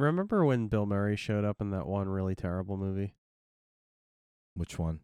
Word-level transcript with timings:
remember 0.00 0.44
when 0.44 0.68
Bill 0.68 0.86
Murray 0.86 1.16
showed 1.16 1.44
up 1.44 1.60
in 1.60 1.70
that 1.70 1.86
one 1.86 2.08
really 2.08 2.34
terrible 2.34 2.76
movie? 2.76 3.14
Which 4.54 4.78
one? 4.78 5.00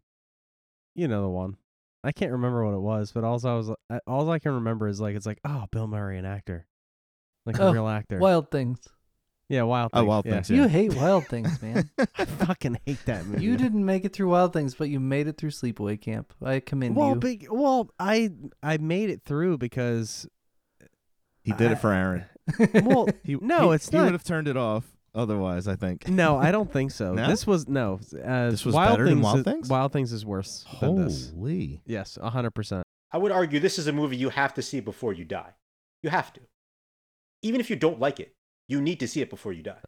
You 0.94 1.08
know 1.08 1.22
the 1.22 1.28
one. 1.28 1.56
I 2.02 2.12
can't 2.12 2.32
remember 2.32 2.64
what 2.64 2.74
it 2.74 2.80
was, 2.80 3.12
but 3.12 3.24
all 3.24 3.40
I 3.46 3.54
was 3.54 3.70
all 4.06 4.30
I 4.30 4.38
can 4.38 4.52
remember 4.52 4.88
is 4.88 5.00
like 5.00 5.16
it's 5.16 5.26
like 5.26 5.40
oh 5.44 5.64
Bill 5.70 5.86
Murray 5.86 6.18
an 6.18 6.24
actor, 6.26 6.66
like 7.46 7.58
Oh, 7.58 7.68
a 7.68 7.72
real 7.72 7.88
actor. 7.88 8.18
Wild 8.18 8.50
Things. 8.50 8.78
yeah, 9.48 9.62
Wild. 9.62 9.90
Oh, 9.94 10.04
Wild 10.04 10.26
yeah. 10.26 10.32
Things, 10.34 10.50
You 10.50 10.68
hate 10.68 10.94
Wild 10.94 11.26
Things, 11.28 11.60
man. 11.62 11.88
I 12.18 12.24
fucking 12.26 12.78
hate 12.84 13.04
that 13.06 13.24
movie. 13.26 13.42
you 13.44 13.56
didn't 13.56 13.84
make 13.86 14.04
it 14.04 14.12
through 14.12 14.28
Wild 14.28 14.52
Things, 14.52 14.74
but 14.74 14.90
you 14.90 15.00
made 15.00 15.28
it 15.28 15.38
through 15.38 15.50
Sleepaway 15.50 15.98
Camp. 16.00 16.32
I 16.44 16.60
commend 16.60 16.94
Well, 16.96 17.10
you. 17.10 17.14
big, 17.16 17.46
well, 17.50 17.88
I 17.98 18.30
I 18.62 18.76
made 18.76 19.08
it 19.08 19.22
through 19.24 19.56
because 19.58 20.26
He 21.42 21.52
did 21.52 21.70
I- 21.70 21.72
it 21.72 21.78
for 21.80 21.90
Aaron. 21.92 22.24
well, 22.84 23.08
He, 23.24 23.36
No, 23.40 23.70
he- 23.70 23.76
it's 23.76 23.88
He 23.90 23.96
not. 23.96 24.04
would 24.04 24.12
have 24.12 24.24
turned 24.24 24.48
it 24.48 24.56
off 24.56 24.84
otherwise. 25.14 25.66
I 25.68 25.76
think. 25.76 26.08
no, 26.08 26.36
I 26.36 26.50
don't 26.50 26.70
think 26.72 26.90
so. 26.90 27.14
No? 27.14 27.26
This 27.28 27.46
was 27.46 27.68
no. 27.68 28.00
Uh, 28.24 28.50
This 28.50 28.64
was 28.64 28.74
Wild 28.74 28.92
better 28.92 29.04
than 29.04 29.14
Things 29.14 29.24
Wild 29.24 29.38
is- 29.38 29.44
Things? 29.44 29.68
Wild 29.68 29.92
Things 29.92 30.12
is 30.12 30.26
worse 30.26 30.64
than 30.80 31.04
this. 31.04 31.30
Holy. 31.30 31.82
Yes, 31.86 32.18
hundred 32.22 32.50
percent. 32.52 32.84
I 33.12 33.18
would 33.18 33.32
argue 33.32 33.60
this 33.60 33.78
is 33.78 33.86
a 33.86 33.92
movie 33.92 34.16
you 34.16 34.30
have 34.30 34.54
to 34.54 34.62
see 34.62 34.80
before 34.80 35.12
you 35.12 35.24
die. 35.24 35.52
You 36.02 36.10
have 36.10 36.32
to. 36.34 36.40
Even 37.42 37.60
if 37.60 37.70
you 37.70 37.76
don't 37.76 38.00
like 38.00 38.18
it, 38.20 38.34
you 38.68 38.80
need 38.80 38.98
to 39.00 39.06
see 39.08 39.20
it 39.20 39.30
before 39.30 39.52
you 39.52 39.62
die. 39.62 39.78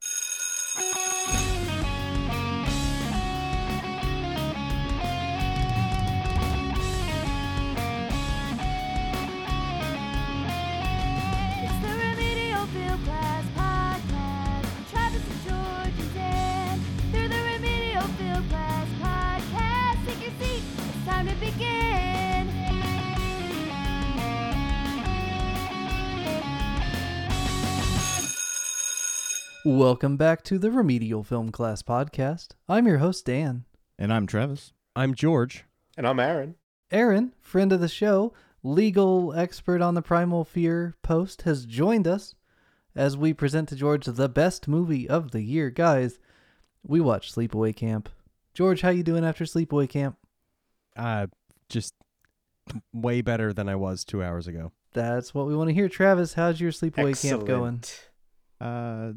Welcome 29.66 30.16
back 30.16 30.44
to 30.44 30.60
the 30.60 30.70
Remedial 30.70 31.24
Film 31.24 31.50
Class 31.50 31.82
Podcast. 31.82 32.50
I'm 32.68 32.86
your 32.86 32.98
host, 32.98 33.26
Dan. 33.26 33.64
And 33.98 34.12
I'm 34.12 34.24
Travis. 34.28 34.72
I'm 34.94 35.12
George. 35.12 35.64
And 35.96 36.06
I'm 36.06 36.20
Aaron. 36.20 36.54
Aaron, 36.92 37.32
friend 37.40 37.72
of 37.72 37.80
the 37.80 37.88
show, 37.88 38.32
legal 38.62 39.34
expert 39.34 39.82
on 39.82 39.94
the 39.94 40.02
Primal 40.02 40.44
Fear 40.44 40.94
post, 41.02 41.42
has 41.42 41.66
joined 41.66 42.06
us 42.06 42.36
as 42.94 43.16
we 43.16 43.34
present 43.34 43.68
to 43.70 43.74
George 43.74 44.06
the 44.06 44.28
best 44.28 44.68
movie 44.68 45.08
of 45.08 45.32
the 45.32 45.42
year. 45.42 45.70
Guys, 45.70 46.20
we 46.86 47.00
watched 47.00 47.34
Sleepaway 47.34 47.74
Camp. 47.74 48.08
George, 48.54 48.82
how 48.82 48.90
you 48.90 49.02
doing 49.02 49.24
after 49.24 49.42
Sleepaway 49.42 49.88
Camp? 49.88 50.16
Uh, 50.94 51.26
just 51.68 51.92
way 52.92 53.20
better 53.20 53.52
than 53.52 53.68
I 53.68 53.74
was 53.74 54.04
two 54.04 54.22
hours 54.22 54.46
ago. 54.46 54.70
That's 54.92 55.34
what 55.34 55.48
we 55.48 55.56
want 55.56 55.70
to 55.70 55.74
hear. 55.74 55.88
Travis, 55.88 56.34
how's 56.34 56.60
your 56.60 56.70
Sleepaway 56.70 57.10
Excellent. 57.10 57.20
Camp 57.20 57.46
going? 57.46 57.82
Uh, 58.60 59.12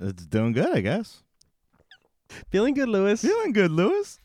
it's 0.00 0.26
doing 0.26 0.52
good, 0.52 0.70
I 0.74 0.80
guess. 0.80 1.22
Feeling 2.50 2.74
good, 2.74 2.88
Lewis. 2.88 3.22
Feeling 3.22 3.52
good, 3.52 3.70
Lewis. 3.70 4.20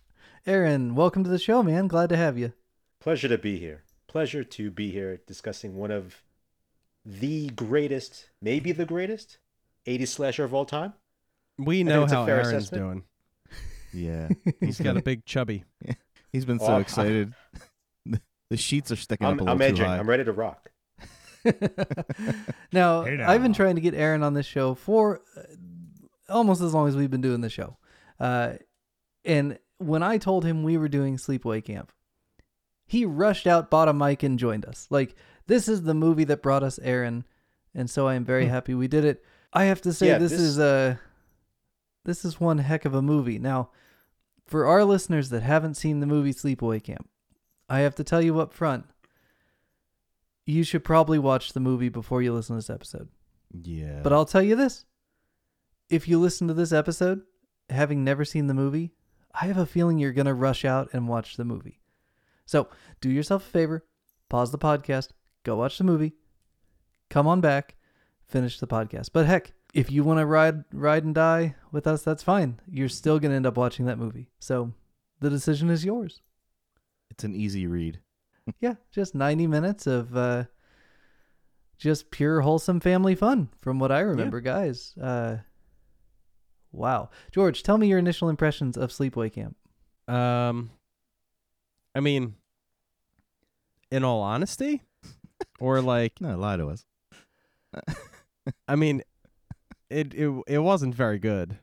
Aaron, 0.45 0.93
welcome 0.95 1.23
to 1.23 1.29
the 1.29 1.39
show, 1.39 1.63
man. 1.63 1.87
Glad 1.87 2.09
to 2.09 2.17
have 2.17 2.37
you. 2.37 2.53
Pleasure 2.99 3.29
to 3.29 3.37
be 3.37 3.57
here. 3.59 3.83
Pleasure 4.07 4.43
to 4.43 4.69
be 4.71 4.91
here 4.91 5.21
discussing 5.25 5.75
one 5.75 5.91
of 5.91 6.21
the 7.05 7.49
greatest, 7.49 8.29
maybe 8.41 8.71
the 8.71 8.85
greatest, 8.85 9.37
80s 9.87 10.09
slasher 10.09 10.43
of 10.43 10.53
all 10.53 10.65
time. 10.65 10.93
We 11.57 11.83
know 11.83 12.05
how 12.05 12.25
Aaron's 12.25 12.47
assessment. 12.49 12.83
doing. 12.83 13.03
Yeah. 13.93 14.29
He's 14.59 14.79
got 14.79 14.97
a 14.97 15.01
big 15.01 15.25
chubby. 15.25 15.63
He's 16.31 16.45
been 16.45 16.59
so 16.59 16.65
Oh, 16.75 16.77
excited. 16.77 17.33
the 18.49 18.57
sheets 18.57 18.91
are 18.91 18.95
sticking 18.95 19.27
I'm, 19.27 19.39
up 19.39 19.47
a 19.47 19.51
I'm 19.51 19.57
little 19.57 19.75
too 19.77 19.81
edging. 19.81 19.85
high. 19.85 19.97
I'm 19.99 20.09
ready 20.09 20.23
to 20.23 20.31
rock. 20.31 20.71
now, 22.71 23.03
Hey 23.03 23.21
I've 23.21 23.41
been 23.41 23.53
trying 23.53 23.75
to 23.75 23.81
get 23.81 23.93
Aaron 23.93 24.23
on 24.23 24.33
this 24.33 24.45
show 24.45 24.75
for 24.75 25.21
uh, 25.37 25.41
almost 26.29 26.61
as 26.61 26.73
long 26.73 26.87
as 26.87 26.95
we've 26.95 27.11
been 27.11 27.21
doing 27.21 27.41
the 27.41 27.49
show. 27.49 27.77
Uh, 28.19 28.53
and 29.25 29.59
when 29.77 30.03
I 30.03 30.17
told 30.17 30.45
him 30.45 30.63
we 30.63 30.77
were 30.77 30.87
doing 30.89 31.17
Sleepaway 31.17 31.63
Camp, 31.63 31.91
he 32.85 33.05
rushed 33.05 33.47
out, 33.47 33.69
bought 33.69 33.87
a 33.87 33.93
mic, 33.93 34.23
and 34.23 34.37
joined 34.39 34.65
us. 34.65 34.87
Like, 34.89 35.15
this 35.47 35.67
is 35.67 35.83
the 35.83 35.93
movie 35.93 36.25
that 36.25 36.41
brought 36.41 36.63
us 36.63 36.79
Aaron. 36.79 37.25
And 37.75 37.89
so 37.89 38.07
I 38.07 38.15
am 38.15 38.23
very 38.25 38.45
Hmm. 38.45 38.51
happy 38.51 38.73
we 38.75 38.87
did 38.87 39.03
it. 39.05 39.23
I 39.51 39.65
have 39.65 39.81
to 39.81 39.93
say, 39.93 40.07
Yeah, 40.07 40.17
this, 40.19 40.31
this- 40.31 40.41
is 40.41 40.59
a. 40.59 40.99
This 42.05 42.25
is 42.25 42.37
one 42.39 42.57
heck 42.57 42.83
of 42.83 42.93
a 42.93 43.01
movie. 43.01 43.39
Now, 43.39 43.69
for 44.45 44.65
our 44.65 44.83
listeners 44.83 45.29
that 45.29 45.41
haven't 45.41 45.75
seen 45.75 46.01
the 46.01 46.05
movie 46.05 46.33
Sleepaway 46.33 46.83
Camp, 46.83 47.07
I 47.69 47.79
have 47.79 47.95
to 47.95 48.03
tell 48.03 48.21
you 48.21 48.41
up 48.41 48.51
front, 48.53 48.85
you 50.45 50.63
should 50.63 50.83
probably 50.83 51.19
watch 51.19 51.53
the 51.53 51.59
movie 51.59 51.89
before 51.89 52.21
you 52.21 52.33
listen 52.33 52.55
to 52.55 52.57
this 52.57 52.69
episode. 52.69 53.09
yeah. 53.63 53.99
But 54.03 54.13
I'll 54.13 54.25
tell 54.25 54.41
you 54.41 54.55
this. 54.55 54.85
If 55.89 56.07
you 56.07 56.19
listen 56.19 56.47
to 56.47 56.53
this 56.53 56.71
episode, 56.71 57.21
having 57.69 58.03
never 58.03 58.25
seen 58.25 58.47
the 58.47 58.53
movie, 58.53 58.91
I 59.33 59.45
have 59.47 59.57
a 59.57 59.65
feeling 59.65 59.97
you're 59.99 60.11
going 60.13 60.25
to 60.25 60.33
rush 60.33 60.65
out 60.65 60.89
and 60.93 61.07
watch 61.07 61.37
the 61.37 61.45
movie. 61.45 61.79
So 62.45 62.67
do 63.01 63.09
yourself 63.09 63.45
a 63.45 63.49
favor, 63.49 63.85
pause 64.29 64.51
the 64.51 64.57
podcast, 64.57 65.09
go 65.43 65.55
watch 65.55 65.77
the 65.77 65.83
movie, 65.83 66.13
come 67.09 67.27
on 67.27 67.41
back, 67.41 67.75
finish 68.25 68.59
the 68.59 68.67
podcast. 68.67 69.09
But 69.13 69.25
heck, 69.25 69.53
if 69.73 69.91
you 69.91 70.03
want 70.03 70.19
to 70.19 70.25
ride 70.25 70.63
ride 70.73 71.03
and 71.03 71.15
die 71.15 71.55
with 71.71 71.87
us, 71.87 72.03
that's 72.03 72.21
fine. 72.23 72.59
You're 72.67 72.89
still 72.89 73.19
going 73.19 73.31
to 73.31 73.35
end 73.35 73.45
up 73.47 73.57
watching 73.57 73.85
that 73.85 73.97
movie. 73.97 74.29
So 74.39 74.73
the 75.19 75.29
decision 75.29 75.69
is 75.69 75.85
yours. 75.85 76.21
it's 77.09 77.23
an 77.23 77.33
easy 77.35 77.65
read. 77.67 77.99
Yeah, 78.59 78.75
just 78.91 79.15
90 79.15 79.47
minutes 79.47 79.87
of 79.87 80.15
uh, 80.15 80.45
just 81.77 82.11
pure 82.11 82.41
wholesome 82.41 82.79
family 82.79 83.15
fun 83.15 83.49
from 83.61 83.79
what 83.79 83.91
I 83.91 83.99
remember, 83.99 84.41
guys. 84.41 84.93
Uh, 85.01 85.37
wow. 86.71 87.09
George, 87.31 87.63
tell 87.63 87.77
me 87.77 87.87
your 87.87 87.99
initial 87.99 88.29
impressions 88.29 88.77
of 88.77 88.91
Sleepaway 88.91 89.31
Camp. 89.31 89.55
Um, 90.07 90.71
I 91.95 92.01
mean, 92.01 92.35
in 93.91 94.03
all 94.03 94.21
honesty, 94.21 94.81
or 95.59 95.81
like, 95.81 96.19
No, 96.19 96.37
lie 96.37 96.57
to 96.57 96.67
us. 96.67 96.85
I 98.67 98.75
mean, 98.75 99.01
it 99.89 100.13
it 100.13 100.43
it 100.47 100.59
wasn't 100.59 100.95
very 100.95 101.19
good. 101.19 101.57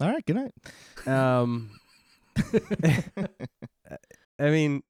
All 0.00 0.08
right, 0.08 0.24
good 0.24 0.36
night. 0.36 0.54
Um, 1.06 1.70
I 4.38 4.50
mean, 4.50 4.82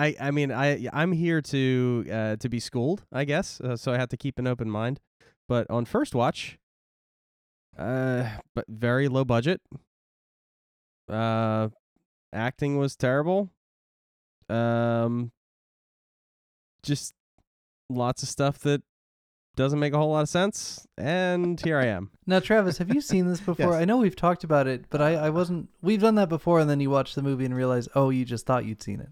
I 0.00 0.16
I 0.18 0.30
mean 0.30 0.50
I 0.50 0.88
I'm 0.92 1.12
here 1.12 1.42
to 1.42 2.06
uh 2.10 2.36
to 2.36 2.48
be 2.48 2.60
schooled, 2.60 3.04
I 3.12 3.24
guess. 3.24 3.60
Uh, 3.60 3.76
so 3.76 3.92
I 3.92 3.98
have 3.98 4.08
to 4.10 4.16
keep 4.16 4.38
an 4.38 4.46
open 4.46 4.70
mind. 4.70 5.00
But 5.48 5.68
on 5.68 5.84
first 5.84 6.14
watch, 6.14 6.58
uh, 7.76 8.28
but 8.54 8.64
very 8.68 9.08
low 9.08 9.24
budget. 9.24 9.60
Uh, 11.08 11.68
acting 12.32 12.78
was 12.78 12.94
terrible. 12.96 13.50
Um, 14.48 15.32
just 16.82 17.14
lots 17.88 18.22
of 18.22 18.28
stuff 18.28 18.58
that 18.60 18.82
doesn't 19.56 19.80
make 19.80 19.92
a 19.92 19.98
whole 19.98 20.10
lot 20.10 20.22
of 20.22 20.28
sense. 20.28 20.86
And 20.96 21.60
here 21.60 21.78
I 21.78 21.86
am. 21.86 22.10
Now, 22.26 22.38
Travis, 22.38 22.78
have 22.78 22.94
you 22.94 23.00
seen 23.00 23.26
this 23.26 23.40
before? 23.50 23.72
Yes. 23.72 23.82
I 23.82 23.84
know 23.84 23.98
we've 23.98 24.16
talked 24.16 24.44
about 24.44 24.66
it, 24.66 24.84
but 24.88 25.02
I, 25.02 25.14
I 25.14 25.30
wasn't. 25.30 25.68
We've 25.82 26.00
done 26.00 26.14
that 26.14 26.28
before, 26.28 26.60
and 26.60 26.70
then 26.70 26.80
you 26.80 26.90
watch 26.90 27.14
the 27.14 27.22
movie 27.22 27.44
and 27.44 27.54
realize, 27.54 27.88
oh, 27.94 28.10
you 28.10 28.24
just 28.24 28.46
thought 28.46 28.64
you'd 28.64 28.82
seen 28.82 29.00
it. 29.00 29.10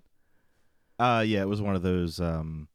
Uh 0.99 1.25
yeah, 1.27 1.43
it 1.43 1.49
was 1.49 1.63
one 1.63 1.77
of 1.77 1.83
those 1.83 2.21
um 2.21 2.69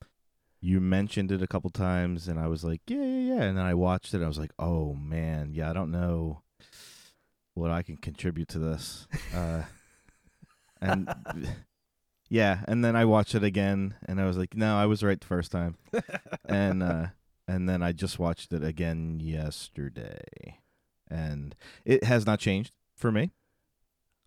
you 0.61 0.79
mentioned 0.79 1.31
it 1.31 1.41
a 1.41 1.47
couple 1.47 1.69
times 1.69 2.27
and 2.27 2.39
I 2.39 2.47
was 2.47 2.63
like, 2.63 2.81
Yeah, 2.87 3.03
yeah, 3.03 3.35
yeah. 3.35 3.41
And 3.43 3.57
then 3.57 3.65
I 3.65 3.73
watched 3.73 4.13
it 4.13 4.17
and 4.17 4.25
I 4.25 4.29
was 4.29 4.39
like, 4.39 4.53
Oh 4.57 4.93
man, 4.93 5.53
yeah, 5.53 5.69
I 5.69 5.73
don't 5.73 5.91
know 5.91 6.41
what 7.53 7.69
I 7.71 7.83
can 7.83 7.97
contribute 7.97 8.47
to 8.49 8.59
this. 8.59 9.07
Uh 9.35 9.63
and 10.81 11.13
yeah, 12.29 12.61
and 12.67 12.83
then 12.83 12.95
I 12.95 13.05
watched 13.05 13.35
it 13.35 13.43
again 13.43 13.95
and 14.05 14.19
I 14.21 14.25
was 14.25 14.37
like, 14.37 14.55
No, 14.55 14.77
I 14.77 14.85
was 14.85 15.03
right 15.03 15.19
the 15.19 15.27
first 15.27 15.51
time. 15.51 15.75
and 16.45 16.81
uh 16.81 17.07
and 17.47 17.67
then 17.67 17.83
I 17.83 17.91
just 17.91 18.19
watched 18.19 18.53
it 18.53 18.63
again 18.63 19.19
yesterday. 19.21 20.59
And 21.09 21.55
it 21.85 22.05
has 22.05 22.25
not 22.25 22.39
changed 22.39 22.73
for 22.95 23.11
me. 23.11 23.31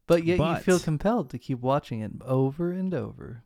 But 0.07 0.25
yet 0.25 0.39
you 0.39 0.57
feel 0.65 0.79
compelled 0.79 1.31
to 1.31 1.39
keep 1.39 1.61
watching 1.61 2.01
it 2.01 2.13
over 2.21 2.71
and 2.71 2.95
over. 2.95 3.43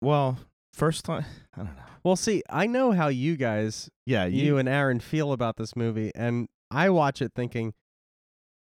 Well, 0.00 0.38
first 0.72 1.04
time 1.04 1.24
I 1.54 1.58
don't 1.58 1.76
know. 1.76 1.82
Well, 2.02 2.16
see, 2.16 2.42
I 2.48 2.66
know 2.66 2.92
how 2.92 3.08
you 3.08 3.36
guys 3.36 3.90
Yeah, 4.06 4.24
you 4.24 4.56
and 4.58 4.68
Aaron 4.68 5.00
feel 5.00 5.32
about 5.32 5.56
this 5.56 5.76
movie, 5.76 6.10
and 6.14 6.48
I 6.70 6.88
watch 6.90 7.20
it 7.20 7.32
thinking, 7.34 7.74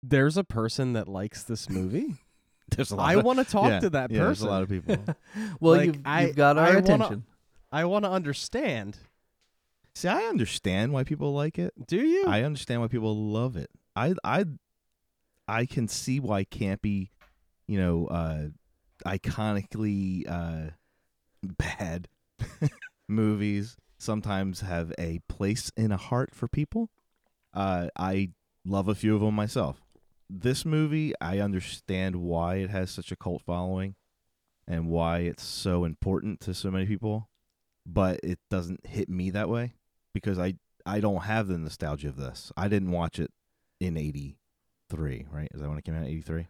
"There's 0.02 0.36
a 0.36 0.44
person 0.44 0.94
that 0.94 1.06
likes 1.08 1.42
this 1.42 1.68
movie. 1.68 2.16
there's 2.76 2.90
a 2.90 2.96
lot 2.96 3.10
I 3.10 3.16
want 3.16 3.38
to 3.40 3.44
talk 3.44 3.68
yeah, 3.68 3.80
to 3.80 3.90
that 3.90 4.10
yeah, 4.10 4.24
There's 4.24 4.38
person. 4.38 4.48
a 4.48 4.50
lot 4.50 4.62
of 4.62 4.68
people. 4.70 4.96
well, 5.60 5.76
Like, 5.76 5.86
you've, 5.86 6.00
I- 6.06 6.26
you've 6.26 6.36
got 6.36 6.56
our 6.56 6.64
I 6.64 6.68
wanna- 6.68 6.78
attention. 6.78 7.24
I 7.72 7.84
want 7.84 8.04
to 8.04 8.10
understand." 8.10 8.98
See, 9.94 10.08
I 10.08 10.22
understand 10.24 10.92
why 10.92 11.04
people 11.04 11.32
like 11.32 11.58
it. 11.58 11.72
Do 11.86 11.96
you? 11.96 12.24
I 12.26 12.42
understand 12.42 12.80
why 12.82 12.88
people 12.88 13.14
love 13.16 13.56
it. 13.56 13.70
I 13.94 14.14
I 14.24 14.44
I 15.48 15.64
can 15.66 15.88
see 15.88 16.20
why 16.20 16.44
campy, 16.44 17.08
you 17.66 17.78
know, 17.78 18.06
uh 18.06 18.48
iconically 19.06 20.24
uh 20.30 20.70
bad 21.42 22.08
movies 23.08 23.76
sometimes 23.98 24.60
have 24.60 24.92
a 24.98 25.20
place 25.28 25.70
in 25.76 25.92
a 25.92 25.96
heart 25.96 26.34
for 26.34 26.48
people. 26.48 26.90
Uh 27.54 27.88
I 27.96 28.30
love 28.64 28.88
a 28.88 28.94
few 28.94 29.14
of 29.14 29.20
them 29.20 29.34
myself. 29.34 29.80
This 30.28 30.64
movie, 30.64 31.12
I 31.20 31.38
understand 31.38 32.16
why 32.16 32.56
it 32.56 32.70
has 32.70 32.90
such 32.90 33.12
a 33.12 33.16
cult 33.16 33.42
following 33.42 33.94
and 34.66 34.88
why 34.88 35.18
it's 35.20 35.44
so 35.44 35.84
important 35.84 36.40
to 36.40 36.52
so 36.54 36.70
many 36.70 36.86
people, 36.86 37.28
but 37.86 38.18
it 38.24 38.40
doesn't 38.50 38.84
hit 38.86 39.08
me 39.08 39.30
that 39.30 39.48
way 39.48 39.74
because 40.12 40.38
I 40.38 40.54
I 40.84 41.00
don't 41.00 41.22
have 41.22 41.48
the 41.48 41.58
nostalgia 41.58 42.08
of 42.08 42.16
this. 42.16 42.52
I 42.56 42.68
didn't 42.68 42.90
watch 42.90 43.18
it 43.18 43.30
in 43.80 43.96
'83, 43.96 45.26
right? 45.30 45.48
Is 45.54 45.60
that 45.60 45.68
when 45.68 45.78
it 45.78 45.84
came 45.84 45.96
out? 45.96 46.06
'83. 46.06 46.48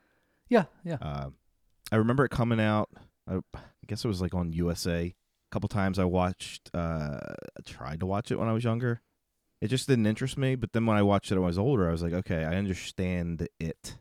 Yeah, 0.48 0.64
yeah. 0.84 0.98
Uh, 1.00 1.30
I 1.90 1.96
remember 1.96 2.24
it 2.24 2.30
coming 2.30 2.60
out. 2.60 2.90
I, 3.28 3.36
I 3.54 3.60
guess 3.86 4.04
it 4.04 4.08
was 4.08 4.20
like 4.20 4.34
on 4.34 4.52
USA. 4.52 5.06
A 5.06 5.14
couple 5.52 5.68
times 5.68 5.98
I 5.98 6.04
watched. 6.04 6.70
Uh, 6.74 7.18
I 7.22 7.62
tried 7.64 8.00
to 8.00 8.06
watch 8.06 8.30
it 8.30 8.38
when 8.38 8.48
I 8.48 8.52
was 8.52 8.64
younger. 8.64 9.00
It 9.60 9.68
just 9.68 9.88
didn't 9.88 10.06
interest 10.06 10.36
me. 10.36 10.54
But 10.54 10.72
then 10.72 10.86
when 10.86 10.96
I 10.96 11.02
watched 11.02 11.30
it 11.30 11.36
when 11.36 11.44
I 11.44 11.46
was 11.46 11.58
older, 11.58 11.88
I 11.88 11.92
was 11.92 12.02
like, 12.02 12.12
okay, 12.12 12.44
I 12.44 12.56
understand 12.56 13.48
it, 13.58 13.96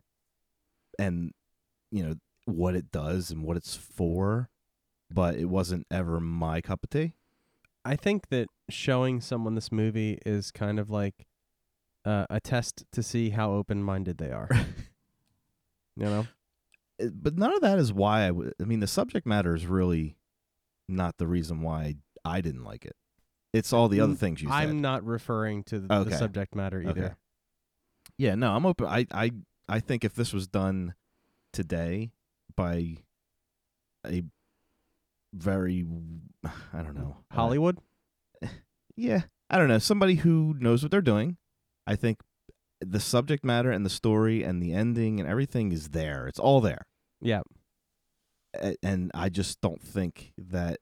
and 1.00 1.32
you 1.92 2.04
know 2.04 2.16
what 2.46 2.76
it 2.76 2.92
does 2.92 3.32
and 3.32 3.44
what 3.44 3.58
it's 3.58 3.76
for. 3.76 4.50
But 5.12 5.36
it 5.36 5.46
wasn't 5.46 5.86
ever 5.92 6.20
my 6.20 6.62
cup 6.62 6.84
of 6.84 6.90
tea. 6.90 7.14
I 7.86 7.96
think 7.96 8.30
that 8.30 8.48
showing 8.70 9.22
someone 9.22 9.54
this 9.54 9.72
movie 9.72 10.18
is 10.26 10.50
kind 10.50 10.80
of 10.80 10.90
like 10.90 11.28
uh, 12.04 12.26
a 12.30 12.40
test 12.40 12.86
to 12.92 13.04
see 13.04 13.30
how 13.30 13.52
open-minded 13.52 14.18
they 14.18 14.32
are. 14.32 14.50
you 15.96 16.06
know? 16.06 16.28
It- 17.00 17.22
but 17.22 17.38
none 17.38 17.54
of 17.54 17.62
that 17.62 17.78
is 17.80 17.92
why 17.94 18.22
I 18.22 18.32
would. 18.32 18.54
I 18.62 18.64
mean, 18.66 18.80
the 18.80 18.88
subject 18.88 19.26
matter 19.26 19.54
is 19.56 19.66
really 19.68 20.18
not 20.88 21.18
the 21.18 21.28
reason 21.28 21.62
why 21.62 21.96
I 22.24 22.42
didn't 22.42 22.64
like 22.64 22.86
it. 22.86 22.96
It's 23.54 23.72
all 23.74 23.88
the 23.88 24.02
other 24.02 24.14
Mm, 24.14 24.18
things 24.20 24.42
you 24.42 24.50
said. 24.50 24.56
I'm 24.56 24.80
not 24.82 25.04
referring 25.06 25.64
to 25.66 25.80
the, 25.80 25.94
Okay. 25.94 26.10
the 26.10 26.18
subject 26.18 26.56
matter 26.56 26.82
either. 26.82 27.06
Okay. 27.06 27.14
Yeah, 28.18 28.36
no, 28.36 28.54
I'm 28.54 28.66
open. 28.66 28.86
I, 28.88 29.06
I, 29.12 29.32
I 29.68 29.80
think 29.80 30.04
if 30.04 30.14
this 30.14 30.34
was 30.34 30.48
done 30.48 30.94
today 31.54 32.12
by 32.56 32.98
a 34.06 34.24
very, 35.34 35.86
I 36.74 36.82
don't 36.82 36.96
know, 36.96 37.18
uh, 37.32 37.36
Hollywood? 37.36 37.80
yeah, 38.96 39.22
I 39.50 39.58
don't 39.58 39.68
know, 39.70 39.80
somebody 39.80 40.16
who 40.16 40.56
knows 40.60 40.82
what 40.84 40.92
they're 40.92 41.02
doing. 41.02 41.38
I 41.88 41.96
think 41.96 42.20
the 42.82 43.00
subject 43.00 43.44
matter 43.46 43.72
and 43.72 43.86
the 43.86 43.90
story 43.90 44.44
and 44.44 44.62
the 44.62 44.74
ending 44.74 45.20
and 45.20 45.28
everything 45.30 45.72
is 45.72 45.90
there. 45.90 46.28
It's 46.28 46.40
all 46.40 46.62
there. 46.62 46.86
Yeah. 47.22 47.42
A- 48.60 48.76
and 48.84 49.12
I 49.14 49.30
just 49.30 49.62
don't 49.62 49.82
think 49.82 50.34
that 50.38 50.80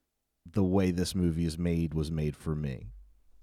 the 0.51 0.63
way 0.63 0.91
this 0.91 1.15
movie 1.15 1.45
is 1.45 1.57
made 1.57 1.93
was 1.93 2.11
made 2.11 2.35
for 2.35 2.55
me. 2.55 2.89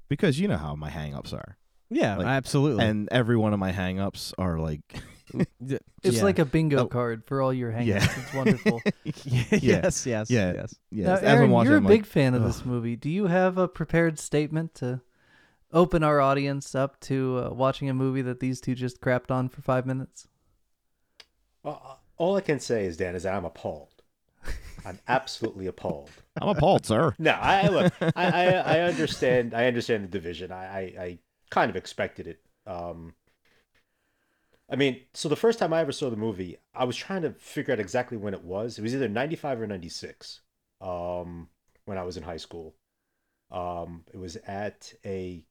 Because 0.08 0.38
you 0.41 0.49
know 0.49 0.56
how 0.56 0.75
my 0.75 0.91
hangups 0.91 1.32
are. 1.32 1.56
Yeah, 1.93 2.17
Like, 2.19 2.26
absolutely. 2.26 2.85
And 2.85 3.08
every 3.11 3.37
one 3.37 3.52
of 3.52 3.58
my 3.58 3.73
hangups 3.73 4.32
are 4.38 4.58
like 4.58 4.81
mm, 5.32 5.44
It's 6.05 6.17
yeah. 6.19 6.23
like 6.23 6.38
a 6.38 6.44
bingo 6.44 6.79
Oh. 6.81 6.87
card 6.87 7.25
for 7.25 7.43
all 7.43 7.53
your 7.53 7.73
hangups. 7.73 7.87
Yeah. 7.87 8.06
It's 8.17 8.35
wonderful. 8.35 8.82
yes, 9.05 10.06
yes, 10.06 10.31
Yeah. 10.31 10.53
yes. 10.55 10.75
yeah, 10.93 11.06
now, 11.06 11.12
as 11.14 11.23
I'm 11.23 11.26
Aaron, 11.29 11.50
watching, 11.50 11.70
you're 11.70 11.79
a 11.79 11.81
I'm 11.82 11.87
big 11.88 12.03
like, 12.03 12.06
fan 12.06 12.35
of 12.35 12.43
ugh. 12.43 12.49
this 12.49 12.64
movie. 12.64 12.94
Do 12.96 13.11
you 13.11 13.26
have 13.26 13.58
a 13.58 13.67
prepared 13.69 14.19
statement 14.20 14.75
to 14.76 15.00
open 15.72 16.02
our 16.02 16.20
audience 16.20 16.75
up 16.75 17.00
to 17.00 17.44
uh, 17.44 17.55
watching 17.55 17.88
a 17.88 17.94
movie 17.94 18.22
that 18.22 18.40
these 18.40 18.61
two 18.61 18.75
just 18.75 19.00
crapped 19.00 19.31
on 19.31 19.49
for 19.49 19.62
five 19.62 19.87
minutes? 19.87 20.28
Uh, 21.64 21.76
all 22.17 22.37
I 22.37 22.40
can 22.40 22.61
say 22.61 22.87
is, 22.87 22.96
Dan, 22.96 23.14
is 23.14 23.25
that 23.25 23.34
I'm 23.34 23.44
appalled. 23.44 24.02
I'm 24.84 24.99
absolutely 25.08 25.67
appalled. 25.67 26.11
I'm 26.40 26.49
appalled, 26.49 26.87
sir. 26.87 27.14
No, 27.19 27.32
I 27.32 27.69
look. 27.69 27.93
I, 28.00 28.12
I 28.17 28.44
I 28.46 28.81
understand. 28.81 29.52
I 29.52 29.67
understand 29.67 30.05
the 30.05 30.08
division. 30.08 30.50
I, 30.50 30.64
I 30.64 30.81
I 30.81 31.19
kind 31.50 31.69
of 31.69 31.76
expected 31.76 32.26
it. 32.26 32.40
Um, 32.67 33.14
I 34.70 34.76
mean, 34.76 35.00
so 35.12 35.28
the 35.28 35.37
first 35.37 35.58
time 35.58 35.72
I 35.72 35.81
ever 35.81 35.93
saw 35.93 36.08
the 36.08 36.17
movie, 36.17 36.56
I 36.75 36.84
was 36.84 36.96
trying 36.96 37.22
to 37.22 37.32
figure 37.32 37.75
out 37.75 37.81
exactly 37.81 38.17
when 38.17 38.32
it 38.32 38.43
was. 38.43 38.78
It 38.78 38.82
was 38.82 38.94
either 38.94 39.08
ninety 39.08 39.37
five 39.37 39.61
or 39.61 39.67
ninety 39.67 39.88
six. 39.88 40.40
Um, 40.81 41.49
when 41.84 41.99
I 41.99 42.05
was 42.05 42.17
in 42.17 42.22
high 42.22 42.38
school, 42.38 42.75
um, 43.50 44.05
it 44.12 44.17
was 44.17 44.37
at 44.46 44.93
a, 45.05 45.44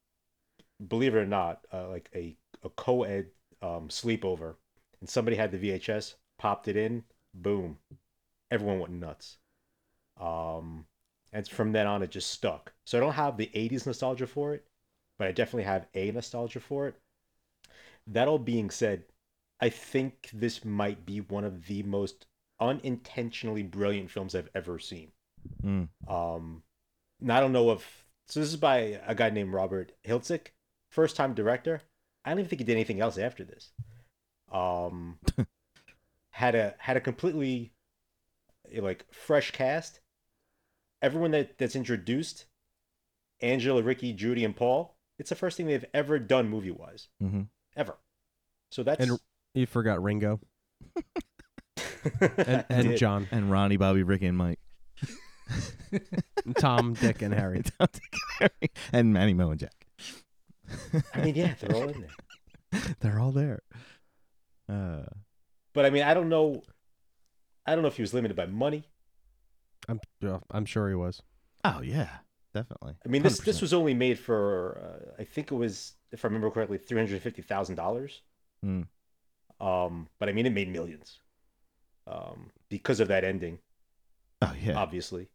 believe 0.88 1.16
it 1.16 1.20
or 1.20 1.26
not, 1.26 1.66
uh, 1.74 1.88
like 1.88 2.10
a 2.16 2.36
a 2.64 2.70
co-ed 2.70 3.28
um, 3.62 3.88
sleepover, 3.88 4.56
and 5.00 5.10
somebody 5.10 5.38
had 5.38 5.52
the 5.52 5.58
VHS, 5.58 6.16
popped 6.38 6.68
it 6.68 6.76
in, 6.76 7.04
boom, 7.34 7.78
everyone 8.52 8.80
went 8.80 8.94
nuts. 8.94 9.38
Um, 10.20 10.86
and 11.32 11.48
from 11.48 11.72
then 11.72 11.88
on, 11.88 12.04
it 12.04 12.12
just 12.12 12.32
stuck. 12.32 12.74
So 12.86 12.98
I 12.98 13.02
don't 13.02 13.14
have 13.14 13.38
the 13.38 13.52
80s 13.54 13.86
nostalgia 13.86 14.28
for 14.28 14.54
it, 14.54 14.66
but 15.18 15.28
I 15.28 15.32
definitely 15.32 15.64
have 15.64 15.88
a 15.94 16.12
nostalgia 16.12 16.60
for 16.60 16.88
it. 16.88 16.96
That 18.08 18.28
all 18.28 18.40
being 18.40 18.70
said, 18.70 19.04
I 19.62 19.70
think 19.70 20.30
this 20.34 20.66
might 20.66 21.06
be 21.06 21.22
one 21.22 21.44
of 21.44 21.68
the 21.68 21.84
most 21.84 22.26
unintentionally 22.60 23.64
brilliant 23.64 24.10
films 24.10 24.36
I've 24.36 24.50
ever 24.56 24.80
seen. 24.80 25.12
Mm. 25.64 25.90
Um, 26.08 26.64
and 27.22 27.32
I 27.32 27.40
don't 27.40 27.54
know 27.54 27.72
if 27.72 28.06
so. 28.28 28.40
This 28.40 28.50
is 28.50 28.58
by 28.58 29.00
a 29.06 29.14
guy 29.16 29.30
named 29.30 29.54
Robert 29.54 29.92
Hiltzik, 30.06 30.48
first 30.90 31.16
time 31.16 31.34
director. 31.34 31.82
I 32.26 32.30
don't 32.32 32.40
even 32.40 32.50
think 32.50 32.60
he 32.60 32.66
did 32.66 32.74
anything 32.74 33.00
else 33.02 33.18
after 33.18 33.44
this. 33.44 33.72
Um, 34.52 35.20
had 36.32 36.56
a 36.56 36.76
had 36.80 36.98
a 36.98 37.02
completely 37.02 37.72
eh, 38.74 38.82
like 38.82 39.06
fresh 39.12 39.52
cast. 39.52 40.00
Everyone 41.02 41.32
that 41.32 41.58
that's 41.58 41.76
introduced, 41.76 42.46
Angela, 43.42 43.82
Ricky, 43.82 44.14
Judy, 44.14 44.44
and 44.44 44.56
Paul. 44.56 44.96
It's 45.18 45.30
the 45.30 45.36
first 45.36 45.58
thing 45.58 45.68
they've 45.68 45.86
ever 45.94 46.18
done 46.20 46.50
movie 46.50 46.72
wise, 46.72 47.08
hmm 47.20 47.42
ever. 47.76 47.98
So 48.72 48.84
that's 48.84 49.00
And 49.06 49.20
You 49.54 49.66
forgot 49.66 50.02
Ringo 50.04 50.40
and, 52.20 52.66
and. 52.70 52.98
John, 52.98 53.28
And 53.32 53.52
Ronnie, 53.52 53.78
Bobby, 53.78 54.04
Ricky, 54.04 54.28
and 54.28 54.38
Mike. 54.38 54.60
Tom, 56.58 56.94
Dick, 56.94 57.22
and 57.22 57.34
Harry. 57.34 57.64
and 58.94 59.14
Manny, 59.14 59.34
Mo, 59.34 59.52
and 59.52 59.60
Jack. 59.60 59.79
I 61.14 61.22
mean, 61.22 61.36
yeah, 61.36 61.54
they're 61.60 61.76
all 61.76 61.90
in 61.90 62.02
there. 62.02 62.84
They're 63.00 63.20
all 63.20 63.32
there. 63.32 63.62
Uh, 64.68 65.06
But 65.74 65.86
I 65.86 65.90
mean, 65.90 66.04
I 66.04 66.14
don't 66.14 66.30
know. 66.30 66.62
I 67.66 67.74
don't 67.74 67.82
know 67.82 67.88
if 67.88 67.96
he 67.96 68.04
was 68.04 68.14
limited 68.14 68.36
by 68.38 68.46
money. 68.46 68.84
I'm, 69.88 70.00
I'm 70.52 70.66
sure 70.66 70.88
he 70.90 70.96
was. 70.96 71.22
oh 71.66 71.82
yeah, 71.82 72.10
definitely. 72.54 72.94
I 73.06 73.10
mean, 73.10 73.24
this 73.24 73.40
this 73.40 73.58
100%. 73.58 73.62
was 73.62 73.74
only 73.74 73.94
made 73.96 74.20
for 74.20 75.10
uh, 75.18 75.22
I 75.22 75.24
think 75.24 75.52
it 75.52 75.56
was, 75.56 75.94
if 76.12 76.24
I 76.24 76.28
remember 76.28 76.52
correctly, 76.52 76.78
three 76.78 76.98
hundred 77.00 77.22
fifty 77.22 77.42
thousand 77.42 77.76
dollars. 77.76 78.22
Mm. 78.64 78.86
Um, 79.60 80.08
but 80.20 80.30
I 80.30 80.32
mean, 80.32 80.46
it 80.46 80.54
made 80.54 80.70
millions. 80.72 81.20
Um, 82.08 82.52
because 82.70 83.00
of 83.00 83.08
that 83.10 83.24
ending, 83.24 83.60
Oh 84.42 84.54
yeah. 84.62 84.74
obviously. 84.78 85.28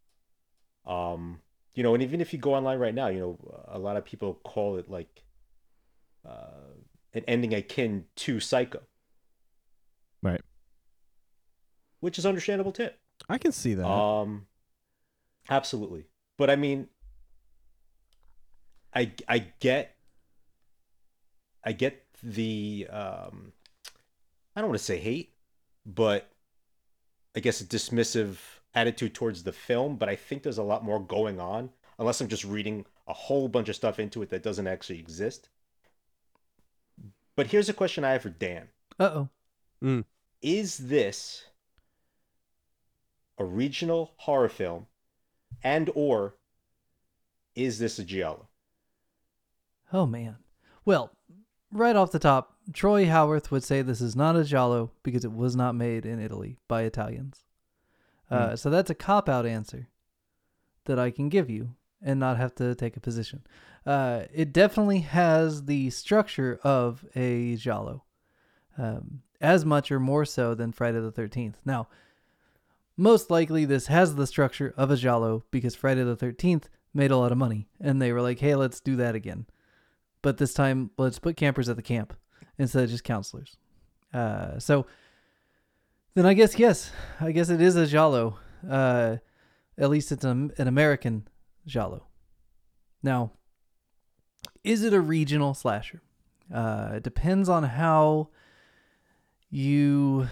Um, 0.86 1.40
you 1.74 1.82
know, 1.82 1.94
and 1.94 2.02
even 2.02 2.20
if 2.20 2.32
you 2.32 2.38
go 2.38 2.54
online 2.54 2.78
right 2.78 2.94
now, 2.94 3.08
you 3.08 3.20
know, 3.20 3.64
a 3.68 3.78
lot 3.78 3.96
of 3.96 4.04
people 4.04 4.34
call 4.44 4.76
it 4.76 4.88
like 4.88 5.22
uh, 6.26 6.72
an 7.12 7.24
ending 7.26 7.52
akin 7.54 8.04
to 8.16 8.40
Psycho, 8.40 8.80
Right. 10.22 10.40
which 12.00 12.18
is 12.18 12.26
understandable 12.26 12.72
too. 12.72 12.90
I 13.28 13.38
can 13.38 13.52
see 13.52 13.74
that. 13.74 13.86
Um, 13.86 14.46
absolutely. 15.50 16.06
But 16.36 16.50
I 16.50 16.56
mean, 16.56 16.88
I 18.94 19.12
I 19.28 19.38
get, 19.60 19.96
I 21.64 21.72
get 21.72 22.04
the 22.22 22.86
um, 22.90 23.52
I 24.54 24.60
don't 24.60 24.70
want 24.70 24.78
to 24.78 24.84
say 24.84 24.98
hate, 24.98 25.34
but 25.84 26.30
I 27.36 27.40
guess 27.40 27.60
a 27.60 27.64
dismissive 27.64 28.36
attitude 28.74 29.14
towards 29.14 29.42
the 29.42 29.52
film. 29.52 29.96
But 29.96 30.08
I 30.08 30.16
think 30.16 30.42
there's 30.42 30.58
a 30.58 30.62
lot 30.62 30.84
more 30.84 31.00
going 31.00 31.40
on, 31.40 31.70
unless 31.98 32.20
I'm 32.20 32.28
just 32.28 32.44
reading 32.44 32.86
a 33.06 33.12
whole 33.12 33.48
bunch 33.48 33.68
of 33.68 33.76
stuff 33.76 33.98
into 33.98 34.22
it 34.22 34.30
that 34.30 34.42
doesn't 34.42 34.66
actually 34.66 34.98
exist. 34.98 35.48
But 37.36 37.48
here's 37.48 37.68
a 37.68 37.74
question 37.74 38.04
I 38.04 38.12
have 38.12 38.22
for 38.22 38.30
Dan 38.30 38.68
Uh 38.98 39.26
oh. 39.82 40.04
is 40.40 40.78
this 40.78 41.46
a 43.38 43.44
regional 43.44 44.12
horror 44.18 44.48
film 44.48 44.86
and 45.62 45.90
or 45.94 46.36
is 47.56 47.80
this 47.80 47.98
a 47.98 48.04
giallo 48.04 48.48
Oh 49.92 50.06
man. 50.06 50.36
Well, 50.84 51.12
right 51.70 51.94
off 51.94 52.10
the 52.10 52.18
top, 52.18 52.56
Troy 52.72 53.06
Howarth 53.06 53.50
would 53.52 53.62
say 53.62 53.80
this 53.80 54.00
is 54.00 54.16
not 54.16 54.34
a 54.34 54.44
giallo 54.44 54.90
because 55.02 55.24
it 55.24 55.32
was 55.32 55.54
not 55.54 55.74
made 55.76 56.04
in 56.04 56.18
Italy 56.18 56.58
by 56.66 56.82
Italians. 56.82 57.43
Uh, 58.30 58.56
So 58.56 58.70
that's 58.70 58.90
a 58.90 58.94
cop 58.94 59.28
out 59.28 59.46
answer 59.46 59.88
that 60.86 60.98
I 60.98 61.10
can 61.10 61.28
give 61.28 61.48
you, 61.48 61.74
and 62.02 62.20
not 62.20 62.36
have 62.36 62.54
to 62.56 62.74
take 62.74 62.96
a 62.96 63.00
position. 63.00 63.42
Uh, 63.86 64.24
it 64.32 64.52
definitely 64.52 65.00
has 65.00 65.64
the 65.64 65.90
structure 65.90 66.60
of 66.62 67.04
a 67.16 67.56
giallo, 67.56 68.04
um, 68.76 69.22
as 69.40 69.64
much 69.64 69.90
or 69.90 69.98
more 69.98 70.24
so 70.24 70.54
than 70.54 70.72
Friday 70.72 71.00
the 71.00 71.12
13th. 71.12 71.54
Now, 71.64 71.88
most 72.96 73.30
likely 73.30 73.64
this 73.64 73.88
has 73.88 74.14
the 74.14 74.26
structure 74.26 74.72
of 74.76 74.90
a 74.90 74.96
giallo 74.96 75.44
because 75.50 75.74
Friday 75.74 76.04
the 76.04 76.16
13th 76.16 76.64
made 76.92 77.10
a 77.10 77.16
lot 77.16 77.32
of 77.32 77.38
money 77.38 77.66
and 77.80 78.00
they 78.00 78.12
were 78.12 78.22
like, 78.22 78.38
hey, 78.38 78.54
let's 78.54 78.80
do 78.80 78.96
that 78.96 79.14
again. 79.14 79.46
But 80.22 80.38
this 80.38 80.54
time, 80.54 80.90
let's 80.96 81.18
put 81.18 81.36
campers 81.36 81.68
at 81.68 81.76
the 81.76 81.82
camp 81.82 82.14
instead 82.56 82.84
of 82.84 82.90
just 82.90 83.04
counselors. 83.04 83.56
Uh, 84.12 84.58
so 84.58 84.86
then 86.14 86.26
I 86.26 86.34
guess, 86.34 86.58
yes, 86.58 86.90
I 87.20 87.32
guess 87.32 87.48
it 87.50 87.60
is 87.60 87.76
a 87.76 87.86
giallo. 87.86 88.38
Uh, 88.68 89.16
at 89.78 89.90
least 89.90 90.12
it's 90.12 90.24
an, 90.24 90.52
an 90.58 90.68
American 90.68 91.26
giallo. 91.66 92.06
Now, 93.02 93.32
is 94.62 94.82
it 94.82 94.92
a 94.94 95.00
regional 95.00 95.54
slasher? 95.54 96.00
Uh, 96.52 96.92
it 96.94 97.02
depends 97.02 97.48
on 97.48 97.64
how 97.64 98.28
you. 99.50 100.28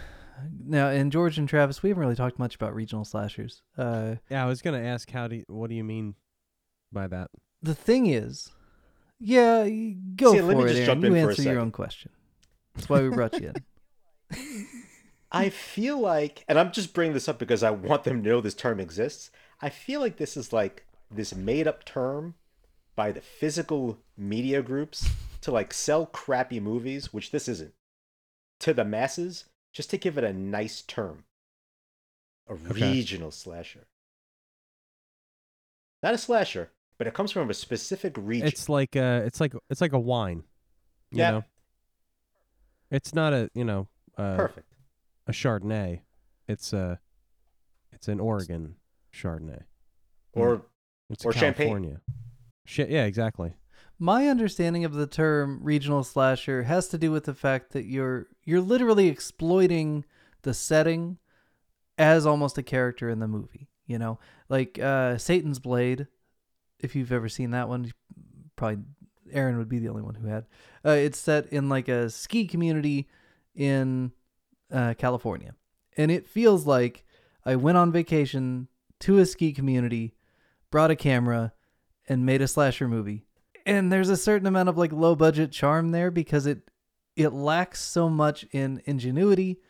Now, 0.65 0.89
in 0.91 1.11
George 1.11 1.39
and 1.39 1.49
Travis, 1.49 1.83
we 1.83 1.91
haven't 1.91 2.01
really 2.03 2.17
talked 2.17 2.39
much 2.39 2.55
about 2.55 2.75
regional 2.75 3.05
slashers. 3.05 3.63
Uh, 3.79 4.17
Yeah, 4.29 4.45
I 4.45 4.49
was 4.49 4.61
gonna 4.63 4.81
ask 4.81 5.11
how 5.11 5.29
do 5.29 5.37
you, 5.37 5.45
what 5.49 5.69
do 5.69 5.77
you 5.77 5.85
mean 5.85 6.15
by 6.91 7.07
that? 7.09 7.31
the 7.65 7.75
thing 7.77 8.07
is, 8.07 8.51
yeah, 9.21 9.69
go 10.17 10.33
See, 10.33 10.39
for 10.39 10.45
let 10.47 10.57
me 10.57 10.65
it. 10.65 10.69
just 10.69 10.77
Aaron. 10.79 10.87
jump 10.87 11.05
you 11.05 11.15
in 11.15 11.23
for 11.23 11.29
a 11.29 11.31
answer 11.31 11.43
your 11.45 11.61
own 11.61 11.71
question. 11.71 12.11
That's 12.75 12.89
why 12.89 13.03
we 13.03 13.09
brought 13.11 13.41
you 13.41 13.53
in. 14.31 14.67
I 15.33 15.49
feel 15.49 15.99
like, 15.99 16.45
and 16.47 16.59
I'm 16.59 16.73
just 16.73 16.93
bringing 16.93 17.15
this 17.15 17.29
up 17.29 17.39
because 17.39 17.63
I 17.63 17.71
want 17.71 18.05
them 18.05 18.23
to 18.23 18.29
know 18.29 18.41
this 18.41 18.55
term 18.55 18.79
exists. 18.79 19.31
I 19.63 19.71
feel 19.71 20.01
like 20.01 20.19
this 20.19 20.37
is 20.37 20.53
like 20.53 20.87
this 21.11 21.35
made 21.35 21.67
up 21.67 21.85
term 21.85 22.35
by 22.95 23.13
the 23.13 23.23
physical 23.23 23.99
media 24.17 24.61
groups 24.61 25.09
to 25.41 25.51
like 25.51 25.73
sell 25.73 26.05
crappy 26.07 26.61
movies, 26.61 27.13
which 27.15 27.31
this 27.31 27.49
isn't, 27.49 27.73
to 28.61 28.75
the 28.75 28.85
masses, 28.85 29.47
just 29.73 29.89
to 29.91 29.97
give 29.97 30.19
it 30.19 30.25
a 30.25 30.33
nice 30.33 30.83
term. 30.83 31.25
A 32.49 32.55
Okay. 32.55 32.75
regional 32.75 33.31
slasher. 33.31 33.87
Not 36.03 36.15
a 36.15 36.19
slasher, 36.19 36.71
but 36.99 37.07
it 37.07 37.15
comes 37.15 37.31
from 37.31 37.49
a 37.49 37.55
specific 37.55 38.15
region. 38.19 38.49
It's 38.49 38.69
like 38.69 38.97
a, 38.97 39.23
it's 39.25 39.41
like 39.41 39.55
it's 39.71 39.81
like 39.81 39.93
a 39.93 39.99
wine. 39.99 40.43
You 41.11 41.19
Yeah. 41.19 41.31
know? 41.31 41.45
It's 42.91 43.15
not 43.15 43.33
a 43.33 43.49
you 43.55 43.65
know 43.65 43.89
uh, 44.19 44.37
Perfect. 44.37 44.72
A 45.27 45.33
Chardonnay. 45.33 46.01
It's 46.49 46.73
a 46.73 47.01
it's 47.93 48.09
an 48.09 48.21
Oregon 48.21 48.77
Chardonnay. 49.13 49.63
Or 50.33 50.63
It's 51.11 51.25
Or 51.25 51.31
a 51.31 51.35
champagne. 51.35 51.69
California. 51.69 52.01
Shit, 52.65 52.91
yeah, 52.91 53.05
exactly. 53.05 53.55
My 53.99 54.29
understanding 54.29 54.85
of 54.85 54.95
the 54.95 55.07
term 55.07 55.61
regional 55.63 56.03
slasher 56.03 56.65
has 56.65 56.89
to 56.89 56.99
do 56.99 57.13
with 57.13 57.25
the 57.25 57.35
fact 57.35 57.73
that 57.73 57.85
you're 57.85 58.29
you're 58.45 58.61
literally 58.61 59.09
exploiting 59.09 60.05
the 60.43 60.55
setting 60.55 61.19
as 61.99 62.27
almost 62.27 62.59
a 62.59 62.63
character 62.63 63.09
in 63.09 63.21
the 63.21 63.29
movie. 63.29 63.69
You 63.87 63.99
know, 63.99 64.19
like 64.49 64.79
uh, 64.79 65.19
Satan's 65.19 65.59
Blade. 65.59 66.07
If 66.81 66.97
you've 66.97 67.13
ever 67.13 67.29
seen 67.29 67.53
that 67.53 67.69
one, 67.69 67.93
probably 68.57 68.83
Aaron 69.31 69.59
would 69.59 69.69
be 69.69 69.79
the 69.79 69.89
only 69.89 70.03
one 70.03 70.17
who 70.17 70.27
had. 70.27 70.47
Uh, 70.85 70.91
it's 70.91 71.19
set 71.19 71.47
in 71.53 71.69
like 71.69 71.89
a 71.89 72.11
ski 72.11 72.47
community 72.47 73.09
in 73.55 74.11
uh, 74.73 74.95
California, 74.95 75.55
and 75.97 76.11
it 76.11 76.27
feels 76.27 76.67
like 76.67 77.05
I 77.45 77.57
went 77.57 77.79
on 77.79 77.93
vacation 77.93 78.69
to 79.01 79.19
a 79.19 79.27
ski 79.27 79.53
community, 79.53 80.15
brought 80.71 80.91
a 80.91 80.97
camera, 80.97 81.53
and 82.09 82.27
made 82.27 82.43
a 82.43 82.49
slasher 82.49 82.89
movie. 82.89 83.25
And 83.67 83.93
there's 83.93 84.09
a 84.09 84.17
certain 84.17 84.47
amount 84.47 84.69
of 84.69 84.79
like 84.79 84.93
low 84.93 85.15
budget 85.15 85.53
charm 85.53 85.91
there 85.91 86.11
because 86.11 86.47
it 86.47 86.69
it 87.15 87.33
lacks 87.33 87.81
so 87.81 88.09
much 88.09 88.45
in 88.53 88.83
ingenuity 88.87 89.61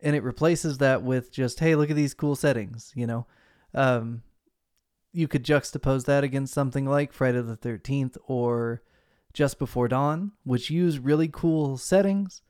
and 0.00 0.14
it 0.14 0.22
replaces 0.22 0.78
that 0.78 1.02
with 1.02 1.32
just 1.32 1.60
hey 1.60 1.74
look 1.74 1.90
at 1.90 1.96
these 1.96 2.14
cool 2.14 2.36
settings 2.36 2.92
you 2.94 3.06
know? 3.06 3.26
Um 3.74 4.22
you 5.12 5.26
could 5.28 5.44
juxtapose 5.44 6.04
that 6.04 6.24
against 6.24 6.54
something 6.54 6.86
like 6.86 7.12
friday 7.12 7.42
the 7.42 7.56
13th 7.56 8.16
or 8.26 8.82
just 9.32 9.58
before 9.58 9.88
dawn 9.88 10.32
which 10.44 10.70
use 10.70 10.98
really 10.98 11.28
cool 11.28 11.76
settings 11.76 12.42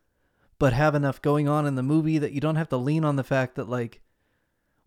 but 0.58 0.72
have 0.72 0.94
enough 0.94 1.20
going 1.22 1.48
on 1.48 1.66
in 1.66 1.74
the 1.74 1.82
movie 1.82 2.18
that 2.18 2.32
you 2.32 2.40
don't 2.40 2.56
have 2.56 2.68
to 2.68 2.76
lean 2.76 3.04
on 3.04 3.16
the 3.16 3.24
fact 3.24 3.54
that 3.56 3.68
like 3.68 4.00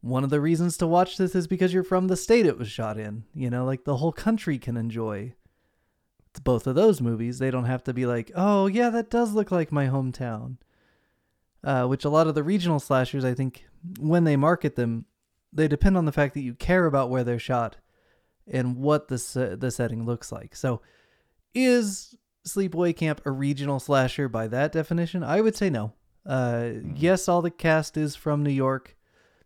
one 0.01 0.23
of 0.23 0.29
the 0.29 0.41
reasons 0.41 0.77
to 0.77 0.87
watch 0.87 1.17
this 1.17 1.35
is 1.35 1.47
because 1.47 1.73
you're 1.73 1.83
from 1.83 2.07
the 2.07 2.15
state 2.15 2.45
it 2.45 2.57
was 2.57 2.69
shot 2.69 2.97
in 2.97 3.23
you 3.33 3.49
know 3.49 3.65
like 3.65 3.83
the 3.83 3.97
whole 3.97 4.13
country 4.13 4.57
can 4.57 4.77
enjoy 4.77 5.33
both 6.43 6.67
of 6.67 6.75
those 6.75 7.01
movies. 7.01 7.39
They 7.39 7.51
don't 7.51 7.65
have 7.65 7.83
to 7.85 7.93
be 7.93 8.05
like, 8.05 8.31
oh 8.35 8.67
yeah, 8.67 8.89
that 8.89 9.09
does 9.09 9.33
look 9.33 9.51
like 9.51 9.71
my 9.71 9.87
hometown. 9.87 10.57
Uh, 11.61 11.85
which 11.85 12.05
a 12.05 12.09
lot 12.09 12.27
of 12.27 12.35
the 12.35 12.43
regional 12.43 12.79
slashers, 12.79 13.25
I 13.25 13.33
think, 13.33 13.65
when 13.99 14.23
they 14.23 14.37
market 14.37 14.77
them, 14.77 15.05
they 15.51 15.67
depend 15.67 15.97
on 15.97 16.05
the 16.05 16.13
fact 16.13 16.33
that 16.35 16.41
you 16.41 16.53
care 16.53 16.85
about 16.85 17.09
where 17.09 17.23
they're 17.23 17.39
shot 17.39 17.77
and 18.47 18.77
what 18.77 19.09
the 19.09 19.57
the 19.59 19.71
setting 19.71 20.05
looks 20.05 20.31
like. 20.31 20.55
So, 20.55 20.81
is 21.53 22.15
Sleepaway 22.47 22.95
Camp 22.95 23.21
a 23.25 23.31
regional 23.31 23.79
slasher 23.79 24.27
by 24.29 24.47
that 24.47 24.71
definition? 24.71 25.23
I 25.23 25.41
would 25.41 25.55
say 25.55 25.69
no. 25.69 25.93
Uh, 26.25 26.69
yes, 26.95 27.27
all 27.27 27.41
the 27.41 27.51
cast 27.51 27.97
is 27.97 28.15
from 28.15 28.43
New 28.43 28.49
York. 28.51 28.95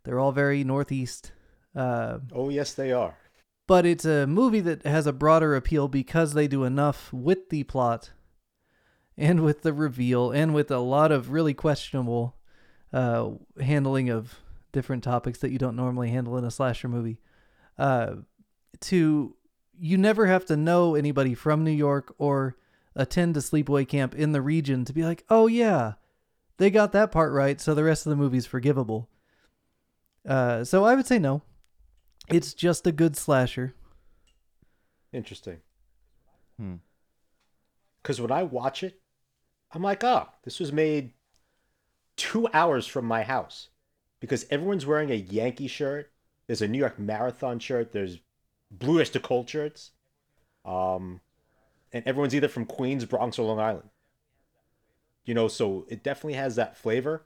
They're 0.04 0.18
all 0.18 0.32
very 0.32 0.64
northeast. 0.64 1.32
Uh, 1.74 2.18
oh 2.32 2.50
yes, 2.50 2.72
they 2.74 2.92
are. 2.92 3.16
but 3.66 3.84
it's 3.86 4.04
a 4.04 4.26
movie 4.26 4.60
that 4.60 4.84
has 4.84 5.06
a 5.06 5.12
broader 5.12 5.56
appeal 5.56 5.88
because 5.88 6.34
they 6.34 6.46
do 6.46 6.64
enough 6.64 7.12
with 7.12 7.48
the 7.48 7.64
plot 7.64 8.10
and 9.16 9.40
with 9.40 9.62
the 9.62 9.72
reveal 9.72 10.30
and 10.30 10.54
with 10.54 10.70
a 10.70 10.78
lot 10.78 11.10
of 11.10 11.30
really 11.30 11.54
questionable 11.54 12.36
uh, 12.92 13.30
handling 13.60 14.10
of 14.10 14.40
different 14.72 15.02
topics 15.02 15.38
that 15.38 15.50
you 15.50 15.58
don't 15.58 15.76
normally 15.76 16.10
handle 16.10 16.36
in 16.36 16.44
a 16.44 16.50
slasher 16.50 16.88
movie. 16.88 17.18
Uh, 17.78 18.16
to 18.80 19.34
you 19.78 19.96
never 19.98 20.26
have 20.26 20.44
to 20.46 20.56
know 20.56 20.94
anybody 20.94 21.34
from 21.34 21.64
New 21.64 21.70
York 21.72 22.14
or 22.18 22.56
attend 22.96 23.36
a 23.36 23.40
sleepaway 23.40 23.86
camp 23.86 24.14
in 24.14 24.32
the 24.32 24.42
region 24.42 24.84
to 24.84 24.92
be 24.92 25.04
like, 25.04 25.24
oh 25.28 25.46
yeah, 25.46 25.94
they 26.58 26.70
got 26.70 26.92
that 26.92 27.10
part 27.12 27.32
right, 27.32 27.60
so 27.60 27.74
the 27.74 27.84
rest 27.84 28.06
of 28.06 28.10
the 28.10 28.16
movie's 28.16 28.46
forgivable. 28.46 29.08
Uh, 30.26 30.64
so 30.64 30.84
I 30.84 30.94
would 30.94 31.06
say 31.06 31.18
no. 31.18 31.42
It's 32.28 32.54
just 32.54 32.86
a 32.86 32.92
good 32.92 33.16
slasher. 33.16 33.74
Interesting. 35.12 35.58
Hmm. 36.58 36.76
Because 38.02 38.20
when 38.20 38.32
I 38.32 38.42
watch 38.42 38.82
it, 38.82 39.00
I'm 39.72 39.82
like, 39.82 40.04
oh, 40.04 40.28
this 40.44 40.60
was 40.60 40.72
made 40.72 41.12
two 42.16 42.48
hours 42.52 42.86
from 42.86 43.04
my 43.04 43.22
house. 43.22 43.68
Because 44.20 44.46
everyone's 44.50 44.86
wearing 44.86 45.10
a 45.10 45.14
Yankee 45.14 45.68
shirt. 45.68 46.10
There's 46.46 46.62
a 46.62 46.68
New 46.68 46.78
York 46.78 46.98
Marathon 46.98 47.58
shirt. 47.58 47.92
There's 47.92 48.18
Blue 48.70 49.00
Oyster 49.00 49.18
Cult 49.18 49.48
shirts. 49.48 49.90
Um, 50.64 51.20
and 51.94 52.04
everyone's 52.06 52.34
either 52.34 52.48
from 52.48 52.66
Queens, 52.66 53.04
Bronx, 53.04 53.38
or 53.38 53.46
Long 53.46 53.60
Island. 53.60 53.88
You 55.24 55.32
know, 55.32 55.48
so 55.48 55.86
it 55.88 56.02
definitely 56.02 56.34
has 56.34 56.56
that 56.56 56.76
flavor. 56.76 57.24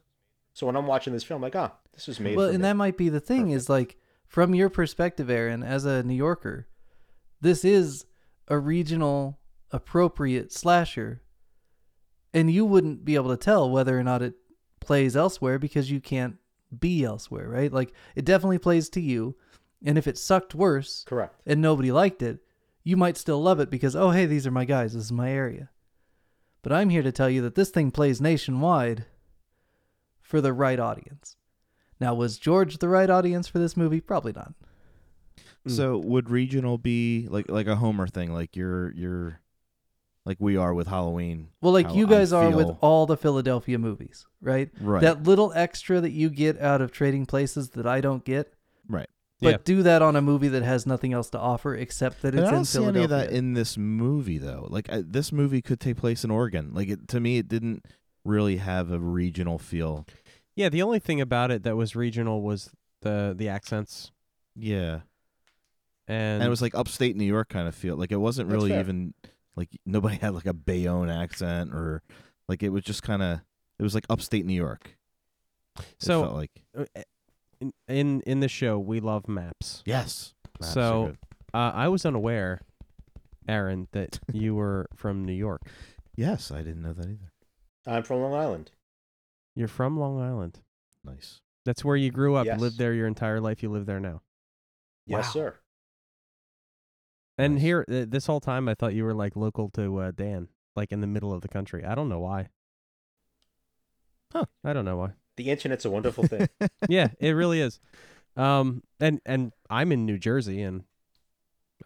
So 0.52 0.66
when 0.66 0.76
I'm 0.76 0.86
watching 0.86 1.12
this 1.12 1.24
film, 1.24 1.38
I'm 1.38 1.42
like, 1.42 1.56
ah, 1.56 1.72
this 1.94 2.06
was 2.06 2.20
made. 2.20 2.36
well, 2.36 2.48
and 2.48 2.58
me. 2.58 2.62
that 2.62 2.76
might 2.76 2.96
be 2.96 3.08
the 3.08 3.18
thing 3.18 3.50
is 3.50 3.68
like 3.68 3.96
from 4.28 4.54
your 4.54 4.68
perspective, 4.68 5.30
Aaron, 5.30 5.62
as 5.62 5.84
a 5.84 6.02
New 6.02 6.14
Yorker, 6.14 6.68
this 7.40 7.64
is 7.64 8.04
a 8.46 8.58
regional 8.58 9.38
appropriate 9.70 10.52
slasher, 10.52 11.22
and 12.34 12.50
you 12.50 12.64
wouldn't 12.64 13.04
be 13.04 13.14
able 13.14 13.30
to 13.30 13.36
tell 13.36 13.70
whether 13.70 13.98
or 13.98 14.04
not 14.04 14.22
it 14.22 14.34
plays 14.80 15.16
elsewhere 15.16 15.58
because 15.58 15.90
you 15.90 16.00
can't 16.00 16.36
be 16.78 17.04
elsewhere, 17.04 17.48
right? 17.48 17.72
Like 17.72 17.92
it 18.14 18.26
definitely 18.26 18.58
plays 18.58 18.90
to 18.90 19.00
you, 19.00 19.34
and 19.82 19.96
if 19.96 20.06
it 20.06 20.18
sucked 20.18 20.54
worse 20.54 21.04
Correct. 21.06 21.40
and 21.46 21.62
nobody 21.62 21.90
liked 21.90 22.20
it, 22.20 22.40
you 22.84 22.96
might 22.96 23.16
still 23.16 23.42
love 23.42 23.60
it 23.60 23.70
because 23.70 23.94
oh 23.96 24.10
hey, 24.10 24.26
these 24.26 24.46
are 24.46 24.50
my 24.50 24.64
guys, 24.64 24.94
this 24.94 25.04
is 25.04 25.12
my 25.12 25.30
area. 25.30 25.70
But 26.62 26.72
I'm 26.72 26.90
here 26.90 27.02
to 27.02 27.12
tell 27.12 27.30
you 27.30 27.42
that 27.42 27.54
this 27.54 27.70
thing 27.70 27.90
plays 27.90 28.20
nationwide 28.20 29.06
for 30.20 30.40
the 30.40 30.52
right 30.52 30.78
audience. 30.78 31.36
Now, 32.00 32.14
was 32.14 32.38
George 32.38 32.78
the 32.78 32.88
right 32.88 33.08
audience 33.08 33.48
for 33.48 33.58
this 33.58 33.76
movie? 33.76 34.00
Probably 34.00 34.32
not. 34.32 34.54
Mm. 35.66 35.70
So 35.70 35.98
would 35.98 36.30
regional 36.30 36.78
be 36.78 37.26
like 37.30 37.50
like 37.50 37.66
a 37.66 37.76
Homer 37.76 38.06
thing, 38.06 38.32
like 38.32 38.56
you're 38.56 38.92
you're 38.92 39.40
like 40.24 40.36
we 40.40 40.56
are 40.56 40.74
with 40.74 40.86
Halloween? 40.86 41.48
Well, 41.60 41.72
like 41.72 41.86
how 41.86 41.94
you 41.94 42.06
I 42.06 42.10
guys 42.10 42.32
are 42.32 42.50
with 42.50 42.70
all 42.80 43.06
the 43.06 43.16
Philadelphia 43.16 43.78
movies, 43.78 44.26
right? 44.40 44.70
right, 44.80 45.00
That 45.00 45.22
little 45.24 45.52
extra 45.54 46.00
that 46.00 46.10
you 46.10 46.28
get 46.28 46.60
out 46.60 46.80
of 46.80 46.92
trading 46.92 47.26
places 47.26 47.70
that 47.70 47.86
I 47.86 48.00
don't 48.00 48.24
get, 48.24 48.46
right. 48.46 48.54
But 49.40 49.48
Yeah. 49.50 49.56
do 49.64 49.82
that 49.82 50.02
on 50.02 50.16
a 50.16 50.22
movie 50.22 50.48
that 50.48 50.62
has 50.62 50.86
nothing 50.86 51.12
else 51.12 51.30
to 51.30 51.38
offer 51.38 51.74
except 51.74 52.22
that 52.22 52.34
But 52.34 52.40
it's 52.40 52.48
I 52.48 52.50
don't 52.50 52.58
in 52.60 52.64
see 52.64 52.78
any 52.84 52.92
Philadelphia. 52.92 53.26
of 53.26 53.30
that 53.30 53.36
in 53.36 53.52
this 53.54 53.76
movie 53.78 54.38
though. 54.38 54.66
Like 54.70 54.90
I, 54.90 55.02
this 55.06 55.30
movie 55.32 55.62
could 55.62 55.80
take 55.80 55.96
place 55.96 56.24
in 56.24 56.30
Oregon. 56.30 56.70
Like 56.74 56.88
it, 56.88 57.08
to 57.08 57.20
me, 57.20 57.38
it 57.38 57.48
didn't 57.48 57.84
really 58.24 58.56
have 58.56 58.90
a 58.90 58.98
regional 58.98 59.58
feel. 59.58 60.06
Yeah, 60.56 60.68
the 60.68 60.82
only 60.82 60.98
thing 60.98 61.20
about 61.20 61.50
it 61.50 61.62
that 61.62 61.76
was 61.76 61.94
regional 61.94 62.42
was 62.42 62.70
the 63.02 63.32
the 63.36 63.48
accents. 63.48 64.10
Yeah, 64.56 65.00
and, 66.08 66.42
and 66.42 66.42
it 66.42 66.48
was 66.48 66.60
like 66.62 66.74
upstate 66.74 67.16
New 67.16 67.24
York 67.24 67.48
kind 67.48 67.68
of 67.68 67.74
feel. 67.74 67.96
Like 67.96 68.10
it 68.10 68.16
wasn't 68.16 68.50
really 68.50 68.70
fair. 68.70 68.80
even 68.80 69.14
like 69.54 69.68
nobody 69.86 70.16
had 70.16 70.34
like 70.34 70.46
a 70.46 70.52
Bayonne 70.54 71.10
accent 71.10 71.72
or 71.72 72.02
like 72.48 72.62
it 72.64 72.70
was 72.70 72.82
just 72.82 73.02
kind 73.04 73.22
of 73.22 73.40
it 73.78 73.82
was 73.84 73.94
like 73.94 74.04
upstate 74.10 74.44
New 74.46 74.54
York. 74.54 74.96
It 75.78 75.84
so 75.98 76.22
felt 76.22 76.34
like 76.34 76.50
uh, 76.76 76.84
in, 77.60 77.72
in 77.88 78.20
in 78.22 78.40
the 78.40 78.48
show 78.48 78.78
we 78.78 79.00
love 79.00 79.28
maps. 79.28 79.82
yes. 79.86 80.34
Maps 80.60 80.72
So- 80.74 81.16
Uh, 81.54 81.72
I 81.74 81.88
was 81.88 82.04
unaware, 82.04 82.60
Aaron, 83.48 83.88
that 83.92 84.20
you 84.32 84.54
were 84.54 84.86
from 84.94 85.24
New 85.24 85.32
York. 85.32 85.62
yes, 86.16 86.50
I 86.50 86.58
didn't 86.58 86.82
know 86.82 86.92
that 86.92 87.06
either. 87.06 87.32
I'm 87.86 88.02
from 88.02 88.20
Long 88.20 88.34
Island. 88.34 88.70
You're 89.56 89.68
from 89.68 89.98
Long 89.98 90.20
Island. 90.20 90.60
Nice. 91.04 91.40
That's 91.64 91.84
where 91.84 91.96
you 91.96 92.10
grew 92.10 92.34
up. 92.36 92.44
You 92.46 92.52
Yes. 92.52 92.60
lived 92.60 92.78
there 92.78 92.92
your 92.92 93.06
entire 93.06 93.40
life. 93.40 93.62
You 93.62 93.70
live 93.70 93.86
there 93.86 93.98
now. 94.00 94.20
Yes, 95.06 95.26
Wow. 95.26 95.30
sir. 95.32 95.54
And 97.38 97.54
Nice. 97.54 97.62
here, 97.62 97.84
uh, 97.88 98.04
this 98.08 98.26
whole 98.26 98.40
time, 98.40 98.68
I 98.68 98.74
thought 98.74 98.94
you 98.94 99.04
were 99.04 99.14
like 99.14 99.34
local 99.36 99.70
to 99.70 99.98
uh, 99.98 100.10
Dan, 100.10 100.48
like 100.76 100.92
in 100.92 101.00
the 101.00 101.06
middle 101.06 101.32
of 101.32 101.40
the 101.40 101.48
country. 101.48 101.84
I 101.84 101.94
don't 101.94 102.08
know 102.10 102.20
why. 102.20 102.50
Huh. 104.32 104.44
I 104.64 104.72
don't 104.74 104.84
know 104.84 104.96
why. 104.98 105.12
The 105.38 105.50
internet's 105.50 105.84
a 105.84 105.90
wonderful 105.90 106.26
thing. 106.26 106.48
yeah, 106.88 107.10
it 107.20 107.30
really 107.30 107.60
is. 107.60 107.78
Um, 108.36 108.82
and 108.98 109.20
and 109.24 109.52
I'm 109.70 109.92
in 109.92 110.04
New 110.04 110.18
Jersey, 110.18 110.62
and 110.62 110.82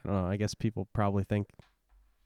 I 0.03 0.09
don't 0.09 0.23
know. 0.23 0.27
I 0.27 0.37
guess 0.37 0.55
people 0.55 0.89
probably 0.95 1.23
think 1.23 1.49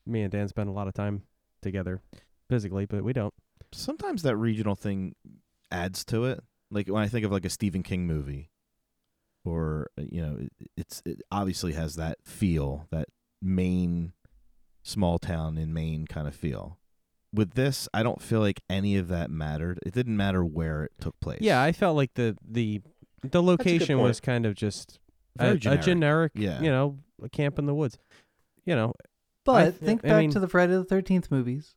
me 0.07 0.23
and 0.23 0.31
Dan 0.31 0.47
spend 0.47 0.69
a 0.69 0.73
lot 0.73 0.87
of 0.87 0.95
time 0.95 1.25
together 1.63 2.01
physically, 2.49 2.87
but 2.87 3.03
we 3.03 3.13
don't. 3.13 3.35
Sometimes 3.73 4.23
that 4.23 4.37
regional 4.37 4.77
thing 4.77 5.17
adds 5.73 6.05
to 6.05 6.27
it. 6.27 6.45
Like 6.71 6.87
when 6.87 7.03
I 7.03 7.09
think 7.09 7.27
of 7.27 7.33
like 7.33 7.45
a 7.45 7.51
Stephen 7.51 7.83
King 7.83 8.07
movie, 8.07 8.53
or 9.45 9.91
uh, 9.99 10.03
you 10.09 10.23
know, 10.23 10.37
it, 10.39 10.71
it's 10.77 11.03
it 11.05 11.23
obviously 11.33 11.73
has 11.73 11.97
that 11.97 12.19
feel, 12.25 12.87
that 12.93 13.09
Maine 13.43 14.13
small 14.85 15.19
town 15.19 15.59
in 15.59 15.73
Maine 15.73 16.07
kind 16.07 16.29
of 16.29 16.37
feel. 16.37 16.79
With 17.37 17.53
this, 17.53 17.89
I 17.93 18.03
don't 18.03 18.21
feel 18.23 18.41
like 18.41 18.63
any 18.71 18.97
of 18.97 19.09
that 19.09 19.31
mattered. 19.31 19.79
It 19.85 19.93
didn't 19.93 20.17
matter 20.17 20.43
where 20.45 20.85
it 20.85 20.93
took 21.01 21.19
place. 21.21 21.41
Yeah, 21.43 21.63
I 21.63 21.73
felt 21.73 21.95
like 21.97 22.15
the 22.15 22.37
the 22.43 22.81
the 23.23 23.43
location 23.43 23.99
was 23.99 24.21
kind 24.21 24.47
of 24.47 24.55
just 24.55 24.99
Very 25.37 25.51
a, 25.51 25.55
a 25.55 25.59
generic. 25.59 25.83
generic, 25.85 26.33
Yeah. 26.35 26.61
you 26.61 26.71
know, 26.71 26.99
a 27.23 27.29
camp 27.29 27.59
in 27.59 27.67
the 27.67 27.75
woods. 27.75 27.99
You 28.65 28.75
know, 28.75 28.95
But 29.45 29.63
th- 29.63 29.75
think 29.77 30.05
I 30.05 30.09
back 30.09 30.19
mean- 30.21 30.31
to 30.31 30.41
the 30.41 30.49
Friday 30.49 30.73
the 30.73 30.85
Thirteenth 30.85 31.31
movies, 31.31 31.75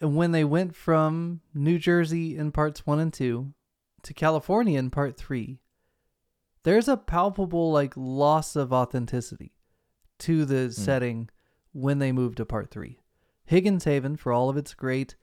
and 0.00 0.16
when 0.16 0.32
they 0.32 0.44
went 0.44 0.74
from 0.74 1.40
New 1.54 1.78
Jersey 1.78 2.36
in 2.36 2.50
parts 2.52 2.84
one 2.84 2.98
and 2.98 3.12
two 3.12 3.54
to 4.02 4.12
California 4.12 4.78
in 4.78 4.90
part 4.90 5.16
three, 5.16 5.60
there's 6.64 6.88
a 6.88 6.96
palpable 6.96 7.70
like 7.70 7.94
loss 7.96 8.56
of 8.56 8.72
authenticity 8.72 9.52
to 10.18 10.44
the 10.44 10.64
hmm. 10.64 10.70
setting 10.70 11.28
when 11.72 11.98
they 11.98 12.12
moved 12.12 12.38
to 12.38 12.44
part 12.44 12.70
three. 12.70 12.98
Higgins 13.52 13.84
Haven, 13.84 14.16
for 14.16 14.32
all 14.32 14.48
of 14.48 14.56
its 14.56 14.72
great 14.72 15.14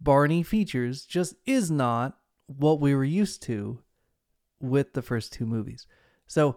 Barney 0.00 0.42
features, 0.42 1.04
just 1.04 1.34
is 1.44 1.70
not 1.70 2.16
what 2.46 2.80
we 2.80 2.94
were 2.94 3.04
used 3.04 3.42
to 3.42 3.80
with 4.58 4.94
the 4.94 5.02
first 5.02 5.34
two 5.34 5.44
movies. 5.44 5.86
So 6.26 6.56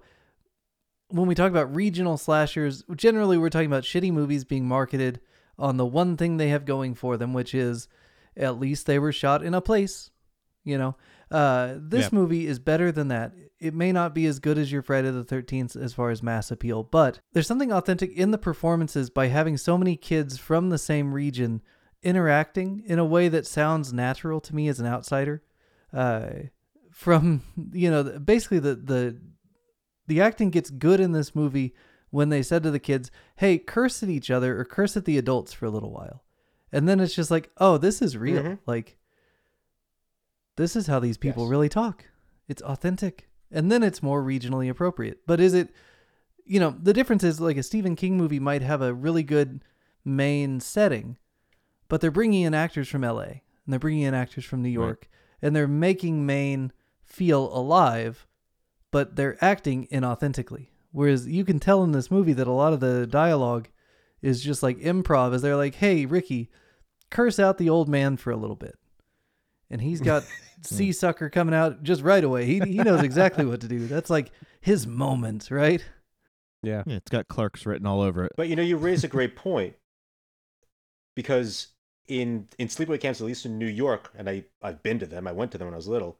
when 1.10 1.28
we 1.28 1.36
talk 1.36 1.52
about 1.52 1.76
regional 1.76 2.16
slashers, 2.16 2.86
generally 2.96 3.38
we're 3.38 3.50
talking 3.50 3.68
about 3.68 3.84
shitty 3.84 4.14
movies 4.14 4.46
being 4.46 4.70
marketed 4.70 5.20
on 5.58 5.76
the 5.76 5.86
one 5.86 6.16
thing 6.16 6.38
they 6.38 6.48
have 6.48 6.64
going 6.64 6.96
for 6.96 7.18
them, 7.18 7.34
which 7.34 7.54
is 7.54 7.90
at 8.38 8.58
least 8.58 8.86
they 8.86 9.00
were 9.00 9.12
shot 9.12 9.44
in 9.44 9.54
a 9.54 9.60
place. 9.60 10.12
You 10.64 10.78
know, 10.78 10.96
uh, 11.32 11.76
this 11.78 12.06
Yeah. 12.06 12.10
movie 12.20 12.48
is 12.48 12.60
better 12.60 12.92
than 12.92 13.08
that. 13.10 13.34
It 13.60 13.74
may 13.74 13.92
not 13.92 14.16
be 14.16 14.26
as 14.26 14.40
good 14.40 14.58
as 14.58 14.72
your 14.72 14.82
Friday 14.82 15.12
the 15.12 15.24
13th 15.26 15.76
as 15.76 15.94
far 15.94 16.10
as 16.12 16.24
mass 16.24 16.50
appeal, 16.50 16.84
but 16.84 17.20
there's 17.34 17.46
something 17.48 17.72
authentic 17.74 18.12
in 18.14 18.32
the 18.32 18.38
performances 18.38 19.10
by 19.10 19.28
having 19.28 19.58
so 19.58 19.78
many 19.78 19.96
kids 19.98 20.38
from 20.38 20.70
the 20.70 20.78
same 20.78 21.14
region 21.14 21.62
interacting 22.02 22.82
in 22.86 22.98
a 23.00 23.06
way 23.06 23.28
that 23.28 23.46
sounds 23.46 23.92
natural 23.92 24.40
to 24.42 24.56
me 24.56 24.68
as 24.70 24.80
an 24.80 24.86
outsider. 24.86 25.44
Uh, 25.92 26.30
from 26.92 27.42
you 27.74 27.92
know, 27.92 28.04
basically 28.20 28.60
the 28.60 28.76
the 28.76 29.20
the 30.08 30.22
acting 30.22 30.50
gets 30.50 30.70
good 30.70 31.00
in 31.00 31.12
this 31.12 31.36
movie 31.36 31.74
when 32.12 32.30
they 32.30 32.42
said 32.42 32.64
to 32.64 32.72
the 32.72 32.80
kids, 32.80 33.12
"Hey, 33.36 33.58
curse 33.58 34.02
at 34.02 34.10
each 34.10 34.32
other 34.32 34.60
or 34.60 34.66
curse 34.66 34.96
at 34.98 35.06
the 35.06 35.18
adults 35.18 35.54
for 35.54 35.66
a 35.66 35.70
little 35.70 35.92
while," 35.92 36.24
and 36.72 36.88
then 36.88 37.00
it's 37.00 37.14
just 37.14 37.30
like, 37.30 37.52
"Oh, 37.58 37.78
this 37.78 38.02
is 38.02 38.18
real. 38.18 38.42
Mhm. 38.44 38.60
Like, 38.66 38.98
this 40.60 40.76
is 40.76 40.88
how 40.88 41.00
these 41.00 41.18
people 41.18 41.44
Yes. 41.44 41.50
really 41.52 41.70
talk. 41.70 42.06
It's 42.48 42.62
authentic." 42.62 43.30
And 43.52 43.72
then 43.72 43.82
it's 43.82 44.04
more 44.04 44.22
regionally 44.24 44.70
appropriate. 44.70 45.22
But 45.26 45.40
is 45.40 45.54
it, 45.56 45.74
you 46.46 46.60
know, 46.60 46.76
the 46.82 46.94
difference 46.94 47.24
is 47.24 47.40
like 47.42 47.58
a 47.58 47.64
Stephen 47.64 47.96
King 47.96 48.18
movie 48.18 48.40
might 48.40 48.62
have 48.62 48.82
a 48.82 48.94
really 48.94 49.24
good 49.24 49.64
main 50.06 50.60
setting, 50.60 51.18
but 51.88 52.02
they're 52.02 52.12
bringing 52.12 52.44
in 52.44 52.54
actors 52.54 52.88
from 52.88 53.04
LA 53.04 53.24
and 53.24 53.74
they're 53.74 53.80
bringing 53.80 54.04
in 54.04 54.14
actors 54.14 54.46
from 54.46 54.62
New 54.62 54.70
Right. 54.70 54.86
York 54.86 55.10
and 55.42 55.56
they're 55.56 55.68
making 55.68 56.26
Maine 56.26 56.72
feel 57.04 57.52
alive, 57.56 58.28
but 58.92 59.16
they're 59.16 59.44
acting 59.44 59.88
inauthentically. 59.88 60.68
Whereas 60.92 61.28
you 61.28 61.44
can 61.46 61.60
tell 61.60 61.84
in 61.84 61.92
this 61.92 62.12
movie 62.12 62.34
that 62.34 62.48
a 62.48 62.52
lot 62.52 62.74
of 62.74 62.80
the 62.80 63.08
dialogue 63.08 63.70
is 64.22 64.44
just 64.44 64.62
like 64.62 64.78
improv, 64.80 65.34
as 65.34 65.42
they're 65.42 65.56
like, 65.56 65.76
"Hey, 65.76 66.06
Ricky, 66.06 66.50
curse 67.10 67.40
out 67.40 67.58
the 67.58 67.70
old 67.70 67.88
man 67.88 68.18
for 68.18 68.32
a 68.32 68.38
little 68.38 68.56
bit," 68.56 68.76
and 69.70 69.82
he's 69.82 70.02
got 70.02 70.24
sea 70.62 70.92
sucker 70.92 71.30
coming 71.30 71.56
out 71.56 71.84
just 71.84 72.02
right 72.02 72.24
away. 72.24 72.46
He 72.46 72.60
he 72.60 72.78
knows 72.78 73.04
exactly 73.04 73.46
what 73.46 73.62
to 73.62 73.68
do. 73.68 73.88
That's 73.88 74.10
like 74.10 74.32
his 74.62 74.88
moment, 74.88 75.50
right? 75.52 75.84
yeah. 76.64 76.84
Yeah, 76.86 76.96
it's 76.96 77.10
got 77.10 77.28
clerks 77.28 77.66
written 77.66 77.88
all 77.88 78.02
over 78.02 78.26
it. 78.26 78.34
But 78.36 78.50
you 78.50 78.56
know, 78.56 78.64
you 78.64 78.78
raise 78.78 79.04
a 79.04 79.08
great 79.08 79.36
point 79.36 79.76
because 81.16 81.68
in 82.08 82.48
in 82.58 82.68
sleepaway 82.68 83.00
camps, 83.00 83.22
at 83.22 83.28
least 83.28 83.46
in 83.46 83.58
New 83.58 83.68
York, 83.68 84.12
and 84.18 84.30
I 84.30 84.46
I've 84.62 84.84
been 84.84 85.00
to 85.00 85.06
them. 85.06 85.28
I 85.28 85.32
went 85.32 85.52
to 85.54 85.58
them 85.58 85.68
when 85.68 85.74
I 85.74 85.78
was 85.78 85.88
little. 85.88 86.18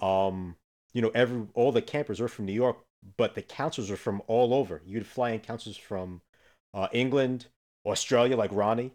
Um, 0.00 0.56
you 0.92 1.02
know, 1.02 1.10
every 1.14 1.46
all 1.54 1.72
the 1.72 1.82
campers 1.82 2.20
were 2.20 2.28
from 2.28 2.46
New 2.46 2.52
York, 2.52 2.78
but 3.16 3.34
the 3.34 3.42
counselors 3.42 3.90
were 3.90 3.96
from 3.96 4.22
all 4.26 4.54
over. 4.54 4.80
You'd 4.86 5.06
fly 5.06 5.30
in 5.30 5.40
counselors 5.40 5.76
from 5.76 6.22
uh, 6.72 6.88
England, 6.92 7.46
Australia, 7.84 8.36
like 8.36 8.50
Ronnie. 8.52 8.92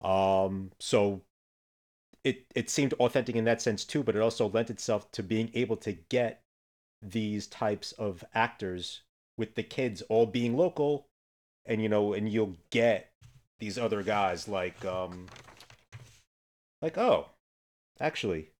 Um, 0.00 0.70
so 0.78 1.22
it 2.28 2.46
it 2.54 2.70
seemed 2.70 2.92
authentic 2.94 3.34
in 3.36 3.44
that 3.44 3.62
sense 3.62 3.84
too, 3.84 4.02
but 4.02 4.14
it 4.16 4.22
also 4.22 4.48
lent 4.48 4.70
itself 4.70 5.10
to 5.12 5.22
being 5.22 5.50
able 5.54 5.76
to 5.78 5.92
get 5.92 6.42
these 7.02 7.46
types 7.46 7.92
of 7.92 8.24
actors 8.34 9.02
with 9.36 9.54
the 9.54 9.62
kids 9.62 10.02
all 10.08 10.26
being 10.26 10.56
local 10.56 11.06
and 11.64 11.80
you 11.82 11.88
know 11.88 12.12
and 12.12 12.28
you'll 12.28 12.56
get 12.70 13.12
these 13.60 13.78
other 13.78 14.02
guys 14.02 14.48
like 14.48 14.84
um 14.84 15.26
like 16.82 16.98
oh 16.98 17.28
actually 18.00 18.50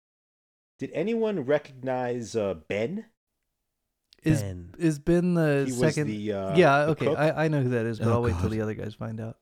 did 0.79 0.91
anyone 0.95 1.45
recognize 1.45 2.37
uh 2.37 2.55
ben 2.69 3.07
Is 4.23 4.41
Ben. 4.43 4.75
is 4.79 4.99
Ben 5.01 5.35
the 5.35 5.65
he 5.67 5.73
was 5.73 5.95
second? 5.95 6.07
the 6.07 6.33
uh 6.33 6.57
yeah, 6.57 6.85
the 6.85 6.91
okay, 6.93 7.07
cook. 7.07 7.19
I, 7.19 7.45
I 7.45 7.49
know 7.49 7.61
who 7.63 7.71
that 7.71 7.87
is, 7.87 7.99
but 7.99 8.07
Oh, 8.09 8.13
I'll 8.13 8.23
wait 8.23 8.39
till 8.39 8.51
the 8.51 8.61
other 8.61 8.75
guys 8.75 8.95
find 8.95 9.21
out. 9.21 9.39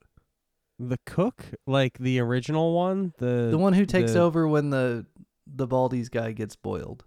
The 0.79 0.99
cook, 1.07 1.47
like 1.67 1.99
the 1.99 2.19
original 2.21 2.75
one, 2.75 3.15
the 3.19 3.49
The 3.51 3.59
one 3.59 3.73
who 3.73 3.87
takes 3.87 4.13
the- 4.13 4.21
over 4.21 4.47
when 4.47 4.71
the 4.71 5.07
the 5.47 5.67
Baldies 5.67 6.11
guy 6.11 6.33
gets 6.33 6.57
boiled. 6.57 7.05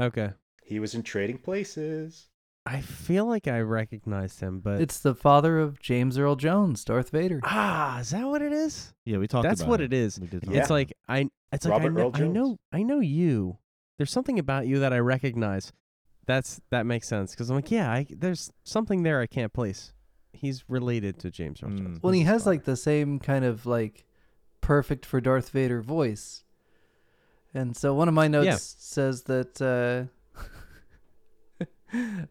Okay, 0.00 0.30
he 0.62 0.78
was 0.80 0.94
in 0.94 1.02
trading 1.02 1.38
places 1.38 2.30
I 2.66 2.80
feel 2.80 3.26
like 3.26 3.46
I 3.46 3.60
recognized 3.60 4.40
him, 4.40 4.60
but 4.60 4.80
It's 4.80 4.98
the 4.98 5.14
father 5.14 5.58
of 5.60 5.78
James 5.80 6.16
Earl 6.16 6.36
Jones, 6.36 6.82
Darth 6.82 7.10
Vader. 7.10 7.40
ah, 7.44 8.00
is 8.00 8.10
that 8.10 8.26
what 8.26 8.40
it 8.40 8.52
is? 8.52 8.94
Yeah, 9.04 9.18
we 9.18 9.28
talked. 9.28 9.42
That's 9.42 9.60
about 9.60 9.70
what 9.70 9.80
it 9.82 9.92
it 9.92 9.96
is. 9.98 10.18
We 10.18 10.28
did 10.28 10.44
Yeah. 10.48 10.60
It's 10.60 10.70
like 10.70 10.94
I. 11.06 11.28
It's 11.52 11.66
like 11.66 11.74
I 11.74 11.76
Robert 11.84 11.92
know, 11.92 12.06
Earl 12.06 12.12
I 12.14 12.32
know. 12.32 12.58
I 12.72 12.82
know 12.82 13.00
you. 13.00 13.58
There's 13.98 14.10
something 14.10 14.38
about 14.38 14.66
you 14.66 14.78
that 14.80 14.92
I 14.94 14.98
recognize. 14.98 15.72
That's 16.26 16.60
that 16.70 16.86
makes 16.86 17.06
sense 17.06 17.32
because 17.32 17.50
I'm 17.50 17.56
like, 17.56 17.70
yeah, 17.70 17.92
I, 17.92 18.06
there's 18.08 18.50
something 18.64 19.02
there 19.02 19.20
I 19.20 19.26
can't 19.26 19.52
place. 19.52 19.92
He's 20.34 20.64
related 20.68 21.18
to 21.20 21.30
James 21.30 21.62
Earl 21.62 21.70
Mm. 21.70 22.02
Well, 22.02 22.12
he 22.12 22.20
his 22.20 22.28
has 22.28 22.46
like 22.46 22.64
the 22.64 22.76
same 22.76 23.18
kind 23.18 23.44
of 23.44 23.66
like 23.66 24.04
perfect 24.60 25.04
for 25.06 25.20
Darth 25.20 25.50
Vader 25.50 25.82
voice. 25.82 26.44
And 27.52 27.76
so 27.76 27.94
one 27.94 28.08
of 28.08 28.14
my 28.14 28.28
notes 28.28 28.46
Yeah. 28.46 28.56
says 28.58 29.22
that 29.24 29.60
uh 29.62 30.04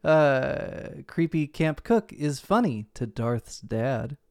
uh 0.08 0.89
creepy 1.08 1.48
camp 1.48 1.84
cook 1.84 2.12
is 2.13 2.39
funny 2.39 2.88
to 2.96 3.06
Darth's 3.06 3.60
dad. 3.62 4.18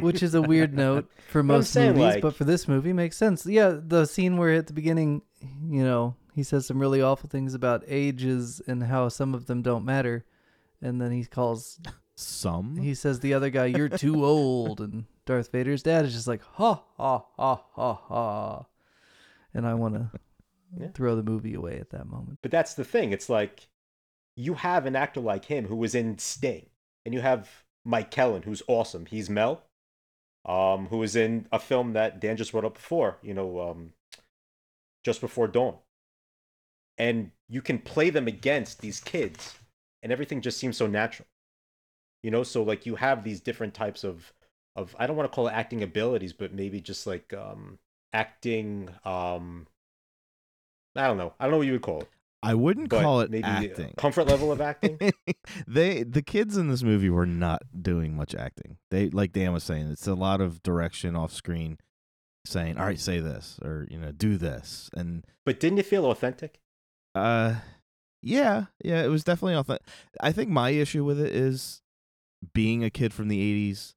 Which 0.00 0.22
is 0.24 0.34
a 0.34 0.42
weird 0.42 0.74
note 0.74 1.08
for 1.30 1.40
most 1.42 1.70
saying, 1.72 1.96
movies, 1.96 2.14
like- 2.14 2.22
but 2.22 2.34
for 2.34 2.44
this 2.44 2.66
movie 2.66 2.92
makes 2.92 3.16
sense. 3.16 3.46
Yeah, 3.46 3.78
the 3.80 4.06
scene 4.06 4.36
where 4.36 4.52
at 4.54 4.66
the 4.66 4.72
beginning, 4.72 5.22
you 5.68 5.84
know, 5.84 6.16
he 6.34 6.42
says 6.42 6.66
some 6.66 6.80
really 6.80 7.00
awful 7.00 7.28
things 7.28 7.54
about 7.54 7.84
ages 7.86 8.60
and 8.66 8.82
how 8.82 9.08
some 9.08 9.34
of 9.34 9.46
them 9.46 9.62
don't 9.62 9.84
matter. 9.84 10.24
And 10.80 11.00
then 11.00 11.10
he 11.10 11.24
calls 11.24 11.80
some. 12.14 12.76
he 12.76 12.94
says 12.94 13.20
the 13.20 13.34
other 13.34 13.50
guy, 13.50 13.66
"You're 13.66 13.88
too 13.88 14.24
old," 14.24 14.80
and 14.80 15.04
Darth 15.26 15.50
Vader's 15.52 15.82
dad 15.82 16.04
is 16.04 16.14
just 16.14 16.26
like, 16.28 16.42
"Ha 16.42 16.82
ha 16.96 17.24
ha 17.36 17.62
ha 17.72 17.94
ha," 17.94 18.66
and 19.54 19.66
I 19.66 19.74
want 19.74 19.94
to 19.94 20.10
Yeah. 20.78 20.88
throw 20.88 21.16
the 21.16 21.22
movie 21.22 21.54
away 21.54 21.78
at 21.78 21.90
that 21.90 22.06
moment. 22.06 22.40
but 22.42 22.50
that's 22.50 22.74
the 22.74 22.84
thing 22.84 23.10
it's 23.10 23.30
like 23.30 23.68
you 24.36 24.52
have 24.54 24.84
an 24.84 24.94
actor 24.94 25.18
like 25.20 25.46
him 25.46 25.66
who 25.66 25.74
was 25.76 25.94
in 25.94 26.18
Sting, 26.18 26.66
and 27.06 27.14
you 27.14 27.20
have 27.22 27.64
Mike 27.84 28.10
Kellin, 28.10 28.42
who's 28.42 28.62
awesome. 28.68 29.06
He's 29.06 29.30
Mel, 29.30 29.64
um, 30.44 30.86
who 30.88 30.98
was 30.98 31.16
in 31.16 31.46
a 31.50 31.58
film 31.58 31.94
that 31.94 32.20
Dan 32.20 32.36
just 32.36 32.52
brought 32.52 32.66
up 32.66 32.74
before, 32.74 33.16
you 33.22 33.32
know, 33.34 33.60
um, 33.70 33.92
just 35.04 35.20
before 35.22 35.48
dawn. 35.48 35.76
And 36.98 37.30
you 37.48 37.62
can 37.62 37.78
play 37.78 38.10
them 38.10 38.28
against 38.28 38.80
these 38.80 39.00
kids, 39.00 39.56
and 40.02 40.12
everything 40.12 40.40
just 40.40 40.58
seems 40.58 40.76
so 40.76 40.86
natural. 40.86 41.28
You 42.22 42.30
know, 42.30 42.42
so 42.42 42.62
like 42.62 42.86
you 42.86 42.96
have 42.96 43.22
these 43.24 43.40
different 43.40 43.74
types 43.74 44.04
of 44.04 44.32
of 44.76 44.94
I 44.98 45.06
don't 45.06 45.16
want 45.16 45.30
to 45.30 45.34
call 45.34 45.48
it 45.48 45.52
acting 45.52 45.82
abilities, 45.82 46.32
but 46.32 46.52
maybe 46.52 46.80
just 46.80 47.06
like 47.06 47.32
um 47.32 47.78
acting 48.12 48.88
um 49.04 49.66
I 50.96 51.06
don't 51.06 51.18
know. 51.18 51.32
I 51.38 51.44
don't 51.44 51.52
know 51.52 51.58
what 51.58 51.66
you 51.66 51.72
would 51.74 51.82
call 51.82 52.00
it. 52.02 52.08
I 52.42 52.54
wouldn't 52.54 52.88
But 52.88 53.02
call 53.02 53.20
it 53.20 53.30
maybe 53.30 53.46
acting. 53.46 53.94
comfort 53.96 54.26
level 54.28 54.52
of 54.52 54.60
acting. 54.60 54.98
they 55.66 56.04
the 56.04 56.22
kids 56.22 56.56
in 56.56 56.68
this 56.68 56.82
movie 56.84 57.10
were 57.10 57.26
not 57.26 57.62
doing 57.80 58.14
much 58.16 58.34
acting. 58.34 58.78
They 58.90 59.10
like 59.10 59.32
Dan 59.32 59.52
was 59.52 59.64
saying, 59.64 59.90
it's 59.90 60.06
a 60.06 60.14
lot 60.14 60.40
of 60.40 60.62
direction 60.62 61.16
off 61.16 61.32
screen, 61.32 61.78
saying, 62.46 62.78
"All 62.78 62.86
right, 62.86 62.98
say 62.98 63.18
this," 63.18 63.58
or 63.62 63.88
you 63.90 63.98
know, 63.98 64.12
do 64.12 64.36
this, 64.36 64.88
and 64.94 65.24
but 65.44 65.58
didn't 65.58 65.78
it 65.80 65.86
feel 65.86 66.06
authentic? 66.06 66.60
uh, 67.16 67.56
yeah, 68.22 68.66
yeah, 68.82 69.02
it 69.02 69.08
was 69.08 69.24
definitely 69.24 69.54
authentic. 69.54 69.86
I 70.20 70.32
think 70.32 70.50
my 70.50 70.70
issue 70.70 71.04
with 71.04 71.20
it 71.20 71.34
is 71.34 71.82
being 72.54 72.84
a 72.84 72.90
kid 72.90 73.12
from 73.12 73.28
the 73.28 73.70
'80s, 73.72 73.94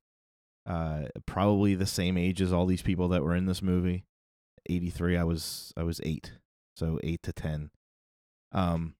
uh, 0.66 1.04
probably 1.26 1.76
the 1.76 1.86
same 1.86 2.18
age 2.18 2.42
as 2.42 2.54
all 2.54 2.66
these 2.66 2.82
people 2.82 3.08
that 3.10 3.24
were 3.24 3.36
in 3.36 3.46
this 3.46 3.62
movie. 3.62 4.06
'83, 4.70 5.18
I 5.18 5.24
was 5.24 5.74
I 5.76 5.84
was 5.84 6.00
eight, 6.04 6.34
so 6.76 7.00
eight 7.04 7.24
to 7.24 7.34
ten. 7.34 7.72
Um, 8.52 8.96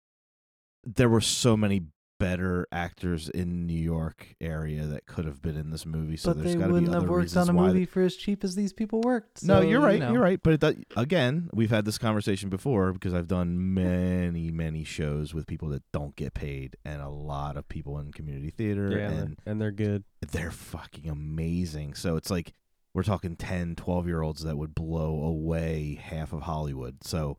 there 0.84 1.10
were 1.10 1.22
so 1.22 1.56
many 1.56 1.84
better 2.22 2.68
actors 2.72 3.28
in 3.30 3.66
New 3.66 3.74
York 3.80 4.36
area 4.40 4.86
that 4.86 5.06
could 5.08 5.26
have 5.26 5.42
been 5.42 5.58
in 5.58 5.72
this 5.72 5.86
movie. 5.86 6.16
So 6.18 6.30
but 6.34 6.44
there's 6.44 6.54
they 6.54 6.60
got 6.60 6.68
to 6.68 6.68
be 6.68 6.74
wouldn't 6.74 6.90
other 6.96 7.02
have 7.02 7.10
worked 7.10 7.22
reasons 7.24 7.50
on 7.50 7.56
a 7.56 7.58
why. 7.58 7.68
movie 7.68 7.86
for 7.86 8.02
as 8.04 8.16
cheap 8.16 8.44
as 8.44 8.56
these 8.56 8.72
people 8.74 9.02
worked. 9.02 9.44
no, 9.44 9.62
you're 9.62 9.80
you 9.82 9.86
right. 9.86 10.00
know. 10.00 10.14
You're 10.14 10.22
right. 10.22 10.40
But 10.42 10.54
it, 10.54 10.60
does- 10.60 10.76
again, 10.96 11.50
we've 11.54 11.70
had 11.72 11.86
this 11.86 11.98
conversation 11.98 12.50
before 12.50 12.94
because 12.94 13.14
I've 13.14 13.28
done 13.28 13.74
many, 13.74 14.52
many 14.52 14.84
shows 14.84 15.34
with 15.34 15.48
people 15.48 15.70
that 15.70 15.84
don't 15.92 16.16
get 16.16 16.34
paid, 16.34 16.78
and 16.86 17.02
a 17.02 17.10
lot 17.10 17.58
of 17.58 17.68
people 17.68 17.98
in 18.00 18.12
community 18.12 18.52
theater, 18.52 18.90
Yeah, 18.92 19.10
and, 19.10 19.12
and 19.14 19.20
they're, 19.20 19.52
and 19.52 19.62
they're 19.62 19.72
good. 19.72 20.04
they're 20.32 20.52
fucking 20.52 21.10
amazing. 21.10 21.96
So 21.96 22.16
it's 22.18 22.30
like 22.30 22.54
we're 22.94 23.04
talking 23.04 23.36
10, 23.36 23.76
12 23.76 24.08
year 24.08 24.22
olds 24.22 24.44
that 24.44 24.58
would 24.58 24.76
blow 24.76 25.24
away 25.24 26.00
half 26.02 26.34
of 26.34 26.42
Hollywood. 26.42 27.04
So 27.04 27.38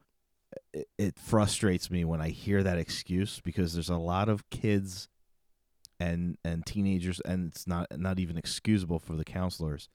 it, 0.72 0.88
it 0.98 1.18
frustrates 1.18 1.90
me 1.90 2.04
when 2.04 2.20
I 2.20 2.28
hear 2.28 2.62
that 2.62 2.78
excuse 2.78 3.40
because 3.40 3.74
there's 3.74 3.88
a 3.88 3.96
lot 3.96 4.28
of 4.28 4.48
kids 4.50 5.08
and 6.00 6.36
and 6.44 6.66
teenagers 6.66 7.20
and 7.20 7.50
it's 7.50 7.66
not 7.66 7.86
not 7.96 8.18
even 8.18 8.36
excusable 8.36 8.98
for 8.98 9.14
the 9.14 9.24
counselors. 9.24 9.88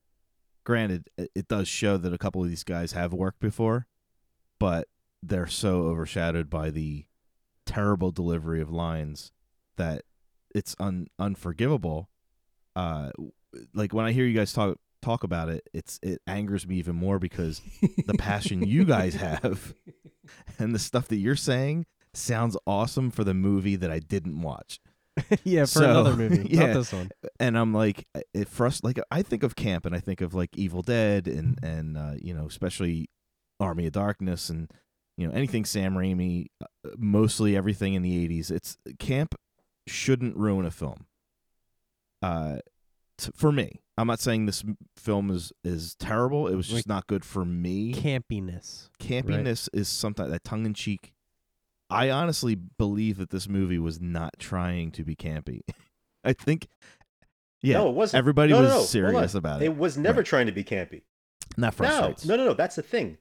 Granted, 0.63 1.09
it, 1.17 1.47
does 1.47 1.67
show 1.69 1.95
that 1.95 2.13
a 2.13 2.17
couple 2.17 2.43
of 2.43 2.49
these 2.49 2.65
guys 2.65 2.91
have 2.91 3.13
worked 3.13 3.39
before, 3.39 3.87
but 4.59 4.89
they're 5.23 5.47
so 5.47 5.83
overshadowed 5.83 6.49
by 6.49 6.71
the 6.71 7.05
terrible 7.65 8.11
delivery 8.11 8.61
of 8.61 8.69
lines 8.69 9.31
that 9.77 10.01
it's 10.53 10.75
un, 10.79 11.07
unforgivable 11.19 12.09
uh 12.75 13.11
like 13.73 13.93
when 13.93 14.05
I 14.05 14.11
hear 14.11 14.25
you 14.25 14.37
guys 14.37 14.53
talk 14.53 14.77
talk 15.07 15.23
about 15.23 15.49
it, 15.49 15.67
it's 15.73 15.99
it 16.03 16.21
angers 16.27 16.67
me 16.67 16.75
even 16.75 16.95
more 16.95 17.19
because 17.19 17.61
the 18.05 18.13
passion 18.17 18.61
you 18.61 18.83
guys 18.85 19.15
have 19.27 19.73
and 20.59 20.75
the 20.75 20.79
stuff 20.79 21.07
that 21.07 21.17
you're 21.17 21.35
saying 21.35 21.85
sounds 22.13 22.57
awesome 22.65 23.11
for 23.11 23.23
the 23.23 23.33
movie 23.33 23.75
that 23.75 23.91
I 23.91 23.99
didn't 23.99 24.41
watch. 24.41 24.79
yeah, 25.43 25.61
for 25.61 25.67
So, 25.67 25.89
another 25.89 26.15
movie, 26.15 26.47
yeah. 26.51 26.67
not 26.67 26.73
this 26.73 26.93
one. 26.93 27.09
And 27.39 27.57
I'm 27.57 27.73
like 27.73 28.05
it 28.33 28.49
frust 28.49 28.83
like 28.83 28.99
I 29.09 29.21
think 29.21 29.43
of 29.43 29.55
camp 29.55 29.85
and 29.85 29.95
I 29.95 29.99
think 29.99 30.21
of 30.21 30.33
like 30.33 30.55
Evil 30.57 30.81
Dead 30.81 31.27
and 31.27 31.57
and 31.63 31.97
uh, 31.97 32.13
you 32.21 32.33
know, 32.33 32.45
especially 32.45 33.09
Army 33.59 33.87
of 33.87 33.93
Darkness 33.93 34.49
and 34.49 34.71
you 35.17 35.27
know, 35.27 35.33
anything 35.33 35.65
Sam 35.65 35.95
Raimi, 35.95 36.47
uh, 36.61 36.67
mostly 36.97 37.55
everything 37.57 37.95
in 37.95 38.03
the 38.03 38.27
80s. 38.27 38.51
It's 38.51 38.77
camp 38.99 39.33
shouldn't 39.87 40.35
ruin 40.37 40.65
a 40.65 40.71
film. 40.71 41.07
Uh 42.21 42.57
t- 43.17 43.31
for 43.35 43.51
me. 43.51 43.81
I'm 43.97 44.07
not 44.07 44.19
saying 44.19 44.45
this 44.45 44.63
film 44.95 45.29
is 45.31 45.51
is 45.63 45.95
terrible. 45.95 46.47
It 46.47 46.55
was 46.55 46.67
just 46.67 46.87
Like- 46.87 46.87
not 46.87 47.07
good 47.07 47.25
for 47.25 47.43
me. 47.45 47.93
Campiness. 47.93 48.89
Campiness 48.99 49.67
is 49.73 49.87
something 49.87 50.29
that 50.29 50.43
tongue 50.43 50.65
in 50.65 50.73
cheek. 50.73 51.13
I 51.89 52.09
honestly 52.09 52.55
believe 52.55 53.17
that 53.17 53.29
this 53.29 53.47
movie 53.47 53.79
was 53.79 53.99
not 54.01 54.33
trying 54.39 54.91
to 54.91 55.03
be 55.05 55.15
campy. 55.15 55.61
I 56.23 56.33
think, 56.33 56.67
yeah, 57.61 57.75
no, 57.77 57.89
it 57.89 57.95
wasn't. 57.95 58.19
everybody 58.19 58.51
No, 58.51 58.57
no, 58.57 58.63
was 58.63 58.69
no, 58.71 58.75
hold 58.77 58.87
serious 58.89 59.35
on. 59.35 59.39
about 59.39 59.61
it. 59.61 59.65
It 59.65 59.77
was 59.77 59.97
never 59.97 60.19
Right. 60.19 60.25
trying 60.25 60.45
to 60.47 60.51
be 60.51 60.63
campy. 60.65 61.03
not 61.55 61.75
that 61.77 61.83
No, 61.83 61.87
frustrates. 61.89 62.25
no, 62.25 62.35
no, 62.35 62.45
no. 62.45 62.53
That's 62.53 62.75
the 62.75 62.81
thing. 62.83 63.17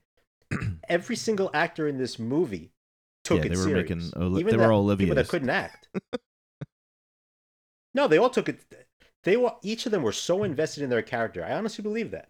Every 0.89 1.15
single 1.15 1.49
actor 1.53 1.87
in 1.87 1.97
this 1.97 2.19
movie 2.19 2.73
took 3.23 3.39
Yeah, 3.39 3.45
it 3.45 3.49
they 3.49 3.55
were 3.57 3.63
serious. 3.63 3.89
making 3.89 4.21
Oli- 4.21 4.41
Even 4.41 4.51
they 4.51 4.57
were 4.57 4.63
that- 4.63 4.71
all 4.73 4.95
people 4.97 5.15
that 5.15 5.25
Olivias. 5.25 5.29
couldn't 5.29 5.49
act. 5.49 5.87
no, 7.93 8.07
they 8.07 8.17
all 8.17 8.29
took 8.29 8.49
it. 8.49 8.59
They 9.27 9.35
were 9.35 9.55
each 9.61 9.85
of 9.85 9.91
them 9.91 10.03
were 10.03 10.13
so 10.13 10.43
invested 10.43 10.83
in 10.83 10.89
their 10.89 11.01
character. 11.01 11.43
I 11.43 11.51
honestly 11.51 11.81
believe 11.81 12.11
that. 12.11 12.29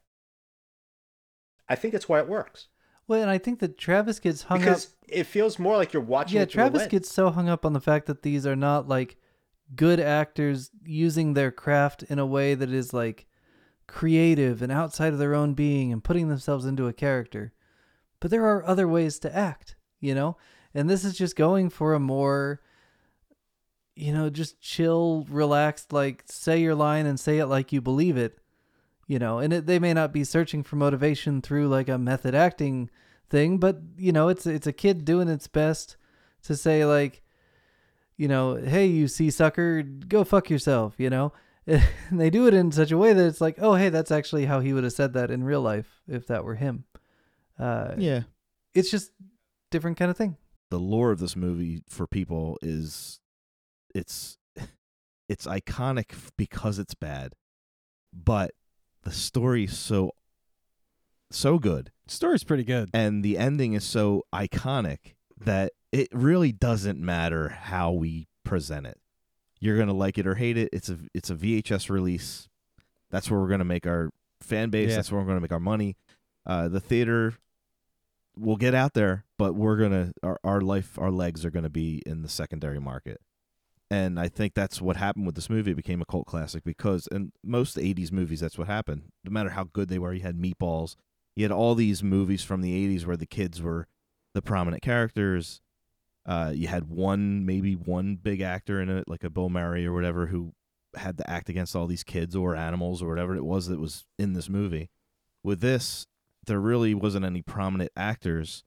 I 1.70 1.76
think 1.76 1.92
that's 1.92 2.10
why 2.10 2.18
it 2.18 2.28
works 2.28 2.70
Well, 3.08 3.22
and 3.22 3.30
I 3.30 3.38
think 3.38 3.60
that 3.60 3.78
Travis 3.78 4.20
gets 4.20 4.42
hung 4.42 4.62
because 4.62 4.86
up. 4.86 4.92
Because 5.06 5.20
it 5.20 5.24
feels 5.26 5.60
more 5.60 5.78
like 5.78 5.94
you're 5.94 6.02
watching. 6.02 6.40
Yeah, 6.40 6.46
Travis 6.46 6.88
gets 6.88 7.12
so 7.12 7.30
hung 7.30 7.50
up 7.50 7.68
on 7.68 7.74
the 7.74 7.80
fact 7.80 8.08
that 8.08 8.24
these 8.24 8.48
are 8.48 8.56
not 8.56 8.88
like 8.88 9.18
good 9.76 10.00
actors 10.00 10.72
using 10.84 11.36
their 11.36 11.52
craft 11.52 12.02
in 12.02 12.18
a 12.18 12.26
way 12.26 12.56
that 12.56 12.72
is 12.72 12.96
like 12.96 13.28
creative 13.86 14.64
and 14.64 14.72
outside 14.72 15.14
of 15.14 15.20
their 15.20 15.36
own 15.36 15.54
being 15.54 15.94
and 15.94 16.04
putting 16.04 16.30
themselves 16.30 16.66
into 16.66 16.88
a 16.88 16.94
character. 16.94 17.54
But 18.20 18.32
there 18.32 18.48
are 18.48 18.66
other 18.66 18.88
ways 18.88 19.20
to 19.20 19.36
act, 19.36 19.76
you 20.00 20.16
know? 20.16 20.36
And 20.74 20.90
this 20.90 21.06
is 21.06 21.16
just 21.16 21.36
going 21.36 21.70
for 21.70 21.94
a 21.94 22.00
more 22.00 22.60
you 23.98 24.14
know, 24.14 24.30
just 24.30 24.62
chill, 24.62 25.26
relaxed 25.30 25.92
like 25.92 26.24
say 26.28 26.60
your 26.62 26.76
line 26.76 27.06
and 27.06 27.20
say 27.20 27.40
it 27.40 27.48
like 27.48 27.72
you 27.72 27.82
believe 27.82 28.18
it. 28.18 28.38
You 29.08 29.20
know, 29.20 29.40
and 29.40 29.54
it, 29.54 29.66
they 29.66 29.80
may 29.80 29.94
not 29.94 30.12
be 30.12 30.26
searching 30.26 30.64
for 30.64 30.76
motivation 30.76 31.42
through 31.42 31.70
like 31.70 31.88
a 31.88 31.98
method 31.98 32.36
acting 32.36 32.90
thing, 33.30 33.58
but 33.58 33.80
you 33.98 34.12
know, 34.12 34.28
it's 34.28 34.46
it's 34.46 34.68
a 34.68 34.74
kid 34.74 35.06
doing 35.06 35.30
its 35.30 35.48
best 35.48 35.96
to 36.44 36.56
say 36.58 36.86
like, 36.86 37.24
you 38.18 38.28
know, 38.28 38.56
hey, 38.56 38.86
you 38.86 39.08
see 39.08 39.32
sucker, 39.32 39.82
go 39.82 40.24
fuck 40.24 40.50
yourself, 40.50 40.96
you 40.98 41.10
know. 41.10 41.32
And 41.66 41.84
they 42.12 42.30
do 42.30 42.48
it 42.48 42.54
in 42.54 42.72
such 42.72 42.92
a 42.92 42.98
way 42.98 43.14
that 43.14 43.26
it's 43.26 43.42
like, 43.42 43.58
oh, 43.60 43.76
hey, 43.76 43.90
that's 43.90 44.12
actually 44.12 44.46
how 44.46 44.60
he 44.60 44.74
would 44.74 44.84
have 44.84 44.94
said 44.94 45.14
that 45.14 45.32
in 45.32 45.44
real 45.44 45.62
life 45.62 46.02
if 46.08 46.28
that 46.28 46.44
were 46.44 46.56
him. 46.56 46.84
Uh, 47.58 47.94
yeah, 47.98 48.22
it's 48.74 48.92
just 48.92 49.12
different 49.72 49.98
kind 49.98 50.12
of 50.12 50.18
thing. 50.18 50.38
the 50.70 50.80
lore 50.80 51.12
of 51.12 51.20
this 51.20 51.36
movie 51.36 51.82
for 51.88 52.08
people 52.08 52.58
is 52.62 53.20
it's 53.98 54.38
it's 55.30 55.46
iconic 55.46 56.12
because 56.38 56.80
it's 56.80 56.94
bad, 56.94 57.34
but 58.14 58.52
the 59.04 59.12
story's 59.12 59.78
so 59.78 60.12
so 61.30 61.60
good 61.60 61.92
Story's 62.08 62.44
pretty 62.44 62.64
good. 62.64 62.90
and 62.94 63.24
the 63.24 63.38
ending 63.38 63.74
is 63.74 63.84
so 63.84 64.24
iconic 64.34 65.16
that 65.38 65.74
it 65.92 66.08
really 66.14 66.52
doesn't 66.52 67.00
matter 67.00 67.50
how 67.50 67.92
we 67.92 68.28
present 68.44 68.86
it. 68.88 68.98
You're 69.60 69.78
gonna 69.78 69.94
like 69.94 70.18
it 70.18 70.28
or 70.28 70.36
hate 70.36 70.58
it. 70.58 70.70
It's 70.72 70.90
a 70.90 70.98
it's 71.14 71.30
a 71.30 71.36
VHS 71.36 71.90
release. 71.90 72.48
That's 73.10 73.30
where 73.32 73.40
we're 73.40 73.50
gonna 73.50 73.66
make 73.66 73.88
our 73.88 74.12
fan 74.42 74.70
base. 74.70 74.90
Yeah. 74.90 74.98
That's 74.98 75.12
where 75.12 75.20
we're 75.22 75.28
gonna 75.28 75.42
make 75.42 75.52
our 75.52 75.60
money. 75.60 75.98
Uh, 76.46 76.68
the 76.68 76.80
theater 76.80 77.34
will 78.38 78.56
get 78.56 78.76
out 78.76 78.94
there, 78.94 79.26
but 79.38 79.56
we're 79.56 79.78
gonna 79.78 80.12
our 80.24 80.40
our 80.44 80.62
life 80.62 80.98
our 81.00 81.12
legs 81.12 81.44
are 81.44 81.52
gonna 81.52 81.70
be 81.70 82.04
in 82.06 82.22
the 82.22 82.30
secondary 82.30 82.80
market. 82.80 83.20
And 83.89 84.19
I 84.19 84.28
think 84.28 84.54
that's 84.54 84.82
what 84.82 84.97
happened 84.97 85.26
with 85.26 85.36
this 85.36 85.50
movie. 85.50 85.71
It 85.71 85.76
became 85.76 86.02
a 86.02 86.06
cult 86.06 86.26
classic 86.26 86.63
because 86.63 87.08
in 87.08 87.32
most 87.43 87.78
80s 87.78 88.12
movies, 88.12 88.41
that's 88.41 88.58
what 88.58 88.67
happened. 88.67 89.04
No 89.23 89.32
matter 89.32 89.52
how 89.52 89.65
good 89.65 89.88
they 89.88 90.00
were, 90.00 90.13
you 90.13 90.21
had 90.21 90.38
Meatballs, 90.38 90.95
you 91.36 91.43
had 91.43 91.52
all 91.52 91.73
these 91.73 92.04
movies 92.04 92.43
from 92.43 92.62
the 92.62 92.88
80s 92.88 93.06
where 93.06 93.15
the 93.15 93.26
kids 93.26 93.62
were 93.62 93.88
the 94.34 94.41
prominent 94.41 94.82
characters. 94.82 95.62
Uh, 96.26 96.52
you 96.54 96.67
had 96.67 96.89
one, 96.89 97.45
maybe 97.45 97.73
one 97.76 98.15
big 98.15 98.41
actor 98.41 98.82
in 98.82 98.89
it, 98.89 99.06
like 99.08 99.23
a 99.23 99.30
Bill 99.30 99.50
Murray 99.50 99.86
or 99.86 99.93
whatever, 99.93 100.28
who 100.28 100.54
had 100.95 101.17
to 101.17 101.30
act 101.30 101.47
against 101.47 101.76
all 101.76 101.88
these 101.88 102.04
kids 102.04 102.36
or 102.36 102.56
animals 102.56 103.02
or 103.02 103.08
whatever 103.08 103.36
it 103.36 103.45
was 103.45 103.67
that 103.67 103.80
was 103.80 104.06
in 104.19 104.34
this 104.34 104.50
movie. 104.50 104.89
With 105.43 105.62
this, 105.62 106.08
there 106.45 106.60
really 106.60 106.93
wasn't 106.93 107.26
any 107.26 107.41
prominent 107.41 107.91
actors 107.95 108.63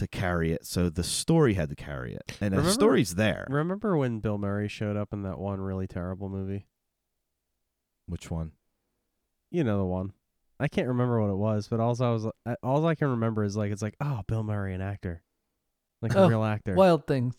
to 0.00 0.08
carry 0.08 0.52
it, 0.52 0.66
so 0.66 0.90
the 0.90 1.02
story 1.04 1.54
had 1.54 1.70
to 1.70 1.76
carry 1.76 2.14
it, 2.14 2.36
and 2.40 2.52
the 2.52 2.70
story's 2.70 3.14
there. 3.14 3.46
Remember 3.48 3.96
when 3.96 4.20
Bill 4.20 4.36
Murray 4.36 4.68
showed 4.68 4.96
up 4.96 5.12
in 5.12 5.22
that 5.22 5.38
one 5.38 5.60
really 5.60 5.86
terrible 5.86 6.28
movie? 6.28 6.66
Which 8.06 8.30
one? 8.30 8.52
You 9.50 9.64
know 9.64 9.78
the 9.78 9.84
one. 9.84 10.12
I 10.58 10.68
can't 10.68 10.88
remember 10.88 11.20
what 11.20 11.30
it 11.30 11.36
was, 11.36 11.68
but 11.68 11.80
all 11.80 11.96
I 12.02 12.10
was 12.10 12.26
all 12.62 12.86
I 12.86 12.94
can 12.94 13.08
remember 13.08 13.44
is 13.44 13.56
like 13.56 13.72
it's 13.72 13.82
like 13.82 13.96
oh 14.00 14.20
Bill 14.26 14.42
Murray 14.42 14.74
an 14.74 14.80
actor, 14.82 15.22
like 16.02 16.14
a 16.14 16.18
Oh, 16.18 16.28
real 16.28 16.44
actor. 16.44 16.74
Wild 16.74 17.06
things. 17.06 17.34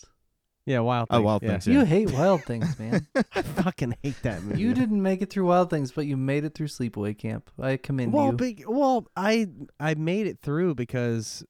Yeah, 0.67 0.80
Wild 0.82 1.10
Things. 1.10 1.17
Oh, 1.17 1.17
Things. 1.17 1.26
Wild 1.26 1.41
yeah. 1.43 1.50
Things, 1.50 1.67
You 1.67 1.86
hate 1.86 2.12
Wild 2.12 2.43
Things, 2.43 2.78
man. 2.78 3.08
I 3.36 3.41
fucking 3.41 3.95
hate 4.04 4.21
that 4.21 4.43
movie. 4.43 4.62
you 4.62 4.76
didn't 4.76 5.02
make 5.02 5.24
it 5.24 5.32
through 5.32 5.47
Wild 5.47 5.71
Things, 5.71 5.91
but 5.91 6.06
you 6.06 6.15
made 6.17 6.43
it 6.45 6.54
through 6.54 6.67
Sleepaway 6.67 7.17
Camp. 7.17 7.50
I 7.60 7.78
commend 7.78 8.13
Well, 8.13 8.28
you. 8.28 8.32
big, 8.34 8.63
well, 8.67 9.08
I 9.15 9.47
I 9.80 9.95
made 9.95 10.28
it 10.28 10.39
through 10.43 10.76
because 10.76 11.43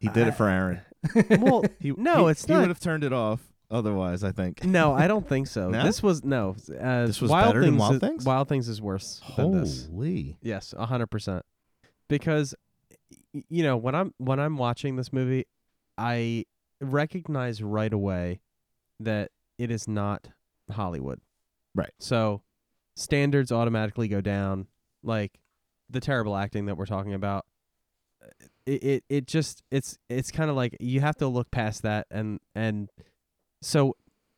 He 0.00 0.08
did 0.08 0.24
I- 0.24 0.28
it 0.28 0.34
for 0.36 0.48
Aaron. 0.48 0.80
well, 1.40 1.62
He, 1.78 1.92
No, 1.92 2.26
he- 2.26 2.32
it's 2.32 2.44
He 2.44 2.52
not. 2.52 2.60
would 2.60 2.68
have 2.68 2.80
turned 2.80 3.04
it 3.04 3.12
off 3.12 3.40
otherwise. 3.70 4.24
I 4.24 4.32
think. 4.32 4.64
no, 4.64 4.92
I 4.92 5.06
don't 5.12 5.26
think 5.28 5.46
so. 5.46 5.70
No? 5.70 5.84
This 5.84 6.02
was 6.02 6.24
no. 6.24 6.56
Uh, 6.80 7.06
This 7.06 7.20
was 7.20 7.30
Wild 7.30 7.48
better 7.50 7.60
than 7.60 7.70
Things 7.70 7.80
Wild 7.80 7.94
is- 7.94 8.00
Things? 8.00 8.24
Wild 8.24 8.48
Things 8.48 8.68
is 8.68 8.82
worse 8.82 9.20
than 9.36 9.52
this. 9.60 9.86
Holy. 9.86 10.36
Yes, 10.42 10.74
a 10.76 10.86
hundred 10.86 11.06
percent. 11.06 11.44
Because 12.08 12.54
y- 13.34 13.44
you 13.48 13.62
know 13.62 13.76
when 13.76 13.94
I'm 13.94 14.12
when 14.18 14.40
I'm 14.40 14.56
watching 14.58 14.96
this 14.96 15.12
movie, 15.12 15.46
I 15.96 16.44
recognize 16.80 17.62
right 17.62 17.92
away 17.92 18.40
that 19.00 19.30
it 19.58 19.70
is 19.70 19.86
not 19.88 20.28
Hollywood. 20.70 21.20
Right. 21.74 21.92
So 21.98 22.42
standards 22.96 23.52
automatically 23.52 24.08
go 24.08 24.20
down. 24.20 24.66
Like 25.02 25.38
the 25.88 26.00
terrible 26.00 26.36
acting 26.36 26.66
that 26.66 26.76
we're 26.76 26.86
talking 26.86 27.14
about. 27.14 27.46
It 28.66 28.82
it, 28.84 29.04
it 29.08 29.26
just 29.26 29.62
it's 29.70 29.98
it's 30.08 30.30
kind 30.30 30.50
of 30.50 30.56
like 30.56 30.76
you 30.80 31.00
have 31.00 31.16
to 31.16 31.26
look 31.26 31.50
past 31.50 31.82
that 31.82 32.06
and 32.10 32.38
and 32.54 32.88
so 33.62 33.96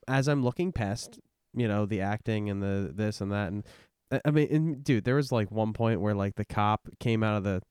as 0.09 0.29
I'm 0.29 0.43
looking 0.43 0.73
past 0.73 1.19
you 1.55 1.69
know 1.69 1.85
the 1.87 2.01
acting 2.01 2.49
and 2.49 2.63
the 2.63 2.93
this 2.95 3.21
and 3.21 3.33
that 3.33 3.49
and 3.53 3.65
I- 4.11 4.21
I 4.27 4.31
mean, 4.31 4.49
and, 4.51 4.85
dude, 4.85 5.05
there 5.05 5.15
was 5.17 5.33
like 5.33 5.51
one 5.51 5.73
point 5.73 6.01
where 6.03 6.15
like 6.15 6.35
the 6.37 6.45
cop 6.45 6.87
came 7.01 7.23
out 7.23 7.37
of 7.39 7.45
the 7.45 7.63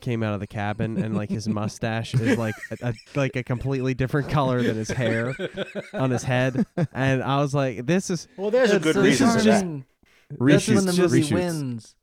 came 0.00 0.22
out 0.22 0.34
of 0.34 0.40
the 0.40 0.46
cabin 0.46 1.02
and 1.02 1.14
like 1.16 1.30
his 1.30 1.48
mustache 1.48 2.12
is 2.14 2.36
like 2.38 2.54
a, 2.70 2.88
a, 2.88 2.94
like 3.14 3.36
a 3.36 3.42
completely 3.44 3.94
different 3.94 4.28
color 4.30 4.62
than 4.62 4.76
his 4.76 4.90
hair 4.90 5.34
on 5.92 6.10
his 6.10 6.22
head, 6.24 6.66
and 6.92 7.22
I 7.22 7.40
was 7.40 7.54
like, 7.54 7.86
this 7.86 8.10
is 8.10 8.26
Well, 8.36 8.50
there's 8.50 8.72
a 8.72 8.80
good 8.80 8.94
so 8.94 9.02
reason 9.02 9.28
is 9.28 9.34
just- 9.34 9.46
that. 9.46 9.60
charming. 9.60 9.84
That's 10.38 10.68
when 10.68 10.86
the 10.86 10.92
movie 10.92 11.22
reshoots. 11.22 11.32
wins. 11.32 11.96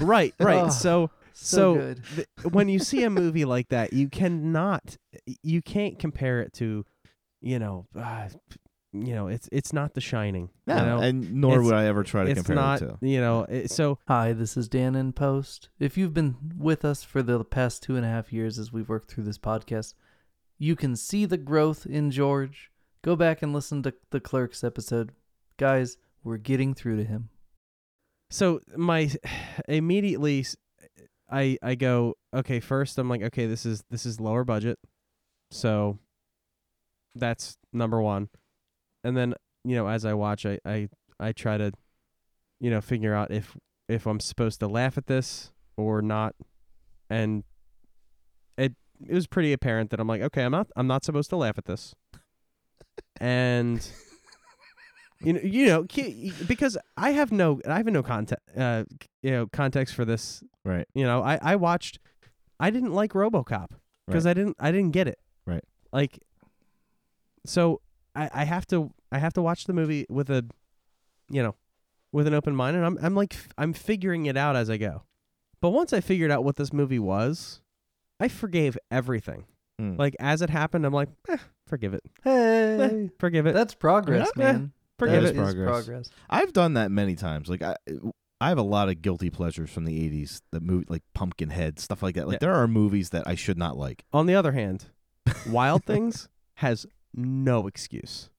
right, 0.00 0.34
right. 0.40 0.64
Oh, 0.64 0.68
so 0.68 1.10
So, 1.40 1.56
so 1.56 1.74
good. 1.74 2.02
th- 2.16 2.26
when 2.52 2.68
you 2.68 2.78
see 2.80 3.04
a 3.04 3.10
movie 3.10 3.44
like 3.44 3.68
that, 3.68 3.92
you 3.92 4.08
cannot, 4.08 4.96
you 5.42 5.62
can't 5.62 5.96
compare 5.98 6.40
it 6.40 6.52
to, 6.54 6.84
you 7.40 7.58
know, 7.60 7.86
uh, 7.96 8.28
you 8.92 9.14
know, 9.14 9.28
it's 9.28 9.48
it's 9.52 9.72
not 9.72 9.94
The 9.94 10.00
Shining. 10.00 10.48
No, 10.66 10.76
you 10.78 10.82
know? 10.84 10.98
and 10.98 11.34
nor 11.34 11.52
It's- 11.52 11.64
would 11.66 11.74
I 11.74 11.84
ever 11.86 12.02
try 12.02 12.24
to 12.24 12.30
it's 12.30 12.40
compare 12.40 12.56
not, 12.56 12.82
it 12.82 12.86
to. 12.86 13.06
you 13.06 13.20
know, 13.20 13.42
it, 13.44 13.70
so 13.70 13.98
Hi, 14.08 14.32
this 14.32 14.56
is 14.56 14.68
Dan 14.68 14.96
in 14.96 15.12
Post. 15.12 15.68
If 15.78 15.96
you've 15.96 16.14
been 16.14 16.36
with 16.56 16.84
us 16.84 17.04
for 17.04 17.22
the 17.22 17.44
past 17.44 17.82
two 17.84 17.94
and 17.96 18.04
a 18.04 18.08
half 18.08 18.32
years 18.32 18.58
as 18.58 18.72
we've 18.72 18.88
worked 18.88 19.10
through 19.10 19.24
this 19.24 19.38
podcast, 19.38 19.94
you 20.58 20.74
can 20.74 20.96
see 20.96 21.24
the 21.24 21.36
growth 21.36 21.86
in 21.86 22.10
George. 22.10 22.72
Go 23.02 23.14
back 23.14 23.42
and 23.42 23.52
listen 23.52 23.82
to 23.84 23.94
the 24.10 24.18
Clerks 24.20 24.64
episode. 24.64 25.12
Guys, 25.56 25.98
we're 26.24 26.36
getting 26.36 26.74
through 26.74 26.96
to 26.96 27.04
him. 27.04 27.28
so 28.30 28.60
my 28.76 29.08
immediately 29.68 30.40
s- 30.40 30.56
I 31.30 31.58
I 31.62 31.74
go 31.74 32.14
okay 32.34 32.60
first 32.60 32.98
I'm 32.98 33.08
like 33.08 33.22
okay 33.22 33.46
this 33.46 33.66
is 33.66 33.84
this 33.90 34.06
is 34.06 34.20
lower 34.20 34.44
budget 34.44 34.78
so 35.50 35.98
that's 37.14 37.56
number 37.72 38.00
1 38.00 38.28
and 39.04 39.16
then 39.16 39.34
you 39.64 39.76
know 39.76 39.88
as 39.88 40.04
I 40.04 40.14
watch 40.14 40.46
I 40.46 40.58
I 40.64 40.88
I 41.20 41.32
try 41.32 41.58
to 41.58 41.72
you 42.60 42.70
know 42.70 42.80
figure 42.80 43.14
out 43.14 43.30
if 43.30 43.56
if 43.88 44.06
I'm 44.06 44.20
supposed 44.20 44.60
to 44.60 44.68
laugh 44.68 44.98
at 44.98 45.06
this 45.06 45.50
or 45.76 46.02
not. 46.02 46.34
And 47.10 47.44
it 48.56 48.74
it 49.06 49.14
was 49.14 49.26
pretty 49.26 49.52
apparent 49.52 49.90
that 49.90 50.00
I'm 50.00 50.08
like 50.08 50.22
okay 50.22 50.44
I'm 50.44 50.52
not 50.52 50.68
I'm 50.76 50.86
not 50.86 51.04
supposed 51.04 51.30
to 51.30 51.36
laugh 51.36 51.58
at 51.58 51.64
this. 51.64 51.94
And 53.20 53.88
you 55.20 55.32
know, 55.32 55.40
you 55.40 55.66
know, 55.66 55.86
because 56.46 56.76
I 56.96 57.10
have 57.10 57.32
no, 57.32 57.60
I 57.66 57.76
have 57.78 57.86
no 57.86 58.02
context, 58.02 58.44
uh, 58.56 58.84
you 59.22 59.30
know, 59.30 59.46
context 59.46 59.94
for 59.94 60.04
this. 60.04 60.42
Right. 60.64 60.86
You 60.94 61.04
know, 61.04 61.22
I 61.22 61.38
I 61.42 61.56
watched, 61.56 61.98
I 62.60 62.70
didn't 62.70 62.92
like 62.92 63.12
RoboCop 63.12 63.70
because 64.06 64.26
I 64.26 64.34
didn't, 64.34 64.56
I 64.60 64.70
didn't 64.70 64.92
get 64.92 65.08
it. 65.08 65.18
Right. 65.46 65.64
Like, 65.92 66.18
so 67.46 67.80
I 68.14 68.30
I 68.32 68.44
have 68.44 68.66
to 68.68 68.92
I 69.10 69.18
have 69.18 69.32
to 69.34 69.42
watch 69.42 69.64
the 69.64 69.72
movie 69.72 70.06
with 70.08 70.30
a, 70.30 70.44
you 71.30 71.42
know, 71.42 71.54
with 72.12 72.26
an 72.26 72.34
open 72.34 72.54
mind, 72.54 72.76
and 72.76 72.84
I'm 72.84 72.98
I'm 73.02 73.14
like 73.14 73.36
I'm 73.56 73.72
figuring 73.72 74.26
it 74.26 74.36
out 74.36 74.56
as 74.56 74.70
I 74.70 74.76
go. 74.76 75.02
But 75.60 75.70
once 75.70 75.92
I 75.92 76.00
figured 76.00 76.30
out 76.30 76.44
what 76.44 76.56
this 76.56 76.72
movie 76.72 76.98
was, 77.00 77.60
I 78.20 78.28
forgave 78.28 78.78
everything. 78.90 79.46
Mm. 79.80 79.98
Like 79.98 80.14
as 80.20 80.42
it 80.42 80.50
happened, 80.50 80.84
I'm 80.86 80.92
like, 80.92 81.08
eh, 81.28 81.36
forgive 81.66 81.94
it, 81.94 82.02
Hey, 82.24 83.10
forgive 83.18 83.46
it, 83.46 83.54
that's 83.54 83.74
progress, 83.74 84.30
Yeah. 84.36 84.52
man. 84.52 84.72
Forgive 84.98 85.22
That 85.22 85.24
is 85.24 85.30
is 85.30 85.36
progress. 85.36 85.84
progress. 85.84 86.10
I've 86.30 86.52
done 86.52 86.74
that 86.74 86.90
many 86.90 87.14
times. 87.14 87.48
Like 87.48 87.62
I, 87.62 87.76
I 88.40 88.48
have 88.48 88.58
a 88.58 88.62
lot 88.62 88.88
of 88.88 89.02
guilty 89.02 89.30
pleasures 89.30 89.70
from 89.70 89.84
the 89.84 89.98
'80s. 90.10 90.40
That 90.52 90.62
movie, 90.62 90.86
like 90.88 91.02
Pumpkinhead, 91.14 91.78
stuff 91.78 92.02
like 92.02 92.14
that. 92.16 92.26
Like 92.26 92.34
Yeah. 92.34 92.48
there 92.48 92.54
are 92.54 92.68
movies 92.68 93.10
that 93.10 93.26
I 93.26 93.34
should 93.34 93.58
not 93.58 93.76
like. 93.76 94.04
On 94.12 94.26
the 94.26 94.34
other 94.34 94.52
hand, 94.52 94.86
Wild 95.48 95.84
Things 95.86 96.28
has 96.54 96.86
no 97.14 97.66
excuse. 97.66 98.30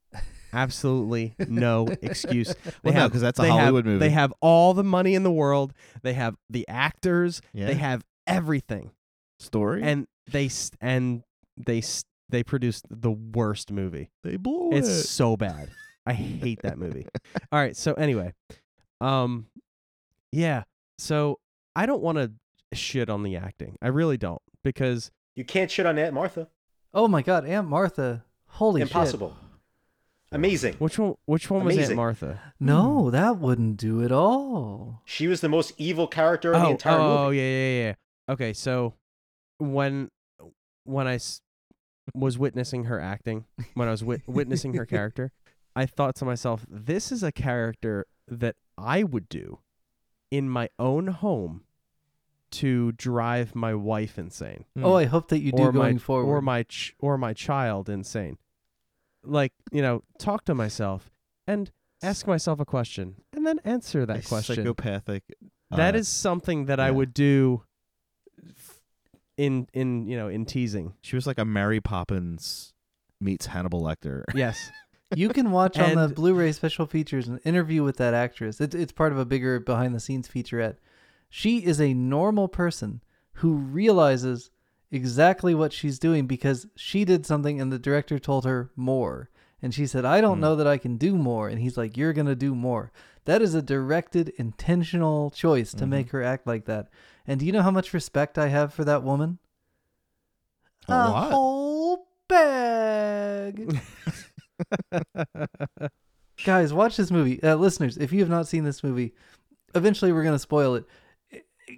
Absolutely 0.51 1.35
no 1.47 1.87
excuse. 2.01 2.53
They 2.63 2.71
Well, 2.83 2.93
no, 2.93 2.99
have 3.01 3.11
'cause 3.11 3.21
that's 3.21 3.37
a 3.39 3.43
they 3.43 3.47
have- 3.49 3.59
Hollywood 3.59 3.85
movie. 3.85 3.99
They 3.99 4.09
have 4.09 4.33
all 4.41 4.73
the 4.73 4.83
money 4.83 5.13
in 5.15 5.23
the 5.23 5.31
world. 5.31 5.73
They 6.01 6.13
have 6.13 6.35
the 6.49 6.67
actors. 6.67 7.41
Yeah. 7.53 7.67
They 7.67 7.75
have 7.75 8.03
everything, 8.25 8.91
Story 9.39 9.83
and 9.83 10.07
they 10.31 10.45
s- 10.47 10.71
and 10.81 11.23
they 11.57 11.79
s- 11.79 12.03
they 12.29 12.43
produced 12.43 12.85
the 12.89 13.11
worst 13.11 13.71
movie. 13.71 14.09
they 14.23 14.37
blew 14.37 14.71
It's 14.71 14.87
it. 14.87 14.91
It's 14.91 15.09
so 15.09 15.37
bad. 15.37 15.69
I 16.05 16.13
hate 16.13 16.61
that 16.63 16.77
movie. 16.77 17.07
All 17.51 17.59
right, 17.59 17.75
so 17.75 17.93
anyway, 17.93 18.33
um, 19.01 19.47
yeah. 20.31 20.63
So 20.97 21.39
I 21.75 21.85
don't 21.85 22.01
want 22.01 22.17
to 22.17 22.31
shit 22.73 23.09
on 23.09 23.23
the 23.23 23.35
acting. 23.35 23.77
I 23.81 23.87
really 23.87 24.17
don't 24.17 24.41
because 24.63 25.11
You 25.35 25.45
can't 25.45 25.69
shit 25.69 25.85
on 25.85 25.97
Aunt 25.97 26.13
Martha. 26.13 26.47
Oh 26.93 27.07
my 27.07 27.21
God, 27.21 27.45
Aunt 27.45 27.67
Martha. 27.67 28.23
Holy 28.47 28.81
Impossible. 28.81 29.37
Amazing. 30.31 30.75
which 30.75 30.99
one? 30.99 31.15
Which 31.25 31.49
one 31.49 31.65
was 31.65 31.77
Aunt 31.77 31.95
Martha? 31.95 32.53
No, 32.59 33.09
that 33.09 33.37
wouldn't 33.37 33.77
do 33.77 34.03
at 34.03 34.11
all. 34.11 35.01
She 35.05 35.27
was 35.27 35.41
the 35.41 35.49
most 35.49 35.73
evil 35.77 36.07
character 36.07 36.53
in 36.53 36.61
the 36.61 36.69
entire 36.69 36.99
oh, 36.99 37.07
movie. 37.07 37.17
Oh 37.17 37.29
yeah, 37.29 37.41
yeah, 37.41 37.83
yeah. 37.83 37.93
Okay, 38.29 38.53
so 38.53 38.93
when 39.57 40.09
when 40.83 41.07
I 41.07 41.15
s- 41.15 41.41
was 42.13 42.37
witnessing 42.37 42.85
her 42.85 42.99
acting, 42.99 43.45
when 43.73 43.87
I 43.87 43.91
was 43.91 44.03
wit- 44.03 44.21
witnessing 44.27 44.73
her 44.75 44.85
character, 44.87 45.31
I 45.75 45.85
thought 45.85 46.15
to 46.17 46.25
myself, 46.25 46.65
this 46.69 47.11
is 47.11 47.23
a 47.23 47.31
character 47.31 48.05
that 48.27 48.55
I 48.77 49.03
would 49.03 49.29
do 49.29 49.59
in 50.31 50.49
my 50.49 50.69
own 50.77 51.07
home 51.07 51.63
to 52.51 52.91
drive 52.93 53.55
my 53.55 53.73
wife 53.73 54.17
insane. 54.17 54.65
Mm. 54.77 54.83
Oh, 54.83 54.95
I 54.95 55.05
hope 55.05 55.29
that 55.29 55.39
you 55.39 55.51
do 55.51 55.63
or 55.63 55.71
going 55.71 55.95
my, 55.95 55.99
forward. 55.99 56.31
or 56.31 56.41
my 56.41 56.63
ch- 56.63 56.95
or 56.99 57.17
my 57.17 57.33
child 57.33 57.89
insane. 57.89 58.37
Like, 59.23 59.53
you 59.71 59.81
know, 59.81 60.03
talk 60.17 60.45
to 60.45 60.55
myself 60.55 61.11
and 61.45 61.71
ask 62.01 62.25
myself 62.25 62.59
a 62.59 62.65
question 62.65 63.15
and 63.33 63.45
then 63.45 63.59
answer 63.63 64.05
that 64.05 64.25
A 64.25 64.27
question. 64.27 64.55
Psychopathic. 64.55 65.23
That 65.71 65.93
uh, 65.93 65.99
is 65.99 66.07
something 66.07 66.65
that 66.65 66.79
I 66.79 66.89
would 66.89 67.13
do 67.13 67.63
in 69.37 69.67
in 69.73 70.07
you 70.07 70.17
know 70.17 70.27
in 70.27 70.45
teasing. 70.45 70.93
She 71.01 71.15
was 71.15 71.27
like 71.27 71.37
a 71.37 71.45
Mary 71.45 71.79
Poppins 71.79 72.73
meets 73.21 73.47
Hannibal 73.47 73.81
Lecter. 73.81 74.23
Yes. 74.33 74.57
You 75.15 75.29
can 75.29 75.51
watch 75.51 75.79
on 75.79 75.95
the 75.95 76.07
Blu-ray 76.13 76.51
special 76.51 76.85
features 76.85 77.27
an 77.27 77.39
interview 77.43 77.83
with 77.83 77.97
that 77.97 78.13
actress. 78.13 78.61
It's 78.61 78.75
it's 78.75 78.91
part 78.91 79.11
of 79.11 79.17
a 79.17 79.25
bigger 79.25 79.59
behind-the-scenes 79.59 80.27
featurette. 80.27 80.77
She 81.29 81.65
is 81.65 81.79
a 81.81 81.93
normal 81.93 82.47
person 82.47 83.01
who 83.33 83.53
realizes 83.55 84.51
exactly 84.91 85.53
what 85.55 85.73
she's 85.73 85.99
doing 85.99 86.27
because 86.27 86.67
she 86.75 87.05
did 87.05 87.25
something 87.25 87.59
and 87.61 87.71
the 87.71 87.79
director 87.79 88.19
told 88.19 88.45
her 88.45 88.71
more. 88.75 89.29
And 89.61 89.73
she 89.73 89.85
said, 89.87 90.05
"I 90.05 90.21
don't 90.21 90.37
Hmm. 90.37 90.41
know 90.41 90.55
that 90.55 90.67
I 90.67 90.77
can 90.77 90.97
do 90.97 91.15
more." 91.17 91.49
And 91.49 91.59
he's 91.59 91.77
like, 91.77 91.97
"You're 91.97 92.13
going 92.13 92.27
to 92.27 92.35
do 92.35 92.55
more." 92.55 92.91
That 93.25 93.41
is 93.41 93.53
a 93.53 93.61
directed 93.61 94.29
intentional 94.37 95.29
choice 95.31 95.71
to 95.73 95.85
Mhm. 95.85 95.89
make 95.89 96.09
her 96.11 96.23
act 96.23 96.47
like 96.47 96.65
that. 96.65 96.87
And 97.27 97.39
do 97.39 97.45
you 97.45 97.51
know 97.51 97.61
how 97.61 97.71
much 97.71 97.93
respect 97.93 98.37
I 98.37 98.47
have 98.47 98.73
for 98.73 98.83
that 98.85 99.03
woman? 99.03 99.37
A 100.87 100.93
lot. 100.95 101.31
whole 101.31 102.07
bag. 102.27 103.79
guys 106.45 106.73
watch 106.73 106.97
this 106.97 107.11
movie. 107.11 107.41
Uh, 107.43 107.55
listeners 107.55 107.97
if 107.97 108.11
you 108.11 108.19
have 108.19 108.29
not 108.29 108.47
seen 108.47 108.63
this 108.63 108.83
movie 108.83 109.13
eventually 109.75 110.11
we're 110.11 110.23
going 110.23 110.35
to 110.35 110.39
spoil 110.39 110.75
it. 110.75 110.85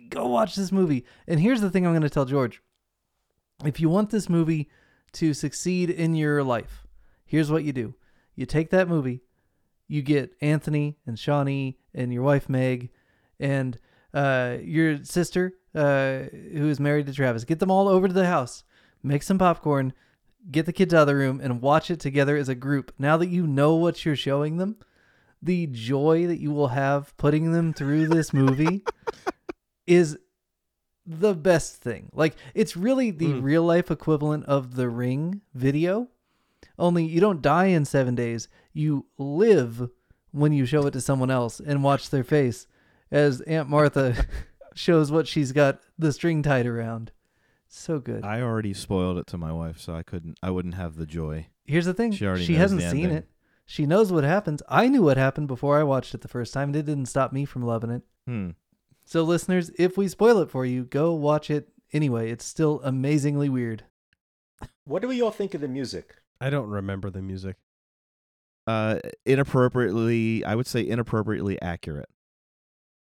Go 0.10 0.28
watch 0.28 0.56
this 0.56 0.72
movie. 0.72 1.06
And 1.28 1.40
here's 1.40 1.62
the 1.62 1.70
thing 1.70 1.86
i'm 1.86 1.94
going 1.94 2.02
to 2.02 2.10
tell 2.10 2.26
george. 2.26 2.62
If 3.66 3.80
you 3.80 3.90
want 3.90 4.10
this 4.10 4.30
movie 4.30 4.70
to 5.14 5.34
succeed 5.34 5.90
in 5.90 6.16
your 6.16 6.44
life 6.44 6.86
here's 7.26 7.52
what 7.52 7.64
you 7.64 7.74
do. 7.74 7.96
You 8.36 8.46
take 8.46 8.70
that 8.72 8.88
movie 8.88 9.22
you 9.88 10.02
get 10.02 10.34
anthony 10.42 10.98
and 11.06 11.20
shawnee 11.20 11.78
and 11.94 12.14
your 12.14 12.24
wife 12.24 12.48
meg 12.48 12.90
and 13.42 13.78
uh, 14.14 14.58
your 14.62 15.04
sister 15.04 15.54
uh, 15.76 16.20
who 16.54 16.70
is 16.70 16.80
married 16.80 17.08
to 17.08 17.14
travis. 17.14 17.44
Get 17.44 17.60
them 17.60 17.72
all 17.72 17.88
over 17.88 18.08
to 18.08 18.14
the 18.14 18.26
house. 18.26 18.64
Make 19.04 19.24
some 19.24 19.38
popcorn 19.38 19.94
get 20.50 20.66
the 20.66 20.74
kids 20.74 20.94
out 20.94 21.02
of 21.02 21.08
the 21.08 21.16
room 21.16 21.40
and 21.44 21.62
watch 21.62 21.92
it 21.92 22.00
together 22.00 22.36
as 22.38 22.50
a 22.50 22.56
group. 22.56 22.94
Now 22.98 23.18
that 23.18 23.30
you 23.30 23.46
know 23.46 23.76
what 23.76 24.04
you're 24.06 24.16
showing 24.16 24.58
them, 24.58 24.78
the 25.42 25.68
joy 25.68 26.28
that 26.28 26.40
you 26.40 26.52
will 26.52 26.70
have 26.70 27.16
putting 27.18 27.52
them 27.52 27.74
through 27.74 28.08
this 28.08 28.34
movie 28.34 28.84
is 29.88 30.18
the 31.06 31.34
best 31.34 31.78
thing. 31.82 32.10
Like 32.14 32.36
it's 32.54 32.78
really 32.78 33.12
the 33.12 33.26
Mm. 33.34 33.44
real 33.44 33.64
life 33.64 33.90
equivalent 33.92 34.46
of 34.46 34.76
the 34.76 34.88
Ring 34.90 35.42
video. 35.54 36.10
Only 36.78 37.06
you 37.06 37.20
don't 37.20 37.42
die 37.42 37.66
in 37.68 37.86
7 37.86 38.16
days. 38.16 38.48
You 38.74 39.06
live 39.18 39.90
when 40.32 40.54
you 40.54 40.66
show 40.66 40.86
it 40.88 40.92
to 40.92 41.02
someone 41.02 41.32
else 41.32 41.60
and 41.60 41.84
watch 41.84 42.10
their 42.10 42.24
face 42.24 42.68
as 43.12 43.42
Aunt 43.42 43.68
Martha 43.68 44.26
shows 44.76 45.12
what 45.12 45.28
she's 45.28 45.52
got 45.52 45.82
the 45.98 46.14
string 46.14 46.42
tied 46.44 46.66
around. 46.66 47.12
So 47.74 48.00
good. 48.00 48.26
I 48.26 48.42
already 48.42 48.74
spoiled 48.74 49.18
it 49.18 49.28
to 49.28 49.38
my 49.38 49.54
wife, 49.54 49.80
so 49.80 49.96
I 49.96 50.04
couldn't. 50.04 50.38
I 50.44 50.50
wouldn't 50.52 50.76
have 50.76 50.98
the 50.98 51.06
joy. 51.06 51.48
Here's 51.64 51.86
the 51.86 51.94
thing. 51.94 52.12
She 52.12 52.26
already 52.28 52.44
she 52.46 52.52
knows 52.54 52.60
hasn't 52.62 52.82
the 52.82 52.90
seen 52.90 53.04
ending. 53.06 53.18
it. 53.20 53.28
She 53.66 53.86
knows 53.86 54.12
what 54.12 54.26
happens. 54.26 54.62
I 54.68 54.90
knew 54.90 55.02
what 55.04 55.16
happened 55.16 55.48
before 55.48 55.80
I 55.80 55.84
watched 55.84 56.14
it 56.14 56.20
the 56.20 56.28
first 56.28 56.54
time. 56.54 56.70
and 56.70 56.76
It 56.76 56.86
didn't 56.86 57.06
stop 57.06 57.32
me 57.32 57.46
from 57.46 57.62
loving 57.64 57.90
it. 57.90 58.02
Hmm. 58.28 58.50
So, 59.06 59.24
listeners, 59.24 59.72
if 59.80 59.98
we 59.98 60.10
spoil 60.10 60.40
it 60.40 60.52
for 60.52 60.66
you, 60.66 60.84
go 60.84 61.14
watch 61.14 61.50
it 61.50 61.70
anyway. 61.94 62.30
It's 62.30 62.44
still 62.46 62.82
amazingly 62.84 63.48
weird. 63.48 63.86
What 64.84 65.02
do 65.02 65.08
we 65.08 65.22
all 65.22 65.32
think 65.32 65.54
of 65.54 65.62
the 65.62 65.68
music? 65.70 66.16
I 66.42 66.50
don't 66.50 66.68
remember 66.68 67.10
the 67.10 67.22
music. 67.22 67.56
Uh, 68.68 69.00
inappropriately, 69.26 70.44
I 70.44 70.56
would 70.56 70.68
say 70.68 70.82
inappropriately 70.82 71.62
accurate. 71.62 72.10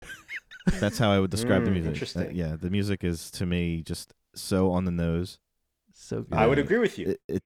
That's 0.81 0.99
how 0.99 1.11
I 1.11 1.19
would 1.19 1.31
describe 1.31 1.65
the 1.65 1.71
Mm, 1.71 1.75
music. 1.75 1.89
Uh, 1.89 1.93
interesting. 1.95 2.35
yeah, 2.37 2.57
the 2.57 2.71
music 2.71 3.03
is 3.03 3.31
to 3.33 3.47
me 3.47 3.83
just 3.83 4.13
so 4.41 4.71
on 4.73 4.85
the 4.85 4.91
nose. 4.91 5.39
So 5.93 6.23
good. 6.23 6.39
I 6.39 6.47
would 6.47 6.59
agree 6.59 6.79
with 6.79 6.99
you. 6.99 7.11
It, 7.11 7.21
it 7.29 7.43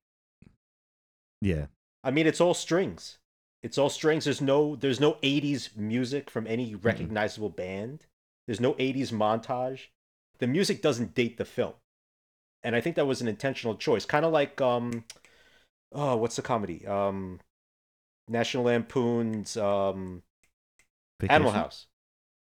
yeah. 1.40 1.66
I 2.04 2.10
mean, 2.10 2.26
it's 2.26 2.40
all 2.40 2.54
strings. 2.54 3.18
It's 3.62 3.78
all 3.78 3.88
strings. 3.88 4.24
There's 4.24 4.40
no 4.40 4.76
there's 4.76 5.00
no 5.00 5.14
80s 5.22 5.76
music 5.76 6.30
from 6.30 6.46
any 6.46 6.74
recognizable 6.74 7.50
band. 7.50 8.06
There's 8.46 8.60
no 8.60 8.74
80s 8.74 9.12
montage. 9.12 9.86
The 10.38 10.46
music 10.46 10.82
doesn't 10.82 11.14
date 11.14 11.38
the 11.38 11.44
film. 11.44 11.74
And 12.64 12.74
I 12.74 12.80
think 12.80 12.96
that 12.96 13.06
was 13.06 13.20
an 13.20 13.28
intentional 13.28 13.76
choice. 13.76 14.04
Kind 14.04 14.24
of 14.24 14.32
like 14.32 14.60
um 14.60 15.04
oh, 15.92 16.16
what's 16.16 16.36
the 16.36 16.42
comedy? 16.42 16.86
Um 16.86 17.40
National 18.28 18.64
Lampoon's 18.64 19.56
um 19.56 20.22
Animal 21.28 21.52
House. 21.52 21.86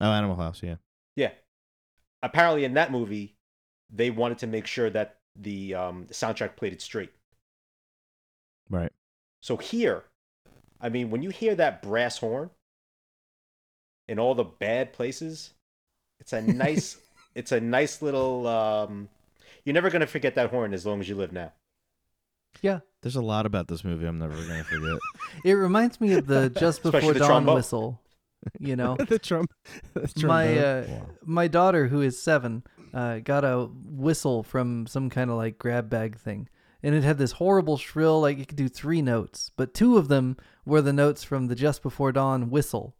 Oh, 0.01 0.11
Animal 0.11 0.35
House. 0.35 0.61
Yeah. 0.63 0.75
Yeah. 1.15 1.31
Apparently 2.23 2.63
in 2.63 2.73
that 2.73 2.91
movie, 2.91 3.35
they 3.95 4.09
wanted 4.09 4.39
to 4.39 4.47
make 4.47 4.65
sure 4.67 4.89
that 4.89 5.17
the 5.35 5.75
um 5.75 6.07
soundtrack 6.11 6.55
played 6.55 6.73
it 6.73 6.81
straight. 6.81 7.11
Right. 8.69 8.91
So 9.41 9.57
here, 9.57 10.03
I 10.81 10.89
mean, 10.89 11.09
when 11.09 11.21
you 11.21 11.29
hear 11.29 11.53
that 11.55 11.81
brass 11.81 12.17
horn 12.17 12.49
in 14.07 14.19
all 14.19 14.35
the 14.35 14.43
bad 14.45 14.93
places, 14.93 15.51
it's 16.19 16.33
a 16.33 16.41
nice, 16.65 16.97
it's 17.35 17.51
a 17.51 17.59
nice 17.59 18.01
little. 18.01 18.47
Um, 18.47 19.09
you're 19.65 19.73
never 19.73 19.89
gonna 19.89 20.07
forget 20.07 20.35
that 20.35 20.49
horn 20.49 20.73
as 20.73 20.85
long 20.85 20.99
as 20.99 21.07
you 21.09 21.15
live 21.15 21.31
now. 21.31 21.51
yeah. 22.61 22.79
There's 23.01 23.17
a 23.17 23.21
lot 23.21 23.45
about 23.45 23.67
this 23.67 23.83
movie 23.83 24.05
I'm 24.07 24.17
never 24.17 24.33
gonna 24.33 24.63
forget. 24.63 24.97
It 25.43 25.53
reminds 25.55 25.99
me 25.99 26.13
of 26.13 26.25
the 26.25 26.49
Just 26.57 26.83
Before 26.83 27.11
the 27.13 27.19
Dawn 27.19 27.43
trombone. 27.43 27.55
whistle. 27.55 27.99
You 28.59 28.77
know? 28.77 28.95
the 29.09 29.19
Trump. 29.19 29.51
The 29.93 30.09
my 30.25 30.55
trombone. 30.55 30.63
uh, 30.63 31.05
my 31.25 31.49
daughter 31.49 31.87
who 31.87 32.01
is 32.01 32.21
seven 32.21 32.63
uh, 32.93 33.19
got 33.19 33.43
a 33.43 33.69
whistle 33.85 34.43
from 34.43 34.85
some 34.87 35.09
kind 35.09 35.29
of 35.31 35.37
like 35.37 35.57
grab 35.57 35.89
bag 35.89 36.17
thing. 36.17 36.47
And 36.85 36.93
it 36.93 37.03
had 37.03 37.17
this 37.17 37.33
horrible 37.33 37.77
shrill 37.77 38.19
like 38.21 38.39
it 38.39 38.47
could 38.49 38.57
do 38.57 38.67
three 38.67 39.01
notes 39.01 39.49
but 39.55 39.73
two 39.73 39.97
of 39.97 40.09
them 40.09 40.35
were 40.65 40.81
the 40.81 40.91
notes 40.93 41.23
from 41.23 41.47
the 41.47 41.55
just 41.55 41.81
before 41.81 42.11
dawn 42.11 42.49
whistle. 42.49 42.95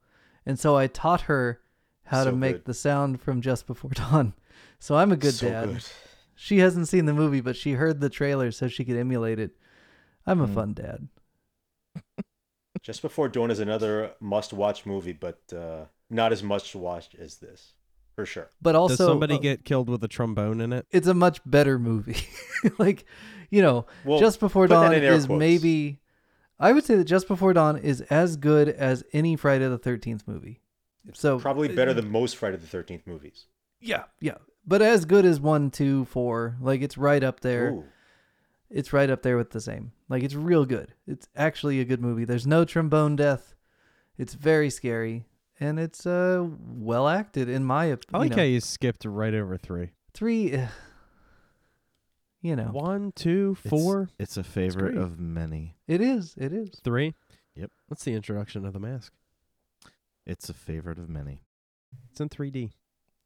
And 0.46 0.58
so 0.58 0.76
i 0.78 0.88
taught 0.88 1.22
her 1.22 1.60
how 2.06 2.24
to 2.24 2.32
make 2.32 2.56
good. 2.58 2.66
the 2.66 2.74
sound 2.74 3.22
from 3.22 3.42
just 3.42 3.68
before 3.68 3.92
dawn. 3.94 4.34
So 4.80 4.96
i'm 4.96 5.12
a 5.12 5.18
good 5.18 5.34
So 5.34 5.50
dad. 5.50 5.68
good. 5.74 5.86
she 6.34 6.60
hasn't 6.60 6.88
seen 6.88 7.06
the 7.06 7.14
movie 7.14 7.42
but 7.42 7.56
she 7.58 7.74
heard 7.74 8.00
the 8.00 8.10
trailer 8.10 8.52
so 8.52 8.68
she 8.68 8.86
could 8.86 8.96
emulate 8.98 9.38
it. 9.40 9.52
I'm 10.26 10.40
a 10.42 10.48
Mm. 10.48 10.54
fun 10.56 10.74
dad. 10.74 11.08
Just 12.82 13.02
Before 13.02 13.30
Dawn 13.30 13.50
is 13.52 13.60
another 13.60 14.12
must-watch 14.20 14.86
movie, 14.86 15.14
but 15.14 15.40
uh, 15.56 15.86
not 16.10 16.34
as 16.34 16.44
much 16.44 16.72
to 16.72 16.78
watch 16.80 17.16
as 17.16 17.38
this, 17.38 17.74
for 18.16 18.26
sure. 18.26 18.50
but 18.62 18.76
also 18.76 18.96
Does 18.96 19.06
somebody 19.08 19.36
uh, 19.36 19.40
get 19.40 19.66
killed 19.66 19.90
with 19.90 20.04
a 20.04 20.08
trombone 20.08 20.62
in 20.62 20.72
it? 20.74 20.86
it's 20.92 21.08
a 21.08 21.14
much 21.14 21.40
better 21.46 21.78
movie 21.80 22.18
like 22.78 23.06
you 23.50 23.62
know 23.62 23.86
Well, 24.06 24.20
just 24.20 24.40
before 24.40 24.68
dawn 24.68 24.94
is 24.94 25.26
quotes. 25.26 25.40
maybe 25.40 26.00
i 26.60 26.72
would 26.72 26.84
say 26.86 26.96
that 26.96 27.06
just 27.06 27.28
before 27.28 27.54
dawn 27.54 27.78
is 27.78 28.02
as 28.10 28.36
good 28.38 28.70
as 28.70 29.04
any 29.14 29.36
friday 29.36 29.68
the 29.68 29.80
13th 29.80 30.22
movie 30.28 30.62
so 31.14 31.38
probably 31.40 31.70
uh, 31.70 31.76
better 31.76 31.94
than 31.94 32.10
most 32.10 32.38
Friday 32.38 32.56
the 32.58 32.66
Thirteenth 32.68 33.06
movies. 33.06 33.46
yeah 33.82 34.04
yeah 34.22 34.38
but 34.66 34.82
as 34.82 35.04
good 35.06 35.26
as 35.26 35.40
one 35.40 35.70
two 35.70 36.06
four 36.06 36.56
like 36.62 36.82
it's 36.82 36.98
right 36.98 37.24
up 37.24 37.42
there 37.42 37.72
Ooh. 37.72 37.84
it's 38.70 38.94
right 38.94 39.10
up 39.10 39.22
there 39.22 39.36
with 39.36 39.52
the 39.52 39.60
same 39.60 39.92
like 40.08 40.24
it's 40.24 40.34
real 40.36 40.66
good 40.66 40.94
it's 41.06 41.28
actually 41.36 41.82
a 41.82 41.86
good 41.86 42.02
movie 42.02 42.24
there's 42.24 42.48
no 42.48 42.64
trombone 42.64 43.16
death 43.18 43.54
it's 44.18 44.34
very 44.34 44.70
scary 44.70 45.26
and 45.60 45.80
it's 45.80 46.06
uh 46.06 46.46
well 46.68 47.08
acted 47.08 47.50
in 47.50 47.64
my 47.64 47.86
opinion. 47.86 48.06
I 48.14 48.18
opinion 48.18 48.30
like 48.32 48.38
how 48.40 48.44
you 48.46 48.60
skipped 48.60 49.06
right 49.06 49.34
over 49.34 49.58
three. 49.58 49.92
three 50.14 50.52
eh, 50.52 50.68
you 52.42 52.56
know 52.56 52.66
One, 52.66 53.12
two, 53.16 53.56
It's- 53.64 53.70
four, 53.70 54.10
It's, 54.20 54.38
a 54.38 54.44
favorite 54.44 54.94
great. 54.94 55.04
of 55.04 55.20
many. 55.20 55.76
it 55.88 56.02
is 56.02 56.34
it 56.38 56.52
is 56.54 56.70
three. 56.84 57.16
Yep. 57.56 57.72
What's 57.88 58.04
the 58.04 58.14
introduction 58.14 58.66
of 58.66 58.74
the 58.74 58.80
mask? 58.80 59.14
It's 60.26 60.50
a 60.50 60.54
favorite 60.54 60.98
of 60.98 61.08
many. 61.10 61.42
It's 62.12 62.20
in 62.22 62.30
3D. 62.30 62.72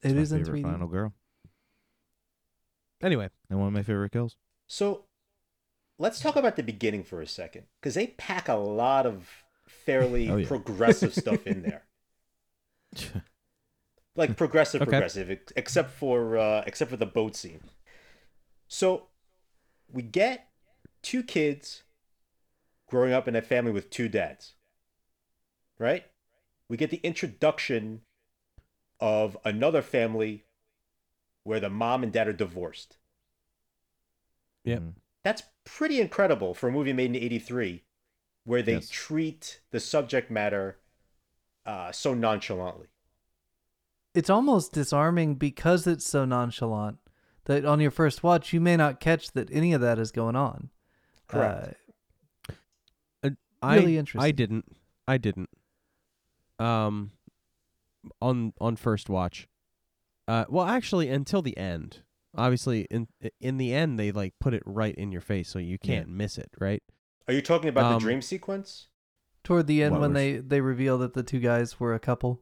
It's 0.02 0.12
It 0.12 0.16
my 0.16 0.22
is 0.22 0.32
in 0.32 0.44
favorite 0.44 0.64
3D. 0.64 0.72
Final 0.72 0.88
Girl 0.88 1.14
Anyway, 3.02 3.30
and 3.50 3.60
one 3.60 3.68
of 3.68 3.74
my 3.74 3.84
favorite 3.84 4.12
kills. 4.12 4.36
So 4.68 5.06
let's 6.00 6.20
talk 6.20 6.36
about 6.36 6.56
the 6.56 6.64
beginning 6.64 7.04
for 7.04 7.22
a 7.22 7.28
second, 7.28 7.64
because 7.80 7.94
they 7.96 8.08
pack 8.08 8.50
a 8.50 8.56
lot 8.56 9.06
of 9.06 9.30
fairly 9.68 10.30
Oh, 10.30 10.38
yeah. 10.38 10.48
progressive 10.48 11.14
stuff 11.14 11.46
in 11.46 11.62
there. 11.64 11.84
Like 14.16 14.36
progressive, 14.36 14.82
Okay. 14.82 14.90
progressive, 14.90 15.30
except 15.56 15.92
for 15.92 16.38
uh, 16.38 16.64
except 16.66 16.90
for 16.90 16.98
the 16.98 17.06
boat 17.06 17.36
scene. 17.36 17.62
So 18.70 19.08
we 19.92 20.02
get 20.04 20.50
two 21.02 21.24
kids 21.24 21.84
growing 22.88 23.14
up 23.14 23.28
in 23.28 23.36
a 23.36 23.42
family 23.42 23.72
with 23.72 23.90
two 23.90 24.10
dads. 24.10 24.54
Right? 25.80 26.06
We 26.70 26.78
get 26.78 26.90
the 26.90 26.98
introduction 26.98 28.02
of 29.00 29.38
another 29.46 29.82
family 29.82 30.46
where 31.44 31.60
the 31.60 31.70
mom 31.70 32.04
and 32.04 32.14
dad 32.14 32.28
are 32.28 32.34
divorced. 32.34 32.98
Yep. 34.66 34.84
Mhm. 34.84 34.96
That's 35.24 35.44
pretty 35.66 36.00
incredible 36.02 36.54
for 36.54 36.70
a 36.70 36.72
movie 36.72 36.94
made 36.94 37.16
in 37.16 37.16
83 37.16 37.84
where 38.44 38.62
they 38.62 38.74
Yes. 38.74 38.90
treat 38.90 39.62
the 39.72 39.80
subject 39.80 40.32
matter 40.32 40.80
uh, 41.68 41.92
so 41.92 42.14
nonchalantly. 42.16 42.88
it's 44.16 44.30
almost 44.30 44.72
disarming 44.74 45.36
because 45.36 45.86
it's 45.86 46.06
so 46.08 46.26
nonchalant 46.26 46.98
that 47.46 47.66
on 47.66 47.80
your 47.80 47.92
first 47.92 48.24
watch 48.24 48.52
you 48.54 48.60
may 48.60 48.76
not 48.76 49.00
catch 49.00 49.32
that 49.34 49.50
any 49.52 49.74
of 49.74 49.82
that 49.82 50.00
is 50.00 50.12
going 50.12 50.36
on. 50.36 50.70
Correct. 51.28 51.76
Uh, 53.24 53.30
I 53.62 53.76
Really 53.76 53.98
I 53.98 54.00
interesting. 54.00 54.36
didn't. 54.36 54.66
I 55.08 55.18
didn't. 55.18 55.50
Um, 56.60 57.12
on 58.22 58.54
on 58.60 58.76
first 58.76 59.10
watch. 59.10 59.48
Uh, 60.28 60.46
well, 60.50 60.66
actually, 60.66 61.10
until 61.10 61.42
the 61.42 61.58
end. 61.58 62.00
Obviously, 62.36 62.82
in 62.92 63.08
in 63.42 63.58
the 63.58 63.74
end, 63.74 64.00
they 64.00 64.12
like 64.12 64.34
put 64.40 64.54
it 64.54 64.62
right 64.66 64.94
in 64.96 65.12
your 65.12 65.22
face, 65.22 65.50
so 65.50 65.58
you 65.60 65.78
can't 65.80 66.08
miss 66.08 66.38
it, 66.38 66.50
right? 66.60 66.84
Are 67.28 67.34
you 67.34 67.42
talking 67.42 67.68
about 67.70 67.86
Um, 67.86 67.94
the 67.96 68.00
dream 68.00 68.22
sequence? 68.22 68.88
Toward 69.48 69.66
the 69.66 69.82
end 69.82 69.94
What 69.94 70.02
when 70.02 70.10
was- 70.12 70.16
they 70.18 70.38
they 70.40 70.60
reveal 70.60 70.98
that 70.98 71.14
the 71.14 71.24
two 71.24 71.40
guys 71.40 71.80
were 71.80 71.94
a 71.94 72.00
couple. 72.00 72.42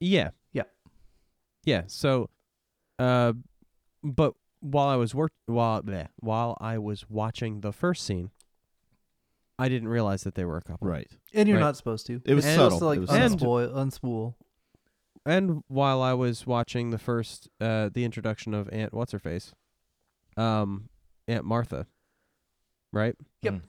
Yeah. 0.00 0.30
Yeah. 0.54 0.62
Yeah. 1.64 1.82
So, 1.88 2.30
uh, 2.98 3.34
but 4.02 4.32
while 4.60 4.88
I 4.88 4.96
was 4.96 5.14
work 5.14 5.32
while 5.44 5.82
bleh, 5.82 6.08
while 6.20 6.56
I 6.58 6.78
was 6.78 7.10
watching 7.10 7.60
the 7.60 7.70
first 7.72 8.04
scene, 8.06 8.30
I 9.58 9.68
didn't 9.68 9.88
realize 9.88 10.22
that 10.24 10.34
they 10.36 10.44
were 10.46 10.56
a 10.56 10.62
couple. 10.62 10.88
Right. 10.88 11.10
And 11.34 11.46
you're 11.48 11.58
Right. 11.58 11.64
not 11.64 11.76
supposed 11.76 12.06
to. 12.06 12.22
It 12.24 12.34
was 12.34 12.46
It's 12.46 12.54
subtle. 12.54 12.78
supposed 12.78 12.80
to, 12.80 12.86
like 12.86 12.96
It 12.96 13.00
was 13.00 13.10
subtle. 13.10 13.36
unspoil, 13.36 13.74
unspool. 13.74 14.34
And 15.26 15.62
while 15.68 16.00
I 16.00 16.14
was 16.14 16.46
watching 16.46 16.90
the 16.90 16.98
first, 16.98 17.50
uh, 17.60 17.90
the 17.92 18.04
introduction 18.04 18.54
of 18.54 18.70
Aunt 18.72 18.94
What's 18.94 19.12
Her 19.12 19.18
Face, 19.18 19.52
um, 20.38 20.88
Aunt 21.28 21.44
Martha, 21.44 21.86
right? 22.92 23.16
Yep. 23.42 23.54
Mm. 23.54 23.62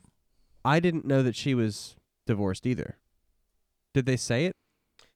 I 0.63 0.79
didn't 0.79 1.05
know 1.05 1.23
that 1.23 1.35
she 1.35 1.53
was 1.55 1.96
divorced 2.27 2.65
either. 2.67 2.97
Did 3.93 4.05
they 4.05 4.17
say 4.17 4.45
it? 4.45 4.53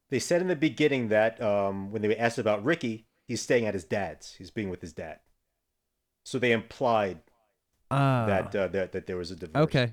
They 0.10 0.20
said 0.20 0.42
in 0.42 0.48
the 0.48 0.56
beginning 0.56 1.10
that 1.10 1.42
um, 1.42 1.92
when 1.92 2.02
they 2.02 2.08
were 2.08 2.16
asked 2.18 2.38
about 2.40 2.64
Ricky, 2.66 3.06
he's 3.28 3.42
staying 3.42 3.66
at 3.66 3.74
his 3.74 3.86
dad's. 3.86 4.34
He's 4.34 4.52
being 4.52 4.70
with 4.70 4.82
his 4.82 4.94
dad. 4.94 5.20
So 6.26 6.38
they 6.40 6.52
implied 6.52 7.20
Uh, 7.90 8.26
that, 8.26 8.56
uh, 8.56 8.68
that 8.70 8.92
that 8.94 9.06
there 9.08 9.18
was 9.18 9.32
a 9.32 9.36
divorce. 9.36 9.64
okay, 9.64 9.92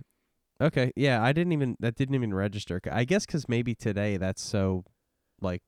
okay, 0.61 0.93
yeah. 0.97 1.23
I 1.23 1.33
didn't 1.33 1.53
even 1.53 1.77
that 1.81 1.95
didn't 1.97 2.15
even 2.15 2.35
register. 2.35 2.81
I 2.91 3.05
guess 3.05 3.27
because 3.27 3.49
maybe 3.49 3.75
today 3.75 4.17
that's 4.17 4.43
so, 4.43 4.85
like, 5.41 5.63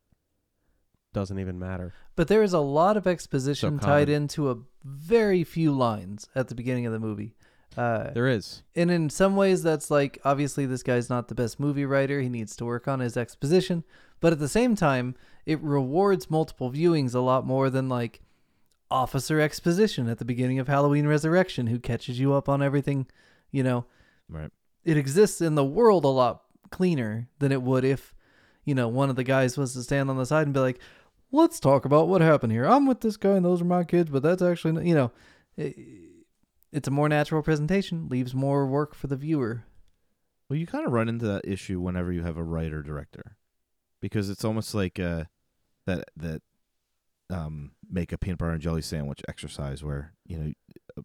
doesn't 1.12 1.38
even 1.38 1.58
matter. 1.58 1.92
But 2.16 2.28
there 2.28 2.42
is 2.42 2.52
a 2.52 2.60
lot 2.60 2.96
of 2.96 3.06
exposition 3.06 3.78
tied 3.78 4.08
into 4.08 4.50
a 4.50 4.56
very 4.84 5.44
few 5.44 5.72
lines 5.72 6.28
at 6.34 6.48
the 6.48 6.54
beginning 6.54 6.86
of 6.86 6.92
the 6.92 7.00
movie. 7.00 7.34
Uh, 7.76 8.10
There 8.12 8.26
is. 8.28 8.62
and 8.74 8.90
in 8.90 9.08
some 9.10 9.36
ways, 9.36 9.62
that's 9.62 9.90
like 9.90 10.18
obviously 10.24 10.66
this 10.66 10.82
guy's 10.82 11.08
not 11.08 11.28
the 11.28 11.34
best 11.34 11.60
movie 11.60 11.84
writer. 11.86 12.20
He 12.20 12.28
needs 12.28 12.56
to 12.56 12.64
work 12.64 12.88
on 12.88 13.00
his 13.00 13.16
exposition. 13.16 13.84
But 14.20 14.32
at 14.32 14.38
the 14.40 14.48
same 14.48 14.74
time, 14.74 15.14
it 15.46 15.60
rewards 15.62 16.28
multiple 16.30 16.70
viewings 16.70 17.14
a 17.14 17.20
lot 17.20 17.46
more 17.46 17.70
than 17.70 17.88
like 17.88 18.20
Officer 18.90 19.40
Exposition 19.40 20.08
at 20.08 20.18
the 20.18 20.24
beginning 20.24 20.58
of 20.58 20.66
Halloween 20.68 21.06
Resurrection, 21.06 21.68
who 21.68 21.78
catches 21.78 22.18
you 22.18 22.32
up 22.34 22.48
on 22.48 22.60
everything. 22.62 23.06
You 23.52 23.62
know, 23.62 23.84
Right. 24.28 24.50
it 24.84 24.96
exists 24.96 25.40
in 25.40 25.54
the 25.54 25.64
world 25.64 26.04
a 26.04 26.08
lot 26.08 26.42
cleaner 26.70 27.28
than 27.38 27.52
it 27.52 27.62
would 27.62 27.84
if, 27.84 28.12
you 28.64 28.74
know, 28.74 28.88
one 28.88 29.10
of 29.10 29.16
the 29.16 29.24
guys 29.24 29.56
was 29.56 29.72
to 29.74 29.82
stand 29.82 30.10
on 30.10 30.16
the 30.16 30.26
side 30.26 30.46
and 30.46 30.54
be 30.54 30.60
like, 30.60 30.80
let's 31.32 31.60
talk 31.60 31.84
about 31.84 32.08
what 32.08 32.20
happened 32.20 32.52
here. 32.52 32.64
I'm 32.64 32.86
with 32.86 33.00
this 33.00 33.16
guy 33.16 33.36
and 33.36 33.44
those 33.44 33.62
are 33.62 33.64
my 33.64 33.84
kids, 33.84 34.10
but 34.10 34.22
that's 34.24 34.42
actually, 34.42 34.72
not-" 34.72 34.84
you 34.84 34.94
know, 34.94 35.12
it, 35.56 35.76
it's 36.72 36.88
a 36.88 36.92
more 36.92 37.08
natural 37.08 37.42
presentation, 37.42 38.08
leaves 38.08 38.34
more 38.34 38.66
work 38.66 38.94
for 38.94 39.06
the 39.06 39.16
viewer. 39.16 39.64
Well, 40.48 40.58
you 40.58 40.66
kind 40.66 40.86
of 40.86 40.92
run 40.92 41.08
into 41.08 41.26
that 41.26 41.46
issue 41.46 41.80
whenever 41.80 42.12
you 42.12 42.22
have 42.22 42.36
a 42.36 42.44
writer 42.44 42.82
director, 42.82 43.36
because 44.00 44.28
it's 44.28 44.44
almost 44.44 44.74
like 44.74 44.98
uh, 44.98 45.24
that 45.86 46.04
that 46.16 46.42
um, 47.30 47.72
make 47.88 48.12
a 48.12 48.18
peanut 48.18 48.38
butter 48.38 48.52
and 48.52 48.60
jelly 48.60 48.82
sandwich 48.82 49.22
exercise 49.28 49.84
where 49.84 50.12
you 50.26 50.36
know 50.36 50.52
uh, 50.98 51.02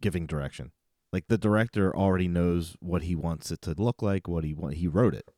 giving 0.00 0.26
direction. 0.26 0.72
Like 1.12 1.26
the 1.28 1.38
director 1.38 1.94
already 1.96 2.28
knows 2.28 2.76
what 2.80 3.02
he 3.02 3.14
wants 3.14 3.50
it 3.50 3.62
to 3.62 3.74
look 3.76 4.02
like, 4.02 4.26
what 4.26 4.44
he 4.44 4.54
want. 4.54 4.74
He 4.74 4.88
wrote 4.88 5.14
it, 5.14 5.30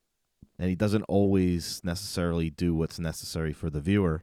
and 0.58 0.68
he 0.68 0.74
doesn't 0.76 1.04
always 1.04 1.80
necessarily 1.84 2.50
do 2.50 2.74
what's 2.74 2.98
necessary 2.98 3.52
for 3.52 3.70
the 3.70 3.80
viewer 3.80 4.22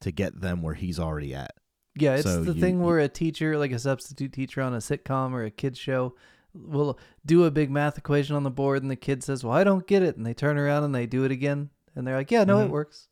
to 0.00 0.10
get 0.10 0.40
them 0.40 0.62
where 0.62 0.74
he's 0.74 0.98
already 0.98 1.34
at. 1.34 1.52
Yeah, 1.98 2.14
it's 2.16 2.24
So 2.24 2.42
the 2.42 2.52
you- 2.54 2.60
thing 2.60 2.80
where 2.82 2.98
a 2.98 3.08
teacher, 3.08 3.56
like 3.58 3.72
a 3.72 3.78
substitute 3.78 4.32
teacher 4.32 4.60
on 4.62 4.74
a 4.74 4.78
sitcom 4.78 5.32
or 5.32 5.44
a 5.44 5.50
kids 5.50 5.78
show, 5.78 6.14
will 6.54 6.98
do 7.24 7.44
a 7.44 7.50
big 7.50 7.70
math 7.70 7.98
equation 7.98 8.36
on 8.36 8.42
the 8.42 8.50
board, 8.50 8.82
and 8.82 8.90
the 8.90 8.96
kid 8.96 9.22
says, 9.22 9.42
"Well, 9.44 9.52
I 9.52 9.64
don't 9.64 9.86
get 9.86 10.02
it," 10.02 10.16
and 10.16 10.24
they 10.24 10.34
turn 10.34 10.58
around 10.58 10.84
and 10.84 10.94
they 10.94 11.06
do 11.06 11.24
it 11.24 11.30
again, 11.30 11.70
and 11.94 12.06
they're 12.06 12.16
like, 12.16 12.30
"Yeah, 12.30 12.44
no, 12.44 12.60
it 12.60 12.68
Mhm. 12.68 12.70
works." 12.70 13.08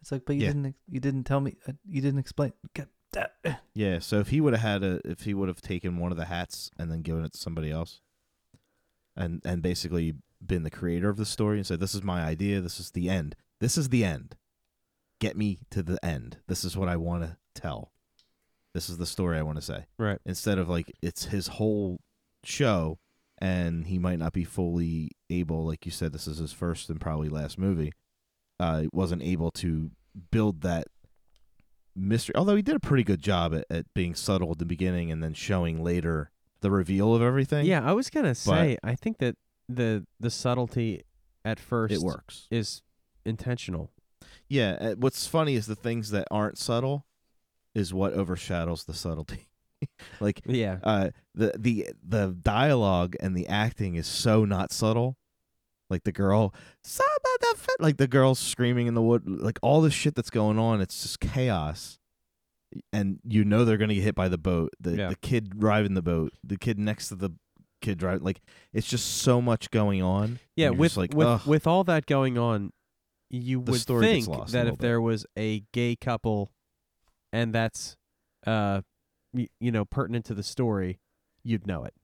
It's 0.00 0.12
like, 0.12 0.24
but 0.26 0.36
you 0.36 0.42
Yeah. 0.42 0.48
didn't, 0.52 0.76
you 0.88 1.00
didn't 1.00 1.24
tell 1.24 1.40
me, 1.40 1.56
uh, 1.66 1.72
you 1.88 2.00
didn't 2.02 2.18
explain. 2.20 2.52
Get 2.74 2.88
that. 3.12 3.36
Yeah, 3.74 3.98
so 4.00 4.20
if 4.20 4.28
he 4.28 4.40
would 4.40 4.52
have 4.52 4.62
had 4.62 4.82
a 4.84 5.00
if 5.04 5.22
he 5.22 5.34
would 5.34 5.48
have 5.48 5.60
taken 5.62 5.98
one 5.98 6.12
of 6.12 6.18
the 6.18 6.26
hats 6.26 6.70
and 6.78 6.90
then 6.90 7.02
given 7.02 7.24
it 7.24 7.32
to 7.32 7.38
somebody 7.38 7.70
else 7.70 8.00
and 9.16 9.40
and 9.44 9.62
basically 9.62 10.14
been 10.44 10.62
the 10.62 10.70
creator 10.70 11.08
of 11.08 11.16
the 11.16 11.24
story 11.24 11.56
and 11.56 11.66
said 11.66 11.80
this 11.80 11.94
is 11.94 12.02
my 12.02 12.22
idea, 12.22 12.60
this 12.60 12.78
is 12.78 12.90
the 12.90 13.08
end. 13.08 13.34
This 13.60 13.78
is 13.78 13.88
the 13.88 14.04
end. 14.04 14.36
Get 15.20 15.36
me 15.36 15.60
to 15.70 15.82
the 15.82 16.04
end. 16.04 16.38
This 16.48 16.64
is 16.64 16.76
what 16.76 16.88
I 16.88 16.96
want 16.96 17.22
to 17.24 17.36
tell. 17.54 17.92
This 18.74 18.88
is 18.88 18.98
the 18.98 19.06
story 19.06 19.38
I 19.38 19.42
want 19.42 19.56
to 19.56 19.62
say. 19.62 19.86
Right. 19.98 20.18
Instead 20.26 20.58
of 20.58 20.68
like 20.68 20.92
it's 21.00 21.26
his 21.26 21.46
whole 21.46 22.00
show 22.42 22.98
and 23.38 23.86
he 23.86 23.98
might 23.98 24.18
not 24.18 24.32
be 24.32 24.44
fully 24.44 25.12
able 25.30 25.64
like 25.64 25.86
you 25.86 25.92
said 25.92 26.12
this 26.12 26.26
is 26.26 26.38
his 26.38 26.52
first 26.52 26.90
and 26.90 27.00
probably 27.00 27.28
last 27.28 27.56
movie. 27.58 27.92
Uh 28.58 28.84
wasn't 28.92 29.22
able 29.22 29.50
to 29.52 29.90
build 30.30 30.62
that 30.62 30.88
mystery. 31.94 32.34
Although 32.34 32.56
he 32.56 32.62
did 32.62 32.76
a 32.76 32.80
pretty 32.80 33.04
good 33.04 33.22
job 33.22 33.54
at, 33.54 33.64
at 33.70 33.86
being 33.94 34.14
subtle 34.14 34.50
at 34.50 34.58
the 34.58 34.64
beginning 34.64 35.10
and 35.10 35.22
then 35.22 35.34
showing 35.34 35.82
later 35.82 36.30
the 36.60 36.70
reveal 36.70 37.14
of 37.14 37.22
everything. 37.22 37.66
Yeah, 37.66 37.84
I 37.84 37.92
was 37.92 38.10
gonna 38.10 38.34
say. 38.34 38.76
I 38.82 38.94
think 38.96 39.18
that 39.18 39.36
the 39.68 40.04
the 40.18 40.30
subtlety 40.30 41.02
at 41.44 41.60
first 41.60 41.94
it 41.94 42.00
works. 42.00 42.48
is 42.50 42.82
intentional. 43.24 43.92
Yeah. 44.48 44.94
What's 44.94 45.26
funny 45.26 45.54
is 45.54 45.66
the 45.66 45.76
things 45.76 46.10
that 46.10 46.26
aren't 46.30 46.58
subtle 46.58 47.06
is 47.74 47.92
what 47.94 48.12
overshadows 48.12 48.84
the 48.84 48.94
subtlety. 48.94 49.48
like 50.20 50.40
Yeah. 50.46 50.78
uh, 50.82 51.10
the 51.34 51.52
the 51.58 51.88
the 52.06 52.28
dialogue 52.40 53.16
and 53.20 53.36
the 53.36 53.46
acting 53.48 53.96
is 53.96 54.06
so 54.06 54.44
not 54.44 54.72
subtle. 54.72 55.16
Like 55.90 56.04
the 56.04 56.12
girl, 56.12 56.54
"Some 56.82 57.06
of 57.06 57.40
the 57.40 57.54
fi-" 57.58 57.72
like 57.84 57.98
the 57.98 58.08
girl 58.08 58.34
screaming 58.34 58.86
in 58.86 58.94
the 58.94 59.02
wood, 59.02 59.22
like 59.26 59.58
all 59.62 59.80
the 59.82 59.90
shit 59.90 60.14
that's 60.14 60.30
going 60.30 60.58
on. 60.58 60.80
It's 60.80 61.02
just 61.02 61.20
chaos, 61.20 61.98
and 62.92 63.20
you 63.22 63.44
know 63.44 63.64
they're 63.64 63.76
gonna 63.76 63.94
get 63.94 64.02
hit 64.02 64.14
by 64.14 64.28
the 64.28 64.38
boat. 64.38 64.70
The 64.80 64.96
Yeah. 64.96 65.08
the 65.10 65.16
kid 65.16 65.58
driving 65.60 65.94
the 65.94 66.02
boat, 66.02 66.32
the 66.42 66.56
kid 66.56 66.78
next 66.78 67.08
to 67.08 67.16
the 67.16 67.30
kid 67.82 67.98
driving. 67.98 68.24
Like 68.24 68.40
it's 68.72 68.88
just 68.88 69.18
so 69.18 69.42
much 69.42 69.70
going 69.70 70.00
on. 70.02 70.38
Yeah, 70.56 70.70
with 70.70 70.96
like 70.96 71.12
with 71.14 71.26
"Ugh." 71.26 71.46
with 71.46 71.66
all 71.66 71.84
that 71.84 72.06
going 72.06 72.38
on, 72.38 72.72
you 73.28 73.60
The 73.62 73.72
would 73.72 74.00
think 74.00 74.26
that 74.52 74.66
if 74.66 74.72
bit. 74.74 74.80
there 74.80 75.00
was 75.02 75.26
a 75.36 75.60
gay 75.72 75.96
couple, 75.96 76.50
and 77.34 77.52
that's, 77.54 77.96
uh, 78.46 78.80
y- 79.34 79.48
you 79.60 79.70
know, 79.72 79.84
pertinent 79.84 80.24
to 80.26 80.34
the 80.34 80.42
story, 80.42 81.00
you'd 81.42 81.66
know 81.66 81.84
it. 81.84 81.94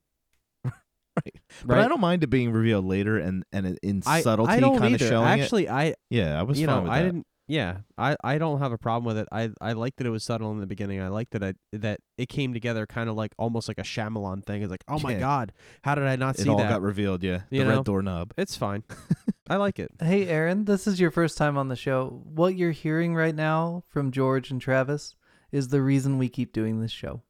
Right. 1.16 1.35
But 1.66 1.76
Right? 1.76 1.85
I 1.85 1.89
don't 1.89 2.01
mind 2.01 2.22
it 2.22 2.28
being 2.28 2.53
revealed 2.53 2.85
later 2.85 3.18
and 3.18 3.45
and 3.53 3.66
it- 3.66 3.78
in 3.83 4.03
I, 4.07 4.20
subtlety, 4.22 4.53
I 4.53 4.61
don't 4.61 4.78
kind 4.78 4.95
of 4.95 5.01
either. 5.03 5.11
showing 5.11 5.26
it. 5.28 5.43
Actually, 5.43 5.68
I 5.68 5.95
Yeah, 6.09 6.39
I 6.39 6.43
was 6.43 6.61
you 6.61 6.66
fine 6.66 6.76
know 6.76 6.83
with 6.83 6.91
I 6.93 6.99
that. 7.01 7.05
didn't. 7.07 7.26
Yeah, 7.49 7.78
I 7.99 8.16
I 8.22 8.39
don't 8.39 8.61
have 8.61 8.70
a 8.70 8.78
problem 8.78 9.05
with 9.07 9.18
it. 9.18 9.26
I 9.33 9.51
I 9.61 9.72
liked 9.72 9.97
that 9.99 10.07
it 10.07 10.11
was 10.11 10.22
subtle 10.22 10.53
in 10.53 10.61
the 10.61 10.68
beginning. 10.68 11.01
I 11.01 11.09
liked 11.09 11.33
that 11.33 11.43
I 11.43 11.55
that 11.72 11.99
it 12.16 12.28
came 12.28 12.55
together 12.55 12.87
kind 12.87 13.11
of 13.11 13.16
like 13.16 13.33
almost 13.39 13.66
like 13.66 13.78
a 13.78 13.83
Shyamalan 13.83 14.45
thing. 14.47 14.62
It's 14.62 14.70
like, 14.70 14.85
oh 14.87 15.01
my 15.01 15.12
Yeah. 15.14 15.18
god, 15.18 15.53
how 15.83 15.97
did 15.97 16.05
I 16.05 16.14
not 16.14 16.37
see 16.37 16.43
that? 16.45 16.45
It 16.45 16.45
see 16.45 16.51
all 16.53 16.59
that? 16.59 16.70
got 16.70 16.81
revealed. 16.83 17.24
Yeah, 17.24 17.41
You 17.51 17.64
the 17.64 17.70
know? 17.70 17.76
red 17.78 17.85
doorknob. 17.85 18.33
it's 18.39 18.55
fine. 18.57 18.85
I 19.51 19.57
like 19.57 19.81
it. 19.81 19.91
Hey, 20.01 20.28
Aaron, 20.28 20.64
this 20.64 20.87
is 20.87 21.01
your 21.01 21.11
first 21.11 21.37
time 21.37 21.59
on 21.59 21.66
the 21.66 21.74
show. 21.76 22.22
What 22.24 22.55
you're 22.57 22.70
hearing 22.70 23.16
right 23.16 23.35
now 23.35 23.83
from 23.89 24.12
George 24.12 24.53
and 24.53 24.61
Travis 24.61 25.16
is 25.53 25.68
the 25.68 25.82
reason 25.82 26.18
we 26.18 26.28
keep 26.28 26.53
doing 26.53 26.80
this 26.80 26.92
show. 26.92 27.22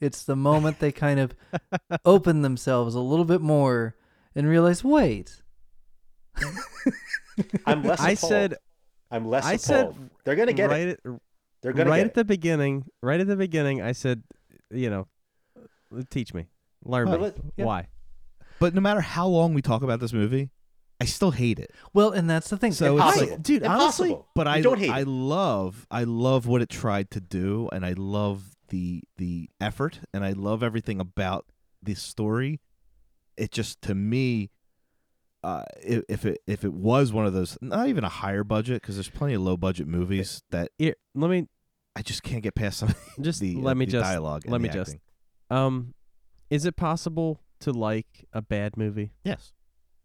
It's 0.00 0.24
the 0.24 0.36
moment 0.36 0.78
they 0.78 0.92
kind 0.92 1.20
of 1.20 1.34
open 2.04 2.42
themselves 2.42 2.94
a 2.94 3.00
little 3.00 3.24
bit 3.26 3.40
more 3.40 3.96
and 4.34 4.48
realize, 4.48 4.82
wait, 4.82 5.42
I'm 7.66 7.82
less. 7.82 8.00
I 8.00 8.10
appalled. 8.12 8.18
said 8.30 8.54
I'm 9.10 9.26
less. 9.28 9.44
I 9.44 9.52
appalled. 9.54 9.60
said 9.96 10.10
they're 10.24 10.36
gonna 10.36 10.52
get 10.52 10.70
right 10.70 10.88
it. 10.88 11.00
at, 11.04 11.12
They're 11.62 11.72
gonna 11.72 11.90
right 11.90 11.98
get 11.98 12.06
at 12.06 12.14
the 12.14 12.24
beginning. 12.24 12.86
Right 13.02 13.20
at 13.20 13.26
the 13.26 13.36
beginning, 13.36 13.82
I 13.82 13.92
said, 13.92 14.22
you 14.70 14.88
know, 14.90 15.06
teach 16.10 16.32
me, 16.32 16.46
learn 16.84 17.08
Well, 17.08 17.18
me. 17.18 17.24
let- 17.24 17.36
yeah. 17.56 17.64
Why? 17.64 17.88
But 18.58 18.74
no 18.74 18.80
matter 18.80 19.00
how 19.00 19.26
long 19.26 19.54
we 19.54 19.62
talk 19.62 19.82
about 19.82 20.00
this 20.00 20.12
movie, 20.12 20.50
I 21.00 21.06
still 21.06 21.30
hate 21.30 21.58
it. 21.58 21.70
well, 21.94 22.10
and 22.10 22.28
that's 22.28 22.50
the 22.50 22.56
thing. 22.58 22.72
So 22.72 22.98
it's 22.98 23.16
like, 23.16 23.42
dude, 23.42 23.62
honestly, 23.64 24.10
Impossible. 24.10 24.28
But 24.34 24.46
You 24.46 24.52
I 24.52 24.60
don't 24.60 24.78
hate 24.78 24.90
I 24.90 25.00
it. 25.00 25.08
love 25.08 25.86
I 25.90 26.04
love 26.04 26.46
what 26.46 26.60
it 26.62 26.68
tried 26.68 27.10
to 27.12 27.20
do, 27.20 27.68
and 27.72 27.86
I 27.86 27.94
love 27.96 28.54
the 28.68 29.02
the 29.16 29.48
effort, 29.60 30.00
and 30.12 30.24
I 30.24 30.32
love 30.32 30.62
everything 30.62 31.00
about 31.00 31.46
this 31.82 32.02
story. 32.02 32.60
It 33.36 33.50
just 33.50 33.80
to 33.82 33.94
me, 33.94 34.50
uh, 35.42 35.62
if, 35.82 36.02
if 36.08 36.26
it 36.26 36.40
if 36.46 36.64
it 36.64 36.72
was 36.74 37.12
one 37.12 37.24
of 37.24 37.32
those, 37.32 37.56
not 37.62 37.88
even 37.88 38.04
a 38.04 38.08
higher 38.10 38.44
budget, 38.44 38.82
because 38.82 38.96
there's 38.96 39.08
plenty 39.08 39.32
of 39.34 39.40
low 39.42 39.56
budget 39.56 39.86
movies 39.88 40.42
that 40.50 40.70
Here, 40.78 40.94
let 41.14 41.30
me 41.30 41.46
I 41.96 42.02
just 42.02 42.22
can't 42.22 42.42
get 42.42 42.54
past 42.54 42.78
some 42.78 42.94
just 43.20 43.40
the 43.40 43.56
let 43.56 43.72
uh, 43.72 43.74
me 43.76 43.86
the 43.86 43.92
just 43.92 44.04
dialogue. 44.04 44.42
let 44.46 44.60
me 44.60 44.68
just- 44.68 44.96
um, 45.50 45.94
is 46.50 46.64
it 46.66 46.76
possible 46.76 47.40
to 47.60 47.72
like 47.72 48.26
a 48.34 48.42
bad 48.42 48.76
movie? 48.76 49.12
yes, 49.24 49.52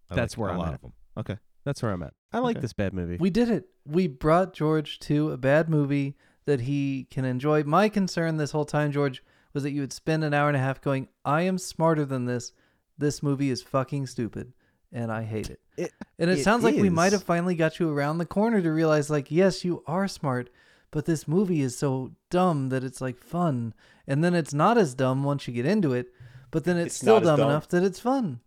I 0.09 0.15
That's 0.15 0.33
like 0.37 0.41
where 0.41 0.49
a 0.49 0.53
I'm 0.53 0.59
lot 0.59 0.67
at. 0.69 0.73
of 0.75 0.81
them. 0.81 0.93
Okay, 1.17 1.37
That's 1.63 1.81
where 1.81 1.91
I'm 1.91 2.03
at. 2.03 2.13
I 2.33 2.39
like 2.39 2.57
Okay. 2.57 2.61
this 2.61 2.73
bad 2.73 2.93
movie. 2.93 3.17
We 3.17 3.29
did 3.29 3.49
it. 3.49 3.65
We 3.85 4.07
brought 4.07 4.53
George 4.53 4.99
to 4.99 5.31
a 5.31 5.37
bad 5.37 5.69
movie 5.69 6.15
that 6.45 6.61
he 6.61 7.07
can 7.09 7.25
enjoy. 7.25 7.63
My 7.63 7.89
concern 7.89 8.37
this 8.37 8.51
whole 8.51 8.65
time, 8.65 8.91
George, 8.91 9.23
was 9.53 9.63
that 9.63 9.71
you 9.71 9.81
would 9.81 9.93
spend 9.93 10.23
an 10.23 10.33
hour 10.33 10.47
and 10.49 10.57
a 10.57 10.59
half 10.59 10.81
going, 10.81 11.07
I 11.23 11.43
am 11.43 11.57
smarter 11.57 12.05
than 12.05 12.25
this. 12.25 12.51
This 12.97 13.23
movie 13.23 13.49
is 13.49 13.61
fucking 13.61 14.07
stupid, 14.07 14.53
and 14.91 15.11
I 15.11 15.23
hate 15.23 15.49
it. 15.49 15.59
It- 15.77 15.93
and 16.19 16.29
it, 16.29 16.39
it 16.39 16.43
sounds 16.43 16.63
like 16.63 16.75
we 16.75 16.89
might 16.89 17.07
is. 17.07 17.13
have 17.13 17.23
finally 17.23 17.55
got 17.55 17.79
you 17.79 17.89
around 17.89 18.17
the 18.19 18.25
corner 18.25 18.61
to 18.61 18.71
realize, 18.71 19.09
like, 19.09 19.31
yes, 19.31 19.65
you 19.65 19.83
are 19.87 20.07
smart, 20.07 20.49
but 20.91 21.05
this 21.05 21.27
movie 21.27 21.61
is 21.61 21.77
so 21.77 22.11
dumb 22.29 22.69
that 22.69 22.83
it's 22.83 23.01
like 23.01 23.17
fun. 23.17 23.73
And 24.07 24.23
then 24.23 24.33
it's 24.35 24.53
not 24.53 24.77
as 24.77 24.93
dumb 24.93 25.23
once 25.23 25.47
you 25.47 25.53
get 25.53 25.65
into 25.65 25.93
it, 25.93 26.07
but 26.51 26.63
then 26.63 26.77
it's, 26.77 26.87
It's 26.87 26.95
still 26.97 27.15
not 27.15 27.23
as 27.23 27.27
dumb, 27.27 27.37
dumb. 27.39 27.49
enough 27.49 27.67
that 27.69 27.83
it's 27.83 27.99
fun. 27.99 28.39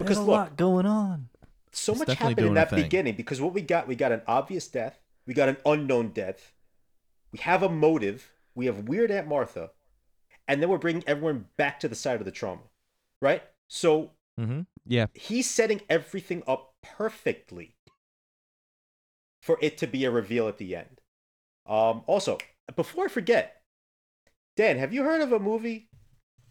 Because 0.00 0.16
There's 0.16 0.26
a 0.26 0.30
look, 0.30 0.38
lot 0.38 0.56
going 0.56 0.86
on. 0.86 1.28
so 1.72 1.92
It's 1.92 2.06
much 2.06 2.16
happened 2.16 2.46
in 2.46 2.54
that 2.54 2.70
beginning 2.70 3.16
because 3.16 3.38
what 3.38 3.52
we 3.52 3.60
got, 3.60 3.86
we 3.86 3.94
got 3.94 4.12
an 4.12 4.22
obvious 4.26 4.66
death, 4.66 4.98
we 5.26 5.34
got 5.34 5.50
an 5.50 5.58
unknown 5.66 6.08
death, 6.08 6.54
we 7.32 7.38
have 7.40 7.62
a 7.62 7.68
motive, 7.68 8.32
we 8.54 8.64
have 8.64 8.88
weird 8.88 9.10
Aunt 9.10 9.28
Martha, 9.28 9.72
and 10.48 10.62
then 10.62 10.70
we're 10.70 10.78
bringing 10.78 11.04
everyone 11.06 11.44
back 11.58 11.78
to 11.80 11.88
the 11.88 11.94
side 11.94 12.18
of 12.18 12.24
the 12.24 12.30
trauma, 12.30 12.62
right? 13.20 13.42
So 13.68 14.12
mm-hmm. 14.40 14.62
yeah, 14.86 15.06
he's 15.12 15.48
setting 15.50 15.82
everything 15.90 16.42
up 16.46 16.72
perfectly 16.82 17.76
for 19.42 19.58
it 19.60 19.76
to 19.78 19.86
be 19.86 20.06
a 20.06 20.10
reveal 20.10 20.48
at 20.48 20.56
the 20.56 20.76
end. 20.76 21.02
Um, 21.66 22.04
also, 22.06 22.38
before 22.74 23.04
I 23.04 23.08
forget, 23.08 23.60
Dan, 24.56 24.78
have 24.78 24.94
you 24.94 25.02
heard 25.02 25.20
of 25.20 25.32
a 25.32 25.38
movie 25.38 25.90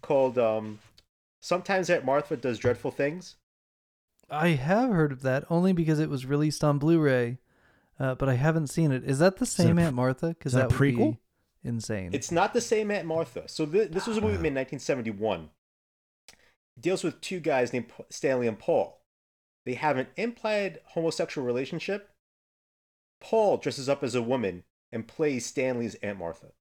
called 0.03 0.37
um, 0.37 0.77
Sometimes 1.41 1.89
Aunt 1.89 2.05
Martha 2.05 2.35
does 2.35 2.59
dreadful 2.59 2.91
things. 2.91 3.35
I 4.31 4.49
have 4.49 4.91
heard 4.91 5.11
of 5.11 5.21
that 5.23 5.45
only 5.49 5.73
because 5.73 5.99
it 5.99 6.09
was 6.09 6.25
released 6.25 6.63
on 6.63 6.77
Blu-ray, 6.79 7.39
uh, 7.99 8.15
but 8.15 8.29
I 8.29 8.35
haven't 8.35 8.67
seen 8.67 8.91
it. 8.91 9.03
Is 9.03 9.19
that 9.19 9.37
the 9.37 9.43
it 9.43 9.47
same 9.47 9.79
a 9.79 9.83
Aunt 9.83 9.95
Martha? 9.95 10.29
Because 10.29 10.53
that 10.53 10.69
that, 10.69 10.79
would 10.79 10.93
prequel? 10.93 11.11
be 11.13 11.19
insane. 11.63 12.11
It's 12.13 12.31
not 12.31 12.53
the 12.53 12.61
same 12.61 12.91
Aunt 12.91 13.05
Martha. 13.05 13.47
So 13.47 13.65
th- 13.65 13.91
this 13.91 14.07
was 14.07 14.17
a 14.17 14.21
movie 14.21 14.37
made 14.37 14.49
in 14.49 14.55
1971. 14.55 15.49
It 16.29 16.81
deals 16.81 17.03
with 17.03 17.21
two 17.21 17.39
guys 17.39 17.73
named 17.73 17.89
P- 17.89 18.03
Stanley 18.09 18.47
and 18.47 18.57
Paul. 18.57 19.01
They 19.65 19.73
have 19.73 19.97
an 19.97 20.07
implied 20.15 20.79
homosexual 20.85 21.45
relationship. 21.45 22.09
Paul 23.19 23.57
dresses 23.57 23.89
up 23.89 24.03
as 24.03 24.15
a 24.15 24.21
woman 24.21 24.63
and 24.91 25.07
plays 25.07 25.45
Stanley's 25.45 25.95
Aunt 25.95 26.19
Martha. 26.19 26.53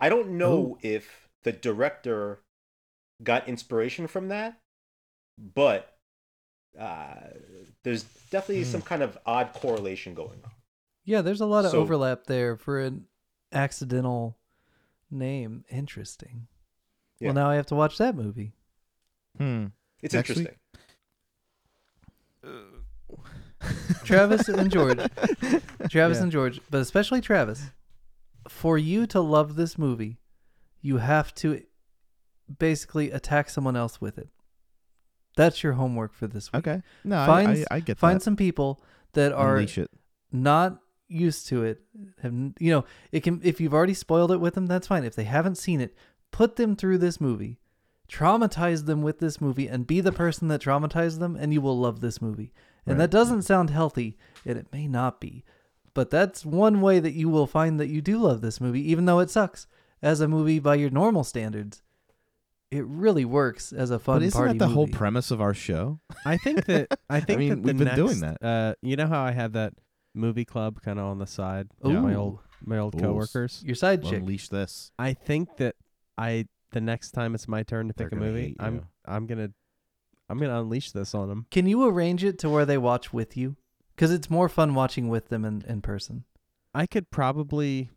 I 0.00 0.08
don't 0.08 0.30
know 0.30 0.78
if 0.82 1.28
the 1.42 1.52
director 1.52 2.40
got 3.22 3.48
inspiration 3.48 4.06
from 4.06 4.28
that, 4.28 4.60
but 5.36 5.97
uh, 6.78 7.14
there's 7.82 8.02
definitely 8.30 8.64
some 8.64 8.82
kind 8.82 9.02
of 9.02 9.16
odd 9.26 9.52
correlation 9.54 10.14
going 10.14 10.40
on. 10.44 10.50
yeah, 11.04 11.20
there's 11.22 11.40
a 11.40 11.46
lot 11.46 11.64
of 11.64 11.70
So- 11.72 11.78
overlap 11.80 12.24
there 12.24 12.56
for 12.56 12.80
an 12.80 13.06
accidental 13.52 14.36
name. 15.10 15.64
Interesting. 15.70 16.46
Yeah. 17.20 17.28
Well, 17.28 17.34
now 17.34 17.50
I 17.50 17.56
have 17.56 17.66
to 17.66 17.74
watch 17.74 17.98
that 17.98 18.14
movie. 18.14 18.52
Hmm. 19.38 19.66
It's 20.02 20.14
Next 20.14 20.28
week? 20.30 20.38
interesting. 20.38 20.58
Travis 24.04 24.48
and 24.48 24.70
George. 24.70 24.98
Travis 25.90 26.18
Yeah. 26.18 26.22
and 26.22 26.32
George, 26.32 26.60
but 26.70 26.80
especially 26.80 27.20
Travis. 27.20 27.66
For 28.48 28.78
you 28.78 29.06
to 29.08 29.20
love 29.20 29.56
this 29.56 29.76
movie, 29.76 30.18
you 30.80 30.98
have 30.98 31.34
to 31.36 31.62
basically 32.58 33.10
attack 33.10 33.50
someone 33.50 33.76
else 33.76 34.00
with 34.00 34.16
it. 34.18 34.28
That's 35.38 35.62
your 35.62 35.72
homework 35.74 36.12
for 36.12 36.26
this 36.26 36.52
week. 36.52 36.66
Okay. 36.66 36.82
No, 37.04 37.24
Find- 37.24 37.48
I, 37.70 37.74
I, 37.74 37.76
I 37.76 37.80
get 37.80 37.96
Find 37.98 38.18
that. 38.20 38.24
some 38.24 38.36
people 38.36 38.82
that 39.14 39.32
are 39.32 39.54
Unleash 39.56 39.78
it. 39.78 39.90
not 40.32 40.80
used 41.08 41.46
to 41.48 41.62
it. 41.64 41.80
Have 42.22 42.34
you 42.58 42.70
know? 42.72 42.84
It 43.12 43.22
can 43.22 43.40
if 43.42 43.60
you've 43.60 43.72
already 43.72 43.94
spoiled 43.94 44.32
it 44.32 44.40
with 44.40 44.54
them, 44.54 44.66
that's 44.66 44.86
fine. 44.88 45.04
If 45.04 45.14
they 45.14 45.24
haven't 45.24 45.54
seen 45.56 45.80
it, 45.80 45.94
put 46.32 46.56
them 46.56 46.76
through 46.76 46.98
this 46.98 47.20
movie, 47.20 47.58
traumatize 48.10 48.86
them 48.86 49.02
with 49.02 49.18
this 49.20 49.40
movie, 49.40 49.68
and 49.68 49.86
be 49.86 50.00
the 50.00 50.12
person 50.12 50.48
that 50.48 50.60
traumatized 50.62 51.18
them, 51.20 51.36
and 51.36 51.52
you 51.52 51.60
will 51.60 51.78
love 51.78 52.00
this 52.00 52.20
movie. 52.20 52.52
And 52.86 52.98
Right. 52.98 53.04
that 53.04 53.10
doesn't 53.10 53.42
sound 53.42 53.70
healthy, 53.70 54.18
and 54.44 54.58
it 54.58 54.66
may 54.72 54.86
not 54.88 55.20
be, 55.20 55.44
but 55.94 56.10
that's 56.10 56.44
one 56.44 56.80
way 56.80 57.00
that 57.00 57.12
you 57.14 57.28
will 57.28 57.46
find 57.46 57.78
that 57.78 57.88
you 57.88 58.00
do 58.00 58.18
love 58.18 58.40
this 58.40 58.60
movie, 58.60 58.90
even 58.90 59.04
though 59.04 59.18
it 59.20 59.30
sucks 59.30 59.66
as 60.02 60.20
a 60.20 60.28
movie 60.28 60.58
by 60.58 60.74
your 60.74 60.90
normal 60.90 61.22
standards. 61.24 61.82
It 62.70 62.84
really 62.86 63.24
works 63.24 63.72
as 63.72 63.90
a 63.90 63.98
fun 63.98 64.16
But 64.18 64.26
isn't 64.26 64.38
party 64.38 64.58
that 64.58 64.64
the 64.66 64.72
whole 64.72 64.88
premise 64.88 65.30
of 65.30 65.40
our 65.40 65.54
show? 65.54 66.00
I 66.26 66.36
think 66.36 66.66
that 66.66 66.98
I 67.10 67.20
think 67.20 67.38
mean, 67.38 67.48
that 67.48 67.58
we've 67.62 67.78
been 67.78 67.86
next, 67.86 67.96
doing 67.96 68.20
that. 68.20 68.42
Uh, 68.42 68.74
you 68.82 68.96
know 68.96 69.06
how 69.06 69.22
I 69.22 69.30
have 69.32 69.52
that 69.52 69.72
movie 70.14 70.44
club 70.44 70.82
kind 70.82 70.98
of 70.98 71.06
on 71.06 71.18
the 71.18 71.26
side. 71.26 71.68
with 71.80 71.94
My 71.94 72.14
old 72.14 72.40
my 72.64 72.78
old 72.78 72.94
Ooh. 72.96 73.00
coworkers. 73.00 73.62
Your 73.64 73.74
side 73.74 74.02
chick. 74.04 74.18
Unleash 74.20 74.48
this. 74.48 74.92
I 74.98 75.14
think 75.14 75.56
that 75.56 75.76
I 76.18 76.46
the 76.72 76.80
next 76.80 77.12
time 77.12 77.34
it's 77.34 77.48
my 77.48 77.62
turn 77.62 77.88
to 77.88 77.94
They're 77.96 78.08
pick 78.10 78.18
a 78.18 78.20
movie, 78.20 78.56
I'm. 78.60 78.86
I'm 79.06 79.26
gonna 79.26 79.50
I'm 80.28 80.38
gonna 80.38 80.60
unleash 80.60 80.90
this 80.92 81.14
on 81.14 81.28
them. 81.28 81.46
Can 81.50 81.66
you 81.66 81.86
arrange 81.88 82.22
it 82.22 82.38
to 82.40 82.50
where 82.50 82.66
they 82.66 82.76
watch 82.76 83.12
with 83.12 83.36
you? 83.36 83.56
Because 83.94 84.12
it's 84.12 84.28
more 84.28 84.48
fun 84.48 84.74
watching 84.74 85.08
with 85.08 85.28
them 85.28 85.44
in, 85.44 85.64
in 85.66 85.80
person. 85.80 86.24
I 86.74 86.86
could 86.86 87.10
probably 87.10 87.88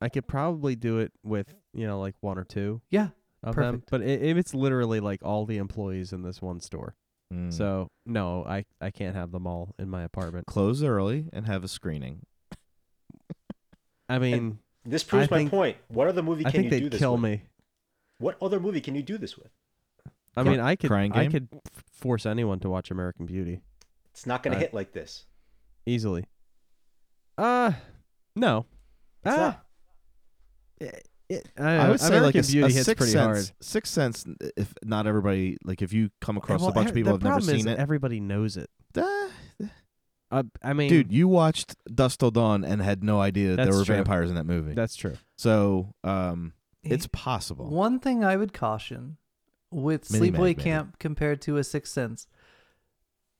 I 0.00 0.08
could 0.08 0.26
probably 0.26 0.76
do 0.76 0.98
it 0.98 1.12
with 1.22 1.54
you 1.74 1.86
know 1.86 2.00
like 2.00 2.14
one 2.20 2.38
or 2.38 2.44
two 2.44 2.80
Yeah. 2.90 3.08
Of 3.42 3.54
them, 3.56 3.80
Perfect. 3.82 3.90
but 3.90 4.00
i 4.02 4.04
if 4.04 4.36
it's 4.36 4.54
literally 4.54 5.00
like 5.00 5.20
all 5.24 5.46
the 5.46 5.58
employees 5.58 6.12
in 6.12 6.22
this 6.22 6.40
one 6.42 6.60
store, 6.60 6.94
Mm. 7.32 7.52
so 7.52 7.88
no, 8.06 8.44
I 8.44 8.64
I 8.80 8.90
can't 8.90 9.14
have 9.14 9.32
them 9.32 9.46
all 9.46 9.74
in 9.78 9.88
my 9.90 10.02
apartment. 10.02 10.46
close 10.46 10.82
early 10.82 11.28
and 11.32 11.46
have 11.46 11.62
a 11.64 11.68
screening. 11.68 12.22
I 14.08 14.18
mean, 14.18 14.58
This 14.84 15.04
proves 15.04 15.28
I 15.28 15.30
my 15.30 15.36
think- 15.38 15.50
point. 15.50 15.76
What 15.88 16.08
other 16.08 16.22
movie 16.22 16.46
I 16.46 16.50
can 16.50 16.62
think 16.62 16.72
you 16.72 16.78
do 16.78 16.84
they'd 16.86 16.92
this 16.92 16.98
kill 17.00 17.12
with? 17.12 17.22
me. 17.22 17.42
What 18.18 18.36
other 18.42 18.58
movie 18.58 18.80
can 18.80 18.94
you 18.94 19.02
do 19.02 19.18
this 19.18 19.36
with? 19.36 19.50
I 20.36 20.42
mean, 20.42 20.60
I 20.60 20.76
could 20.76 20.88
Crying 20.88 21.12
I 21.12 21.24
Game? 21.26 21.30
could 21.32 21.48
force 21.92 22.24
anyone 22.24 22.60
to 22.60 22.70
watch 22.70 22.90
American 22.90 23.26
Beauty 23.26 23.60
It's 24.12 24.24
not 24.26 24.42
going 24.42 24.52
to 24.52 24.56
Uh, 24.56 24.60
hit 24.60 24.72
like 24.74 24.92
this. 24.92 25.26
easily. 25.86 26.24
Uh 27.36 27.72
no. 28.34 28.66
It's 29.24 29.36
Ah, 29.36 29.62
not. 30.80 30.92
It, 31.28 31.46
it, 31.56 31.60
I 31.62 31.90
would 31.90 32.00
say 32.00 32.20
like 32.20 32.34
American 32.34 32.38
a, 32.38 32.40
s- 32.40 32.50
Beauty 32.52 32.72
a 32.72 32.74
hits 32.74 32.86
sixth 32.86 32.96
pretty 32.98 33.12
sense. 33.12 33.24
hard. 33.48 33.50
Sixth 33.62 33.92
sense. 33.92 34.24
If 34.56 34.72
not 34.84 35.06
everybody, 35.06 35.58
like 35.64 35.82
if 35.82 35.92
you 35.92 36.10
come 36.20 36.36
across 36.36 36.60
Well, 36.60 36.70
a 36.70 36.72
bunch 36.72 36.88
of 36.88 36.94
people 36.94 37.12
the 37.12 37.16
who've 37.16 37.22
never 37.22 37.34
problem 37.36 37.54
is 37.56 37.62
seen 37.64 37.68
it, 37.72 37.78
Everybody 37.78 38.20
knows 38.20 38.56
it. 38.56 38.70
uh, 38.96 39.28
Uh, 40.30 40.42
I 40.62 40.72
mean, 40.74 40.88
dude, 40.90 41.10
you 41.12 41.26
watched 41.28 41.74
Dusk 41.94 42.18
Till 42.20 42.30
Dawn 42.30 42.62
and 42.64 42.82
had 42.82 43.02
no 43.02 43.18
idea 43.20 43.56
that 43.56 43.64
there 43.64 43.74
were 43.78 43.84
true. 43.84 43.94
vampires 43.94 44.28
in 44.28 44.36
that 44.36 44.44
movie. 44.44 44.74
that's 44.74 44.94
true. 44.96 45.16
so, 45.36 45.94
um, 46.04 46.52
it's 46.82 47.06
possible. 47.08 47.68
One 47.70 47.98
thing 47.98 48.24
I 48.24 48.36
would 48.36 48.52
caution 48.52 49.16
with 49.70 50.10
Mini-Meg, 50.10 50.34
Sleepaway 50.38 50.42
maybe. 50.44 50.62
Camp 50.62 50.98
compared 50.98 51.40
to 51.42 51.56
a 51.58 51.64
Sixth 51.64 51.92
Sense, 51.92 52.26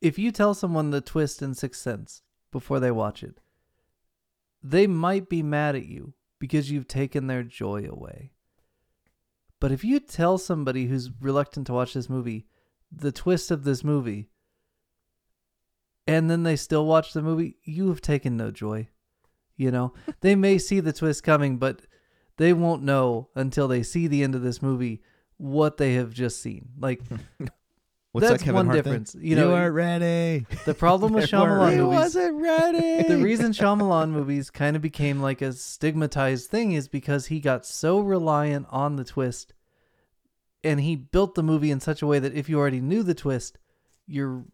if 0.01 0.19
you 0.19 0.31
tell 0.33 0.55
someone 0.55 0.91
the 0.91 1.01
twist 1.03 1.41
in 1.43 1.55
Sixth 1.55 1.81
Sense 1.81 2.23
before 2.53 2.81
they 2.81 2.91
watch 2.91 3.23
it, 3.23 3.39
they 4.63 4.87
might 4.87 5.29
be 5.29 5.43
mad 5.43 5.77
at 5.77 5.87
you 5.87 6.15
because 6.39 6.71
you've 6.71 6.89
taken 6.89 7.27
their 7.27 7.43
joy 7.43 7.87
away. 7.89 8.33
But 9.61 9.73
if 9.73 9.85
you 9.85 10.01
tell 10.01 10.39
somebody 10.39 10.87
who's 10.87 11.11
reluctant 11.21 11.67
to 11.67 11.73
watch 11.73 11.95
this 11.95 12.09
movie 12.09 12.47
the 12.91 13.13
twist 13.13 13.51
of 13.51 13.65
this 13.65 13.85
movie, 13.85 14.31
and 16.07 16.31
then 16.31 16.43
they 16.43 16.57
still 16.57 16.87
watch 16.87 17.13
the 17.13 17.21
movie, 17.21 17.57
you 17.63 17.89
have 17.89 18.01
taken 18.01 18.37
no 18.37 18.51
joy. 18.51 18.89
You 19.57 19.71
know, 19.71 19.93
they 20.21 20.35
may 20.35 20.57
see 20.59 20.81
the 20.81 20.93
twist 20.93 21.23
coming, 21.23 21.59
but 21.59 21.83
they 22.39 22.53
won't 22.53 22.83
know 22.83 23.29
until 23.35 23.69
they 23.69 23.83
see 23.83 24.07
the 24.07 24.23
end 24.23 24.35
of 24.35 24.43
this 24.43 24.63
movie 24.63 25.03
what 25.37 25.77
they 25.77 25.95
have 25.95 26.13
just 26.13 26.41
seen. 26.41 26.71
Like 26.79 27.03
What's 28.13 28.27
that's 28.29 28.41
that 28.43 28.45
Kevin 28.45 28.55
one 28.57 28.67
Hart 28.67 28.77
thing? 28.77 28.83
difference. 28.85 29.17
You 29.21 29.37
know, 29.37 29.51
weren't 29.51 29.75
ready. 29.75 30.47
the 30.65 30.75
problem 30.75 31.13
with 31.13 31.25
Shyamalan 31.31 31.77
movies. 31.77 32.17
ready. 32.17 33.09
The 33.09 33.19
reason 33.19 33.53
Shyamalan 33.53 34.11
movies 34.11 34.51
kind 34.51 34.77
of 34.77 34.83
became 34.83 35.21
like 35.21 35.43
a 35.43 35.53
stigmatized 35.53 36.49
thing 36.51 36.73
is 36.73 36.89
because 36.89 37.27
he 37.27 37.39
got 37.41 37.67
so 37.67 38.01
reliant 38.01 38.67
on 38.71 38.97
the 38.97 39.05
twist 39.05 39.53
and 40.65 40.81
he 40.81 40.97
built 40.97 41.35
the 41.35 41.43
movie 41.43 41.71
in 41.71 41.81
such 41.81 42.01
a 42.03 42.07
way 42.07 42.19
that 42.19 42.35
if 42.35 42.49
you 42.49 42.59
already 42.59 42.81
knew 42.81 43.03
the 43.03 43.15
twist, 43.15 43.59
your 44.07 44.45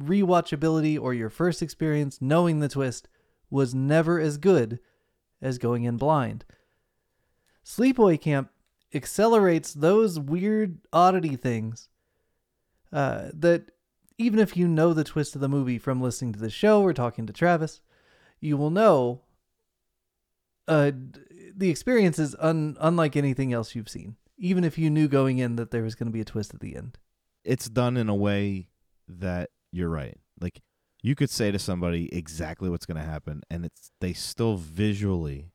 rewatchability 0.00 1.00
or 1.00 1.14
your 1.14 1.30
first 1.30 1.62
experience 1.62 2.20
knowing 2.20 2.60
the 2.60 2.68
twist 2.68 3.08
was 3.50 3.74
never 3.74 4.20
as 4.20 4.36
good 4.36 4.78
as 5.40 5.58
going 5.58 5.84
in 5.84 5.96
blind. 5.96 6.44
Sleepaway 7.64 8.20
Camp 8.20 8.50
accelerates 8.94 9.72
those 9.72 10.18
weird 10.20 10.78
oddity 10.92 11.36
things 11.36 11.88
uh, 12.94 13.30
that 13.34 13.72
even 14.16 14.38
if 14.38 14.56
you 14.56 14.68
know 14.68 14.94
the 14.94 15.04
twist 15.04 15.34
of 15.34 15.40
the 15.40 15.48
movie 15.48 15.78
from 15.78 16.00
listening 16.00 16.32
to 16.32 16.38
the 16.38 16.48
show 16.48 16.80
or 16.80 16.92
talking 16.92 17.26
to 17.26 17.32
Travis, 17.32 17.82
you 18.40 18.56
will 18.56 18.70
know 18.70 19.22
uh, 20.68 20.92
the 21.54 21.70
experience 21.70 22.18
is 22.18 22.36
un- 22.38 22.76
unlike 22.80 23.16
anything 23.16 23.52
else 23.52 23.74
you've 23.74 23.88
seen. 23.88 24.16
Even 24.38 24.62
if 24.62 24.78
you 24.78 24.90
knew 24.90 25.08
going 25.08 25.38
in 25.38 25.56
that 25.56 25.72
there 25.72 25.82
was 25.82 25.96
going 25.96 26.06
to 26.06 26.12
be 26.12 26.20
a 26.20 26.24
twist 26.24 26.54
at 26.54 26.60
the 26.60 26.76
end. 26.76 26.96
It's 27.44 27.68
done 27.68 27.96
in 27.96 28.08
a 28.08 28.14
way 28.14 28.68
that 29.08 29.50
you're 29.72 29.90
right. 29.90 30.16
Like 30.40 30.62
you 31.02 31.16
could 31.16 31.30
say 31.30 31.50
to 31.50 31.58
somebody 31.58 32.14
exactly 32.14 32.70
what's 32.70 32.86
going 32.86 32.96
to 32.96 33.08
happen, 33.08 33.42
and 33.50 33.64
it's 33.64 33.90
they 34.00 34.12
still 34.12 34.56
visually 34.56 35.50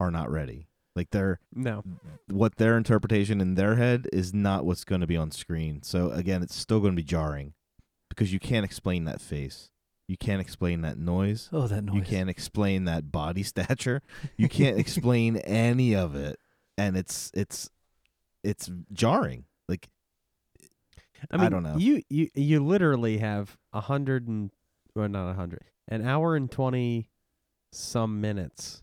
are 0.00 0.10
not 0.10 0.30
ready. 0.30 0.68
Like 0.94 1.10
they're 1.10 1.40
no. 1.54 1.82
what 2.28 2.56
their 2.56 2.76
interpretation 2.76 3.40
in 3.40 3.54
their 3.54 3.76
head 3.76 4.08
is 4.12 4.34
not 4.34 4.64
what's 4.64 4.84
going 4.84 5.00
to 5.00 5.06
be 5.06 5.16
on 5.16 5.30
screen. 5.30 5.82
So 5.82 6.10
again, 6.10 6.42
it's 6.42 6.54
still 6.54 6.80
going 6.80 6.92
to 6.92 6.96
be 6.96 7.04
jarring 7.04 7.54
because 8.08 8.32
you 8.32 8.38
can't 8.38 8.64
explain 8.64 9.04
that 9.06 9.20
face. 9.20 9.70
You 10.06 10.18
can't 10.18 10.40
explain 10.40 10.82
that 10.82 10.98
noise. 10.98 11.48
Oh, 11.52 11.66
that 11.66 11.84
noise. 11.84 11.94
You 11.94 12.02
can't 12.02 12.28
explain 12.28 12.84
that 12.84 13.10
body 13.10 13.42
stature. 13.42 14.02
You 14.36 14.48
can't 14.48 14.78
explain 14.78 15.36
any 15.38 15.94
of 15.94 16.14
it, 16.14 16.38
and 16.76 16.96
it's 16.96 17.30
it's 17.32 17.70
it's 18.44 18.70
jarring. 18.92 19.46
Like 19.68 19.88
I 21.30 21.38
mean, 21.38 21.46
I 21.46 21.48
don't 21.48 21.62
know. 21.62 21.76
You 21.78 22.02
you 22.10 22.28
you 22.34 22.62
literally 22.62 23.18
have 23.18 23.56
a 23.72 23.80
hundred 23.80 24.28
and 24.28 24.50
well, 24.94 25.08
not 25.08 25.30
a 25.30 25.34
hundred, 25.34 25.64
an 25.88 26.06
hour 26.06 26.36
and 26.36 26.50
twenty 26.50 27.08
some 27.70 28.20
minutes 28.20 28.82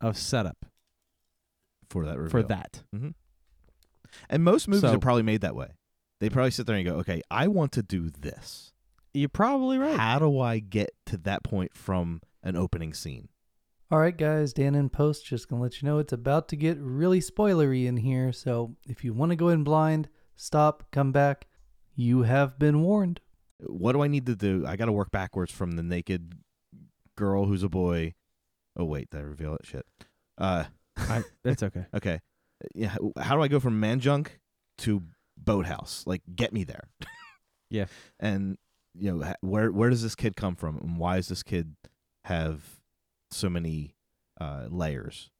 of 0.00 0.16
setup 0.16 0.66
for 1.90 2.06
that 2.06 2.16
reveal. 2.18 2.30
for 2.30 2.42
that. 2.44 2.82
and 4.28 4.42
most 4.44 4.68
movies 4.68 4.80
So- 4.82 4.94
are 4.94 4.98
probably 4.98 5.22
made 5.22 5.40
that 5.42 5.54
way. 5.54 5.72
They 6.20 6.28
probably 6.28 6.50
sit 6.50 6.66
there 6.66 6.76
and 6.76 6.84
go, 6.84 6.96
"Okay, 6.96 7.22
I 7.30 7.48
want 7.48 7.72
to 7.72 7.82
do 7.82 8.10
this. 8.10 8.72
You're 9.14 9.28
probably 9.30 9.78
right. 9.78 9.98
How 9.98 10.18
do 10.18 10.38
I 10.38 10.58
get 10.58 10.90
to 11.06 11.16
that 11.18 11.42
point 11.42 11.74
from 11.74 12.20
an 12.42 12.56
opening 12.56 12.92
scene?" 12.92 13.28
All 13.90 13.98
right, 13.98 14.16
guys, 14.16 14.52
Dan 14.52 14.74
in 14.74 14.88
post 14.90 15.24
just 15.26 15.48
gonna 15.48 15.62
let 15.62 15.80
you 15.82 15.86
know 15.86 15.98
it's 15.98 16.12
about 16.12 16.46
to 16.48 16.56
get 16.56 16.78
really 16.78 17.20
spoilery 17.20 17.86
in 17.86 17.96
here. 17.96 18.32
So 18.32 18.76
if 18.86 19.02
you 19.02 19.12
want 19.14 19.30
to 19.30 19.36
go 19.36 19.48
in 19.48 19.64
blind, 19.64 20.08
stop, 20.36 20.84
come 20.92 21.10
back. 21.10 21.48
You 21.94 22.22
have 22.22 22.58
been 22.58 22.82
warned. 22.82 23.20
What 23.58 23.92
do 23.92 24.02
I 24.02 24.06
need 24.06 24.26
to 24.26 24.36
do? 24.36 24.64
I 24.66 24.76
got 24.76 24.86
to 24.86 24.92
work 24.92 25.10
backwards 25.10 25.50
from 25.52 25.72
the 25.72 25.82
naked 25.82 26.34
girl 27.16 27.46
who's 27.46 27.62
a 27.62 27.68
boy. 27.68 28.14
Oh 28.76 28.84
wait, 28.84 29.10
did 29.10 29.18
I 29.20 29.22
reveal 29.24 29.54
it? 29.54 29.64
Shit. 29.66 29.86
Uh, 30.38 30.64
I, 31.08 31.22
it's 31.44 31.62
okay. 31.62 31.86
okay. 31.94 32.20
Yeah. 32.74 32.96
How 33.18 33.36
do 33.36 33.42
I 33.42 33.48
go 33.48 33.60
from 33.60 33.80
man 33.80 34.00
junk 34.00 34.40
to 34.78 35.02
boathouse? 35.36 36.04
Like, 36.06 36.22
get 36.34 36.52
me 36.52 36.64
there. 36.64 36.88
Yeah. 37.70 37.86
And 38.18 38.58
you 38.98 39.16
know, 39.16 39.32
where 39.40 39.70
where 39.70 39.90
does 39.90 40.02
this 40.02 40.16
kid 40.16 40.36
come 40.36 40.56
from, 40.56 40.76
and 40.76 40.98
why 40.98 41.16
does 41.16 41.28
this 41.28 41.42
kid 41.42 41.76
have 42.24 42.80
so 43.30 43.48
many 43.48 43.94
uh, 44.40 44.66
layers? 44.68 45.30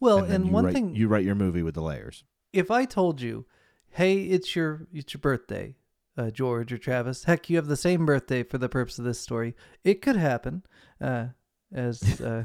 Well, 0.00 0.22
then 0.22 0.42
and, 0.42 0.52
one 0.52 0.64
write, 0.64 0.74
thing 0.74 0.94
you 0.94 1.08
write 1.08 1.24
your 1.24 1.36
movie 1.36 1.62
with 1.62 1.74
the 1.74 1.82
layers. 1.82 2.24
if 2.52 2.70
I 2.70 2.84
told 2.84 3.20
you, 3.20 3.46
"Hey, 3.90 4.24
it's 4.24 4.56
your 4.56 4.88
it's 4.92 5.14
your 5.14 5.20
birthday, 5.20 5.76
uh, 6.16 6.30
George 6.30 6.72
or 6.72 6.78
Travis. 6.78 7.24
Heck, 7.24 7.48
you 7.48 7.56
have 7.56 7.68
the 7.68 7.76
same 7.76 8.04
birthday 8.04 8.42
for 8.42 8.58
the 8.58 8.68
purpose 8.68 8.98
of 8.98 9.04
this 9.04 9.20
story. 9.20 9.54
It 9.84 10.02
could 10.02 10.16
happen." 10.16 10.64
Uh, 11.00 11.28
as 11.72 12.20
uh, 12.20 12.44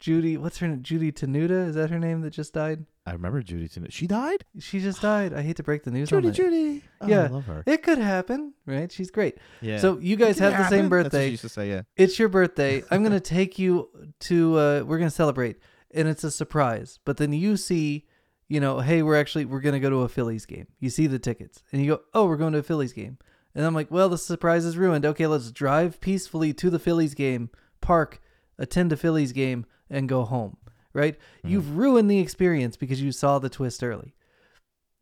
Judy, 0.00 0.36
what's 0.36 0.58
her 0.58 0.68
name? 0.68 0.82
Judy 0.82 1.12
Tenuta 1.12 1.68
is 1.68 1.74
that 1.76 1.90
her 1.90 1.98
name 1.98 2.20
that 2.22 2.30
just 2.30 2.52
died? 2.52 2.84
I 3.06 3.12
remember 3.12 3.42
Judy. 3.42 3.68
Tenu- 3.68 3.90
She 3.90 4.06
died. 4.06 4.44
She 4.58 4.80
just 4.80 5.00
died. 5.02 5.32
I 5.32 5.42
hate 5.42 5.56
to 5.56 5.62
break 5.62 5.82
the 5.84 5.90
news 5.90 6.08
Judy, 6.10 6.28
on 6.28 6.32
that. 6.32 6.36
Judy. 6.36 6.82
Oh, 7.00 7.06
Yeah. 7.08 7.24
I 7.24 7.26
love 7.28 7.44
her. 7.46 7.62
It 7.66 7.82
could 7.82 7.98
happen, 7.98 8.54
right? 8.66 8.90
She's 8.90 9.10
great. 9.10 9.38
Yeah. 9.60 9.78
So 9.78 9.98
you 9.98 10.16
guys 10.16 10.38
have 10.38 10.52
can 10.52 10.62
the 10.62 10.68
same 10.68 10.84
happen. 10.84 11.02
That's 11.02 11.04
what 11.04 11.10
she 11.12 11.18
birthday. 11.18 11.28
used 11.30 11.42
to 11.42 11.48
say. 11.48 11.68
Yeah. 11.70 11.82
It's 11.96 12.18
your 12.18 12.28
birthday. 12.28 12.82
I'm 12.90 13.02
gonna 13.02 13.20
take 13.38 13.58
you 13.58 13.88
to. 14.20 14.58
Uh, 14.58 14.82
we're 14.86 14.98
gonna 14.98 15.10
celebrate, 15.10 15.56
and 15.92 16.08
it's 16.08 16.24
a 16.24 16.30
surprise. 16.30 16.98
But 17.04 17.16
then 17.16 17.32
you 17.32 17.56
see, 17.56 18.06
you 18.48 18.60
know, 18.60 18.80
hey, 18.80 19.02
we're 19.02 19.18
actually 19.18 19.44
we're 19.46 19.60
gonna 19.60 19.80
go 19.80 19.90
to 19.90 20.02
a 20.02 20.08
Phillies 20.08 20.46
game. 20.46 20.66
You 20.80 20.90
see 20.90 21.06
the 21.06 21.18
tickets, 21.18 21.62
and 21.72 21.82
you 21.82 21.92
go, 21.96 22.02
oh, 22.14 22.26
we're 22.26 22.36
going 22.36 22.52
to 22.52 22.58
a 22.60 22.62
Phillies 22.62 22.92
game. 22.92 23.18
And 23.54 23.66
I'm 23.66 23.74
like, 23.74 23.90
well, 23.90 24.08
the 24.08 24.16
surprise 24.18 24.64
is 24.64 24.76
ruined. 24.78 25.04
Okay, 25.04 25.26
let's 25.26 25.50
drive 25.50 26.00
peacefully 26.00 26.54
to 26.54 26.70
the 26.70 26.78
Phillies 26.78 27.12
game, 27.14 27.50
park, 27.82 28.20
attend 28.58 28.92
a 28.92 28.96
Phillies 28.96 29.32
game, 29.32 29.66
and 29.90 30.08
go 30.08 30.24
home. 30.24 30.56
Right? 30.94 31.18
Mm-hmm. 31.38 31.48
You've 31.48 31.76
ruined 31.76 32.10
the 32.10 32.18
experience 32.20 32.76
because 32.76 33.02
you 33.02 33.12
saw 33.12 33.38
the 33.38 33.48
twist 33.50 33.82
early. 33.82 34.14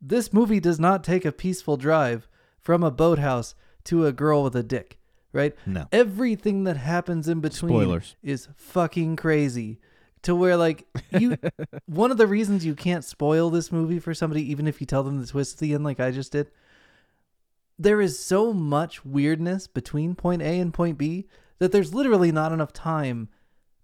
This 0.01 0.33
movie 0.33 0.59
does 0.59 0.79
not 0.79 1.03
take 1.03 1.25
a 1.25 1.31
peaceful 1.31 1.77
drive 1.77 2.27
from 2.59 2.83
a 2.83 2.91
boathouse 2.91 3.55
to 3.85 4.05
a 4.05 4.11
girl 4.11 4.43
with 4.43 4.55
a 4.55 4.63
dick. 4.63 4.97
Right? 5.33 5.55
No. 5.65 5.87
everything 5.93 6.65
that 6.65 6.75
happens 6.75 7.29
in 7.29 7.39
between 7.39 7.71
Spoilers. 7.71 8.15
is 8.21 8.49
fucking 8.57 9.15
crazy 9.15 9.79
to 10.23 10.35
where 10.35 10.57
like 10.57 10.85
you 11.17 11.37
one 11.85 12.11
of 12.11 12.17
the 12.17 12.27
reasons 12.27 12.65
you 12.65 12.75
can't 12.75 13.05
spoil 13.05 13.49
this 13.49 13.71
movie 13.71 13.99
for 13.99 14.13
somebody 14.13 14.49
even 14.51 14.67
if 14.67 14.81
you 14.81 14.87
tell 14.87 15.03
them 15.03 15.19
the 15.19 15.25
twist 15.27 15.55
at 15.55 15.59
the 15.59 15.73
end 15.73 15.83
like 15.83 15.99
i 16.01 16.11
just 16.11 16.33
did 16.33 16.51
there 17.79 18.01
is 18.01 18.19
so 18.19 18.53
much 18.53 19.05
weirdness 19.05 19.67
between 19.67 20.15
point 20.15 20.41
a 20.41 20.59
and 20.59 20.73
point 20.73 20.97
b 20.97 21.27
that 21.61 21.71
there's 21.71 21.93
literally 21.93 22.31
not 22.31 22.51
enough 22.51 22.73
time 22.73 23.29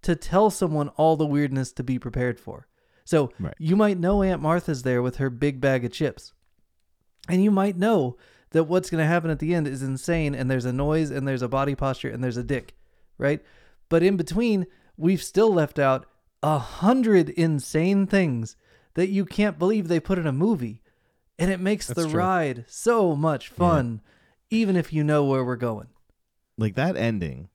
to 0.02 0.16
tell 0.16 0.50
someone 0.50 0.90
all 0.90 1.16
the 1.16 1.28
weirdness 1.28 1.72
to 1.74 1.84
be 1.84 2.00
prepared 2.00 2.40
for. 2.40 2.68
So 3.06 3.32
Right. 3.40 3.54
you 3.60 3.76
might 3.76 4.00
know 4.00 4.24
aunt 4.24 4.42
martha's 4.42 4.82
there 4.82 5.04
with 5.04 5.18
her 5.18 5.30
big 5.30 5.62
bag 5.62 5.86
of 5.86 5.92
chips. 5.92 6.34
And 7.30 7.44
you 7.44 7.52
might 7.52 7.78
know 7.78 8.18
that 8.50 8.64
what's 8.64 8.90
going 8.90 9.04
to 9.04 9.08
happen 9.08 9.30
at 9.30 9.38
the 9.38 9.54
end 9.54 9.68
is 9.68 9.84
insane 9.84 10.34
and 10.34 10.50
there's 10.50 10.66
a 10.66 10.74
noise 10.74 11.12
and 11.12 11.28
there's 11.28 11.44
a 11.44 11.48
body 11.48 11.76
posture 11.76 12.10
and 12.10 12.24
there's 12.24 12.36
a 12.38 12.44
dick 12.44 12.74
right? 13.20 13.44
But 13.90 14.02
in 14.02 14.18
between 14.18 14.66
we've 14.98 15.22
still 15.22 15.54
left 15.54 15.78
out 15.78 16.08
a 16.42 16.58
hundred 16.58 17.30
insane 17.30 18.08
things 18.08 18.56
that 18.96 19.10
you 19.10 19.24
can't 19.24 19.60
believe 19.60 19.88
they 19.88 20.00
put 20.00 20.18
in 20.18 20.26
a 20.26 20.32
movie. 20.32 20.82
And 21.38 21.52
it 21.52 21.60
makes 21.60 21.86
That's 21.86 22.02
the 22.02 22.10
true. 22.10 22.20
ride 22.20 22.66
so 22.68 23.16
much 23.16 23.50
fun 23.50 24.02
even 24.50 24.76
if 24.76 24.92
you 24.92 25.04
know 25.04 25.26
where 25.26 25.46
we're 25.46 25.56
going. 25.58 25.90
Like 26.58 26.74
that 26.74 26.96
ending 26.98 27.50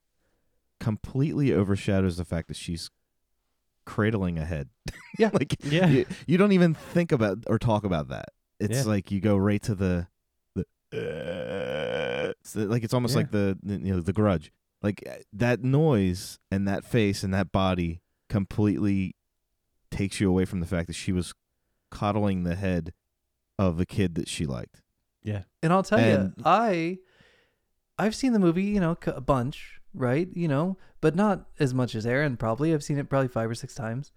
completely 0.82 1.52
overshadows 1.52 2.16
the 2.16 2.24
fact 2.24 2.48
that 2.48 2.56
she's 2.56 2.90
cradling 3.86 4.36
a 4.38 4.44
head. 4.44 4.68
Yeah. 5.18 5.30
like 5.32 5.56
Yeah. 5.64 5.86
you, 5.88 6.06
you 6.26 6.38
don't 6.38 6.52
even 6.52 6.74
think 6.74 7.12
about 7.12 7.38
or 7.46 7.58
talk 7.58 7.84
about 7.84 8.08
that. 8.08 8.30
It's 8.58 8.78
Yeah. 8.78 8.84
like 8.94 9.10
you 9.12 9.20
go 9.20 9.36
right 9.36 9.62
to 9.62 9.74
the 9.74 10.06
the 10.56 10.64
uh, 10.92 12.32
it's 12.40 12.56
like 12.56 12.82
it's 12.82 12.94
almost 12.94 13.12
Yeah. 13.14 13.18
like 13.20 13.30
the, 13.30 13.58
the 13.62 13.74
you 13.74 13.94
know 13.94 14.00
the 14.00 14.12
grudge. 14.12 14.50
Like 14.82 15.02
uh, 15.08 15.16
that 15.34 15.62
noise 15.62 16.38
and 16.50 16.66
that 16.66 16.84
face 16.84 17.22
and 17.22 17.32
that 17.34 17.52
body 17.52 18.00
completely 18.28 19.14
takes 19.90 20.18
you 20.20 20.28
away 20.28 20.44
from 20.46 20.60
the 20.60 20.66
fact 20.66 20.86
that 20.88 20.94
she 20.94 21.12
was 21.12 21.34
coddling 21.90 22.42
the 22.44 22.54
head 22.56 22.92
of 23.58 23.78
a 23.78 23.84
kid 23.86 24.14
that 24.16 24.28
she 24.28 24.46
liked. 24.46 24.80
Yeah. 25.22 25.42
And 25.62 25.72
i'll 25.72 25.84
tell 25.84 26.00
you 26.00 26.32
i 26.44 26.98
i've 27.98 28.14
seen 28.14 28.32
the 28.32 28.38
movie 28.40 28.64
you 28.64 28.80
know 28.80 28.96
a 29.06 29.20
bunch 29.20 29.78
right 29.94 30.28
you 30.34 30.48
know 30.48 30.76
but 31.00 31.14
not 31.14 31.46
as 31.58 31.74
much 31.74 31.94
as 31.94 32.06
aaron 32.06 32.36
probably 32.36 32.72
i've 32.72 32.82
seen 32.84 32.98
it 32.98 33.08
probably 33.10 33.28
five 33.28 33.50
or 33.50 33.54
six 33.54 33.74
times 33.74 34.10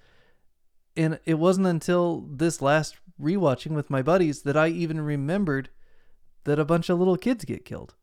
and 0.95 1.19
it 1.25 1.33
wasn't 1.35 1.67
until 1.67 2.21
this 2.31 2.61
last 2.61 2.95
rewatching 3.21 3.71
with 3.71 3.89
my 3.89 4.01
buddies 4.01 4.43
that 4.43 4.55
i 4.57 4.67
even 4.67 5.01
remembered 5.01 5.69
that 6.45 6.59
a 6.59 6.65
bunch 6.65 6.89
of 6.89 6.97
little 6.99 7.17
kids 7.17 7.43
get 7.45 7.65
killed 7.65 7.95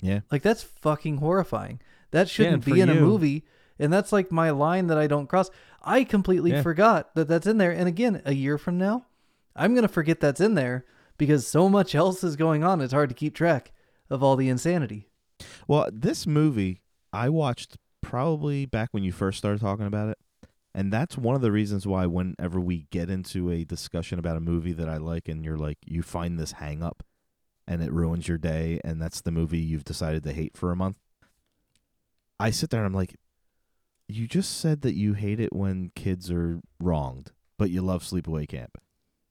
Yeah. 0.00 0.20
Like 0.30 0.42
that's 0.42 0.62
fucking 0.62 1.16
horrifying. 1.18 1.80
That 2.12 2.28
shouldn't 2.28 2.64
and 2.64 2.64
be 2.64 2.80
in 2.80 2.88
a 2.88 2.94
movie. 2.94 3.44
And 3.80 3.92
that's 3.92 4.12
like 4.12 4.30
my 4.30 4.50
line 4.50 4.86
that 4.88 4.98
I 4.98 5.06
don't 5.08 5.26
cross. 5.26 5.50
I 5.82 6.04
completely 6.04 6.50
Yeah. 6.52 6.62
forgot 6.62 7.14
that 7.16 7.26
that's 7.28 7.46
in 7.46 7.58
there. 7.58 7.72
And 7.72 7.88
again, 7.88 8.20
a 8.24 8.32
year 8.34 8.58
from 8.58 8.76
now, 8.78 9.06
I'm 9.56 9.72
going 9.74 9.82
to 9.88 9.92
forget 9.92 10.20
that's 10.20 10.40
in 10.40 10.54
there 10.54 10.84
because 11.16 11.46
so 11.48 11.68
much 11.68 11.94
else 11.94 12.22
is 12.22 12.36
going 12.36 12.62
on. 12.62 12.80
It's 12.80 12.92
hard 12.92 13.08
to 13.08 13.14
keep 13.14 13.34
track 13.34 13.72
of 14.10 14.22
all 14.22 14.36
the 14.36 14.48
insanity. 14.48 15.08
Well, 15.66 15.88
this 15.92 16.26
movie 16.26 16.82
I 17.12 17.28
watched 17.28 17.76
probably 18.02 18.66
back 18.66 18.88
when 18.92 19.02
you 19.02 19.12
first 19.12 19.38
started 19.38 19.60
talking 19.60 19.86
about 19.86 20.10
it. 20.10 20.18
And 20.74 20.92
that's 20.92 21.18
one 21.18 21.34
of 21.34 21.40
the 21.40 21.50
reasons 21.50 21.86
why 21.86 22.06
whenever 22.06 22.60
we 22.60 22.86
get 22.90 23.10
into 23.10 23.50
a 23.50 23.64
discussion 23.64 24.18
about 24.18 24.36
a 24.36 24.40
movie 24.40 24.72
that 24.72 24.88
I 24.88 24.98
like 24.98 25.28
and 25.28 25.44
you're 25.44 25.56
like 25.56 25.78
you 25.84 26.02
find 26.02 26.38
this 26.38 26.52
hang 26.52 26.82
up 26.82 27.02
and 27.66 27.82
it 27.82 27.92
ruins 27.92 28.28
your 28.28 28.38
day 28.38 28.80
and 28.84 29.00
that's 29.02 29.20
the 29.20 29.32
movie 29.32 29.58
you've 29.58 29.84
decided 29.84 30.22
to 30.24 30.32
hate 30.32 30.56
for 30.56 30.70
a 30.70 30.76
month. 30.76 30.96
I 32.38 32.50
sit 32.50 32.70
there 32.70 32.80
and 32.80 32.86
I'm 32.86 32.94
like 32.94 33.16
you 34.08 34.26
just 34.26 34.58
said 34.58 34.82
that 34.82 34.94
you 34.94 35.14
hate 35.14 35.40
it 35.40 35.52
when 35.52 35.90
kids 35.94 36.30
are 36.30 36.60
wronged, 36.80 37.32
but 37.58 37.70
you 37.70 37.82
love 37.82 38.02
Sleepaway 38.02 38.48
Camp. 38.48 38.78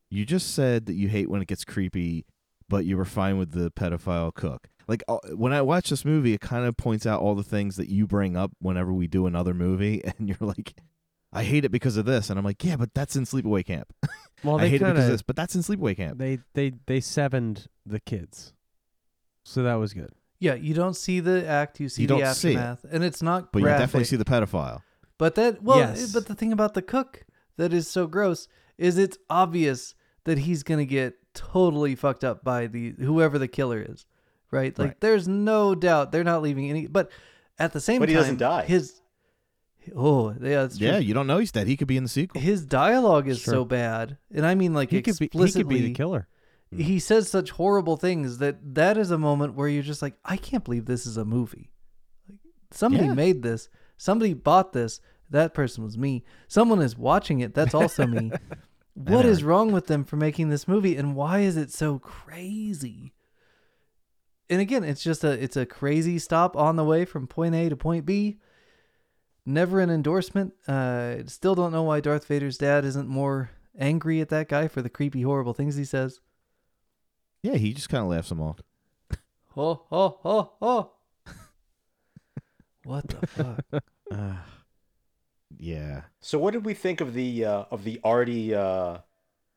You 0.09 0.23
just 0.23 0.53
said 0.53 0.85
that 0.85 0.93
you 0.93 1.07
hate 1.07 1.29
when 1.29 1.41
it 1.41 1.47
gets 1.47 1.65
creepy, 1.65 2.25
but 2.69 2.85
you 2.85 2.95
were 2.95 3.05
fine 3.05 3.37
with 3.37 3.51
the 3.51 3.71
pedophile 3.71 4.33
cook. 4.33 4.69
Like 4.87 5.03
uh, 5.07 5.17
when 5.35 5.51
I 5.53 5.61
watch 5.61 5.89
this 5.89 6.05
movie, 6.05 6.33
it 6.33 6.41
kind 6.41 6.65
of 6.65 6.77
points 6.77 7.05
out 7.05 7.21
all 7.21 7.35
the 7.35 7.43
things 7.43 7.75
that 7.75 7.89
you 7.89 8.07
bring 8.07 8.37
up 8.37 8.51
whenever 8.59 8.93
we 8.93 9.07
do 9.07 9.25
another 9.27 9.53
movie, 9.53 10.01
and 10.17 10.29
you're 10.29 10.37
like, 10.39 10.75
"I 11.33 11.43
hate 11.43 11.65
it 11.65 11.69
because 11.71 11.97
of 11.97 12.05
this," 12.05 12.29
and 12.29 12.39
I'm 12.39 12.45
like, 12.45 12.63
"Yeah, 12.63 12.77
but 12.77 12.93
that's 12.93 13.15
in 13.15 13.23
Sleepaway 13.25 13.65
Camp. 13.65 13.93
Well, 14.43 14.57
I 14.59 14.61
they 14.65 14.69
hate 14.69 14.75
it 14.75 14.85
kind 14.85 14.93
because 14.93 15.05
of 15.05 15.13
of 15.13 15.13
this, 15.15 15.21
but 15.23 15.35
that's 15.35 15.55
in 15.55 15.61
Sleepaway 15.61 15.97
Camp." 15.97 16.19
they 16.19 16.39
they 16.53 16.73
they 16.85 16.99
sevened 17.01 17.67
the 17.87 17.99
kids, 17.99 18.53
so 19.43 19.63
that 19.63 19.75
was 19.75 19.93
good. 19.93 20.11
Yeah, 20.39 20.53
you 20.53 20.73
don't 20.75 20.95
see 20.95 21.19
the 21.19 21.45
act, 21.47 21.79
you 21.79 21.89
see 21.89 22.03
You 22.03 22.07
the 22.07 22.17
don't 22.19 22.35
see 22.35 22.51
it. 22.51 22.57
aftermath. 22.57 22.85
And 22.93 23.03
it's 23.03 23.23
not 23.23 23.51
But 23.51 23.59
you 23.63 23.65
definitely 23.65 24.03
see 24.03 24.15
the 24.15 24.23
pedophile. 24.25 24.83
But 25.17 25.33
that 25.35 25.63
well, 25.63 25.79
Yes. 25.79 26.13
but 26.13 26.27
the 26.27 26.35
thing 26.35 26.53
about 26.53 26.75
the 26.75 26.83
cook 26.83 27.25
that 27.57 27.73
is 27.73 27.87
so 27.89 28.05
gross 28.05 28.47
is 28.77 28.99
it's 28.99 29.17
obvious 29.31 29.95
that 30.25 30.37
he's 30.39 30.61
gonna 30.61 30.85
get 30.85 31.15
totally 31.33 31.95
fucked 31.95 32.23
up 32.23 32.43
by 32.43 32.67
the 32.67 32.91
whoever 32.99 33.39
the 33.39 33.47
killer 33.47 33.81
is, 33.81 34.05
right? 34.51 34.77
Like 34.77 34.87
Right. 34.87 35.01
there's 35.01 35.27
no 35.27 35.75
doubt 35.75 36.11
they're 36.11 36.23
not 36.23 36.41
leaving 36.41 36.69
any. 36.69 36.87
But 36.87 37.11
at 37.59 37.73
the 37.73 37.81
same 37.81 37.99
But 37.99 38.09
he 38.09 38.15
doesn't 38.15 38.37
die. 38.37 38.65
His 38.65 39.01
oh 39.95 40.31
yeah, 40.41 40.63
that's 40.63 40.77
true. 40.77 40.87
Yeah, 40.87 40.97
you 40.97 41.13
don't 41.13 41.27
know 41.27 41.37
he's 41.39 41.51
dead. 41.51 41.67
He 41.67 41.77
could 41.77 41.87
be 41.87 41.97
in 41.97 42.03
the 42.03 42.09
sequel. 42.09 42.41
His 42.41 42.65
dialogue 42.65 43.27
is 43.27 43.39
Sure. 43.39 43.53
so 43.53 43.65
bad, 43.65 44.17
and 44.33 44.45
I 44.45 44.55
mean 44.55 44.73
like 44.73 44.89
He 44.91 45.01
could 45.01 45.17
be 45.17 45.25
he 45.25 45.25
explicitly. 45.27 45.63
could 45.63 45.69
be 45.69 45.81
the 45.89 45.93
killer. 45.93 46.27
Hmm. 46.71 46.79
he 46.79 46.99
says 46.99 47.29
such 47.29 47.51
horrible 47.51 47.95
things 47.95 48.39
that 48.39 48.57
that 48.75 48.97
is 48.97 49.09
a 49.11 49.17
moment 49.17 49.53
where 49.55 49.69
you're 49.69 49.83
just 49.83 50.01
like, 50.01 50.15
I 50.25 50.35
can't 50.37 50.63
believe 50.65 50.85
this 50.85 51.05
is 51.05 51.15
a 51.17 51.23
movie. 51.25 51.71
Like 52.29 52.39
somebody 52.71 53.05
Yeah. 53.05 53.13
made 53.13 53.41
this. 53.41 53.69
Somebody 53.97 54.33
bought 54.33 54.73
this. 54.73 54.99
That 55.29 55.53
person 55.53 55.83
was 55.83 55.97
me. 55.97 56.23
Someone 56.47 56.81
is 56.81 56.97
watching 56.97 57.39
it. 57.39 57.53
That's 57.53 57.73
also 57.73 58.05
me. 58.07 58.31
What 58.93 59.27
is 59.27 59.43
wrong 59.43 59.71
with 59.71 59.85
them 59.85 60.03
for 60.03 60.15
making 60.15 60.49
this 60.49 60.67
movie, 60.67 60.95
and 60.95 61.15
why 61.15 61.41
is 61.41 61.55
it 61.55 61.71
so 61.71 61.99
crazy? 61.99 63.13
And 64.49 64.61
again, 64.61 64.83
it's 64.83 65.03
just 65.03 65.23
a 65.23 65.31
it's 65.31 65.57
a 65.57 65.65
crazy 65.65 66.19
stop 66.19 66.55
on 66.55 66.75
the 66.75 66.83
way 66.85 67.05
from 67.05 67.27
point 67.27 67.55
A 67.55 67.69
to 67.69 67.75
point 67.75 68.05
B. 68.05 68.37
Never 69.45 69.79
an 69.79 69.89
endorsement. 69.89 70.53
Uh, 70.67 71.25
still 71.25 71.55
don't 71.55 71.71
know 71.71 71.83
why 71.83 71.99
Darth 71.99 72.25
Vader's 72.25 72.57
dad 72.57 72.83
isn't 72.85 73.07
more 73.07 73.51
angry 73.77 74.19
at 74.21 74.29
that 74.29 74.49
guy 74.49 74.67
for 74.67 74.81
the 74.81 74.89
creepy, 74.89 75.21
horrible 75.21 75.53
things 75.53 75.75
he 75.75 75.85
says. 75.85 76.19
Yeah, 77.43 77.55
he 77.55 77.73
just 77.73 77.89
kind 77.89 78.03
of 78.03 78.09
laughs 78.09 78.31
him 78.31 78.41
off. 78.41 78.59
Oh, 79.59 79.85
oh, 79.91 80.19
oh, 80.23 80.51
oh. 80.61 80.91
what 82.83 83.07
the 83.07 83.25
fuck? 83.25 83.83
Uh, 84.11 84.33
yeah, 85.57 86.01
So 86.19 86.37
what 86.37 86.53
did 86.53 86.63
we 86.63 86.73
think 86.75 87.01
of 87.01 87.13
the 87.15 87.43
uh, 87.43 87.63
of 87.71 87.83
the 87.83 87.99
Artie 88.03 88.53
uh, 88.53 88.99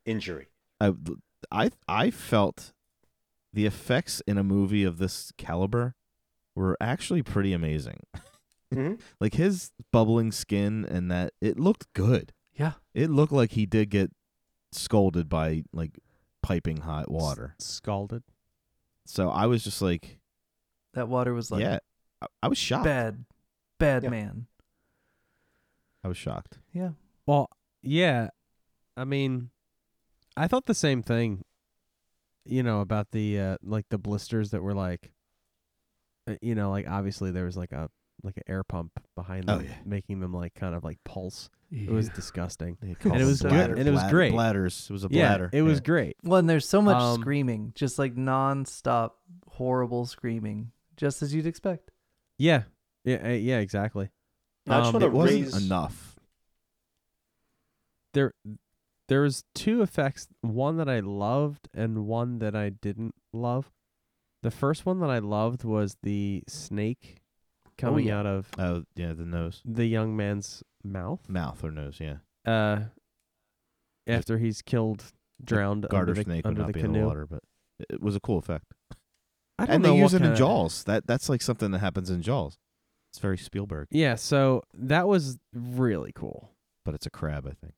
injury? 0.07 0.49
I 0.81 0.95
I 1.53 1.71
I 1.87 2.11
felt 2.11 2.73
the 3.53 3.67
effects 3.67 4.21
in 4.27 4.39
a 4.39 4.45
movie 4.45 4.85
of 4.85 4.99
this 4.99 5.33
caliber 5.37 5.95
were 6.55 6.77
actually 6.81 7.23
pretty 7.23 7.53
amazing. 7.53 8.01
Mhm. 8.73 9.01
like 9.19 9.35
his 9.35 9.73
bubbling 9.91 10.31
skin 10.31 10.85
and 10.89 11.11
that 11.11 11.33
it 11.41 11.59
looked 11.59 11.93
good. 11.93 12.33
Yeah. 12.55 12.75
It 12.95 13.11
looked 13.11 13.33
like 13.33 13.51
he 13.53 13.67
did 13.67 13.91
get 13.91 14.13
scolded 14.71 15.29
by 15.29 15.65
like 15.73 15.99
piping 16.41 16.77
hot 16.83 17.11
water. 17.11 17.57
S- 17.61 17.67
scalded. 17.67 18.23
So 19.07 19.29
I 19.29 19.47
was 19.47 19.65
just 19.65 19.83
like, 19.83 20.21
That 20.95 21.09
water 21.09 21.35
was 21.35 21.51
like 21.51 21.63
yeah, 21.63 21.79
I, 22.23 22.27
I 22.45 22.47
was 22.49 22.59
shocked. 22.59 22.85
bad, 22.85 23.25
bad 23.81 24.05
Yeah. 24.05 24.11
man. 24.11 24.47
I 26.05 26.09
was 26.09 26.17
shocked. 26.17 26.59
Yeah. 26.73 26.91
Well, 27.27 27.51
yeah. 27.83 28.29
I 28.97 29.05
mean, 29.05 29.51
I 30.37 30.47
thought 30.47 30.67
the 30.67 30.75
same 30.75 31.03
thing. 31.03 31.43
You 32.51 32.63
know 32.63 32.81
about 32.81 33.11
the 33.13 33.39
uh, 33.39 33.57
like 33.63 33.87
the 33.91 33.99
blisters 33.99 34.51
that 34.51 34.63
were 34.63 34.75
like, 34.75 35.13
uh, 36.29 36.35
you 36.43 36.55
know, 36.55 36.71
like 36.71 36.89
obviously 36.89 37.31
there 37.31 37.45
was 37.45 37.57
like 37.57 37.73
a 37.73 37.89
like 38.23 38.37
an 38.37 38.43
air 38.49 38.65
pump 38.65 38.93
behind 39.17 39.49
Oh, 39.49 39.59
them, 39.59 39.67
yeah. 39.69 39.77
making 39.85 40.21
them 40.21 40.35
like 40.35 40.55
kind 40.55 40.75
of 40.75 40.85
like 40.85 40.99
pulse. 41.05 41.49
It 41.73 41.89
was 41.91 42.11
disgusting. 42.11 42.77
And 42.83 42.91
it 42.91 42.99
them 42.99 43.19
was 43.27 43.41
good, 43.41 43.71
and 43.71 43.89
it 43.89 43.91
was 43.93 44.03
great. 44.11 44.33
Bladders. 44.33 44.89
It 44.91 44.93
was 44.93 45.05
a 45.05 45.09
Yeah, 45.09 45.29
bladder. 45.29 45.51
it 45.53 45.63
was 45.63 45.79
Yeah. 45.79 45.85
great. 45.85 46.17
Well, 46.25 46.41
and 46.41 46.51
there's 46.51 46.69
so 46.69 46.83
much 46.83 47.01
Um, 47.01 47.21
screaming, 47.21 47.73
just 47.77 47.99
like 47.99 48.17
non-stop 48.17 49.19
horrible 49.53 50.05
screaming, 50.07 50.73
just 50.97 51.23
as 51.23 51.33
you'd 51.33 51.47
expect. 51.47 51.93
Yeah, 52.39 52.65
yeah, 53.05 53.19
uh, 53.25 53.29
yeah, 53.29 53.59
exactly. 53.59 54.11
I 54.69 54.81
just 54.81 54.93
Um, 54.95 55.01
want 55.01 55.05
to 55.05 55.07
It 55.07 55.13
wasn't 55.13 55.45
raise 55.45 55.67
enough. 55.67 56.19
There, 58.13 58.33
there 59.11 59.21
was 59.21 59.45
two 59.55 59.83
effects. 59.83 60.27
One 60.41 60.79
that 60.79 60.89
I 60.89 61.01
loved 61.01 61.69
and 61.75 62.07
one 62.07 62.39
that 62.39 62.57
I 62.57 62.71
didn't 62.71 63.15
love. 63.35 63.71
The 64.43 64.51
first 64.51 64.87
one 64.87 65.01
that 65.01 65.11
I 65.11 65.19
loved 65.19 65.65
was 65.65 65.99
the 66.03 66.43
snake 66.49 67.19
coming 67.77 68.07
yeah. 68.07 68.21
out 68.21 68.27
of 68.27 68.49
Oh 68.59 68.85
yeah, 68.97 69.13
the 69.13 69.27
nose, 69.27 69.61
the 69.67 69.85
young 69.87 70.17
man's 70.17 70.63
mouth. 70.83 71.29
mouth 71.29 71.63
or 71.63 71.71
nose. 71.71 71.99
Yeah, 72.01 72.17
Uh, 72.47 72.85
after 74.07 74.39
he's 74.39 74.63
killed, 74.63 75.05
drowned 75.45 75.87
garter 75.91 76.11
under 76.13 76.15
the, 76.15 76.23
snake 76.25 76.45
would 76.45 76.51
under 76.51 76.61
not 76.63 76.67
the 76.69 76.73
be 76.73 76.81
in 76.81 76.87
canoe. 76.87 77.01
the 77.01 77.07
water, 77.07 77.27
but 77.27 77.43
it- 77.91 78.01
was 78.01 78.17
a 78.17 78.21
cool 78.21 78.39
effect. 78.39 78.73
I 79.59 79.67
don't 79.67 79.75
And 79.75 79.83
know 79.85 79.93
they 79.93 79.99
use 79.99 80.15
it 80.15 80.23
in 80.23 80.35
Jaws. 80.35 80.85
That 80.85 81.07
that's 81.07 81.29
like 81.29 81.43
something 81.43 81.71
that 81.73 81.81
happens 81.81 82.09
in 82.09 82.23
Jaws. 82.23 82.57
It's 83.11 83.19
very 83.19 83.37
Spielberg, 83.37 83.89
Yeah, 83.91 84.15
so 84.15 84.63
that 84.73 85.07
was 85.09 85.39
really 85.53 86.13
cool. 86.15 86.53
but 86.85 86.95
it's 86.95 87.07
a 87.07 87.11
crab, 87.11 87.47
I 87.47 87.53
think. 87.53 87.75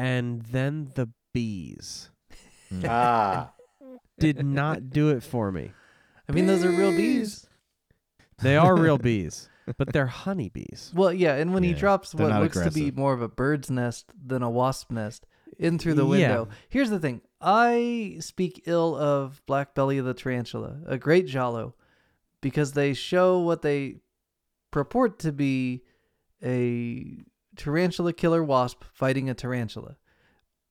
And 0.00 0.42
then 0.42 0.92
the 0.94 1.10
bees 1.34 2.10
ah 2.84 3.50
did 4.18 4.44
not 4.44 4.90
do 4.90 5.10
it 5.10 5.22
for 5.22 5.52
me. 5.52 5.72
I 6.28 6.32
mean, 6.32 6.46
those 6.46 6.64
are 6.64 6.70
real 6.70 6.92
bees. 6.92 7.46
They 8.40 8.56
are 8.56 8.74
real 8.76 8.96
bees, 9.10 9.50
but 9.76 9.92
they're 9.92 10.06
honeybees. 10.06 10.92
Well, 10.94 11.12
yeah, 11.12 11.34
and 11.34 11.52
when 11.52 11.62
he 11.64 11.70
Yeah, 11.72 11.76
drops 11.76 12.12
they're 12.12 12.24
what 12.26 12.30
not 12.32 12.42
looks 12.42 12.56
to 12.58 12.70
be 12.70 12.80
aggressive. 12.88 12.96
more 12.96 13.12
of 13.12 13.20
a 13.20 13.28
bird's 13.28 13.70
nest 13.70 14.06
than 14.26 14.42
a 14.42 14.48
wasp 14.50 14.90
nest 14.90 15.26
in 15.58 15.78
through 15.78 15.94
the 15.94 16.06
Yeah. 16.06 16.08
window. 16.08 16.48
Here's 16.70 16.88
the 16.90 16.98
thing. 17.00 17.20
I 17.40 18.16
speak 18.20 18.62
ill 18.66 18.96
of 18.96 19.42
Black 19.46 19.74
Belly 19.74 19.98
of 19.98 20.06
the 20.06 20.14
Tarantula, 20.14 20.80
a 20.86 20.96
great 20.96 21.26
giallo, 21.26 21.74
because 22.40 22.72
they 22.72 22.94
show 22.94 23.38
what 23.40 23.60
they 23.62 23.96
purport 24.70 25.18
to 25.20 25.32
be 25.32 25.82
a 26.42 27.18
tarantula 27.62 28.12
killer 28.12 28.42
wasp 28.42 28.84
fighting 28.92 29.28
a 29.28 29.34
tarantula, 29.34 29.96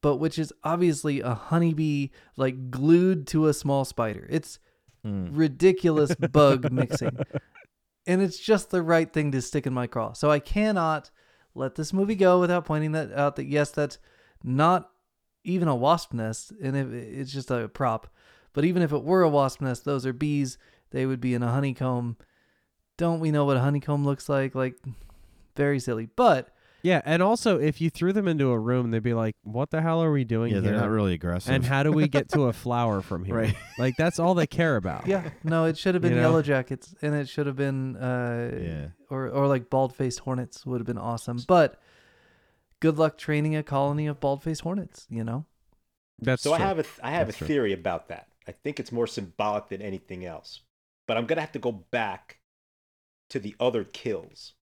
but 0.02 0.18
which 0.18 0.40
is 0.40 0.52
obviously 0.64 1.22
a 1.22 1.34
honeybee 1.34 2.10
like 2.36 2.72
glued 2.72 3.28
to 3.28 3.48
a 3.48 3.54
small 3.54 3.86
spider. 3.86 4.28
It's 4.30 4.60
Mm. 5.06 5.30
ridiculous 5.32 6.14
bug 6.16 6.70
mixing. 6.74 7.18
And 8.06 8.22
it's 8.22 8.38
just 8.38 8.70
the 8.70 8.82
right 8.82 9.10
thing 9.14 9.32
to 9.32 9.42
stick 9.42 9.66
in 9.66 9.74
my 9.74 9.88
craw. 9.88 10.12
So 10.12 10.30
I 10.30 10.40
cannot 10.40 11.10
let 11.56 11.76
this 11.76 11.94
movie 11.94 12.16
go 12.16 12.38
without 12.42 12.66
pointing 12.66 12.92
that 12.92 13.14
out 13.14 13.38
that 13.38 13.46
yes, 13.46 13.72
that's 13.72 13.98
not 14.44 14.90
even 15.46 15.70
a 15.70 15.76
wasp 15.76 16.12
nest 16.14 16.52
and 16.62 16.76
if 16.76 16.88
it's 16.92 17.32
just 17.32 17.50
a 17.50 17.70
prop. 17.70 18.08
But 18.52 18.66
even 18.66 18.82
if 18.82 18.92
it 18.92 19.04
were 19.06 19.22
a 19.22 19.30
wasp 19.30 19.62
nest, 19.62 19.86
those 19.86 20.06
are 20.06 20.12
bees. 20.12 20.58
They 20.92 21.06
would 21.06 21.22
be 21.22 21.34
in 21.34 21.44
a 21.44 21.52
honeycomb. 21.52 22.18
Don't 22.98 23.22
we 23.22 23.32
know 23.32 23.46
what 23.46 23.56
a 23.56 23.62
honeycomb 23.62 24.04
looks 24.04 24.28
like? 24.28 24.54
Like 24.54 24.76
very 25.56 25.80
silly. 25.80 26.10
But 26.14 26.50
Yeah, 26.82 27.02
and 27.04 27.22
also 27.22 27.60
if 27.60 27.82
you 27.82 27.90
threw 27.90 28.14
them 28.14 28.28
into 28.28 28.50
a 28.52 28.58
room, 28.60 28.92
they'd 28.92 29.04
be 29.04 29.14
like, 29.14 29.36
"What 29.44 29.70
the 29.70 29.82
hell 29.82 30.02
are 30.02 30.12
we 30.12 30.24
doing 30.24 30.50
here? 30.52 30.60
Yeah, 30.60 30.62
here?" 30.64 30.72
they're 30.72 30.82
not 30.82 30.90
really 30.90 31.14
aggressive. 31.14 31.54
and 31.54 31.66
how 31.66 31.84
do 31.84 31.92
we 31.92 32.08
get 32.08 32.30
to 32.30 32.44
a 32.44 32.54
flower 32.64 33.02
from 33.02 33.26
here? 33.26 33.36
Right. 33.36 33.56
Like 33.78 33.96
that's 33.98 34.18
all 34.20 34.34
they 34.34 34.48
care 34.48 34.76
about. 34.78 35.06
yeah, 35.08 35.30
no, 35.44 35.66
it 35.66 35.78
should 35.78 35.96
have 35.96 36.02
been 36.02 36.12
You 36.14 36.18
know? 36.18 36.30
yellow 36.30 36.42
jackets 36.42 36.96
and 37.02 37.14
it 37.16 37.28
should 37.28 37.48
have 37.48 37.56
been 37.58 37.98
uh 37.98 38.52
Yeah. 38.62 38.88
or 39.10 39.28
or 39.28 39.48
like 39.48 39.70
bald 39.70 39.94
faced 39.96 40.20
hornets 40.20 40.66
would 40.66 40.80
have 40.80 40.88
been 40.88 40.98
awesome. 40.98 41.40
But 41.48 41.80
good 42.80 42.98
luck 42.98 43.18
training 43.18 43.56
a 43.58 43.64
colony 43.64 44.08
of 44.08 44.20
bald 44.22 44.42
faced 44.44 44.62
hornets, 44.62 45.06
you 45.10 45.24
know? 45.24 45.46
That's 46.22 46.42
so 46.44 46.54
I 46.54 46.58
true. 46.58 46.66
have 46.66 46.80
a 46.80 46.84
th- 46.84 47.00
I 47.04 47.12
have 47.12 47.28
That's 47.28 47.36
a 47.38 47.40
true. 47.40 47.48
theory 47.48 47.74
about 47.74 48.08
that. 48.10 48.28
I 48.48 48.52
think 48.54 48.80
it's 48.80 48.92
more 48.92 49.08
symbolic 49.08 49.68
than 49.70 49.82
anything 49.82 50.26
else. 50.26 50.62
But 51.08 51.18
I'm 51.18 51.26
gonna 51.26 51.42
have 51.42 51.52
to 51.54 51.60
go 51.60 51.72
back 51.72 52.40
to 53.30 53.40
the 53.40 53.56
other 53.60 53.84
kills 53.84 54.54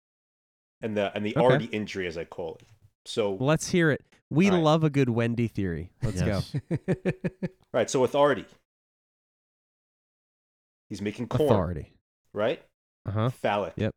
and 0.81 0.95
the 0.97 1.11
and 1.15 1.25
the 1.25 1.35
Okay. 1.35 1.45
Artie 1.45 1.65
injury 1.65 2.07
as 2.07 2.17
I 2.17 2.25
call 2.25 2.55
it. 2.55 2.63
So 3.05 3.35
Let's 3.35 3.69
hear 3.69 3.91
it. 3.91 4.03
We 4.29 4.47
All 4.49 4.55
right. 4.55 4.63
love 4.63 4.83
a 4.83 4.89
good 4.89 5.09
Wendy 5.09 5.47
theory. 5.47 5.91
Let's 6.03 6.21
Yes. 6.21 6.53
go. 6.69 6.77
right, 7.73 7.89
so 7.89 8.01
with 8.01 8.13
Artie, 8.15 8.45
he's 10.89 11.01
making 11.01 11.27
corn, 11.27 11.49
Authority. 11.51 11.93
right? 12.33 12.61
Uh 13.05 13.11
huh. 13.11 13.29
Phallic. 13.29 13.73
Yep. 13.77 13.95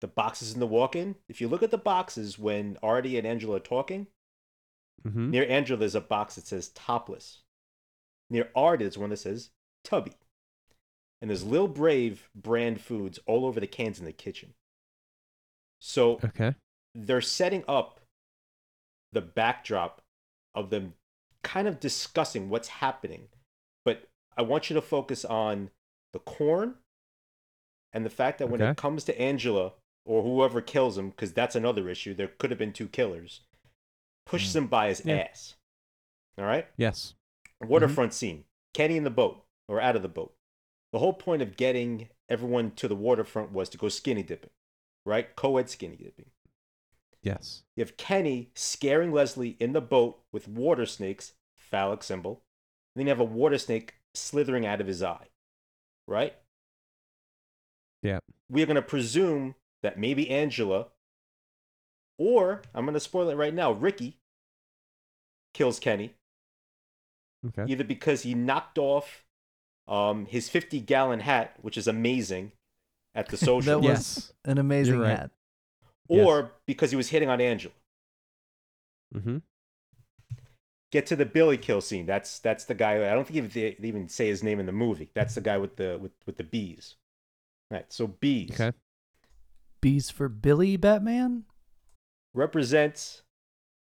The 0.00 0.08
boxes 0.08 0.52
in 0.54 0.60
the 0.60 0.66
walk-in. 0.66 1.16
If 1.28 1.40
you 1.40 1.48
look 1.48 1.62
at 1.62 1.70
the 1.70 1.78
boxes 1.78 2.38
when 2.38 2.76
Artie 2.82 3.18
and 3.18 3.26
Angela 3.26 3.56
are 3.56 3.60
talking, 3.60 4.06
Mm-hmm. 5.06 5.30
near 5.30 5.46
Angela 5.48 5.78
there's 5.78 5.94
a 5.94 6.00
box 6.00 6.34
that 6.34 6.46
says 6.48 6.70
topless. 6.70 7.42
Near 8.30 8.48
Artie 8.56 8.84
there's 8.84 8.98
one 8.98 9.10
that 9.10 9.18
says 9.18 9.50
tubby. 9.84 10.12
And 11.20 11.30
there's 11.30 11.44
Lil 11.44 11.68
Brave 11.68 12.28
brand 12.34 12.80
foods 12.80 13.18
all 13.26 13.44
over 13.44 13.60
the 13.60 13.66
cans 13.68 13.98
in 14.00 14.04
the 14.06 14.12
kitchen. 14.12 14.54
So 15.80 16.18
Okay. 16.24 16.54
they're 16.94 17.20
setting 17.20 17.64
up 17.68 18.00
the 19.12 19.20
backdrop 19.20 20.02
of 20.54 20.70
them 20.70 20.94
kind 21.42 21.68
of 21.68 21.80
discussing 21.80 22.48
what's 22.48 22.68
happening. 22.68 23.28
But 23.84 24.08
I 24.36 24.42
want 24.42 24.68
you 24.68 24.74
to 24.74 24.82
focus 24.82 25.24
on 25.24 25.70
the 26.12 26.18
corn 26.18 26.76
and 27.92 28.04
the 28.04 28.10
fact 28.10 28.38
that 28.38 28.48
when 28.48 28.60
Okay. 28.60 28.70
it 28.72 28.76
comes 28.76 29.04
to 29.04 29.20
Angela 29.20 29.74
or 30.04 30.22
whoever 30.22 30.60
kills 30.60 30.98
him, 30.98 31.10
because 31.10 31.32
that's 31.32 31.54
another 31.56 31.88
issue, 31.88 32.14
there 32.14 32.28
could 32.28 32.50
have 32.50 32.58
been 32.58 32.72
two 32.72 32.88
killers, 32.88 33.42
pushes 34.24 34.52
mm. 34.52 34.56
him 34.56 34.66
by 34.66 34.88
his 34.88 35.04
Yeah. 35.04 35.16
ass. 35.16 35.56
All 36.38 36.44
right? 36.44 36.66
Yes. 36.76 37.14
Waterfront 37.60 38.10
mm-hmm. 38.10 38.16
scene. 38.16 38.44
Kenny 38.74 38.96
in 38.96 39.04
the 39.04 39.10
boat 39.10 39.44
or 39.68 39.80
out 39.80 39.96
of 39.96 40.02
the 40.02 40.08
boat. 40.08 40.34
The 40.92 40.98
whole 40.98 41.14
point 41.14 41.42
of 41.42 41.56
getting 41.56 42.08
everyone 42.28 42.72
to 42.72 42.88
the 42.88 42.96
waterfront 42.96 43.52
was 43.52 43.68
to 43.70 43.78
go 43.78 43.88
skinny 43.88 44.22
dipping, 44.22 44.50
right? 45.06 45.34
Co 45.36 45.56
ed 45.56 45.70
skinny 45.70 45.96
dipping. 45.96 46.26
Yes. 47.22 47.62
You 47.74 47.82
have 47.82 47.96
Kenny 47.96 48.50
scaring 48.54 49.12
Leslie 49.12 49.56
in 49.58 49.72
the 49.72 49.80
boat 49.80 50.20
with 50.32 50.46
water 50.48 50.86
snakes, 50.86 51.32
phallic 51.56 52.02
symbol. 52.02 52.42
And 52.94 53.00
then 53.00 53.06
you 53.06 53.10
have 53.10 53.20
a 53.20 53.24
water 53.24 53.58
snake 53.58 53.94
slithering 54.14 54.66
out 54.66 54.80
of 54.80 54.86
his 54.86 55.02
eye, 55.02 55.28
right? 56.06 56.34
Yeah. 58.02 58.18
We 58.48 58.62
are 58.62 58.66
going 58.66 58.76
to 58.76 58.82
presume 58.82 59.54
that 59.82 59.98
maybe 59.98 60.30
Angela, 60.30 60.88
or 62.18 62.62
I'm 62.74 62.84
going 62.84 62.94
to 62.94 63.00
spoil 63.00 63.28
it 63.28 63.34
right 63.34 63.54
now, 63.54 63.72
Ricky 63.72 64.18
kills 65.54 65.78
Kenny, 65.80 66.14
Okay. 67.46 67.70
either 67.70 67.84
because 67.84 68.22
he 68.22 68.34
knocked 68.34 68.78
off 68.78 69.24
um, 69.88 70.26
his 70.26 70.48
50 70.48 70.80
gallon 70.80 71.20
hat, 71.20 71.56
which 71.60 71.76
is 71.76 71.86
amazing, 71.88 72.52
at 73.16 73.28
the 73.28 73.36
social, 73.36 73.80
That 73.80 73.86
was- 73.88 73.88
yes. 73.88 74.32
An 74.44 74.58
amazing 74.58 74.94
You're 74.94 75.02
right. 75.04 75.18
hat. 75.18 75.30
or 76.08 76.52
because 76.66 76.90
he 76.90 76.96
was 76.96 77.08
hitting 77.08 77.28
on 77.28 77.40
Angela. 77.40 77.74
Mm-hmm. 79.14 79.38
get 80.92 81.06
to 81.06 81.16
the 81.16 81.24
Billy 81.26 81.56
kill 81.58 81.80
scene. 81.80 82.06
That's 82.06 82.38
that's 82.40 82.64
the 82.64 82.74
guy. 82.74 83.10
I 83.10 83.14
don't 83.14 83.26
think 83.26 83.52
they 83.52 83.76
they 83.78 83.88
even 83.88 84.08
say 84.08 84.26
his 84.28 84.42
name 84.42 84.60
in 84.60 84.66
the 84.66 84.72
movie. 84.72 85.10
That's 85.14 85.34
the 85.34 85.40
guy 85.40 85.56
with 85.58 85.76
the 85.76 85.98
with, 86.00 86.12
with 86.26 86.36
the 86.36 86.44
bees. 86.44 86.94
Right. 87.70 87.86
So 87.92 88.06
bees 88.06 88.50
Okay. 88.52 88.76
Bees 89.80 90.10
for 90.10 90.28
Billy 90.28 90.76
Batman? 90.76 91.44
represents, 92.34 93.22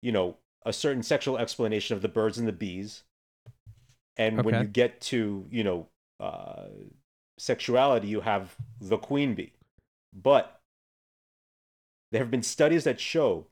you 0.01 0.11
know, 0.11 0.37
a 0.65 0.71
certain 0.71 1.03
sexual 1.03 1.37
explanation 1.37 1.95
of 1.95 2.01
the 2.01 2.07
birds 2.07 2.37
and 2.37 2.47
the 2.47 2.53
bees. 2.53 3.03
And 4.15 4.43
when 4.45 4.55
you 4.61 4.67
get 4.67 5.01
to 5.01 5.45
you 5.51 5.63
know 5.63 5.87
uh, 6.19 6.67
sexuality, 7.37 8.07
you 8.07 8.21
have 8.21 8.55
the 8.79 8.97
queen 8.97 9.33
bee. 9.35 9.53
But 10.13 10.59
there 12.11 12.21
have 12.21 12.31
been 12.31 12.43
studies 12.43 12.83
that 12.85 12.99
show 12.99 13.47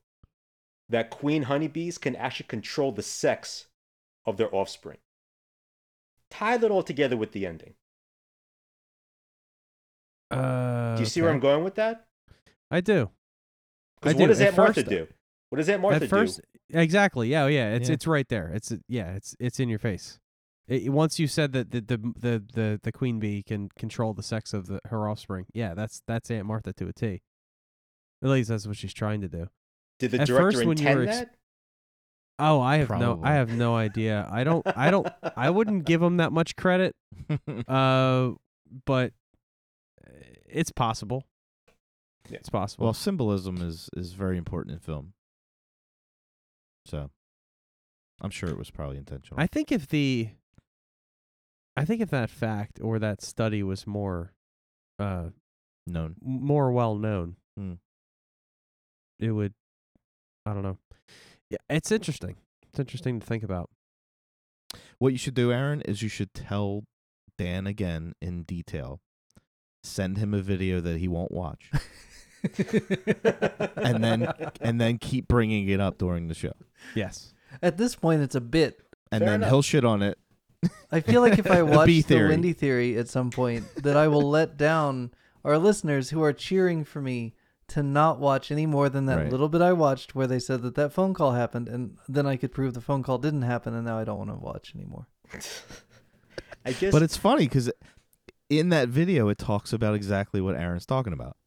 that 0.89 1.09
queen 1.09 1.43
honeybees 1.43 1.97
can 1.97 2.15
actually 2.15 2.47
control 2.47 2.91
the 2.91 3.03
sex 3.03 3.67
of 4.25 4.37
their 4.37 4.53
offspring. 4.53 4.97
Tie 6.31 6.57
that 6.57 6.71
all 6.71 6.83
together 6.83 7.17
with 7.17 7.31
the 7.31 7.45
ending. 7.45 7.73
Uh, 10.31 10.95
Do 10.95 11.01
you 11.01 11.05
see 11.05 11.21
where 11.21 11.31
I'm 11.31 11.39
going 11.39 11.63
with 11.63 11.75
that? 11.75 12.05
I 12.71 12.81
do. 12.81 13.09
I 14.01 14.09
Because 14.09 14.13
do. 14.15 14.19
what 14.21 14.27
does 14.27 14.41
Aunt 14.41 14.57
Martha 14.57 14.73
first- 14.81 14.89
do? 14.89 15.07
What 15.49 15.57
does 15.57 15.69
Aunt 15.69 15.81
Martha 15.81 16.03
At 16.03 16.09
first, 16.09 16.41
do? 16.71 16.79
exactly. 16.79 17.29
Yeah, 17.29 17.43
oh, 17.43 17.47
yeah. 17.47 17.73
It's 17.75 17.87
Yeah. 17.89 17.93
it's 17.93 18.07
right 18.07 18.27
there. 18.27 18.49
It's 18.53 18.73
yeah. 18.89 19.13
It's 19.13 19.35
it's 19.39 19.59
in 19.59 19.69
your 19.69 19.79
face. 19.79 20.19
It, 20.67 20.91
once 20.91 21.19
you 21.19 21.27
said 21.27 21.51
that 21.53 21.71
the, 21.71 21.81
the 21.81 21.97
the 21.97 22.43
the 22.53 22.79
the 22.81 22.91
queen 22.91 23.19
bee 23.19 23.43
can 23.43 23.69
control 23.77 24.13
the 24.13 24.23
sex 24.23 24.53
of 24.53 24.67
the, 24.67 24.79
her 24.85 25.07
offspring, 25.07 25.45
yeah, 25.53 25.73
that's 25.73 26.01
that's 26.07 26.31
Aunt 26.31 26.45
Martha 26.45 26.73
to 26.73 26.87
a 26.87 26.93
T. 26.93 27.21
At 28.23 28.29
least 28.29 28.49
that's 28.49 28.65
what 28.65 28.77
she's 28.77 28.93
trying 28.93 29.21
to 29.21 29.27
do. 29.27 29.47
Did 29.99 30.11
the 30.11 30.21
at 30.21 30.27
director 30.27 30.57
first 30.57 30.65
when 30.65 30.77
you 30.77 30.87
intend 30.87 30.99
were 30.99 31.07
ex- 31.07 31.19
that? 31.19 31.35
Oh, 32.37 32.59
I 32.59 32.77
have 32.77 32.89
no, 32.89 33.21
I 33.23 33.33
have 33.33 33.51
no 33.51 33.75
idea. 33.75 34.27
I 34.29 34.43
don't, 34.43 34.65
I 34.75 34.91
don't, 34.91 35.07
I 35.37 35.49
wouldn't 35.49 35.85
give 35.85 36.01
him 36.01 36.17
that 36.17 36.31
much 36.31 36.55
credit. 36.55 36.95
Uh, 37.67 38.31
but 38.85 39.13
uh, 40.05 40.11
it's 40.49 40.71
possible. 40.71 41.23
Yeah. 42.29 42.37
It's 42.39 42.49
possible. 42.49 42.85
well, 42.85 42.93
symbolism 42.93 43.61
is 43.61 43.89
is 43.95 44.13
very 44.13 44.37
important 44.37 44.73
in 44.73 44.79
film. 44.79 45.13
So, 46.85 47.09
I'm 48.21 48.31
sure 48.31 48.49
it 48.49 48.57
was 48.57 48.69
probably 48.69 48.97
intentional. 48.97 49.41
I 49.41 49.47
think 49.47 49.71
if 49.71 49.87
the, 49.87 50.29
I 51.77 51.85
think 51.85 52.01
if 52.01 52.09
that 52.11 52.29
fact 52.29 52.79
or 52.81 52.99
that 52.99 53.21
study 53.21 53.61
was 53.63 53.85
more, 53.85 54.33
uh, 54.99 55.29
Known. 55.87 56.15
more 56.21 56.71
well 56.71 56.95
known, 56.95 57.35
Hmm. 57.57 57.73
it 59.19 59.31
would. 59.31 59.53
I 60.45 60.53
don't 60.53 60.63
know. 60.63 60.77
Yeah, 61.49 61.57
it's 61.69 61.91
interesting. 61.91 62.37
It's 62.69 62.79
interesting 62.79 63.19
to 63.19 63.25
think 63.25 63.43
about. 63.43 63.69
What 64.99 65.11
you 65.11 65.17
should 65.17 65.33
do, 65.35 65.51
Aaron, 65.51 65.81
is 65.81 66.01
you 66.01 66.09
should 66.09 66.33
tell 66.33 66.83
Dan 67.37 67.67
again 67.67 68.13
in 68.21 68.43
detail. 68.43 68.99
Send 69.83 70.17
him 70.17 70.33
a 70.33 70.41
video 70.41 70.81
that 70.81 70.97
he 70.97 71.07
won't 71.07 71.31
watch, 71.31 71.69
and 73.75 74.03
then 74.03 74.27
and 74.61 74.81
then 74.81 74.97
keep 74.97 75.27
bringing 75.27 75.67
it 75.69 75.79
up 75.79 75.97
during 75.97 76.27
the 76.27 76.33
show, 76.33 76.53
Yes. 76.95 77.33
At 77.61 77.77
this 77.77 77.95
point, 77.95 78.21
it's 78.21 78.35
a 78.35 78.41
bit. 78.41 78.79
and 79.11 79.21
Fair 79.21 79.29
then 79.29 79.35
enough. 79.41 79.49
he'll 79.49 79.61
shit 79.61 79.85
on 79.85 80.01
it. 80.01 80.17
I 80.91 80.99
feel 81.01 81.21
like 81.21 81.39
if 81.39 81.49
I 81.49 81.61
watch 81.63 81.87
B 81.87 82.01
the 82.01 82.07
theory. 82.07 82.29
Wendy 82.29 82.53
theory 82.53 82.97
at 82.97 83.07
some 83.09 83.29
point, 83.31 83.65
that 83.83 83.95
I 83.97 84.07
will 84.07 84.29
let 84.29 84.57
down 84.57 85.11
our 85.43 85.57
listeners 85.57 86.09
who 86.09 86.23
are 86.23 86.33
cheering 86.33 86.83
for 86.83 87.01
me 87.01 87.33
to 87.67 87.81
not 87.81 88.19
watch 88.19 88.51
any 88.51 88.65
more 88.65 88.89
than 88.89 89.05
that 89.07 89.17
Right. 89.17 89.31
little 89.31 89.49
bit 89.49 89.61
I 89.61 89.73
watched 89.73 90.13
where 90.15 90.27
they 90.27 90.39
said 90.39 90.61
that 90.61 90.75
that 90.75 90.91
phone 90.93 91.13
call 91.13 91.31
happened, 91.31 91.67
and 91.67 91.97
then 92.07 92.25
I 92.27 92.35
could 92.35 92.51
prove 92.51 92.73
the 92.73 92.81
phone 92.81 93.01
call 93.03 93.17
didn't 93.17 93.41
happen, 93.41 93.73
and 93.73 93.85
now 93.85 93.97
I 93.97 94.03
don't 94.03 94.17
want 94.19 94.29
to 94.29 94.35
watch 94.35 94.73
anymore. 94.75 95.07
I 96.65 96.71
guess. 96.73 96.91
But 96.91 97.01
it's 97.03 97.17
funny 97.17 97.45
because 97.45 97.71
in 98.49 98.69
that 98.69 98.89
video, 98.89 99.27
it 99.29 99.37
talks 99.37 99.73
about 99.73 99.95
exactly 99.95 100.41
what 100.41 100.55
Aaron's 100.55 100.85
talking 100.85 101.13
about. 101.13 101.37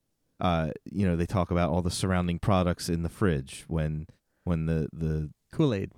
Uh, 0.40 0.70
you 0.84 1.06
know, 1.06 1.16
they 1.16 1.26
talk 1.26 1.50
about 1.50 1.70
all 1.70 1.82
the 1.82 1.90
surrounding 1.90 2.38
products 2.38 2.88
in 2.88 3.02
the 3.02 3.08
fridge 3.08 3.64
when 3.68 4.06
when 4.44 4.66
the 4.66 4.88
the 4.92 5.30
Kool 5.52 5.74
Aid 5.74 5.92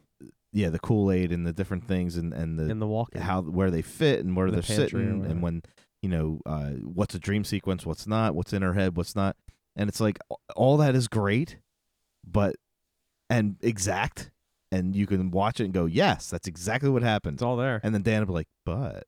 yeah 0.53 0.69
the 0.71 0.79
Kool 0.79 1.11
Aid 1.13 1.33
and 1.33 1.47
the 1.47 1.53
different 1.53 1.87
things 1.87 2.17
and 2.17 2.33
and 2.33 2.59
the 2.59 2.69
in 2.71 2.79
the 2.79 2.87
walk. 2.87 3.15
how 3.17 3.43
where 3.43 3.71
they 3.71 3.83
fit 3.83 4.21
and 4.25 4.37
where 4.37 4.47
In 4.49 4.55
the 4.55 4.61
they're 4.63 4.77
pantry 4.77 5.03
or 5.05 5.07
sitting 5.07 5.27
and 5.27 5.43
when 5.43 5.63
you 6.03 6.09
know 6.09 6.41
uh, 6.47 6.71
what's 6.83 7.15
a 7.15 7.19
dream 7.19 7.45
sequence, 7.45 7.85
what's 7.87 8.07
not, 8.07 8.35
what's 8.35 8.53
in 8.53 8.63
her 8.63 8.73
head, 8.75 8.97
what's 8.97 9.15
not, 9.15 9.37
and 9.77 9.89
it's 9.89 10.01
like 10.01 10.19
all 10.57 10.77
that 10.79 10.95
is 10.95 11.09
great, 11.09 11.59
but 12.27 12.57
and 13.29 13.57
exact, 13.61 14.31
and 14.73 14.97
you 14.97 15.07
can 15.07 15.31
watch 15.31 15.61
it 15.61 15.65
and 15.67 15.75
go, 15.75 15.85
yes, 15.87 16.29
that's 16.31 16.49
exactly 16.49 16.89
what 16.91 17.03
happened, 17.03 17.35
It's 17.35 17.43
all 17.43 17.57
there. 17.57 17.81
and 17.85 17.95
then 17.95 18.03
Dan 18.03 18.21
will 18.21 18.27
be 18.29 18.33
like, 18.33 18.49
but 18.65 19.07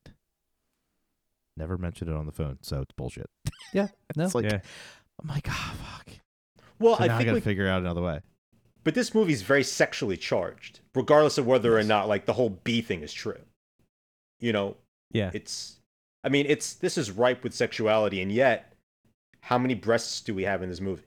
never 1.56 1.76
mentioned 1.78 2.10
it 2.10 2.16
on 2.16 2.26
the 2.26 2.32
phone, 2.32 2.58
so 2.62 2.80
it's 2.82 2.92
bullshit. 2.92 3.26
Yeah, 3.72 3.88
no, 4.16 4.24
It's 4.24 4.34
like, 4.34 4.44
yeah. 4.44 4.60
oh 5.22 5.24
my 5.24 5.40
god, 5.40 5.54
fuck. 5.54 6.08
well, 6.78 6.96
So 6.98 7.04
I 7.04 7.06
now 7.08 7.16
I 7.18 7.24
got 7.24 7.30
to 7.30 7.34
we, 7.36 7.40
figure 7.40 7.68
out 7.68 7.80
another 7.80 8.02
way. 8.02 8.20
But 8.84 8.94
this 8.94 9.14
movie's 9.14 9.42
very 9.42 9.64
sexually 9.64 10.16
charged, 10.16 10.80
regardless 10.94 11.38
of 11.38 11.46
whether 11.46 11.76
or 11.78 11.82
not 11.84 12.08
like 12.08 12.26
the 12.26 12.32
whole 12.32 12.50
B 12.64 12.80
thing 12.82 13.02
is 13.02 13.12
true. 13.12 13.38
You 14.40 14.52
know, 14.52 14.76
Yeah. 15.12 15.30
it's. 15.34 15.76
I 16.24 16.28
mean, 16.28 16.46
it's 16.48 16.74
this 16.74 16.96
is 16.96 17.10
ripe 17.10 17.42
with 17.42 17.52
sexuality, 17.54 18.20
and 18.22 18.30
yet, 18.30 18.72
how 19.40 19.58
many 19.58 19.74
breasts 19.74 20.20
do 20.20 20.34
we 20.34 20.44
have 20.44 20.62
in 20.62 20.68
this 20.68 20.80
movie? 20.80 21.02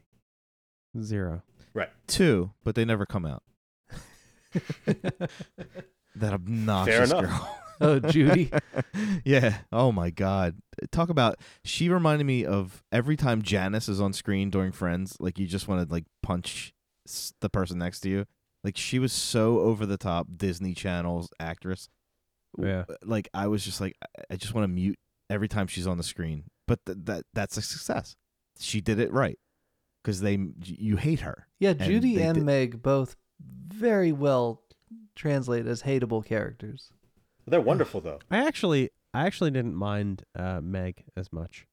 Zero. 1.02 1.42
Right. 1.74 1.90
Two, 2.08 2.52
but 2.64 2.76
they 2.76 2.86
never 2.86 3.06
come 3.06 3.26
out. 3.26 3.44
That 6.18 6.32
obnoxious 6.34 7.12
girl. 7.12 7.58
oh, 7.82 8.00
Judy. 8.00 8.50
yeah. 9.26 9.58
Oh 9.72 9.92
my 9.92 10.10
God. 10.10 10.56
Talk 10.92 11.10
about. 11.10 11.40
She 11.66 11.90
reminded 11.90 12.24
me 12.24 12.46
of 12.46 12.82
every 12.92 13.18
time 13.18 13.42
Janice 13.42 13.90
is 13.90 14.00
on 14.00 14.14
screen 14.14 14.50
during 14.50 14.72
Friends. 14.72 15.18
Like 15.20 15.38
you 15.38 15.46
just 15.46 15.68
want 15.68 15.86
to 15.86 15.92
like 15.94 16.06
punch 16.24 16.74
the 17.42 17.50
person 17.50 17.78
next 17.80 18.02
to 18.02 18.10
you. 18.10 18.26
Like 18.64 18.78
she 18.78 19.00
was 19.00 19.14
so 19.14 19.60
over 19.60 19.86
the 19.86 19.98
top 19.98 20.28
Disney 20.36 20.74
Channel's 20.74 21.30
actress. 21.40 21.90
Yeah. 22.58 22.86
Like 23.04 23.30
I 23.34 23.48
was 23.48 23.64
just 23.64 23.80
like 23.82 23.96
I- 24.04 24.24
I 24.32 24.36
just 24.38 24.54
want 24.54 24.64
to 24.64 24.70
mute 24.74 24.98
every 25.30 25.48
time 25.48 25.68
she's 25.68 25.88
on 25.88 25.98
the 25.98 26.04
screen. 26.04 26.46
But 26.68 26.80
th- 26.86 26.98
that 27.04 27.26
that's 27.34 27.58
a 27.58 27.62
success. 27.62 28.16
She 28.60 28.82
did 28.82 29.00
it 29.00 29.12
right 29.14 29.38
because 30.04 30.22
they 30.22 30.38
you 30.64 30.96
hate 30.98 31.20
her. 31.20 31.48
Yeah, 31.60 31.74
Judy 31.74 32.16
they 32.16 32.24
and 32.24 32.44
Meg 32.46 32.82
both 32.82 33.16
very 33.40 34.12
well 34.12 34.62
translate 35.16 35.68
as 35.68 35.84
hateable 35.84 36.26
characters. 36.26 36.92
They're 37.46 37.62
wonderful 37.62 38.02
though. 38.02 38.20
I 38.32 38.48
actually, 38.48 38.90
I 39.14 39.26
actually 39.28 39.52
didn't 39.52 39.76
mind 39.76 40.24
uh, 40.36 40.62
Meg 40.62 41.04
as 41.16 41.32
much. 41.32 41.68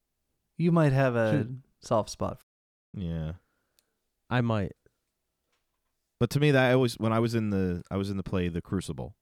You 0.59 0.73
might 0.73 0.93
have 0.93 1.17
a 1.17 1.33
Should- 1.33 1.63
soft 1.81 2.11
spot. 2.11 2.41
Yeah. 2.95 3.33
I 4.29 4.41
might. 4.43 4.73
But 6.23 6.31
to 6.31 6.39
me, 6.39 6.53
that 6.53 6.71
I 6.71 6.75
always 6.75 6.95
when 7.01 7.13
I 7.13 7.19
was 7.19 7.35
in 7.35 7.51
the 7.51 7.83
I 7.91 7.97
was 7.97 8.09
in 8.09 8.17
the 8.17 8.23
play 8.23 8.47
The 8.47 8.63
Crucible, 8.63 9.17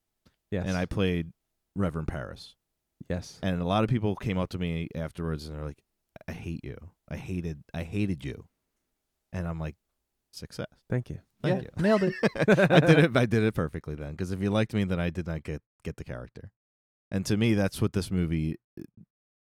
Yes. 0.51 0.67
and 0.67 0.77
I 0.77 0.85
played 0.85 1.33
Reverend 1.75 2.09
Parris, 2.09 2.57
yes. 3.09 3.39
and 3.43 3.63
a 3.63 3.65
lot 3.65 3.85
of 3.85 3.89
people 3.89 4.15
came 4.17 4.37
up 4.37 4.51
to 4.51 4.59
me 4.59 4.87
afterwards 4.95 5.47
and 5.47 5.57
they're 5.57 5.65
like, 5.65 5.81
"I 6.29 6.33
hate 6.33 6.63
you. 6.63 6.77
I 7.09 7.17
hated. 7.17 7.63
I 7.73 7.85
hated 7.85 8.23
you," 8.23 8.45
and 9.33 9.49
I'm 9.49 9.59
like, 9.59 9.77
"Success. 10.31 10.67
Thank 10.91 11.09
you. 11.09 11.21
Thank 11.43 11.63
yeah, 11.63 11.69
you. 11.75 11.83
nailed 11.83 12.03
it. 12.03 12.15
I 12.71 12.81
did 12.81 12.99
it. 12.99 13.17
I 13.17 13.25
did 13.25 13.45
it 13.45 13.55
perfectly 13.55 13.95
then. 13.95 14.11
Because 14.11 14.31
if 14.31 14.43
you 14.43 14.51
liked 14.51 14.75
me, 14.75 14.85
then 14.85 15.01
I 15.01 15.09
did 15.09 15.27
not 15.27 15.43
get 15.43 15.63
get 15.83 15.97
the 15.97 16.05
character, 16.05 16.51
and 17.11 17.25
to 17.25 17.39
me, 17.39 17.55
that's 17.55 17.81
what 17.81 17.95
this 17.95 18.11
movie 18.11 18.57
uh, 18.79 18.83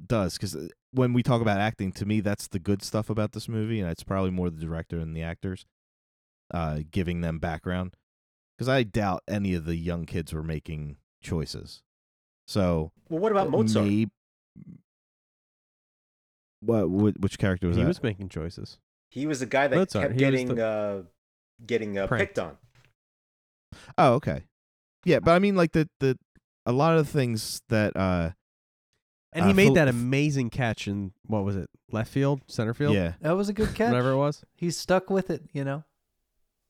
does. 0.07 0.35
Because 0.35 0.55
when 0.93 1.15
we 1.15 1.23
talk 1.23 1.41
about 1.41 1.61
acting, 1.61 1.93
to 1.93 2.05
me, 2.05 2.21
that's 2.21 2.47
the 2.47 2.59
good 2.59 2.83
stuff 2.83 3.09
about 3.09 3.33
this 3.33 3.49
movie, 3.49 3.81
and 3.81 3.91
it's 3.91 4.03
probably 4.03 4.33
more 4.33 4.51
the 4.51 4.61
director 4.61 4.99
and 4.99 5.17
the 5.17 5.23
actors, 5.23 5.65
uh, 6.53 6.81
giving 6.91 7.21
them 7.21 7.39
background. 7.39 7.95
Because 8.57 8.69
I 8.69 8.83
doubt 8.83 9.23
any 9.29 9.55
of 9.55 9.65
the 9.67 9.77
young 9.77 10.05
kids 10.05 10.33
were 10.33 10.43
making 10.43 10.97
choices. 11.23 11.83
So 12.47 12.93
Well, 13.09 13.21
what 13.21 13.31
about 13.33 13.51
Mozart? 13.51 13.87
may- 13.87 14.07
what? 16.61 16.87
Which 17.21 17.39
character 17.39 17.69
was 17.69 17.77
he 17.77 17.83
that? 17.83 17.89
was 17.89 18.03
making 18.03 18.29
choices. 18.31 18.79
He 19.11 19.27
was 19.27 19.41
the 19.41 19.47
guy 19.47 19.69
that 19.69 19.77
Mozart, 19.77 20.09
kept 20.09 20.21
he 20.21 20.27
was 20.27 20.33
getting 20.41 20.61
uh, 20.61 21.03
getting 21.65 21.99
uh, 21.99 22.07
picked 22.09 22.39
on. 22.39 22.57
Oh, 23.97 24.15
okay. 24.15 24.45
Yeah, 25.05 25.21
but 25.21 25.33
I 25.33 25.39
mean, 25.39 25.55
like 25.57 25.73
the 25.73 25.89
the 26.01 26.19
a 26.67 26.73
lot 26.73 26.97
of 26.99 27.07
the 27.07 27.13
things 27.13 27.63
that 27.69 27.97
uh 27.97 28.31
And 29.33 29.45
he 29.47 29.53
Uh, 29.53 29.55
made 29.55 29.75
that 29.75 29.89
amazing 29.89 30.51
catch 30.51 30.89
in 30.89 31.13
what 31.27 31.45
was 31.45 31.57
it? 31.57 31.71
Left 31.91 32.11
field, 32.11 32.41
center 32.49 32.75
field, 32.75 32.95
yeah 32.95 33.15
That 33.21 33.33
was 33.33 33.49
a 33.49 33.53
good 33.53 33.75
catch. 33.75 33.89
whatever 33.91 34.11
it 34.11 34.17
was. 34.17 34.45
He's 34.55 34.77
stuck 34.77 35.09
with 35.11 35.31
it, 35.31 35.49
you 35.53 35.65
know. 35.65 35.85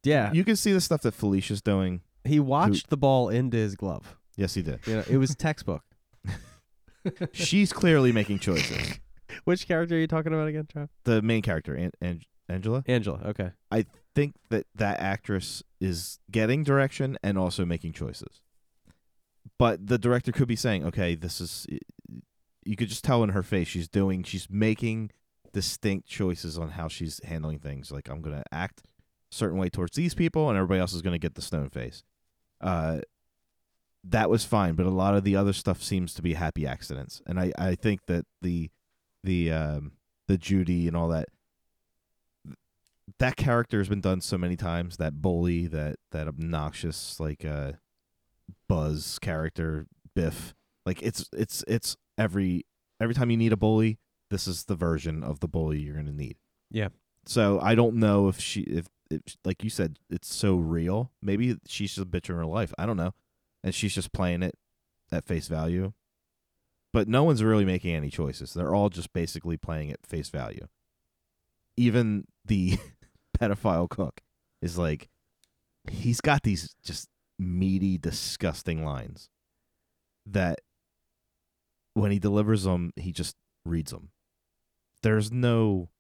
Yeah. 0.05 0.33
you 0.33 0.45
can 0.45 0.57
see 0.57 0.73
the 0.73 0.81
stuff 0.81 1.03
that 1.03 1.15
Felissa's 1.17 1.61
doing. 1.63 2.03
he 2.25 2.41
watched 2.41 2.89
the 2.91 2.97
ball 2.97 3.29
into 3.29 3.57
his 3.57 3.75
glove. 3.75 4.17
Yes, 4.37 4.55
he 4.55 4.63
did. 4.63 4.81
You 4.87 4.97
know, 4.97 5.05
it 5.11 5.17
was 5.19 5.35
textbook. 5.35 5.83
She's 7.33 7.73
clearly 7.73 8.13
making 8.13 8.39
choices. 8.41 8.99
Which 9.45 9.67
character 9.67 9.95
are 9.97 9.99
you 9.99 10.07
talking 10.07 10.33
about 10.33 10.49
again, 10.49 10.67
Trav? 10.73 10.89
The 11.05 11.23
main 11.23 11.43
character, 11.43 11.75
An- 11.75 11.93
An- 12.01 12.23
Angela. 12.49 12.83
Angela. 12.87 13.21
Okay. 13.27 13.51
I 13.71 13.87
think 14.15 14.35
that 14.51 14.67
that 14.75 15.01
actress 15.01 15.63
is 15.81 16.19
getting 16.31 16.65
direction 16.65 17.19
and 17.23 17.39
also 17.39 17.65
making 17.65 17.93
choices. 17.93 18.41
But 19.59 19.87
the 19.87 19.99
director 19.99 20.33
could 20.33 20.49
be 20.49 20.57
saying, 20.57 20.85
"Okay, 20.87 21.15
this 21.15 21.41
is." 21.41 21.67
You 22.65 22.77
could 22.77 22.89
just 22.89 23.05
tell 23.05 23.23
in 23.23 23.31
her 23.31 23.43
face 23.43 23.69
she's 23.69 23.89
doing. 23.89 24.23
She's 24.23 24.49
making 24.51 25.11
distinct 25.53 26.07
choices 26.07 26.59
on 26.59 26.71
how 26.71 26.89
she's 26.89 27.21
handling 27.25 27.59
things. 27.59 27.91
Like 27.91 28.09
I'm 28.09 28.21
gonna 28.23 28.45
act 28.53 28.83
certain 29.31 29.59
way 29.59 29.69
towards 29.69 29.97
these 29.97 30.15
people, 30.15 30.49
and 30.49 30.57
everybody 30.57 30.81
else 30.81 30.93
is 30.93 31.03
gonna 31.03 31.19
get 31.19 31.35
the 31.35 31.43
stone 31.43 31.71
face. 31.71 32.03
Uh, 32.61 33.01
that 34.05 34.31
was 34.31 34.45
fine, 34.45 34.75
but 34.75 34.87
a 34.87 34.91
lot 34.91 35.15
of 35.15 35.25
the 35.25 35.37
other 35.37 35.53
stuff 35.53 35.83
seems 35.83 36.15
to 36.15 36.23
be 36.23 36.35
happy 36.35 36.67
accidents, 36.67 37.23
and 37.27 37.39
I 37.39 37.53
I 37.59 37.75
think 37.75 38.07
that 38.07 38.27
the 38.43 38.71
the 39.25 39.53
um 39.53 39.93
the 40.27 40.39
Judy 40.39 40.87
and 40.87 40.97
all 40.97 41.09
that 41.09 41.29
that 43.19 43.37
character 43.37 43.79
has 43.79 43.89
been 43.89 44.01
done 44.01 44.21
so 44.21 44.39
many 44.39 44.57
times 44.57 44.99
that 44.99 45.21
bully 45.21 45.67
that 45.67 45.97
that 46.13 46.29
obnoxious 46.29 47.19
like 47.19 47.45
uh 47.45 47.73
Buzz 48.69 49.19
character 49.19 49.87
Biff. 50.15 50.55
Like 50.87 51.03
it's 51.03 51.29
it's 51.33 51.65
it's 51.67 51.97
every 52.17 52.67
every 53.01 53.15
time 53.15 53.31
you 53.31 53.37
need 53.37 53.53
a 53.53 53.57
bully, 53.57 53.99
this 54.31 54.47
is 54.47 54.65
the 54.65 54.75
version 54.75 55.23
of 55.23 55.41
the 55.41 55.49
bully 55.49 55.81
you're 55.81 55.97
gonna 55.97 56.13
need. 56.13 56.37
Yeah. 56.71 56.89
So 57.27 57.61
I 57.61 57.75
don't 57.75 57.97
know 57.97 58.29
if 58.29 58.41
she 58.41 58.61
if, 58.63 58.87
if 59.11 59.37
like 59.45 59.65
you 59.65 59.71
said 59.71 59.99
it's 60.11 60.33
so 60.33 60.57
real. 60.57 61.13
Maybe 61.23 61.57
she's 61.67 61.95
just 61.95 62.07
a 62.07 62.09
bitch 62.09 62.29
in 62.29 62.37
her 62.37 62.47
life. 62.47 62.73
I 62.79 62.87
don't 62.87 62.97
know, 62.97 63.15
and 63.63 63.75
she's 63.75 63.95
just 63.95 64.13
playing 64.13 64.43
it 64.43 64.55
at 65.11 65.27
face 65.27 65.49
value. 65.49 65.93
But 66.93 67.09
no 67.09 67.23
one's 67.23 67.43
really 67.43 67.65
making 67.65 67.95
any 67.95 68.11
choices. 68.11 68.55
They're 68.55 68.75
all 68.75 68.89
just 68.89 69.13
basically 69.13 69.57
playing 69.57 69.91
at 69.93 70.07
face 70.07 70.31
value. 70.31 70.69
Even 71.77 72.25
the 72.45 72.79
pedophile 73.39 73.89
cook 73.89 74.21
is 74.63 74.79
like 74.79 75.09
he's 75.91 76.21
got 76.21 76.43
these 76.43 76.75
just 76.83 77.09
meaty, 77.39 77.99
disgusting 77.99 78.85
lines 78.85 79.29
that 80.27 80.61
when 81.95 82.11
he 82.11 82.19
delivers 82.19 82.65
them, 82.65 82.93
he 82.97 83.13
just 83.13 83.37
reads 83.65 83.91
them. 83.91 84.11
There's 85.03 85.31
no 85.31 85.91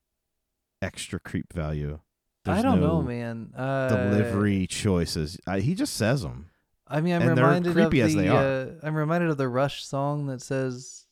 extra 0.82 1.20
creep 1.20 1.52
value. 1.52 2.00
There's 2.48 2.58
I 2.58 2.62
don't 2.62 2.80
no 2.80 2.86
know, 2.86 3.02
man. 3.02 3.52
Uh, 3.56 3.88
Delivery 3.88 4.66
choices. 4.66 5.38
I, 5.46 5.60
he 5.60 5.74
just 5.74 5.94
says 5.94 6.22
them. 6.22 6.50
I 6.86 7.00
mean, 7.00 7.14
I'm 7.14 7.22
and 7.22 7.36
they're 7.36 7.44
reminded 7.44 7.74
creepy 7.74 8.00
of 8.00 8.06
as 8.06 8.14
the. 8.14 8.20
they 8.22 8.28
are. 8.28 8.36
Uh, 8.42 8.66
I'm 8.82 8.94
reminded 8.94 9.30
of 9.30 9.36
the 9.36 9.48
Rush 9.48 9.84
song 9.84 10.26
that 10.26 10.40
says, 10.42 11.06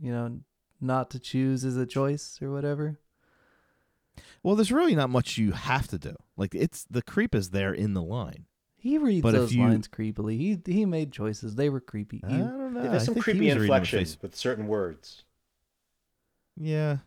you 0.00 0.10
know, 0.10 0.40
not 0.80 1.10
to 1.10 1.18
choose 1.18 1.64
is 1.64 1.76
a 1.76 1.86
choice 1.86 2.38
or 2.40 2.50
whatever. 2.50 2.98
Well, 4.42 4.54
there's 4.56 4.72
really 4.72 4.94
not 4.94 5.10
much 5.10 5.36
you 5.36 5.52
have 5.52 5.88
to 5.88 5.98
do. 5.98 6.14
Like 6.36 6.54
it's 6.54 6.84
the 6.90 7.02
creep 7.02 7.34
is 7.34 7.50
there 7.50 7.72
in 7.74 7.94
the 7.94 8.02
line. 8.02 8.46
He 8.80 8.96
reads 8.96 9.22
But 9.22 9.34
if 9.34 9.40
those 9.40 9.54
you- 9.54 9.62
lines 9.64 9.88
creepily. 9.88 10.38
He 10.38 10.58
he 10.72 10.86
made 10.86 11.12
choices. 11.12 11.56
They 11.56 11.68
were 11.68 11.80
creepy. 11.80 12.22
I 12.24 12.28
don't 12.30 12.74
know. 12.74 12.82
Yeah, 12.84 12.90
there's 12.90 13.02
I 13.02 13.06
some 13.06 13.16
creepy 13.16 13.52
was 13.52 13.62
inflections 13.62 14.16
with 14.22 14.34
certain 14.36 14.66
words. 14.68 15.24
Yeah. 16.56 16.98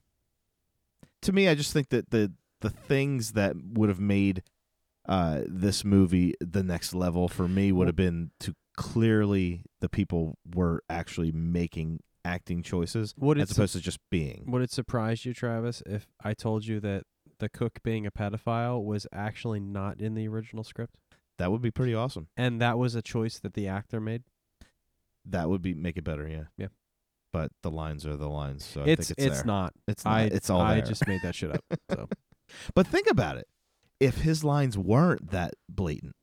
To 1.22 1.32
me, 1.34 1.48
I 1.48 1.56
just 1.56 1.72
think 1.74 1.90
that 1.90 2.10
the 2.12 2.32
the 2.62 2.70
things 2.70 3.34
that 3.34 3.56
would 3.74 3.90
have 3.90 4.00
made 4.00 4.44
uh, 5.08 5.42
this 5.48 5.84
movie 5.84 6.34
the 6.40 6.64
next 6.64 6.94
level 6.94 7.28
for 7.28 7.48
me 7.48 7.72
would 7.72 7.88
have 7.88 7.96
been 7.96 8.32
to 8.40 8.54
clearly 8.78 9.64
the 9.80 9.90
people 9.90 10.38
were 10.56 10.82
actually 10.90 11.32
making 11.32 12.00
acting 12.24 12.62
choices 12.64 13.14
Would 13.18 13.40
as 13.40 13.52
opposed 13.52 13.74
to 13.74 13.80
just 13.82 14.00
being. 14.12 14.46
Would 14.48 14.62
it 14.62 14.72
surprise 14.72 15.26
you, 15.26 15.34
Travis, 15.34 15.82
if 15.86 16.08
I 16.24 16.34
told 16.34 16.66
you 16.66 16.80
that 16.82 17.04
the 17.40 17.50
cook 17.50 17.80
being 17.84 18.06
a 18.06 18.12
pedophile 18.12 18.84
was 18.84 19.08
actually 19.12 19.60
not 19.60 20.00
in 20.00 20.14
the 20.14 20.28
original 20.28 20.64
script, 20.64 20.96
That 21.40 21.52
would 21.52 21.62
be 21.62 21.72
pretty 21.72 21.96
awesome. 21.96 22.28
and 22.38 22.62
that 22.62 22.78
was 22.78 22.94
a 22.94 23.02
choice 23.02 23.40
that 23.40 23.56
the 23.56 23.68
actor 23.68 24.00
made? 24.00 24.24
That 25.26 25.50
would 25.50 25.62
be 25.64 25.74
make 25.74 25.98
it 25.98 26.04
better. 26.04 26.28
Yeah. 26.28 26.44
Yeah. 26.58 26.68
But 27.34 27.52
the 27.64 27.72
lines 27.72 28.06
are 28.06 28.16
the 28.18 28.28
lines, 28.30 28.66
so 28.66 28.82
I 28.82 28.86
it's 28.86 29.08
think 29.08 29.20
it's, 29.20 29.38
there. 29.38 29.46
not. 29.46 29.74
It's 29.88 30.04
not. 30.06 30.14
I 30.14 30.22
it's 30.24 30.50
all 30.50 30.62
I 30.62 30.76
there. 30.76 30.86
just 30.86 31.08
made 31.08 31.22
that 31.24 31.34
shit 31.36 31.52
up. 31.52 31.64
So 31.90 32.08
But 32.76 32.88
think 32.88 33.08
about 33.10 33.38
it. 33.38 33.48
If 34.00 34.18
his 34.22 34.44
lines 34.44 34.78
weren't 34.78 35.32
that 35.32 35.54
blatant, 35.70 36.16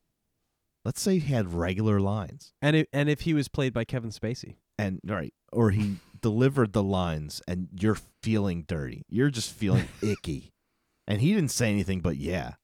let's 0.85 1.01
say 1.01 1.19
he 1.19 1.33
had 1.33 1.53
regular 1.55 2.01
lines, 2.01 2.53
and 2.61 2.75
it, 2.77 2.89
and 2.93 3.09
if 3.09 3.21
he 3.23 3.35
was 3.35 3.49
played 3.49 3.73
by 3.73 3.85
Kevin 3.85 4.11
Spacey, 4.11 4.57
and 4.79 5.01
right, 5.05 5.33
or 5.53 5.71
he 5.71 5.97
delivered 6.21 6.73
the 6.73 6.83
lines, 6.83 7.41
and 7.47 7.69
you're 7.79 7.99
feeling 8.23 8.65
dirty, 8.67 9.05
you're 9.09 9.31
just 9.31 9.53
feeling 9.53 9.87
icky, 10.03 10.53
and 11.07 11.21
he 11.21 11.33
didn't 11.33 11.51
say 11.53 11.71
anything 11.71 12.01
but 12.01 12.17
yeah. 12.17 12.55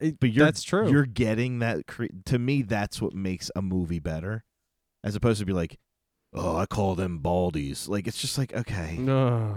It- 0.00 0.18
But 0.20 0.30
you're, 0.32 0.44
that's 0.44 0.62
true. 0.62 0.90
You're 0.90 1.06
getting 1.06 1.60
that. 1.60 1.86
Cre- 1.86 2.06
to 2.26 2.38
me, 2.38 2.62
that's 2.62 3.00
what 3.00 3.14
makes 3.14 3.50
a 3.56 3.62
movie 3.62 4.00
better, 4.00 4.44
as 5.04 5.14
opposed 5.14 5.38
to 5.40 5.46
be 5.46 5.52
like, 5.54 5.78
oh, 6.36 6.56
I 6.56 6.66
call 6.66 6.94
them 6.94 7.20
baldies. 7.20 7.88
Like 7.88 8.06
it's 8.06 8.20
just 8.20 8.38
like 8.38 8.54
okay, 8.54 8.96
no. 8.98 9.56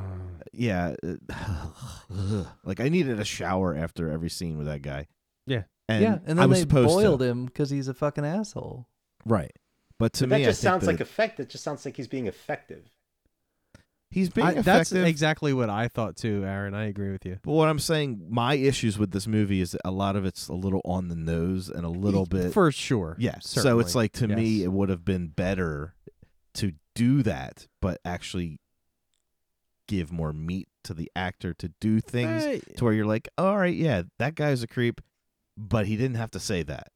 yeah, 0.53 0.95
uh, 1.29 1.65
like 2.63 2.79
I 2.79 2.89
needed 2.89 3.19
a 3.19 3.25
shower 3.25 3.75
after 3.75 4.09
every 4.09 4.29
scene 4.29 4.57
with 4.57 4.67
that 4.67 4.81
guy. 4.81 5.07
Yeah. 5.45 5.63
and 5.87 6.01
yeah, 6.03 6.17
and 6.25 6.39
I 6.39 6.43
then 6.43 6.49
was 6.49 6.57
they 6.59 6.61
supposed 6.61 6.87
boiled 6.89 7.19
to. 7.19 7.25
him 7.25 7.45
because 7.45 7.69
he's 7.69 7.87
a 7.87 7.93
fucking 7.93 8.25
asshole. 8.25 8.87
right. 9.25 9.51
But 9.97 10.13
to 10.13 10.27
But 10.27 10.37
me, 10.37 10.43
that 10.45 10.51
just 10.51 10.63
I 10.63 10.69
think 10.69 10.71
sounds 10.71 10.85
that 10.85 10.91
like 10.93 11.01
effect. 11.01 11.39
It 11.41 11.49
just 11.49 11.63
sounds 11.63 11.83
like 11.83 11.97
he's 11.97 12.07
being 12.07 12.27
effective. 12.27 12.85
he's 14.09 14.29
being 14.29 14.47
I, 14.47 14.53
that's 14.61 14.93
exactly 14.93 15.51
what 15.51 15.69
I 15.69 15.89
thought 15.89 16.15
too, 16.15 16.43
Aaron. 16.45 16.73
I 16.73 16.85
agree 16.85 17.11
with 17.11 17.25
you. 17.25 17.37
but 17.43 17.51
what 17.51 17.67
I'm 17.67 17.79
saying, 17.79 18.25
my 18.29 18.53
issues 18.55 18.97
with 18.97 19.11
this 19.11 19.27
movie 19.27 19.59
is 19.59 19.71
that 19.71 19.81
a 19.83 19.91
lot 19.91 20.15
of 20.15 20.23
it's 20.25 20.47
a 20.47 20.53
little 20.53 20.79
on 20.85 21.09
the 21.09 21.15
nose 21.17 21.69
and 21.69 21.83
a 21.85 21.89
little 21.89 22.25
bit. 22.25 22.53
for 22.53 22.71
sure. 22.71 23.17
yeah. 23.19 23.39
So 23.41 23.79
it's 23.79 23.93
like 23.93 24.13
to 24.13 24.27
me, 24.29 24.63
it 24.63 24.71
would 24.71 24.87
have 24.87 25.03
been 25.03 25.27
better 25.27 25.95
to 26.55 26.73
do 26.95 27.23
that, 27.23 27.67
but 27.81 27.99
actually 28.03 28.59
give 29.87 30.11
more 30.11 30.31
meat 30.33 30.67
to 30.83 30.93
the 30.93 31.09
actor 31.15 31.53
to 31.53 31.71
do 31.81 31.99
things 31.99 32.43
Eh, 32.45 32.59
to 32.77 32.83
where 32.83 32.93
you're 32.93 33.05
like, 33.05 33.27
all 33.37 33.57
right, 33.57 33.73
yeah, 33.75 34.03
that 34.19 34.35
guy's 34.35 34.61
a 34.63 34.67
creep, 34.67 35.01
but 35.57 35.87
he 35.87 35.95
didn't 35.97 36.17
have 36.17 36.31
to 36.31 36.39
say 36.39 36.63
that. 36.63 36.87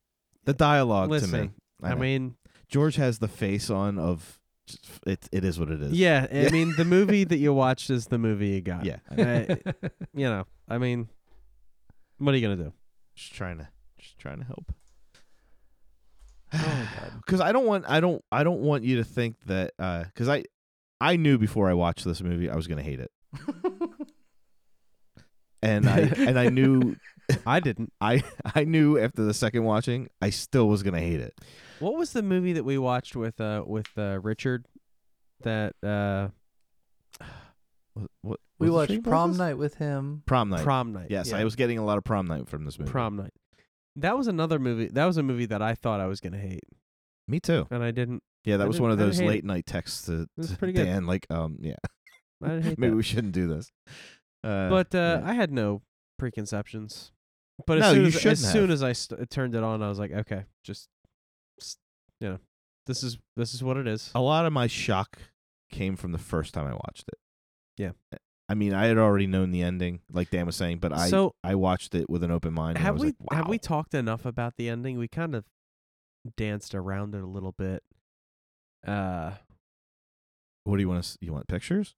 The 0.45 0.54
dialogue 0.54 1.10
to 1.10 1.14
me. 1.14 1.20
Listen, 1.22 1.54
I, 1.82 1.95
mean, 1.95 2.36
George 2.70 2.95
has 2.97 3.20
the 3.20 3.28
face 3.28 3.70
on 3.70 3.97
of 3.97 4.39
just, 4.68 4.86
it. 5.06 5.28
It 5.32 5.43
is 5.43 5.60
what 5.60 5.70
it 5.70 5.82
is. 5.82 5.93
yeah. 5.93 6.28
I 6.32 6.49
mean, 6.49 6.74
the 6.78 6.86
movie 6.97 7.24
that 7.24 7.38
you 7.38 7.54
watched 7.54 7.89
is 7.89 8.08
the 8.08 8.18
movie 8.18 8.49
you 8.49 8.62
got. 8.62 8.86
Yeah. 8.86 8.97
I- 9.12 9.58
you 10.14 10.26
know, 10.30 10.45
I 10.70 10.78
mean, 10.78 11.08
what 12.20 12.34
are 12.34 12.38
you 12.38 12.47
gonna 12.47 12.62
do? 12.64 12.74
Just 13.16 13.34
trying 13.34 13.58
to, 13.58 13.68
just 13.97 14.18
trying 14.20 14.39
to 14.39 14.45
help. 14.45 14.72
Oh. 16.54 16.88
Because 17.26 17.41
I 17.41 17.51
don't 17.51 17.66
want, 17.66 17.86
I 17.88 17.99
don't, 17.99 18.24
I 18.32 18.43
don't 18.43 18.62
want 18.62 18.84
you 18.84 18.97
to 18.97 19.04
think 19.04 19.38
that. 19.45 19.72
Because 19.78 20.30
I, 20.30 20.43
I 21.04 21.18
knew 21.18 21.38
before 21.38 21.70
I 21.70 21.74
watched 21.74 22.06
this 22.06 22.22
movie 22.22 22.49
I 22.49 22.56
was 22.56 22.68
gonna 22.68 22.82
hate 22.82 23.01
it, 23.01 23.12
and 25.62 25.89
I 25.89 25.99
and 25.99 26.39
I 26.39 26.47
knew, 26.47 26.95
I 27.45 27.60
didn't. 27.60 27.91
I 27.99 28.24
I 28.56 28.64
knew 28.64 28.97
after 28.97 29.26
the 29.26 29.34
second 29.34 29.66
watching 29.66 30.08
I 30.22 30.30
still 30.30 30.70
was 30.70 30.82
gonna 30.82 31.01
hate 31.01 31.20
it. 31.20 31.34
What 31.80 31.95
was 31.95 32.14
the 32.14 32.24
movie 32.24 32.54
that 32.54 32.64
we 32.64 32.78
watched 32.78 33.18
with 33.18 33.41
uh 33.41 33.64
with 33.68 33.89
uh, 33.97 34.20
Richard? 34.22 34.66
That 35.41 35.74
uh, 35.84 36.30
What, 37.95 38.10
what 38.22 38.39
we 38.58 38.70
watched 38.70 39.04
prom 39.04 39.36
night 39.36 39.58
with 39.58 39.76
him. 39.76 40.24
Prom 40.26 40.49
night. 40.49 40.64
prom 40.64 40.93
night. 40.93 41.08
yes, 41.10 41.32
yeah. 41.32 41.38
I 41.38 41.43
was 41.43 41.58
getting 41.58 41.78
a 41.78 41.86
lot 41.86 41.97
of 41.97 42.06
prom 42.06 42.28
night 42.28 42.47
from 42.47 42.64
this 42.64 42.80
movie. 42.80 42.89
prom 42.89 43.18
night. 43.18 43.34
That 43.95 44.17
was 44.17 44.27
another 44.27 44.59
movie. 44.59 44.87
That 44.87 45.05
was 45.05 45.17
a 45.17 45.23
movie 45.23 45.45
that 45.47 45.61
I 45.61 45.75
thought 45.75 45.99
I 45.99 46.07
was 46.07 46.19
gonna 46.19 46.37
hate, 46.39 46.63
Me 47.27 47.39
too. 47.39 47.67
and 47.71 47.83
I 47.83 47.91
didn't. 47.91 48.23
Yeah, 48.45 48.57
that 48.57 48.63
I 48.63 48.67
was 48.67 48.75
didn't- 48.77 48.83
one 48.83 48.91
of 48.91 48.99
I 48.99 49.03
those 49.05 49.19
hate 49.19 49.27
late 49.27 49.43
night 49.45 49.65
texts 49.65 50.05
to, 50.07 50.27
was 50.35 50.49
to 50.51 50.57
pretty 50.57 50.73
good. 50.73 50.85
Dan. 50.85 51.05
Like, 51.05 51.25
um, 51.29 51.57
yeah, 51.61 51.75
I 52.43 52.47
didn't 52.49 52.63
hate 52.63 52.77
maybe 52.79 52.91
that. 52.91 52.97
we 52.97 53.03
shouldn't 53.03 53.33
do 53.33 53.47
this. 53.47 53.71
Uh, 54.43 54.69
but 54.69 54.93
uh, 54.95 55.21
yeah. 55.23 55.29
I 55.29 55.33
had 55.33 55.51
no 55.51 55.81
preconceptions. 56.19 57.11
But 57.67 57.77
as 57.77 57.81
No, 57.83 57.93
soon 57.93 58.01
you 58.01 58.07
as, 58.07 58.13
shouldn't 58.13 58.31
as 58.31 58.51
soon 58.51 58.61
have. 58.63 58.71
as 58.71 58.83
I 58.83 58.93
st- 58.93 59.29
turned 59.29 59.53
it 59.55 59.63
on, 59.63 59.83
I 59.83 59.87
was 59.89 59.99
like, 59.99 60.11
okay, 60.11 60.45
just, 60.63 60.89
s- 61.61 61.77
you 62.19 62.29
know, 62.29 62.39
this 62.87 63.03
is 63.03 63.19
this 63.37 63.53
is 63.53 63.63
what 63.63 63.77
it 63.77 63.87
is. 63.87 64.11
a 64.15 64.21
lot 64.21 64.45
of 64.47 64.51
my 64.53 64.65
shock 64.67 65.19
came 65.71 65.95
from 65.95 66.11
the 66.11 66.17
first 66.17 66.53
time 66.53 66.65
I 66.67 66.73
watched 66.73 67.05
it. 67.07 67.19
Yeah. 67.77 67.91
I 68.49 68.55
mean, 68.55 68.73
I 68.73 68.85
had 68.87 68.97
already 68.97 69.25
known 69.27 69.51
the 69.51 69.61
ending, 69.63 70.01
like 70.11 70.29
Dan 70.29 70.45
was 70.45 70.55
saying, 70.55 70.79
but 70.79 70.91
I 70.93 71.07
so 71.09 71.33
I 71.43 71.55
watched 71.55 71.95
it 71.95 72.09
with 72.09 72.23
an 72.23 72.31
open 72.31 72.53
mind. 72.53 72.77
and 72.77 72.83
I 72.85 72.87
have 72.87 72.95
was 72.95 73.01
we 73.03 73.07
like, 73.07 73.31
wow. 73.31 73.37
have 73.37 73.47
we 73.47 73.57
talked 73.57 73.93
enough 73.93 74.25
about 74.25 74.55
the 74.57 74.69
ending? 74.69 74.97
We 74.99 75.07
kind 75.07 75.33
of 75.35 75.45
danced 76.37 76.75
around 76.75 77.15
it 77.15 77.21
a 77.23 77.27
little 77.27 77.53
bit. 77.53 77.83
Uh, 78.85 79.31
What 80.65 80.75
do 80.77 80.81
you 80.81 80.89
want 80.89 81.03
to? 81.03 81.17
You 81.21 81.31
want 81.33 81.47
pictures? 81.47 81.95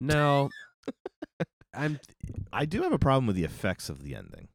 no, 0.00 0.50
I'm 1.74 1.98
I 2.52 2.66
do 2.66 2.82
have 2.82 2.92
a 2.92 2.98
problem 2.98 3.26
with 3.26 3.36
the 3.36 3.44
effects 3.44 3.88
of 3.88 4.02
the 4.02 4.14
ending. 4.14 4.48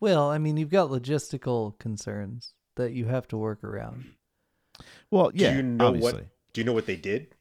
Well, 0.00 0.30
I 0.30 0.38
mean, 0.38 0.56
you've 0.56 0.70
got 0.70 0.90
logistical 0.90 1.78
concerns 1.78 2.54
that 2.76 2.92
you 2.92 3.06
have 3.06 3.26
to 3.28 3.36
work 3.36 3.62
around. 3.64 4.12
Well, 5.10 5.30
Do 5.30 5.42
yeah, 5.44 5.56
you 5.56 5.62
know 5.62 5.84
what- 5.90 5.94
obviously. 5.94 6.28
Do 6.54 6.60
you 6.60 6.64
know 6.64 6.72
what 6.72 6.86
they 6.86 6.96
did? 6.96 7.34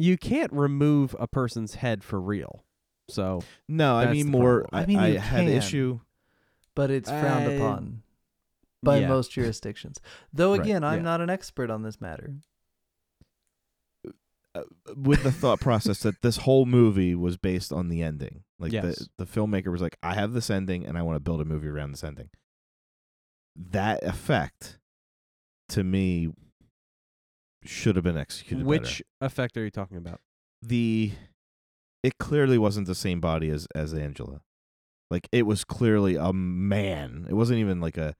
You 0.00 0.16
can't 0.18 0.52
remove 0.52 1.14
a 1.20 1.26
person's 1.26 1.74
head 1.76 2.02
for 2.02 2.20
real. 2.20 2.64
So 3.08 3.42
No, 3.68 3.96
I 3.96 4.12
mean 4.12 4.28
more. 4.30 4.66
I, 4.72 4.82
I 4.82 4.86
mean, 4.86 4.98
I 4.98 5.08
you 5.08 5.18
had 5.18 5.40
can. 5.46 5.48
issue. 5.48 6.00
but 6.74 6.90
it's 6.90 7.08
frowned 7.10 7.46
Uh, 7.48 7.50
upon 7.56 8.02
by 8.82 8.98
yeah. 9.00 9.08
most 9.08 9.32
jurisdictions. 9.36 10.00
Though 10.32 10.52
Right, 10.52 10.60
again, 10.60 10.84
I'm 10.84 10.98
yeah. 11.00 11.02
not 11.02 11.20
an 11.20 11.28
expert 11.30 11.70
on 11.70 11.82
this 11.82 12.00
matter. 12.00 12.34
uh, 14.54 14.62
with 14.96 15.22
the 15.22 15.30
thought 15.30 15.60
process 15.60 16.00
that 16.00 16.22
this 16.22 16.38
whole 16.38 16.66
movie 16.66 17.14
was 17.14 17.36
based 17.36 17.72
on 17.72 17.88
the 17.88 18.02
ending. 18.02 18.42
Like 18.58 18.72
Yes. 18.72 18.98
the 19.16 19.24
the 19.24 19.26
filmmaker 19.26 19.70
was 19.70 19.80
like, 19.82 19.96
I 20.02 20.14
have 20.14 20.32
this 20.32 20.50
ending 20.50 20.84
and 20.86 20.98
I 20.98 21.02
want 21.02 21.16
to 21.16 21.20
build 21.20 21.40
a 21.40 21.44
movie 21.44 21.68
around 21.68 21.92
this 21.92 22.02
ending. 22.04 22.30
That 23.56 24.02
effect 24.02 24.78
to 25.70 25.84
me 25.84 26.30
should 27.64 27.96
have 27.96 28.04
been 28.04 28.16
executed. 28.18 28.64
which 28.66 29.02
better. 29.20 29.26
effect 29.26 29.56
are 29.56 29.64
you 29.64 29.70
talking 29.70 29.96
about? 29.96 30.20
the 30.62 31.12
it 32.02 32.18
clearly 32.18 32.58
wasn't 32.58 32.86
the 32.86 32.94
same 32.94 33.20
body 33.20 33.50
as 33.50 33.66
as 33.74 33.92
Angela. 33.94 34.40
Like 35.10 35.28
it 35.32 35.44
was 35.46 35.64
clearly 35.64 36.16
a 36.16 36.32
man. 36.32 37.26
It 37.28 37.34
wasn't 37.34 37.58
even 37.58 37.80
like 37.80 37.96
a 37.96 38.14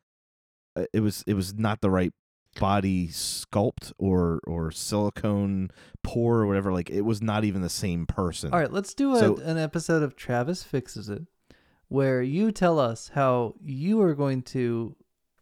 uh, 0.76 0.84
it 0.92 1.00
was 1.00 1.22
it 1.26 1.34
was 1.34 1.54
not 1.54 1.80
the 1.80 1.90
right 1.90 2.12
body 2.58 3.08
sculpt 3.08 3.92
or 3.98 4.40
or 4.46 4.70
silicone 4.70 5.70
pore 6.02 6.40
or 6.40 6.46
whatever. 6.46 6.72
Like 6.72 6.90
it 6.90 7.02
was 7.02 7.22
not 7.22 7.44
even 7.44 7.62
the 7.62 7.68
same 7.70 8.06
person. 8.06 8.52
All 8.52 8.58
right, 8.58 8.72
let's 8.72 8.94
do 8.94 9.14
a, 9.14 9.18
So- 9.18 9.36
an 9.36 9.56
episode 9.58 10.02
of 10.02 10.16
Travis 10.16 10.62
Fixes 10.62 11.08
It 11.08 11.26
where 11.88 12.22
you 12.22 12.52
tell 12.52 12.78
us 12.78 13.10
how 13.14 13.54
you 13.60 14.00
are 14.00 14.14
going 14.14 14.42
to 14.42 14.94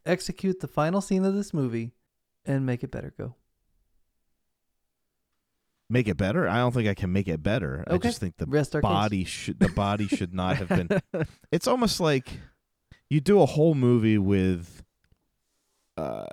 execute 0.07 0.61
the 0.61 0.67
final 0.69 1.01
scene 1.03 1.25
of 1.25 1.35
this 1.35 1.53
movie 1.53 1.93
and 2.47 2.65
make 2.65 2.83
it 2.83 2.91
better 2.91 3.13
go. 3.19 3.35
Make 5.91 6.07
it 6.07 6.17
better? 6.19 6.47
I 6.47 6.59
don't 6.59 6.73
think 6.75 6.87
I 6.89 6.95
can 6.95 7.13
make 7.13 7.29
it 7.29 7.43
better. 7.43 7.83
I 7.89 7.97
just 7.97 8.21
think 8.21 8.37
the 8.37 8.47
Rest 8.47 8.77
body 8.83 9.25
should 9.25 9.59
the 9.59 9.71
body 9.71 10.07
should 10.07 10.35
not 10.35 10.57
have 10.57 10.69
been 10.69 10.89
it's 11.53 11.67
almost 11.67 11.99
like 11.99 12.29
you 13.09 13.21
do 13.21 13.41
a 13.41 13.47
whole 13.47 13.75
movie 13.75 14.19
with 14.19 14.83
uh 15.97 16.27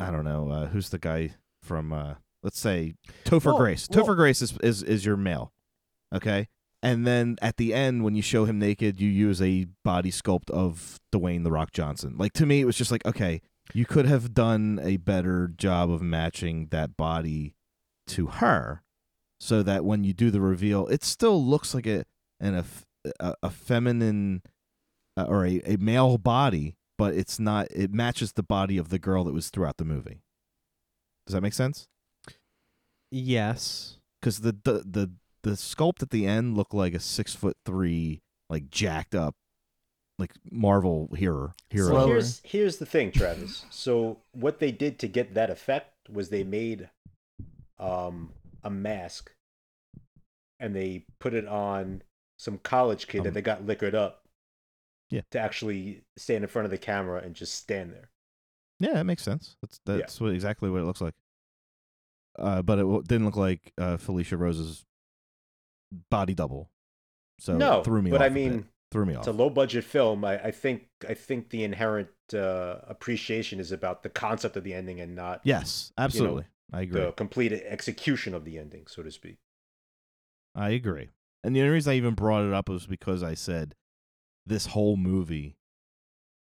I 0.00 0.10
don't 0.10 0.24
know, 0.24 0.50
uh 0.50 0.66
who's 0.66 0.90
the 0.90 0.98
guy 0.98 1.34
from 1.62 1.92
uh 1.92 2.14
let's 2.42 2.58
say 2.58 2.94
Topher 3.24 3.56
Grace. 3.56 3.86
well- 3.88 4.04
Topher 4.04 4.16
Grace 4.16 4.42
is, 4.42 4.56
is 4.62 4.82
is 4.82 5.04
your 5.04 5.16
male. 5.16 5.52
Okay? 6.12 6.48
And 6.82 7.06
then 7.06 7.36
at 7.42 7.56
the 7.56 7.72
end 7.72 8.02
when 8.02 8.14
you 8.16 8.22
show 8.22 8.46
him 8.46 8.58
naked, 8.58 9.00
you 9.00 9.08
use 9.10 9.40
a 9.40 9.66
body 9.84 10.10
sculpt 10.10 10.50
of 10.50 10.98
Dwayne 11.12 11.44
the 11.44 11.52
Rock 11.52 11.70
Johnson. 11.72 12.16
Like 12.18 12.32
to 12.32 12.46
me 12.46 12.60
it 12.60 12.64
was 12.64 12.76
just 12.76 12.90
like, 12.90 13.04
okay, 13.06 13.42
you 13.74 13.86
could 13.86 14.06
have 14.06 14.34
done 14.34 14.80
a 14.82 14.96
better 14.96 15.46
job 15.56 15.90
of 15.90 16.02
matching 16.02 16.66
that 16.70 16.96
body 16.96 17.54
to 18.10 18.26
her 18.26 18.82
so 19.38 19.62
that 19.62 19.84
when 19.84 20.04
you 20.04 20.12
do 20.12 20.30
the 20.30 20.40
reveal, 20.40 20.86
it 20.88 21.02
still 21.02 21.42
looks 21.44 21.74
like 21.74 21.86
a 21.86 22.04
an 22.38 22.54
a, 22.54 22.64
a, 23.18 23.34
a 23.44 23.50
feminine 23.50 24.42
uh, 25.16 25.24
or 25.24 25.46
a, 25.46 25.60
a 25.64 25.76
male 25.76 26.18
body, 26.18 26.76
but 26.98 27.14
it's 27.14 27.38
not. 27.38 27.68
It 27.70 27.92
matches 27.92 28.32
the 28.32 28.42
body 28.42 28.76
of 28.76 28.90
the 28.90 28.98
girl 28.98 29.24
that 29.24 29.32
was 29.32 29.48
throughout 29.50 29.78
the 29.78 29.84
movie. 29.84 30.22
Does 31.26 31.34
that 31.34 31.42
make 31.42 31.54
sense? 31.54 31.86
yes. 33.10 33.96
Because 34.20 34.40
the, 34.40 34.52
the 34.64 34.84
the 34.84 35.10
the 35.42 35.50
sculpt 35.52 36.02
at 36.02 36.10
the 36.10 36.26
end 36.26 36.56
looked 36.56 36.74
like 36.74 36.92
a 36.92 37.00
six 37.00 37.34
foot 37.34 37.56
three, 37.64 38.20
like 38.50 38.70
jacked 38.70 39.14
up, 39.14 39.34
like 40.18 40.32
Marvel 40.50 41.08
hero 41.16 41.54
hero. 41.70 41.88
So 41.88 42.06
here's 42.06 42.40
here's 42.44 42.76
the 42.76 42.86
thing, 42.86 43.12
Travis. 43.12 43.64
So 43.70 44.18
what 44.32 44.58
they 44.58 44.72
did 44.72 44.98
to 44.98 45.08
get 45.08 45.34
that 45.34 45.48
effect 45.48 46.10
was 46.10 46.28
they 46.28 46.44
made 46.44 46.90
um 47.80 48.32
a 48.62 48.70
mask 48.70 49.32
and 50.58 50.76
they 50.76 51.06
put 51.18 51.32
it 51.34 51.46
on 51.48 52.02
some 52.38 52.58
college 52.58 53.06
kid 53.08 53.18
Um, 53.20 53.24
that 53.24 53.34
they 53.34 53.42
got 53.42 53.64
liquored 53.66 53.94
up. 53.94 54.24
Yeah. 55.10 55.22
To 55.32 55.40
actually 55.40 56.04
stand 56.16 56.44
in 56.44 56.48
front 56.48 56.66
of 56.66 56.70
the 56.70 56.78
camera 56.78 57.20
and 57.20 57.34
just 57.34 57.54
stand 57.54 57.92
there. 57.92 58.10
Yeah, 58.78 58.92
that 58.94 59.04
makes 59.04 59.22
sense. 59.22 59.56
That's 59.60 59.80
Yeah. 59.86 59.96
that's 59.96 60.20
what 60.20 60.32
exactly 60.32 60.70
what 60.70 60.80
it 60.82 60.84
looks 60.84 61.00
like. 61.00 61.14
Uh, 62.38 62.62
but 62.62 62.78
it 62.78 62.82
w- 62.82 63.02
didn't 63.02 63.24
look 63.26 63.36
like 63.36 63.72
uh, 63.76 63.96
Felissa 63.96 64.38
Rose's 64.38 64.84
body 66.10 66.34
double. 66.34 66.70
So 67.40 67.56
no, 67.56 67.82
threw 67.82 68.02
me 68.02 68.10
but 68.10 68.20
off. 68.20 68.26
I 68.26 68.28
mean, 68.28 68.68
threw 68.92 69.04
me 69.04 69.14
off 69.14 69.20
it's 69.22 69.28
a 69.28 69.32
low 69.32 69.50
budget 69.50 69.84
film. 69.84 70.24
I, 70.24 70.38
I 70.44 70.50
think 70.50 70.86
I 71.08 71.14
think 71.14 71.50
the 71.50 71.64
inherent 71.64 72.10
uh, 72.32 72.76
appreciation 72.86 73.58
is 73.58 73.72
about 73.72 74.02
the 74.02 74.10
concept 74.10 74.56
of 74.56 74.62
the 74.64 74.74
ending 74.74 75.00
and 75.00 75.16
not 75.16 75.40
yes, 75.44 75.92
absolutely. 75.98 76.44
I 76.72 76.82
agree. 76.82 77.00
the 77.00 77.12
complete 77.12 77.52
execution 77.52 78.34
of 78.34 78.44
the 78.44 78.58
ending, 78.58 78.86
so 78.86 79.02
to 79.02 79.10
speak. 79.10 79.38
I 80.54 80.70
agree. 80.70 81.08
And 81.42 81.54
the 81.56 81.60
only 81.60 81.72
reason 81.72 81.92
I 81.92 81.96
even 81.96 82.14
brought 82.14 82.44
it 82.44 82.52
up 82.52 82.68
was 82.68 82.86
because 82.86 83.22
I 83.22 83.34
said 83.34 83.74
this 84.46 84.66
whole 84.66 84.96
movie 84.96 85.56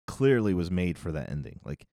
clearly 0.06 0.54
was 0.54 0.70
made 0.70 0.98
for 0.98 1.12
that 1.12 1.30
ending. 1.30 1.60
Like 1.64 1.86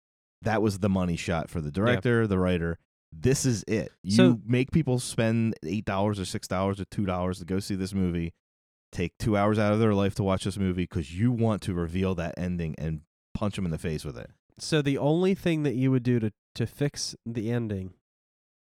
that 0.41 0.61
was 0.61 0.79
the 0.79 0.89
money 0.89 1.15
shot 1.15 1.49
for 1.49 1.61
the 1.61 1.71
director, 1.71 2.27
the 2.27 2.37
writer. 2.39 2.77
This 3.11 3.45
is 3.45 3.63
it. 3.67 3.91
You 4.03 4.11
So- 4.15 4.41
make 4.45 4.71
people 4.71 4.99
spend 4.99 5.55
eight 5.63 5.85
dollars 5.85 6.19
or 6.19 6.25
six 6.25 6.47
dollars 6.47 6.79
or 6.79 6.85
two 6.85 7.05
dollars 7.05 7.39
to 7.39 7.45
go 7.45 7.59
see 7.59 7.75
this 7.75 7.93
movie. 7.93 8.33
Take 8.91 9.17
two 9.17 9.35
hours 9.35 9.59
out 9.59 9.73
of 9.73 9.79
their 9.79 9.93
life 9.93 10.15
to 10.15 10.23
watch 10.23 10.43
this 10.45 10.57
movie 10.57 10.83
because 10.83 11.17
you 11.17 11.31
want 11.31 11.61
to 11.63 11.73
reveal 11.73 12.15
that 12.15 12.35
ending 12.37 12.75
and 12.77 13.01
punch 13.33 13.55
them 13.55 13.65
in 13.65 13.71
the 13.71 13.77
face 13.77 14.05
with 14.05 14.17
it. 14.17 14.29
So 14.57 14.81
the 14.81 14.97
only 14.97 15.35
thing 15.35 15.63
that 15.63 15.75
you 15.75 15.91
would 15.91 16.03
do 16.03 16.19
to 16.19 16.31
to 16.55 16.65
fix 16.65 17.15
the 17.25 17.51
ending 17.51 17.93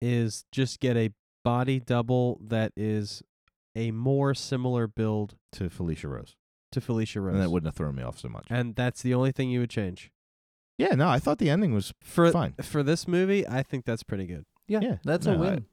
is 0.01 0.45
just 0.51 0.79
get 0.79 0.95
a 0.97 1.11
body 1.43 1.79
double 1.79 2.39
that 2.45 2.71
is 2.75 3.21
a 3.75 3.91
more 3.91 4.33
similar 4.33 4.87
build 4.87 5.35
To 5.53 5.69
Felissa 5.69 6.09
Rose, 6.09 6.35
to 6.71 6.81
Felissa 6.81 7.21
Rose. 7.21 7.35
and 7.35 7.43
that 7.43 7.49
wouldn't 7.51 7.67
have 7.67 7.75
thrown 7.75 7.95
me 7.95 8.03
off 8.03 8.19
so 8.19 8.27
much. 8.29 8.45
and 8.49 8.75
that's 8.75 9.01
the 9.01 9.13
only 9.13 9.31
thing 9.31 9.49
you 9.49 9.59
would 9.59 9.69
change. 9.69 10.11
yeah, 10.77 10.93
no, 10.95 11.07
I 11.07 11.19
thought 11.19 11.37
the 11.37 11.49
ending 11.49 11.73
was 11.73 11.93
For 12.01 12.31
fine. 12.31 12.53
for 12.61 12.83
this 12.83 13.07
movie, 13.07 13.47
I 13.47 13.63
think 13.63 13.85
that's 13.85 14.03
pretty 14.03 14.25
good. 14.25 14.45
Yeah, 14.67 14.79
Yeah, 14.81 14.97
that's 15.03 15.25
no, 15.25 15.33
a 15.33 15.35
I- 15.35 15.39
win. 15.39 15.65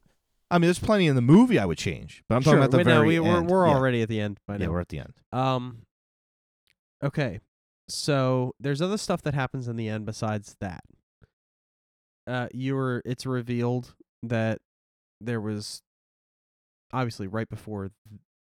I 0.51 0.59
mean, 0.59 0.67
there's 0.67 0.77
plenty 0.79 1.07
in 1.07 1.15
the 1.15 1.21
movie 1.23 1.57
I 1.57 1.65
would 1.65 1.79
change, 1.79 2.23
but 2.29 2.35
I'm 2.35 2.43
talking 2.43 2.59
about 2.59 2.69
the 2.69 2.77
but 2.77 2.85
no, 2.85 2.95
very 2.97 3.07
we, 3.07 3.19
we're 3.19 3.37
end. 3.37 3.49
we're 3.49 3.67
yeah. 3.67 3.73
already 3.73 4.01
at 4.03 4.09
the 4.09 4.21
end 4.21 4.37
by 4.47 4.53
Yeah, 4.57 4.67
now. 4.67 4.71
we're 4.73 4.79
at 4.79 4.89
the 4.89 4.99
end. 4.99 5.13
Um. 5.33 5.81
Okay, 7.03 7.39
so 7.89 8.53
there's 8.59 8.79
other 8.81 8.97
stuff 8.99 9.23
that 9.23 9.33
happens 9.33 9.67
in 9.67 9.75
the 9.75 9.89
end 9.89 10.05
besides 10.05 10.55
that. 10.61 10.83
Uh, 12.27 12.47
you 12.53 12.75
were. 12.75 13.01
It's 13.05 13.25
revealed 13.25 13.95
that 14.29 14.59
there 15.21 15.39
was 15.41 15.81
obviously 16.93 17.27
right 17.27 17.49
before 17.49 17.89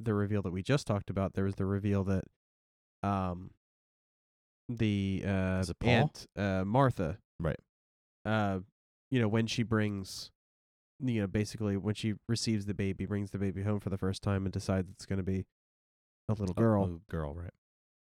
the 0.01 0.15
reveal 0.15 0.43
that 0.43 0.53
we 0.53 0.63
just 0.63 0.87
talked 0.87 1.11
about. 1.11 1.35
There 1.35 1.45
was 1.45 1.55
the 1.57 1.67
reveal 1.67 2.05
that, 2.05 2.25
um, 3.03 3.51
the 4.69 5.23
uh 5.27 5.59
Is 5.61 5.71
it 5.71 5.79
Paul? 5.79 5.91
aunt 5.91 6.27
uh 6.37 6.65
Martha, 6.65 7.19
Right. 7.39 7.59
Uh, 8.25 8.61
you 9.11 9.21
know 9.21 9.29
when 9.29 9.47
she 9.47 9.63
brings. 9.63 10.31
You 11.01 11.23
know, 11.23 11.27
basically, 11.27 11.77
when 11.77 11.97
she 11.97 12.15
receives 12.29 12.67
the 12.67 12.73
baby, 12.73 13.05
brings 13.05 13.33
the 13.33 13.39
baby 13.39 13.65
home 13.65 13.81
for 13.81 13.91
the 13.91 13.99
first 13.99 14.23
time, 14.23 14.47
and 14.47 14.53
decides 14.53 14.89
it's 14.91 15.05
going 15.07 15.17
to 15.19 15.25
be 15.25 15.45
a 16.29 16.33
little 16.35 16.55
girl 16.55 16.85
Oh, 16.85 17.01
girl, 17.11 17.35
right? 17.35 17.51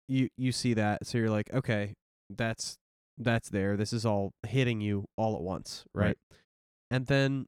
you 0.08 0.30
you 0.38 0.52
see 0.52 0.76
that 0.76 1.04
so 1.06 1.18
you're 1.18 1.32
like 1.32 1.52
okay 1.52 1.96
that's 2.30 2.78
that's 3.18 3.50
there 3.50 3.76
this 3.76 3.92
is 3.92 4.06
all 4.06 4.32
hitting 4.48 4.80
you 4.80 5.04
all 5.18 5.36
at 5.36 5.42
once 5.42 5.84
right, 5.96 6.10
Right. 6.10 6.18
and 6.92 7.08
then 7.08 7.48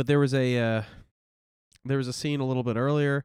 but 0.00 0.06
there 0.06 0.18
was 0.18 0.32
a 0.32 0.56
uh 0.58 0.82
there 1.84 1.98
was 1.98 2.08
a 2.08 2.12
scene 2.14 2.40
a 2.40 2.46
little 2.46 2.62
bit 2.62 2.78
earlier 2.78 3.22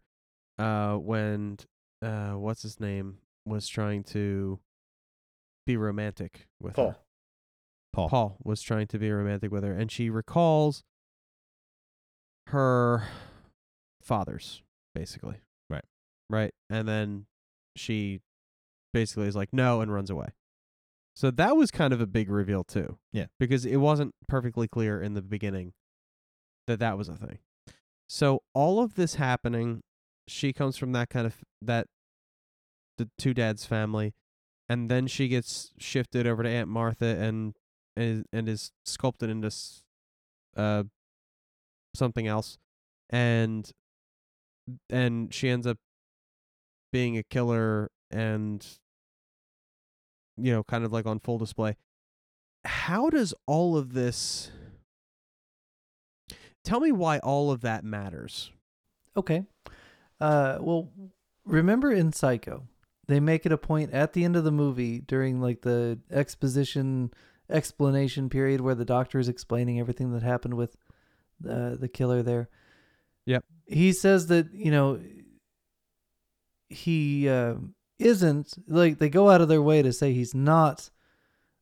uh 0.60 0.96
when 0.96 1.58
uh 2.02 2.32
what's 2.32 2.64
his 2.64 2.82
name 2.82 3.20
was 3.46 3.66
trying 3.70 4.04
to 4.04 4.60
be 5.66 5.78
romantic 5.78 6.48
with 6.60 6.76
Paul. 6.76 6.90
her 6.90 6.96
Paul. 7.94 8.10
Paul 8.10 8.38
was 8.44 8.62
trying 8.62 8.88
to 8.88 9.00
be 9.00 9.10
romantic 9.10 9.54
with 9.54 9.64
her 9.64 9.72
and 9.72 9.90
she 9.90 10.10
recalls 10.10 10.84
her 12.48 13.08
fathers 14.04 14.62
basically 14.94 15.38
Right. 15.70 15.86
right 16.30 16.54
and 16.70 16.86
then 16.90 17.26
she 17.78 18.20
basically 18.94 19.28
is 19.30 19.36
like 19.38 19.54
no 19.54 19.80
and 19.80 19.94
runs 19.94 20.10
away 20.10 20.28
so 21.16 21.32
that 21.32 21.56
was 21.56 21.72
kind 21.72 21.94
of 21.94 22.02
a 22.02 22.06
big 22.06 22.30
reveal 22.30 22.66
too 22.66 22.98
Yeah. 23.14 23.28
because 23.40 23.66
it 23.66 23.78
wasn't 23.78 24.14
perfectly 24.28 24.68
clear 24.68 25.02
in 25.02 25.14
the 25.14 25.22
beginning 25.22 25.72
that 26.68 26.80
that 26.80 26.98
was 26.98 27.10
a 27.10 27.16
thing. 27.16 27.40
So 28.08 28.44
all 28.54 28.82
of 28.82 28.96
this 28.96 29.16
happening 29.16 29.82
she 30.28 30.54
comes 30.54 30.78
from 30.78 30.92
that 30.92 31.10
kind 31.10 31.28
of 31.28 31.36
that 31.62 31.88
the 32.98 33.10
two 33.18 33.34
dads 33.34 33.66
family 33.66 34.14
and 34.68 34.90
then 34.90 35.06
she 35.06 35.28
gets 35.28 35.72
shifted 35.78 36.26
over 36.26 36.42
to 36.42 36.50
aunt 36.50 36.68
martha 36.68 37.06
and 37.06 37.54
and, 37.96 38.26
and 38.34 38.50
is 38.50 38.72
sculpted 38.86 39.30
into 39.30 39.52
uh 40.58 40.84
something 41.94 42.28
else 42.28 42.58
and 43.10 43.72
and 44.90 45.34
she 45.34 45.50
ends 45.50 45.68
up 45.68 45.78
being 46.92 47.18
a 47.18 47.24
killer 47.24 47.92
and 48.10 48.66
you 50.38 50.52
know 50.52 50.64
kind 50.64 50.84
of 50.84 50.92
like 50.92 51.06
on 51.06 51.20
full 51.20 51.38
display. 51.38 51.76
How 52.64 53.10
does 53.10 53.34
all 53.46 53.78
of 53.78 53.94
this 53.94 54.52
tell 56.66 56.80
me 56.80 56.92
why 56.92 57.20
all 57.20 57.52
of 57.52 57.62
that 57.62 57.84
matters 57.84 58.52
Okay. 59.18 59.44
Uh, 60.20 60.58
well, 60.60 60.92
remember 61.46 61.92
in 61.92 62.12
Psycho, 62.12 62.68
they 63.08 63.20
make 63.20 63.46
it 63.46 63.52
a 63.52 63.58
point 63.58 63.94
at 63.94 64.14
the 64.14 64.24
end 64.24 64.36
of 64.36 64.44
the 64.44 64.52
movie 64.52 65.00
during 65.00 65.42
like 65.42 65.62
the 65.62 66.00
exposition 66.12 67.12
explanation 67.50 68.28
period 68.28 68.60
where 68.60 68.74
the 68.76 68.86
doctor 68.86 69.20
is 69.20 69.30
explaining 69.30 69.80
everything 69.80 70.12
that 70.12 70.24
happened 70.24 70.56
with 70.56 70.76
the 71.40 71.78
the 71.80 71.88
killer 71.88 72.24
there. 72.24 72.50
Yep. 73.26 73.44
He 73.66 73.94
says 73.94 74.28
that 74.28 74.54
you 74.54 74.72
know 74.72 75.00
he 76.70 77.30
uh, 77.30 77.56
isn't 78.00 78.56
like 78.68 79.00
they 79.00 79.10
go 79.10 79.30
out 79.30 79.42
of 79.42 79.48
their 79.48 79.62
way 79.62 79.82
to 79.82 79.94
say 79.94 80.14
he's 80.14 80.34
not 80.34 80.90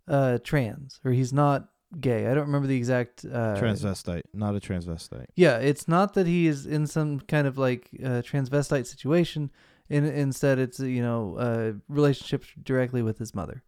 uh 0.08 0.38
trans 0.44 1.00
or 1.06 1.12
he's 1.12 1.32
not 1.32 1.70
gay. 2.00 2.28
I 2.28 2.34
don't 2.34 2.46
remember 2.46 2.68
the 2.68 2.78
exact 2.78 3.26
uh 3.26 3.56
transvestite, 3.56 4.24
not 4.34 4.56
a 4.56 4.60
transvestite. 4.60 5.28
yeah, 5.36 5.58
it's 5.58 5.88
not 5.88 6.14
that 6.14 6.28
he 6.28 6.48
is 6.48 6.66
in 6.66 6.88
some 6.88 7.20
kind 7.22 7.48
of 7.48 7.58
like 7.58 7.90
uh, 8.04 8.22
transvestite 8.22 8.86
situation. 8.88 9.52
In, 9.90 10.06
instead, 10.06 10.60
it's 10.60 10.80
uh, 10.80 10.86
you 10.86 11.02
know 11.02 11.38
a 11.40 11.74
relationship 11.88 12.46
directly 12.64 13.02
with 13.02 13.18
his 13.18 13.36
mother. 13.36 13.64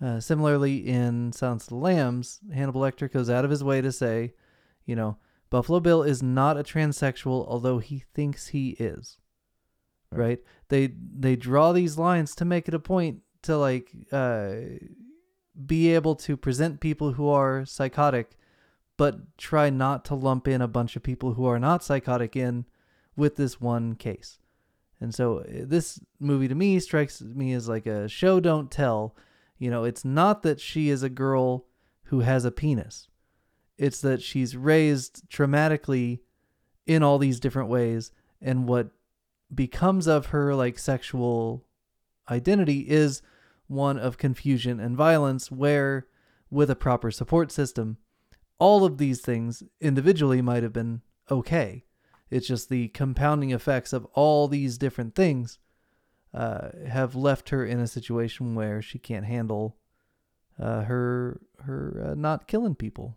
Uh, 0.00 0.18
similarly, 0.18 0.78
in 0.78 1.32
Silence 1.32 1.64
of 1.64 1.68
the 1.68 1.76
Lambs, 1.76 2.40
Hannibal 2.52 2.80
Lecter 2.80 3.10
goes 3.10 3.30
out 3.30 3.44
of 3.44 3.50
his 3.52 3.62
way 3.62 3.80
to 3.80 3.92
say, 3.92 4.34
you 4.84 4.96
know, 4.96 5.16
Buffalo 5.48 5.78
Bill 5.78 6.02
is 6.02 6.22
not 6.22 6.56
a 6.56 6.64
transsexual, 6.64 7.46
although 7.46 7.78
he 7.78 8.02
thinks 8.12 8.48
he 8.48 8.70
is. 8.70 9.18
Right. 10.10 10.18
Right? 10.18 10.38
They 10.68 10.92
they 11.18 11.36
draw 11.36 11.72
these 11.72 11.98
lines 11.98 12.34
to 12.36 12.44
make 12.44 12.66
it 12.68 12.74
a 12.74 12.78
point 12.78 13.20
to 13.42 13.56
like 13.56 13.92
uh, 14.10 14.52
be 15.66 15.94
able 15.94 16.14
to 16.16 16.36
present 16.36 16.80
people 16.80 17.12
who 17.12 17.28
are 17.28 17.64
psychotic, 17.64 18.36
but 18.96 19.36
try 19.36 19.70
not 19.70 20.04
to 20.06 20.14
lump 20.14 20.48
in 20.48 20.60
a 20.60 20.68
bunch 20.68 20.96
of 20.96 21.02
people 21.02 21.34
who 21.34 21.46
are 21.46 21.58
not 21.58 21.84
psychotic 21.84 22.36
in 22.36 22.64
with 23.16 23.36
this 23.36 23.60
one 23.60 23.94
case. 23.94 24.38
And 25.00 25.14
so 25.14 25.38
uh, 25.38 25.64
this 25.64 26.00
movie 26.20 26.48
to 26.48 26.54
me 26.54 26.78
strikes 26.78 27.20
me 27.20 27.52
as 27.52 27.68
like 27.68 27.86
a 27.86 28.08
show 28.08 28.40
don't 28.40 28.70
tell. 28.70 29.16
You 29.58 29.70
know, 29.70 29.84
it's 29.84 30.04
not 30.04 30.42
that 30.42 30.60
she 30.60 30.88
is 30.88 31.02
a 31.02 31.10
girl 31.10 31.66
who 32.04 32.20
has 32.20 32.44
a 32.44 32.50
penis. 32.50 33.08
It's 33.76 34.00
that 34.00 34.22
she's 34.22 34.56
raised 34.56 35.28
traumatically 35.28 36.20
in 36.86 37.02
all 37.02 37.18
these 37.18 37.40
different 37.40 37.68
ways 37.68 38.12
and 38.40 38.66
what 38.66 38.90
becomes 39.54 40.06
of 40.06 40.26
her 40.26 40.54
like 40.54 40.78
sexual 40.78 41.64
identity 42.30 42.80
is 42.88 43.22
one 43.66 43.98
of 43.98 44.18
confusion 44.18 44.80
and 44.80 44.96
violence 44.96 45.50
where 45.50 46.06
with 46.50 46.70
a 46.70 46.76
proper 46.76 47.10
support 47.10 47.50
system 47.50 47.96
all 48.58 48.84
of 48.84 48.98
these 48.98 49.20
things 49.20 49.62
individually 49.80 50.42
might 50.42 50.62
have 50.62 50.72
been 50.72 51.00
okay 51.30 51.84
it's 52.30 52.46
just 52.46 52.70
the 52.70 52.88
compounding 52.88 53.50
effects 53.50 53.92
of 53.92 54.06
all 54.14 54.48
these 54.48 54.78
different 54.78 55.14
things 55.14 55.58
uh, 56.32 56.70
have 56.88 57.14
left 57.14 57.50
her 57.50 57.64
in 57.64 57.78
a 57.78 57.86
situation 57.86 58.54
where 58.54 58.80
she 58.80 58.98
can't 58.98 59.26
handle 59.26 59.76
uh, 60.58 60.82
her 60.84 61.40
her 61.64 62.08
uh, 62.10 62.14
not 62.14 62.46
killing 62.46 62.74
people. 62.74 63.14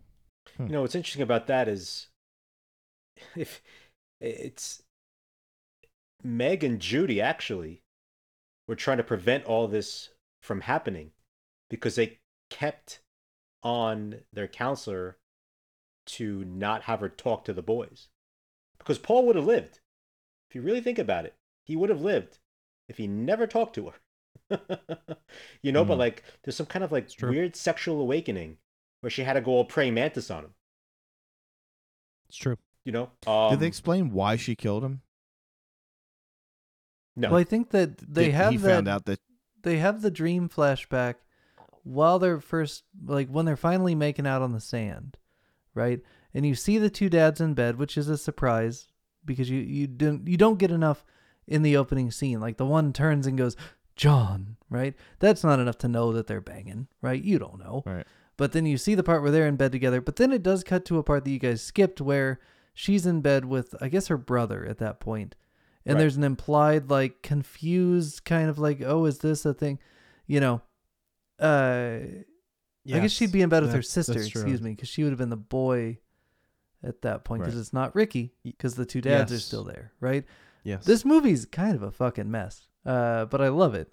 You 0.58 0.68
know 0.68 0.82
what's 0.82 0.94
interesting 0.94 1.22
about 1.22 1.46
that 1.46 1.66
is 1.66 2.08
if 3.34 3.62
it's 4.20 4.82
Meg 6.22 6.62
and 6.62 6.78
Judy 6.78 7.20
actually 7.20 7.82
were 8.66 8.76
trying 8.76 8.98
to 8.98 9.02
prevent 9.02 9.44
all 9.44 9.66
this 9.66 10.10
from 10.46 10.62
happening 10.62 11.10
because 11.68 11.96
they 11.96 12.20
kept 12.50 13.00
on 13.62 14.20
their 14.32 14.46
counselor 14.46 15.18
to 16.06 16.44
not 16.44 16.82
have 16.82 17.00
her 17.00 17.08
talk 17.08 17.44
to 17.44 17.52
the 17.52 17.62
boys. 17.62 18.08
Because 18.78 18.98
Paul 18.98 19.26
would 19.26 19.34
have 19.36 19.44
lived. 19.44 19.80
If 20.48 20.54
you 20.54 20.62
really 20.62 20.80
think 20.80 20.98
about 21.00 21.24
it, 21.26 21.34
he 21.64 21.74
would 21.74 21.90
have 21.90 22.00
lived 22.00 22.38
if 22.88 22.96
he 22.98 23.08
never 23.08 23.48
talked 23.48 23.74
to 23.74 23.88
her. 23.90 23.98
you 25.62 25.72
know, 25.72 25.84
but 25.84 25.94
Hmm. 25.94 26.00
like 26.00 26.22
there's 26.44 26.54
some 26.56 26.66
kind 26.66 26.84
of 26.84 26.92
like 26.92 27.10
weird 27.20 27.56
sexual 27.56 28.00
awakening 28.00 28.58
where 29.00 29.10
she 29.10 29.24
had 29.24 29.32
to 29.32 29.40
go 29.40 29.50
all 29.50 29.64
praying 29.64 29.94
mantis 29.94 30.30
on 30.30 30.44
him. 30.44 30.54
It's 32.28 32.38
true. 32.38 32.56
You 32.84 32.92
know? 32.92 33.10
Um, 33.26 33.50
Did 33.50 33.60
they 33.60 33.66
explain 33.66 34.12
why 34.12 34.36
she 34.36 34.54
killed 34.54 34.84
him? 34.84 35.02
No. 37.16 37.30
Well, 37.30 37.40
I 37.40 37.44
think 37.44 37.70
that 37.70 37.98
they 37.98 38.26
Did- 38.26 38.34
have 38.34 38.50
he 38.52 38.58
that 38.58 38.68
found 38.68 38.88
out 38.88 39.06
that 39.06 39.18
they 39.66 39.78
have 39.78 40.00
the 40.00 40.12
dream 40.12 40.48
flashback 40.48 41.16
while 41.82 42.20
they're 42.20 42.40
first 42.40 42.84
like 43.04 43.28
when 43.28 43.44
they're 43.44 43.56
finally 43.56 43.96
making 43.96 44.26
out 44.26 44.40
on 44.40 44.52
the 44.52 44.60
sand, 44.60 45.16
right? 45.74 46.00
And 46.32 46.46
you 46.46 46.54
see 46.54 46.78
the 46.78 46.88
two 46.88 47.08
dads 47.08 47.40
in 47.40 47.54
bed, 47.54 47.76
which 47.76 47.98
is 47.98 48.08
a 48.08 48.16
surprise 48.16 48.86
because 49.24 49.50
you 49.50 49.58
you 49.58 49.88
didn't 49.88 50.28
you 50.28 50.36
don't 50.36 50.60
get 50.60 50.70
enough 50.70 51.04
in 51.48 51.62
the 51.62 51.76
opening 51.76 52.12
scene. 52.12 52.40
Like 52.40 52.58
the 52.58 52.64
one 52.64 52.92
turns 52.92 53.26
and 53.26 53.36
goes, 53.36 53.56
"John," 53.96 54.56
right? 54.70 54.94
That's 55.18 55.42
not 55.42 55.58
enough 55.58 55.78
to 55.78 55.88
know 55.88 56.12
that 56.12 56.28
they're 56.28 56.40
banging, 56.40 56.86
right? 57.02 57.22
You 57.22 57.40
don't 57.40 57.58
know. 57.58 57.82
right. 57.84 58.06
But 58.36 58.52
then 58.52 58.66
you 58.66 58.78
see 58.78 58.94
the 58.94 59.02
part 59.02 59.22
where 59.22 59.32
they're 59.32 59.48
in 59.48 59.56
bed 59.56 59.72
together. 59.72 60.00
But 60.00 60.14
then 60.16 60.30
it 60.30 60.44
does 60.44 60.62
cut 60.62 60.84
to 60.84 60.98
a 60.98 61.02
part 61.02 61.24
that 61.24 61.30
you 61.30 61.40
guys 61.40 61.60
skipped 61.60 62.00
where 62.00 62.38
she's 62.72 63.04
in 63.06 63.20
bed 63.20 63.46
with, 63.46 63.74
I 63.80 63.88
guess, 63.88 64.06
her 64.08 64.18
brother 64.18 64.64
at 64.64 64.78
that 64.78 65.00
point. 65.00 65.34
And 65.86 65.94
Right. 65.94 66.00
there's 66.00 66.16
an 66.16 66.24
implied, 66.24 66.90
like, 66.90 67.22
confused 67.22 68.24
kind 68.24 68.50
of 68.50 68.58
like, 68.58 68.82
oh, 68.84 69.04
is 69.04 69.18
this 69.18 69.46
a 69.46 69.54
thing? 69.54 69.78
You 70.26 70.40
know, 70.40 70.60
uh, 71.40 72.00
I 72.92 73.00
guess 73.00 73.12
she'd 73.12 73.32
be 73.32 73.42
in 73.42 73.48
bed 73.48 73.62
with 73.62 73.72
her 73.72 73.82
sister, 73.82 74.20
excuse 74.20 74.60
me, 74.60 74.70
because 74.72 74.88
she 74.88 75.02
would 75.02 75.10
have 75.10 75.18
been 75.18 75.30
the 75.30 75.36
boy 75.36 75.98
at 76.82 77.02
that 77.02 77.24
point 77.24 77.42
because 77.42 77.54
Right. 77.54 77.60
it's 77.60 77.72
not 77.72 77.94
Ricky 77.94 78.34
because 78.42 78.74
the 78.74 78.86
two 78.86 79.00
dads 79.00 79.32
are 79.32 79.38
still 79.38 79.64
there, 79.64 79.92
right? 80.00 80.24
Yes. 80.64 80.84
This 80.84 81.04
movie's 81.04 81.44
kind 81.46 81.74
of 81.74 81.82
a 81.82 81.90
fucking 81.90 82.30
mess, 82.30 82.68
uh, 82.84 83.24
but 83.26 83.40
I 83.40 83.48
love 83.48 83.74
it, 83.74 83.92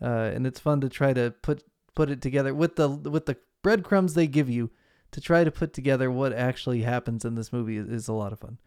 uh, 0.00 0.06
and 0.34 0.46
it's 0.46 0.60
fun 0.60 0.80
to 0.80 0.88
try 0.88 1.12
to 1.12 1.32
put 1.42 1.64
put 1.94 2.08
it 2.10 2.22
together 2.22 2.54
with 2.54 2.76
the 2.76 2.88
with 2.88 3.26
the 3.26 3.36
breadcrumbs 3.62 4.14
they 4.14 4.26
give 4.26 4.48
you 4.48 4.70
to 5.12 5.20
try 5.20 5.44
to 5.44 5.50
put 5.50 5.72
together 5.72 6.10
what 6.10 6.32
actually 6.32 6.82
happens 6.82 7.24
in 7.24 7.34
this 7.34 7.52
movie 7.52 7.76
is, 7.76 7.88
is 7.88 8.08
a 8.08 8.12
lot 8.12 8.32
of 8.32 8.40
fun. 8.40 8.58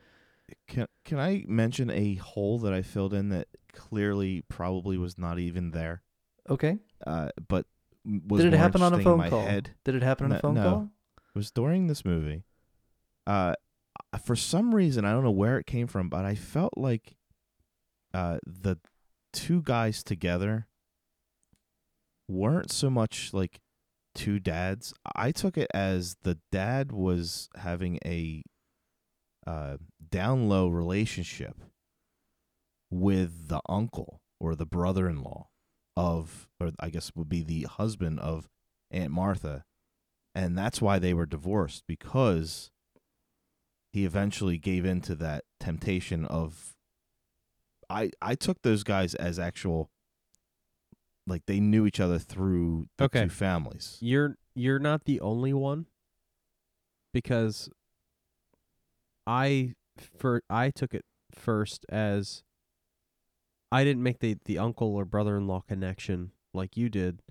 Can 0.67 0.87
can 1.05 1.19
I 1.19 1.43
mention 1.47 1.89
a 1.89 2.15
hole 2.15 2.59
that 2.59 2.73
I 2.73 2.81
filled 2.81 3.13
in 3.13 3.29
that 3.29 3.47
clearly 3.73 4.43
probably 4.47 4.97
was 4.97 5.17
not 5.17 5.39
even 5.39 5.71
there, 5.71 6.03
Okay, 6.49 6.77
uh, 7.05 7.29
but 7.47 7.65
was 8.27 8.43
did 8.43 8.53
it 8.53 8.57
happen 8.57 8.81
on 8.83 8.93
a 8.93 8.99
phone 8.99 9.27
call? 9.29 9.41
Head. 9.45 9.71
Did 9.83 9.95
it 9.95 10.03
happen 10.03 10.25
on 10.25 10.31
a 10.31 10.35
No- 10.35 10.39
phone 10.41 10.53
no. 10.55 10.63
call? 10.63 10.89
It 11.33 11.37
was 11.37 11.51
during 11.51 11.87
this 11.87 12.05
movie. 12.05 12.43
Uh, 13.27 13.55
for 14.23 14.35
some 14.35 14.73
reason, 14.75 15.03
I 15.03 15.11
don't 15.11 15.23
know 15.23 15.31
where 15.31 15.57
it 15.57 15.65
came 15.65 15.87
from, 15.87 16.09
but 16.09 16.23
I 16.25 16.35
felt 16.35 16.77
like 16.77 17.15
uh, 18.13 18.37
the 18.45 18.77
two 19.33 19.61
guys 19.63 20.03
together 20.03 20.67
weren't 22.27 22.71
so 22.71 22.89
much 22.89 23.33
like 23.33 23.59
two 24.13 24.39
dads. 24.39 24.93
I 25.15 25.31
took 25.31 25.57
it 25.57 25.69
as 25.73 26.17
the 26.23 26.37
dad 26.51 26.91
was 26.91 27.49
having 27.57 27.99
a 28.05 28.43
uh, 29.47 29.77
down 30.11 30.47
low 30.49 30.67
relationship 30.67 31.55
with 32.91 33.47
the 33.47 33.61
uncle 33.67 34.21
or 34.39 34.55
the 34.55 34.65
brother 34.65 35.07
in 35.09 35.21
law 35.23 35.47
of, 35.97 36.47
or 36.59 36.71
I 36.79 36.89
guess 36.89 37.11
would 37.15 37.29
be 37.29 37.41
the 37.43 37.63
husband 37.63 38.19
of 38.19 38.47
Aunt 38.91 39.11
Martha. 39.11 39.63
And 40.33 40.57
that's 40.57 40.81
why 40.81 40.99
they 40.99 41.13
were 41.13 41.25
divorced 41.25 41.83
because 41.87 42.69
he 43.93 44.03
eventually 44.05 44.57
gave 44.57 44.83
in 44.85 45.01
to 45.01 45.15
that 45.15 45.45
temptation 45.59 46.25
of. 46.25 46.73
I 47.89 48.09
I 48.21 48.35
took 48.35 48.61
those 48.63 48.83
guys 48.83 49.13
as 49.15 49.37
actual, 49.39 49.89
like 51.27 51.43
they 51.45 51.59
knew 51.59 51.85
each 51.85 51.99
other 52.01 52.17
through 52.19 52.87
the 52.97 53.05
Okay. 53.05 53.23
two 53.23 53.29
families. 53.29 53.97
You're 54.01 54.35
you're 54.55 54.79
not 54.79 55.05
the 55.05 55.21
only 55.21 55.53
one 55.53 55.85
because 57.13 57.69
I 59.27 59.73
for 60.17 60.41
I 60.49 60.69
took 60.71 60.93
it 60.93 61.03
first 61.33 61.85
as 61.89 62.43
I 63.71 63.83
didn't 63.83 64.03
make 64.03 64.19
the 64.19 64.37
the 64.45 64.57
uncle 64.57 64.95
or 64.95 65.05
brother-in-law 65.05 65.63
connection 65.67 66.31
like 66.53 66.77
you 66.77 66.89
did, 66.89 67.21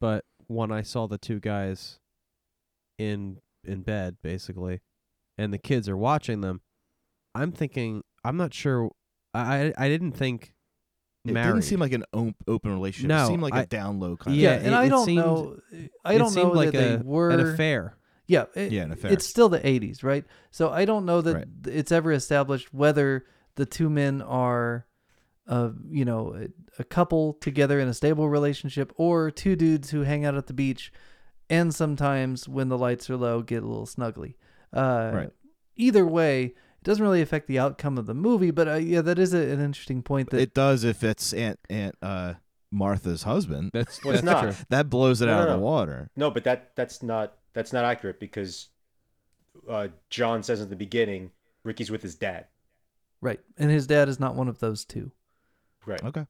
but 0.00 0.24
when 0.48 0.72
I 0.72 0.82
saw 0.82 1.06
the 1.06 1.18
two 1.18 1.40
guys 1.40 2.00
in 2.98 3.38
in 3.64 3.82
bed 3.82 4.16
basically 4.22 4.80
and 5.36 5.52
the 5.52 5.58
kids 5.58 5.88
are 5.88 5.96
watching 5.96 6.40
them, 6.40 6.60
I'm 7.34 7.52
thinking 7.52 8.02
I'm 8.24 8.36
not 8.36 8.54
sure 8.54 8.90
I 9.34 9.56
I, 9.66 9.72
I 9.76 9.88
didn't 9.88 10.12
think 10.12 10.54
It 11.24 11.32
married. 11.32 11.52
didn't 11.52 11.64
seem 11.64 11.80
like 11.80 11.92
an 11.92 12.04
op- 12.12 12.34
open 12.48 12.72
relationship. 12.72 13.08
No, 13.08 13.24
it 13.24 13.28
seemed 13.28 13.42
like 13.42 13.54
I- 13.54 13.62
a 13.62 13.66
down 13.66 14.00
low 14.00 14.16
kind 14.16 14.36
Yeah, 14.36 14.52
of. 14.54 14.64
and 14.64 14.74
it- 14.74 14.78
I 14.78 14.88
don't 14.88 15.04
seemed- 15.04 15.18
know. 15.24 15.58
I 16.04 16.14
it 16.14 16.18
don't 16.18 16.30
seemed 16.30 16.48
know 16.48 16.52
like 16.54 16.72
that 16.72 16.94
a, 16.94 16.96
they 16.98 17.02
were 17.04 17.30
an 17.30 17.40
affair. 17.40 17.96
Yeah, 18.26 18.46
it- 18.54 18.72
Yeah, 18.72 18.82
an 18.82 18.92
affair. 18.92 19.12
It's 19.12 19.26
still 19.26 19.48
the 19.48 19.60
80s, 19.60 20.02
right? 20.02 20.24
So 20.50 20.70
I 20.70 20.84
don't 20.84 21.04
know 21.06 21.20
that 21.20 21.34
Right. 21.34 21.48
it's 21.66 21.92
ever 21.92 22.12
established 22.12 22.72
whether 22.74 23.24
the 23.54 23.66
two 23.66 23.88
men 23.88 24.20
are, 24.22 24.86
uh, 25.46 25.70
you 25.88 26.04
know, 26.04 26.34
a, 26.34 26.48
a 26.80 26.84
couple 26.84 27.34
together 27.34 27.78
in 27.80 27.88
a 27.88 27.94
stable 27.94 28.28
relationship 28.28 28.92
or 28.96 29.30
two 29.30 29.54
dudes 29.56 29.90
who 29.90 30.02
hang 30.02 30.24
out 30.24 30.34
at 30.34 30.46
the 30.48 30.52
beach 30.54 30.92
and 31.48 31.72
sometimes 31.74 32.48
when 32.48 32.68
the 32.68 32.76
lights 32.76 33.08
are 33.08 33.16
low 33.16 33.42
get 33.42 33.62
a 33.62 33.66
little 33.66 33.86
snuggly. 33.86 34.34
Uh, 34.72 35.10
Right. 35.14 35.30
Either 35.76 36.06
way, 36.06 36.44
it 36.46 36.54
doesn't 36.84 37.02
really 37.04 37.20
affect 37.22 37.46
the 37.46 37.58
outcome 37.58 37.98
of 37.98 38.06
the 38.06 38.14
movie, 38.14 38.50
but 38.50 38.66
uh, 38.66 38.74
yeah, 38.74 39.02
that 39.02 39.18
is 39.18 39.32
a, 39.34 39.38
an 39.38 39.60
interesting 39.60 40.02
point 40.02 40.30
that 40.30 40.40
it 40.40 40.54
does 40.54 40.82
if 40.84 41.04
it's 41.04 41.32
Aunt 41.32 41.60
Aunt 41.70 41.94
uh, 42.02 42.34
Martha's 42.72 43.22
husband. 43.24 43.70
That's 43.72 44.02
Well, 44.02 44.12
that's 44.14 44.24
not. 44.32 44.42
true. 44.42 44.52
That 44.70 44.88
blows 44.90 45.20
it 45.22 45.26
No, 45.26 45.34
out 45.34 45.44
no, 45.48 45.54
of 45.54 45.60
the 45.60 45.64
water. 45.64 46.10
No, 46.16 46.30
but 46.30 46.44
that 46.44 46.74
that's 46.76 47.02
not 47.02 47.34
that's 47.56 47.72
not 47.72 47.86
accurate 47.86 48.20
because 48.20 48.68
uh, 49.68 49.88
John 50.10 50.42
says 50.42 50.60
at 50.60 50.68
the 50.68 50.76
beginning 50.76 51.30
Ricky's 51.64 51.90
with 51.90 52.02
his 52.02 52.14
dad. 52.14 52.46
right, 53.22 53.40
and 53.56 53.70
his 53.70 53.86
dad 53.86 54.08
is 54.10 54.20
not 54.20 54.34
one 54.34 54.46
of 54.48 54.58
those 54.60 54.84
two. 54.84 55.10
Right. 55.86 56.02
Okay. 56.04 56.26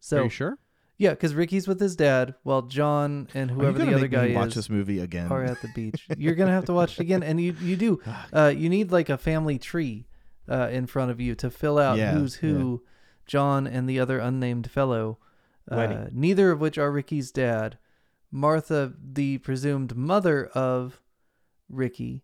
So 0.00 0.18
Are 0.18 0.24
you 0.24 0.30
sure? 0.30 0.58
yeah, 0.98 1.10
because 1.10 1.34
Ricky's 1.34 1.68
with 1.68 1.78
his 1.78 1.94
dad 1.94 2.34
while 2.42 2.62
John 2.62 3.28
and 3.34 3.50
whoever 3.50 3.78
the 3.84 3.94
other 3.94 4.08
guy 4.08 4.28
me 4.28 4.34
watch 4.34 4.48
is 4.48 4.54
this 4.54 4.70
movie 4.70 4.98
again? 4.98 5.30
are 5.30 5.44
at 5.44 5.62
the 5.62 5.68
beach. 5.74 6.08
You're 6.18 6.34
gonna 6.34 6.50
have 6.52 6.64
to 6.66 6.72
watch 6.72 6.94
it 6.94 7.00
again, 7.00 7.22
and 7.22 7.40
you 7.40 7.54
you 7.60 7.76
do. 7.76 8.00
Uh, 8.32 8.52
you 8.54 8.68
need 8.68 8.90
like 8.90 9.08
a 9.08 9.16
family 9.16 9.58
tree 9.58 10.06
uh, 10.48 10.68
in 10.72 10.86
front 10.86 11.10
of 11.12 11.20
you 11.20 11.34
to 11.36 11.50
fill 11.50 11.78
out 11.78 11.96
Yeah, 11.98 12.12
who's 12.12 12.34
who. 12.34 12.82
John 13.26 13.66
and 13.66 13.88
the 13.88 13.98
other 13.98 14.18
unnamed 14.20 14.70
fellow, 14.70 15.18
uh, 15.68 16.06
neither 16.12 16.52
of 16.52 16.60
which 16.60 16.78
are 16.78 16.92
Ricky's 16.92 17.32
dad, 17.32 17.76
Martha, 18.30 18.92
the 19.02 19.38
presumed 19.38 19.96
mother 19.96 20.46
of 20.46 21.00
Ricky, 21.68 22.22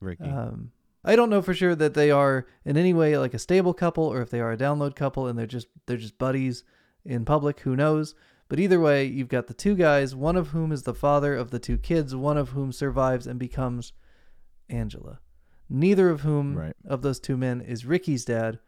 Ricky. 0.00 0.24
um, 0.24 0.72
I 1.04 1.16
don't 1.16 1.30
know 1.30 1.42
for 1.42 1.54
sure 1.54 1.74
that 1.74 1.94
they 1.94 2.10
are 2.10 2.46
in 2.64 2.76
any 2.76 2.92
way 2.92 3.16
like 3.16 3.34
a 3.34 3.38
stable 3.38 3.72
couple 3.74 4.04
or 4.04 4.20
if 4.20 4.30
they 4.30 4.40
are 4.40 4.52
a 4.52 4.56
download 4.56 4.94
couple 4.96 5.26
and 5.26 5.38
they're 5.38 5.46
just 5.46 5.68
they're 5.86 5.96
just 5.96 6.18
buddies 6.18 6.62
in 7.04 7.24
public. 7.24 7.60
Who 7.60 7.74
knows? 7.76 8.14
But 8.48 8.58
either 8.58 8.80
way, 8.80 9.04
you've 9.04 9.28
got 9.28 9.46
the 9.46 9.54
two 9.54 9.76
guys, 9.76 10.14
one 10.14 10.36
of 10.36 10.48
whom 10.48 10.72
is 10.72 10.82
the 10.82 10.94
father 10.94 11.36
of 11.36 11.50
the 11.52 11.60
two 11.60 11.78
kids, 11.78 12.16
one 12.16 12.36
of 12.36 12.50
whom 12.50 12.72
survives 12.72 13.26
and 13.26 13.38
becomes 13.38 13.92
Angela. 14.68 15.20
Neither 15.68 16.10
of 16.10 16.22
whom 16.22 16.56
Right. 16.56 16.74
of 16.84 17.02
those 17.02 17.20
two 17.20 17.36
men 17.36 17.60
is 17.60 17.86
Ricky's 17.86 18.24
dad. 18.24 18.58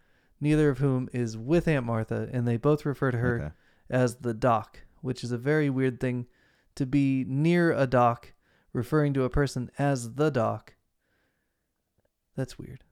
Neither 0.40 0.68
of 0.68 0.78
whom 0.78 1.08
is 1.12 1.36
with 1.36 1.66
Aunt 1.66 1.84
Martha, 1.84 2.28
and 2.32 2.46
they 2.46 2.56
both 2.56 2.86
refer 2.86 3.10
to 3.10 3.18
her 3.18 3.40
okay. 3.40 3.52
as 3.90 4.16
the 4.16 4.34
doc, 4.34 4.78
which 5.00 5.24
is 5.24 5.32
a 5.32 5.38
very 5.38 5.68
weird 5.68 5.98
thing 6.00 6.26
to 6.76 6.86
be 6.86 7.24
near 7.28 7.72
a 7.72 7.86
doc, 7.86 8.32
referring 8.72 9.12
to 9.14 9.24
a 9.24 9.30
person 9.30 9.70
as 9.78 10.14
the 10.14 10.30
doc. 10.30 10.74
That's 12.36 12.58
weird. 12.58 12.84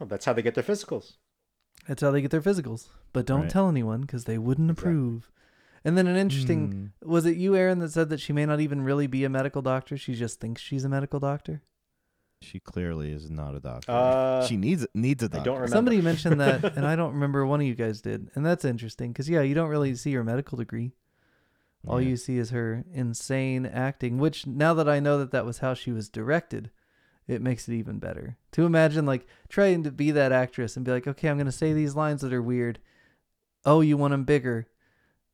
Well, 0.00 0.08
that's 0.08 0.24
how 0.24 0.32
they 0.32 0.42
get 0.42 0.54
their 0.54 0.64
physicals. 0.64 1.14
That's 1.86 2.02
how 2.02 2.10
they 2.10 2.20
get 2.20 2.30
their 2.30 2.40
physicals. 2.42 2.88
But 3.12 3.26
don't 3.26 3.42
Right. 3.42 3.50
tell 3.50 3.68
anyone 3.68 4.00
because 4.02 4.24
they 4.24 4.38
wouldn't 4.38 4.70
Exactly. 4.70 4.90
approve. 4.92 5.30
And 5.84 5.96
then 5.96 6.08
an 6.08 6.16
interesting 6.16 6.92
Hmm. 7.02 7.08
was 7.08 7.26
it 7.26 7.36
you, 7.36 7.54
Aaron, 7.54 7.78
that 7.78 7.92
said 7.92 8.08
that 8.08 8.18
she 8.20 8.32
may 8.32 8.44
not 8.44 8.60
even 8.60 8.82
really 8.82 9.06
be 9.06 9.22
a 9.24 9.28
medical 9.28 9.62
doctor? 9.62 9.96
She 9.96 10.14
just 10.14 10.40
thinks 10.40 10.60
she's 10.60 10.84
a 10.84 10.88
medical 10.88 11.20
doctor. 11.20 11.62
She 12.42 12.58
clearly 12.58 13.12
is 13.12 13.30
not 13.30 13.54
a 13.54 13.60
doctor. 13.60 13.92
Uh, 13.92 14.46
she 14.46 14.56
needs 14.56 14.86
needs 14.94 15.22
a 15.22 15.26
I 15.26 15.28
doctor. 15.28 15.44
don't 15.44 15.54
remember. 15.54 15.72
Somebody 15.76 16.02
mentioned 16.02 16.40
that, 16.40 16.64
and 16.76 16.86
I 16.86 16.96
don't 16.96 17.14
remember. 17.14 17.46
One 17.46 17.60
of 17.60 17.66
you 17.66 17.74
guys 17.76 18.00
did, 18.00 18.30
and 18.34 18.44
that's 18.44 18.64
interesting 18.64 19.12
because 19.12 19.28
yeah, 19.28 19.40
you 19.42 19.54
don't 19.54 19.70
really 19.70 19.94
see 19.94 20.12
her 20.14 20.24
medical 20.24 20.58
degree. 20.58 20.92
All 21.86 22.00
Yeah. 22.00 22.08
you 22.10 22.16
see 22.16 22.38
is 22.38 22.50
her 22.50 22.84
insane 22.92 23.64
acting. 23.66 24.18
Which 24.18 24.46
now 24.46 24.74
that 24.74 24.88
I 24.88 25.00
know 25.00 25.18
that 25.18 25.30
that 25.32 25.44
was 25.46 25.58
how 25.58 25.74
she 25.74 25.92
was 25.92 26.08
directed, 26.08 26.70
it 27.28 27.40
makes 27.42 27.68
it 27.68 27.74
even 27.74 27.98
better. 27.98 28.36
To 28.52 28.64
imagine 28.66 29.06
like 29.06 29.26
trying 29.48 29.82
to 29.84 29.90
be 29.92 30.10
that 30.12 30.32
actress 30.32 30.76
and 30.76 30.84
be 30.84 30.92
like, 30.92 31.06
okay, 31.06 31.28
I'm 31.28 31.38
gonna 31.38 31.52
say 31.52 31.72
these 31.72 31.94
lines 31.96 32.20
that 32.22 32.32
are 32.32 32.42
weird. 32.42 32.78
Oh, 33.64 33.80
you 33.80 33.96
want 33.96 34.12
them 34.12 34.24
bigger? 34.24 34.66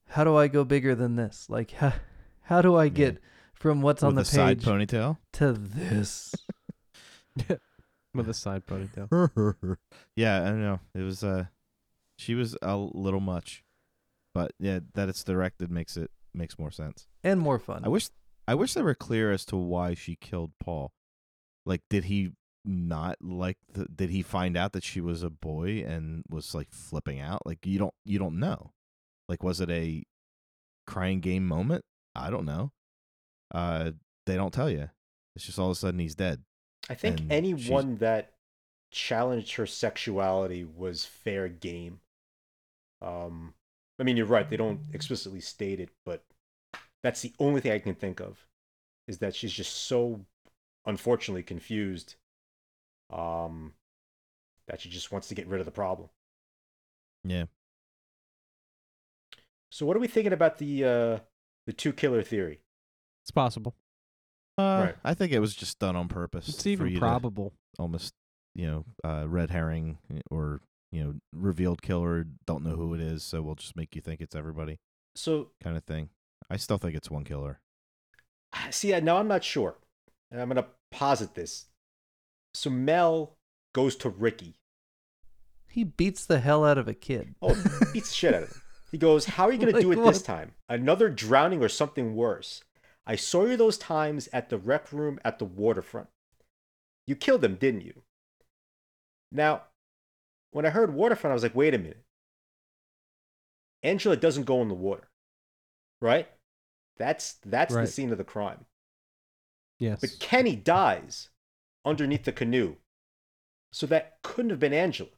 How 0.08 0.24
do 0.24 0.36
I 0.36 0.48
go 0.48 0.64
bigger 0.64 0.94
than 0.94 1.16
this? 1.16 1.48
Like, 1.48 1.70
how, 1.82 1.92
how 2.42 2.62
do 2.62 2.76
I 2.76 2.88
get 2.88 3.18
from 3.54 3.80
what's 3.82 4.02
on 4.02 4.14
With 4.14 4.26
the 4.26 4.30
a 4.30 4.34
side 4.34 4.58
page 4.58 4.66
ponytail. 4.66 5.18
to 5.34 5.52
this? 5.52 6.34
with 8.14 8.28
a 8.28 8.34
side 8.34 8.66
ponytail. 8.66 9.76
yeah, 10.16 10.42
I 10.42 10.46
don't 10.46 10.60
know. 10.62 10.80
It 10.94 11.00
was 11.02 11.24
uh 11.24 11.46
she 12.16 12.34
was 12.34 12.56
a 12.62 12.76
little 12.76 13.20
much. 13.20 13.64
But 14.34 14.52
yeah, 14.58 14.80
that 14.94 15.08
it's 15.10 15.24
directed 15.24 15.70
makes 15.70 15.96
it 15.96 16.10
makes 16.34 16.58
more 16.58 16.70
sense. 16.70 17.06
and 17.22 17.40
more 17.40 17.58
fun. 17.58 17.82
I 17.84 17.88
wish 17.88 18.08
I 18.46 18.54
wish 18.54 18.74
they 18.74 18.82
were 18.82 18.94
clear 18.94 19.32
as 19.32 19.44
to 19.46 19.56
why 19.56 19.94
she 19.94 20.16
killed 20.16 20.52
Paul. 20.60 20.92
Like 21.64 21.82
did 21.88 22.04
he 22.04 22.32
not 22.64 23.18
like 23.20 23.58
the, 23.72 23.86
did 23.86 24.10
he 24.10 24.22
find 24.22 24.56
out 24.56 24.72
that 24.72 24.84
she 24.84 25.00
was 25.00 25.22
a 25.22 25.30
boy 25.30 25.84
and 25.86 26.24
was 26.28 26.54
like 26.54 26.68
flipping 26.70 27.20
out? 27.20 27.46
Like 27.46 27.64
you 27.64 27.78
don't 27.78 27.94
you 28.04 28.18
don't 28.18 28.38
know. 28.38 28.72
Like 29.28 29.42
was 29.42 29.60
it 29.60 29.70
a 29.70 30.04
crying 30.86 31.20
game 31.20 31.46
moment? 31.46 31.84
I 32.14 32.30
don't 32.30 32.44
know. 32.44 32.72
Uh 33.54 33.92
they 34.26 34.36
don't 34.36 34.52
tell 34.52 34.70
you. 34.70 34.90
It's 35.34 35.46
just 35.46 35.58
all 35.58 35.70
of 35.70 35.72
a 35.72 35.78
sudden 35.78 36.00
he's 36.00 36.14
dead. 36.14 36.42
I 36.90 36.94
think 36.94 37.20
and 37.20 37.32
anyone 37.32 37.96
that 37.96 38.32
challenged 38.90 39.54
her 39.54 39.66
sexuality 39.66 40.64
was 40.64 41.04
fair 41.04 41.48
game. 41.48 42.00
Um, 43.00 43.54
I 44.02 44.04
mean, 44.04 44.16
you're 44.16 44.26
right; 44.26 44.50
they 44.50 44.56
don't 44.56 44.80
explicitly 44.92 45.38
state 45.38 45.78
it, 45.78 45.90
but 46.04 46.24
that's 47.04 47.20
the 47.20 47.32
only 47.38 47.60
thing 47.60 47.70
I 47.70 47.78
can 47.78 47.94
think 47.94 48.18
of 48.18 48.48
is 49.06 49.18
that 49.18 49.32
she's 49.32 49.52
just 49.52 49.72
so 49.86 50.26
unfortunately 50.84 51.44
confused 51.44 52.16
um, 53.10 53.74
that 54.66 54.80
she 54.80 54.88
just 54.88 55.12
wants 55.12 55.28
to 55.28 55.36
get 55.36 55.46
rid 55.46 55.60
of 55.60 55.66
the 55.66 55.70
problem. 55.70 56.08
Yeah. 57.22 57.44
So, 59.70 59.86
what 59.86 59.96
are 59.96 60.00
we 60.00 60.08
thinking 60.08 60.32
about 60.32 60.58
the 60.58 60.84
uh, 60.84 61.18
the 61.68 61.72
two 61.72 61.92
killer 61.92 62.24
theory? 62.24 62.58
It's 63.22 63.30
possible. 63.30 63.76
Uh, 64.58 64.86
Right. 64.86 64.96
I 65.04 65.14
think 65.14 65.30
it 65.30 65.38
was 65.38 65.54
just 65.54 65.78
done 65.78 65.94
on 65.94 66.08
purpose. 66.08 66.48
It's 66.48 66.64
for 66.64 66.88
even 66.88 66.98
probable. 66.98 67.52
almost, 67.78 68.14
you 68.56 68.66
know, 68.66 68.84
uh, 69.04 69.28
red 69.28 69.50
herring 69.50 69.98
or 70.28 70.60
you 70.92 71.02
know, 71.02 71.14
revealed 71.32 71.82
killer. 71.82 72.24
Don't 72.46 72.62
know 72.62 72.76
who 72.76 72.94
it 72.94 73.00
is, 73.00 73.24
so 73.24 73.42
we'll 73.42 73.56
just 73.56 73.74
make 73.76 73.96
you 73.96 74.00
think 74.00 74.20
it's 74.20 74.36
everybody, 74.36 74.78
So, 75.16 75.50
kind 75.62 75.76
of 75.76 75.84
thing. 75.84 76.10
I 76.48 76.56
still 76.58 76.78
think 76.78 76.94
it's 76.94 77.10
one 77.10 77.24
killer. 77.24 77.60
See, 78.70 78.98
now 79.00 79.16
I'm 79.16 79.28
not 79.28 79.42
sure. 79.42 79.76
And 80.30 80.40
I'm 80.40 80.48
going 80.48 80.62
to 80.62 80.68
posit 80.90 81.34
this. 81.34 81.66
So 82.54 82.68
Mel 82.70 83.38
goes 83.74 83.96
to 83.96 84.10
Ricky. 84.10 84.58
he 85.68 85.84
beats 85.84 86.26
the 86.26 86.40
hell 86.40 86.64
out 86.64 86.76
of 86.78 86.86
a 86.86 86.94
kid. 86.94 87.34
Oh, 87.40 87.54
beats 87.92 88.10
the 88.10 88.14
shit 88.14 88.34
out 88.34 88.42
of 88.42 88.50
him. 88.50 88.62
He 88.90 88.98
goes, 88.98 89.24
How 89.24 89.46
are 89.48 89.52
you 89.52 89.58
going 89.58 89.72
to 89.74 89.80
do 89.80 89.88
Like 89.88 89.98
it 89.98 90.04
this 90.04 90.22
time? 90.22 90.52
Another 90.68 91.08
drowning 91.08 91.62
or 91.62 91.68
something 91.70 92.14
worse? 92.14 92.62
I 93.06 93.16
saw 93.16 93.46
you 93.46 93.56
those 93.56 93.78
times 93.78 94.28
at 94.34 94.50
the 94.50 94.58
rec 94.58 94.92
room 94.92 95.18
at 95.24 95.38
the 95.38 95.46
waterfront. 95.46 96.08
You 97.06 97.16
killed 97.16 97.42
him, 97.42 97.54
didn't 97.56 97.80
you? 97.80 98.02
Now, 99.32 99.62
when 100.52 100.64
I 100.64 100.70
heard 100.70 100.94
waterfront, 100.94 101.32
I 101.32 101.34
was 101.34 101.42
like, 101.42 101.54
Wait 101.54 101.74
a 101.74 101.78
minute. 101.78 102.04
Angela 103.82 104.16
doesn't 104.16 104.44
go 104.44 104.62
in 104.62 104.68
the 104.68 104.74
water, 104.74 105.08
right? 106.00 106.28
That's 106.98 107.34
that's 107.44 107.74
the 107.74 107.90
scene 107.90 108.12
of 108.12 108.18
the 108.18 108.24
crime. 108.24 108.64
Yes. 109.80 110.00
But 110.00 110.18
Kenny 110.20 110.54
dies 110.54 111.30
underneath 111.84 112.22
the 112.24 112.32
canoe. 112.32 112.76
So 113.72 113.86
that 113.86 114.18
couldn't 114.22 114.50
have 114.50 114.60
been 114.60 114.72
Angela. 114.74 115.10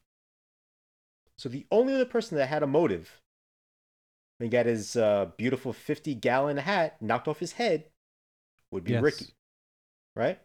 So 1.37 1.49
the 1.49 1.67
only 1.69 1.93
other 1.93 2.05
person 2.05 2.37
that 2.37 2.47
had 2.47 2.63
a 2.63 2.67
motive, 2.67 3.21
and 4.39 4.49
got 4.49 4.65
his 4.65 4.95
uh, 4.95 5.27
beautiful 5.37 5.73
50 5.73 6.15
gallon 6.15 6.57
hat 6.57 7.01
knocked 7.01 7.27
off 7.27 7.39
his 7.39 7.51
head, 7.53 7.85
would 8.71 8.85
be 8.85 8.93
Yes. 8.93 9.03
Ricky. 9.03 9.25
Right? 10.15 10.39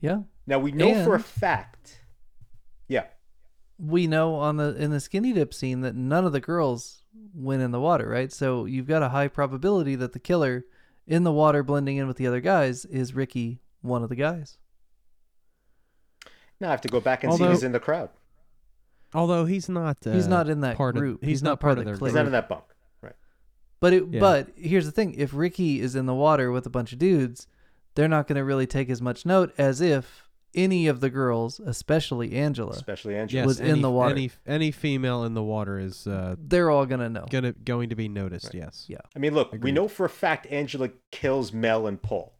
Yeah. 0.00 0.22
Now 0.46 0.58
we 0.58 0.72
know 0.72 1.04
for 1.04 1.14
a 1.14 1.20
fact. 1.20 2.00
Yeah. 2.88 3.04
We 3.80 4.06
know 4.06 4.34
on 4.34 4.56
the 4.56 4.74
in 4.76 4.90
the 4.90 5.00
skinny 5.00 5.32
dip 5.32 5.54
scene 5.54 5.80
that 5.80 5.94
none 5.94 6.24
of 6.24 6.32
the 6.32 6.40
girls 6.40 7.02
went 7.34 7.62
in 7.62 7.70
the 7.70 7.80
water, 7.80 8.08
right? 8.08 8.32
So 8.32 8.64
you've 8.66 8.86
got 8.86 9.02
a 9.02 9.08
high 9.08 9.28
probability 9.28 9.94
that 9.96 10.12
the 10.12 10.18
killer 10.18 10.64
in 11.06 11.24
the 11.24 11.32
water 11.32 11.62
blending 11.62 11.96
in 11.96 12.06
with 12.06 12.16
the 12.16 12.26
other 12.26 12.40
guys 12.40 12.84
is 12.84 13.14
Ricky, 13.14 13.60
one 13.80 14.02
of 14.02 14.08
the 14.08 14.16
guys. 14.16 14.58
Now 16.60 16.68
I 16.68 16.70
have 16.72 16.80
to 16.82 16.88
go 16.88 17.00
back 17.00 17.24
and 17.24 17.32
see 17.32 17.42
Although- 17.42 17.52
who's 17.54 17.62
in 17.64 17.72
the 17.72 17.80
crowd. 17.80 18.10
Although 19.12 19.44
he's 19.44 19.68
not. 19.68 19.96
Uh, 20.06 20.12
he's 20.12 20.28
not 20.28 20.48
in 20.48 20.60
that 20.60 20.76
part 20.76 20.94
group. 20.94 21.20
Of, 21.22 21.28
he's, 21.28 21.42
not 21.42 21.58
part 21.58 21.78
of 21.78 21.84
their 21.84 21.96
the 21.96 22.04
He's 22.04 22.14
not 22.14 22.26
in 22.26 22.32
that 22.32 22.48
bunk. 22.48 22.62
Right. 23.02 23.16
But 23.80 23.92
it, 23.92 24.04
Yeah. 24.08 24.20
but 24.20 24.50
here's 24.54 24.86
the 24.86 24.92
thing: 24.92 25.14
if 25.14 25.34
Ricky 25.34 25.80
is 25.80 25.96
in 25.96 26.06
the 26.06 26.14
water 26.14 26.52
with 26.52 26.64
a 26.64 26.70
bunch 26.70 26.92
of 26.92 27.00
dudes, 27.00 27.48
they're 27.96 28.06
not 28.06 28.28
going 28.28 28.36
to 28.36 28.44
really 28.44 28.68
take 28.68 28.88
as 28.88 29.02
much 29.02 29.26
note 29.26 29.52
as 29.58 29.80
if 29.80 30.28
any 30.54 30.86
of 30.86 31.00
the 31.00 31.10
girls, 31.10 31.60
especially 31.60 32.32
Angela, 32.34 32.72
Especially 32.72 33.16
Angela. 33.16 33.42
Yes, 33.42 33.46
was 33.46 33.60
in 33.60 33.82
the 33.82 33.90
water. 33.90 34.14
Any 34.14 34.30
any 34.46 34.70
female 34.70 35.24
in 35.24 35.34
the 35.34 35.42
water 35.42 35.78
is 35.78 36.06
uh, 36.06 36.36
they're 36.38 36.70
all 36.70 36.86
going 36.86 37.00
to 37.00 37.08
know. 37.08 37.26
gonna 37.30 37.52
going 37.52 37.90
to 37.90 37.94
be 37.96 38.08
noticed. 38.08 38.46
Right. 38.46 38.54
Yes. 38.54 38.86
Yeah. 38.88 38.98
I 39.14 39.18
mean, 39.18 39.34
look, 39.34 39.52
we 39.52 39.56
Agreed. 39.58 39.72
know 39.74 39.88
for 39.88 40.06
a 40.06 40.10
fact 40.10 40.46
Angela 40.50 40.90
kills 41.12 41.52
Mel 41.52 41.86
and 41.86 42.00
Paul. 42.00 42.36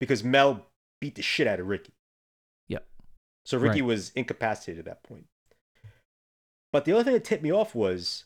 Because 0.00 0.22
Mel 0.22 0.66
beat 1.00 1.14
the 1.16 1.22
shit 1.22 1.46
out 1.46 1.60
of 1.60 1.66
Ricky. 1.66 1.92
Yep. 2.68 2.86
So 3.44 3.58
Ricky 3.58 3.82
Right. 3.82 3.88
was 3.88 4.10
incapacitated 4.10 4.80
at 4.80 4.84
that 4.86 5.02
point. 5.02 5.26
But 6.72 6.84
the 6.84 6.92
other 6.92 7.02
thing 7.04 7.14
that 7.14 7.24
tipped 7.24 7.42
me 7.42 7.50
off 7.52 7.74
was 7.74 8.24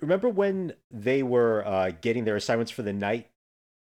remember 0.00 0.28
when 0.28 0.74
they 0.90 1.22
were 1.22 1.66
uh, 1.66 1.90
getting 2.00 2.24
their 2.24 2.36
assignments 2.36 2.70
for 2.72 2.82
the 2.82 2.92
night 2.92 3.30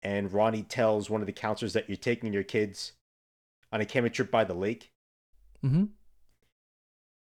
and 0.05 0.33
Ronnie 0.33 0.63
tells 0.63 1.09
one 1.09 1.23
of 1.23 1.27
the 1.27 1.33
counselors 1.33 1.73
that 1.73 1.89
you're 1.89 1.97
taking 1.97 2.33
your 2.33 2.43
kids 2.43 2.93
on 3.73 3.81
a 3.81 3.87
camping 3.87 4.13
trip 4.13 4.31
by 4.31 4.45
the 4.45 4.55
lake? 4.55 4.93
hmm 5.63 5.87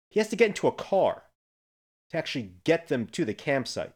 he 0.10 0.20
has 0.20 0.30
to 0.30 0.36
get 0.36 0.48
into 0.48 0.68
a 0.68 0.72
car 0.72 1.24
to 2.10 2.18
actually 2.18 2.54
get 2.64 2.88
them 2.88 3.06
to 3.08 3.24
the 3.24 3.34
campsite. 3.34 3.94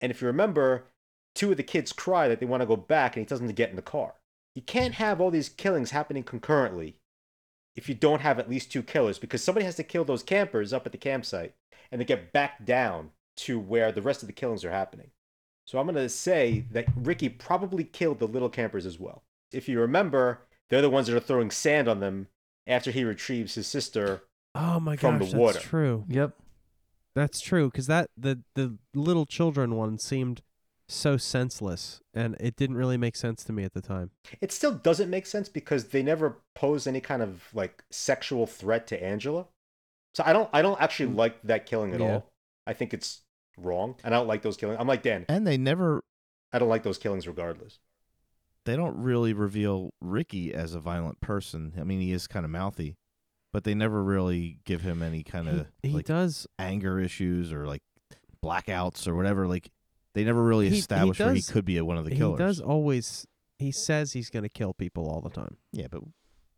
And 0.00 0.10
if 0.10 0.22
you 0.22 0.26
remember, 0.26 0.86
two 1.34 1.50
of 1.50 1.58
the 1.58 1.62
kids 1.62 1.92
cry 1.92 2.28
that 2.28 2.40
they 2.40 2.46
want 2.46 2.62
to 2.62 2.66
go 2.66 2.76
back 2.76 3.14
and 3.14 3.22
he 3.22 3.26
tells 3.26 3.40
them 3.40 3.48
to 3.48 3.54
get 3.54 3.70
in 3.70 3.76
the 3.76 3.82
car. 3.82 4.14
You 4.54 4.62
can't 4.62 4.94
have 4.94 5.20
all 5.20 5.30
these 5.30 5.48
killings 5.48 5.90
happening 5.90 6.22
concurrently 6.22 6.96
if 7.76 7.88
you 7.88 7.94
don't 7.94 8.22
have 8.22 8.38
at 8.38 8.50
least 8.50 8.72
two 8.72 8.82
killers 8.82 9.18
because 9.18 9.44
somebody 9.44 9.64
has 9.64 9.76
to 9.76 9.84
kill 9.84 10.04
those 10.04 10.22
campers 10.22 10.72
up 10.72 10.86
at 10.86 10.92
the 10.92 10.98
campsite 10.98 11.54
and 11.92 12.00
then 12.00 12.06
get 12.06 12.32
back 12.32 12.64
down 12.64 13.10
to 13.36 13.58
where 13.58 13.92
the 13.92 14.02
rest 14.02 14.22
of 14.22 14.26
the 14.26 14.32
killings 14.32 14.64
are 14.64 14.70
happening. 14.70 15.10
So 15.70 15.78
I'm 15.78 15.86
going 15.86 15.94
to 15.94 16.08
say 16.08 16.64
that 16.72 16.86
Ricky 16.96 17.28
probably 17.28 17.84
killed 17.84 18.18
the 18.18 18.26
little 18.26 18.48
campers 18.48 18.86
as 18.86 18.98
well. 18.98 19.22
If 19.52 19.68
you 19.68 19.78
remember, 19.78 20.40
they're 20.68 20.82
the 20.82 20.90
ones 20.90 21.06
that 21.06 21.16
are 21.16 21.20
throwing 21.20 21.52
sand 21.52 21.86
on 21.86 22.00
them 22.00 22.26
after 22.66 22.90
he 22.90 23.04
retrieves 23.04 23.54
his 23.54 23.68
sister 23.68 24.22
Oh 24.56 24.80
my 24.80 24.96
From 24.96 25.20
gosh, 25.20 25.30
the 25.30 25.38
water. 25.38 25.52
that's 25.54 25.64
true. 25.64 26.04
Yep. 26.08 26.34
That's 27.14 27.40
true 27.40 27.70
because 27.70 27.86
that 27.86 28.10
the 28.16 28.40
the 28.56 28.78
little 28.96 29.26
children 29.26 29.76
one 29.76 29.96
seemed 29.98 30.42
so 30.88 31.16
senseless, 31.16 32.00
and 32.12 32.36
it 32.40 32.56
didn't 32.56 32.74
really 32.74 32.96
make 32.96 33.14
sense 33.14 33.44
to 33.44 33.52
me 33.52 33.62
at 33.62 33.74
the 33.74 33.80
time. 33.80 34.10
It 34.40 34.50
still 34.50 34.72
doesn't 34.72 35.08
make 35.08 35.26
sense 35.26 35.48
because 35.48 35.84
they 35.84 36.02
never 36.02 36.38
pose 36.56 36.88
any 36.88 37.00
kind 37.00 37.22
of 37.22 37.44
like 37.54 37.84
sexual 37.90 38.48
threat 38.48 38.88
to 38.88 39.00
Angela. 39.00 39.46
So 40.14 40.24
I 40.26 40.32
don't 40.32 40.50
I 40.52 40.62
don't 40.62 40.80
actually 40.82 41.12
mm. 41.12 41.16
like 41.16 41.40
that 41.44 41.66
killing 41.66 41.94
at 41.94 42.00
Yeah. 42.00 42.14
all. 42.14 42.26
I 42.66 42.72
think 42.72 42.92
it's 42.92 43.22
wrong, 43.58 43.96
and 44.04 44.14
I 44.14 44.18
don't 44.18 44.26
like 44.28 44.42
those 44.42 44.56
killings. 44.56 44.78
I'm 44.80 44.86
like 44.88 45.02
Dan. 45.02 45.26
And 45.28 45.46
they 45.46 45.56
never 45.58 46.02
I 46.52 46.58
don't 46.58 46.68
like 46.68 46.82
those 46.82 46.98
killings 46.98 47.26
regardless. 47.28 47.78
they 48.64 48.76
don't 48.76 48.96
really 49.02 49.32
reveal 49.32 49.92
Ricky 50.00 50.52
as 50.54 50.74
a 50.74 50.80
violent 50.80 51.20
person. 51.20 51.72
I 51.80 51.84
mean, 51.84 52.00
he 52.00 52.12
is 52.12 52.26
kind 52.26 52.44
of 52.44 52.50
mouthy, 52.50 52.96
but 53.52 53.64
they 53.64 53.74
never 53.74 54.02
really 54.02 54.58
give 54.64 54.82
him 54.82 55.02
any 55.02 55.22
kind 55.22 55.48
of 55.48 55.66
he 55.82 55.88
he 55.90 55.94
like 55.96 56.06
does 56.06 56.46
anger 56.58 56.98
issues 57.00 57.52
or 57.52 57.66
like 57.66 57.82
blackouts 58.42 59.06
or 59.08 59.14
whatever. 59.14 59.46
Like 59.46 59.70
they 60.14 60.24
never 60.24 60.42
really 60.42 60.66
He- 60.68 60.74
he 60.76 60.80
establish 60.80 61.18
where 61.18 61.32
he 61.34 61.40
does- 61.40 61.50
could 61.50 61.64
be 61.64 61.76
a, 61.76 61.84
one 61.84 61.96
of 61.96 62.04
the 62.04 62.10
killers. 62.14 62.38
he 62.38 62.44
does 62.44 62.60
always 62.60 63.26
he 63.58 63.70
says 63.70 64.12
he's 64.12 64.30
going 64.30 64.42
to 64.42 64.48
kill 64.48 64.72
people 64.72 65.06
all 65.08 65.20
the 65.20 65.28
time 65.30 65.56
Yeah, 65.72 65.86
but 65.90 66.00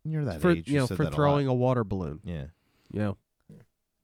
you're 0.05 0.23
that 0.25 0.39
for 0.41 0.51
age. 0.51 0.69
you 0.69 0.79
know 0.79 0.85
said 0.85 0.95
for 0.97 1.03
that 1.03 1.13
a 1.13 1.15
throwing 1.15 1.47
lot. 1.47 1.51
a, 1.53 1.55
water 1.55 1.83
balloon. 1.83 2.21
Yeah, 2.23 2.45
You 2.91 2.99
know, 2.99 3.17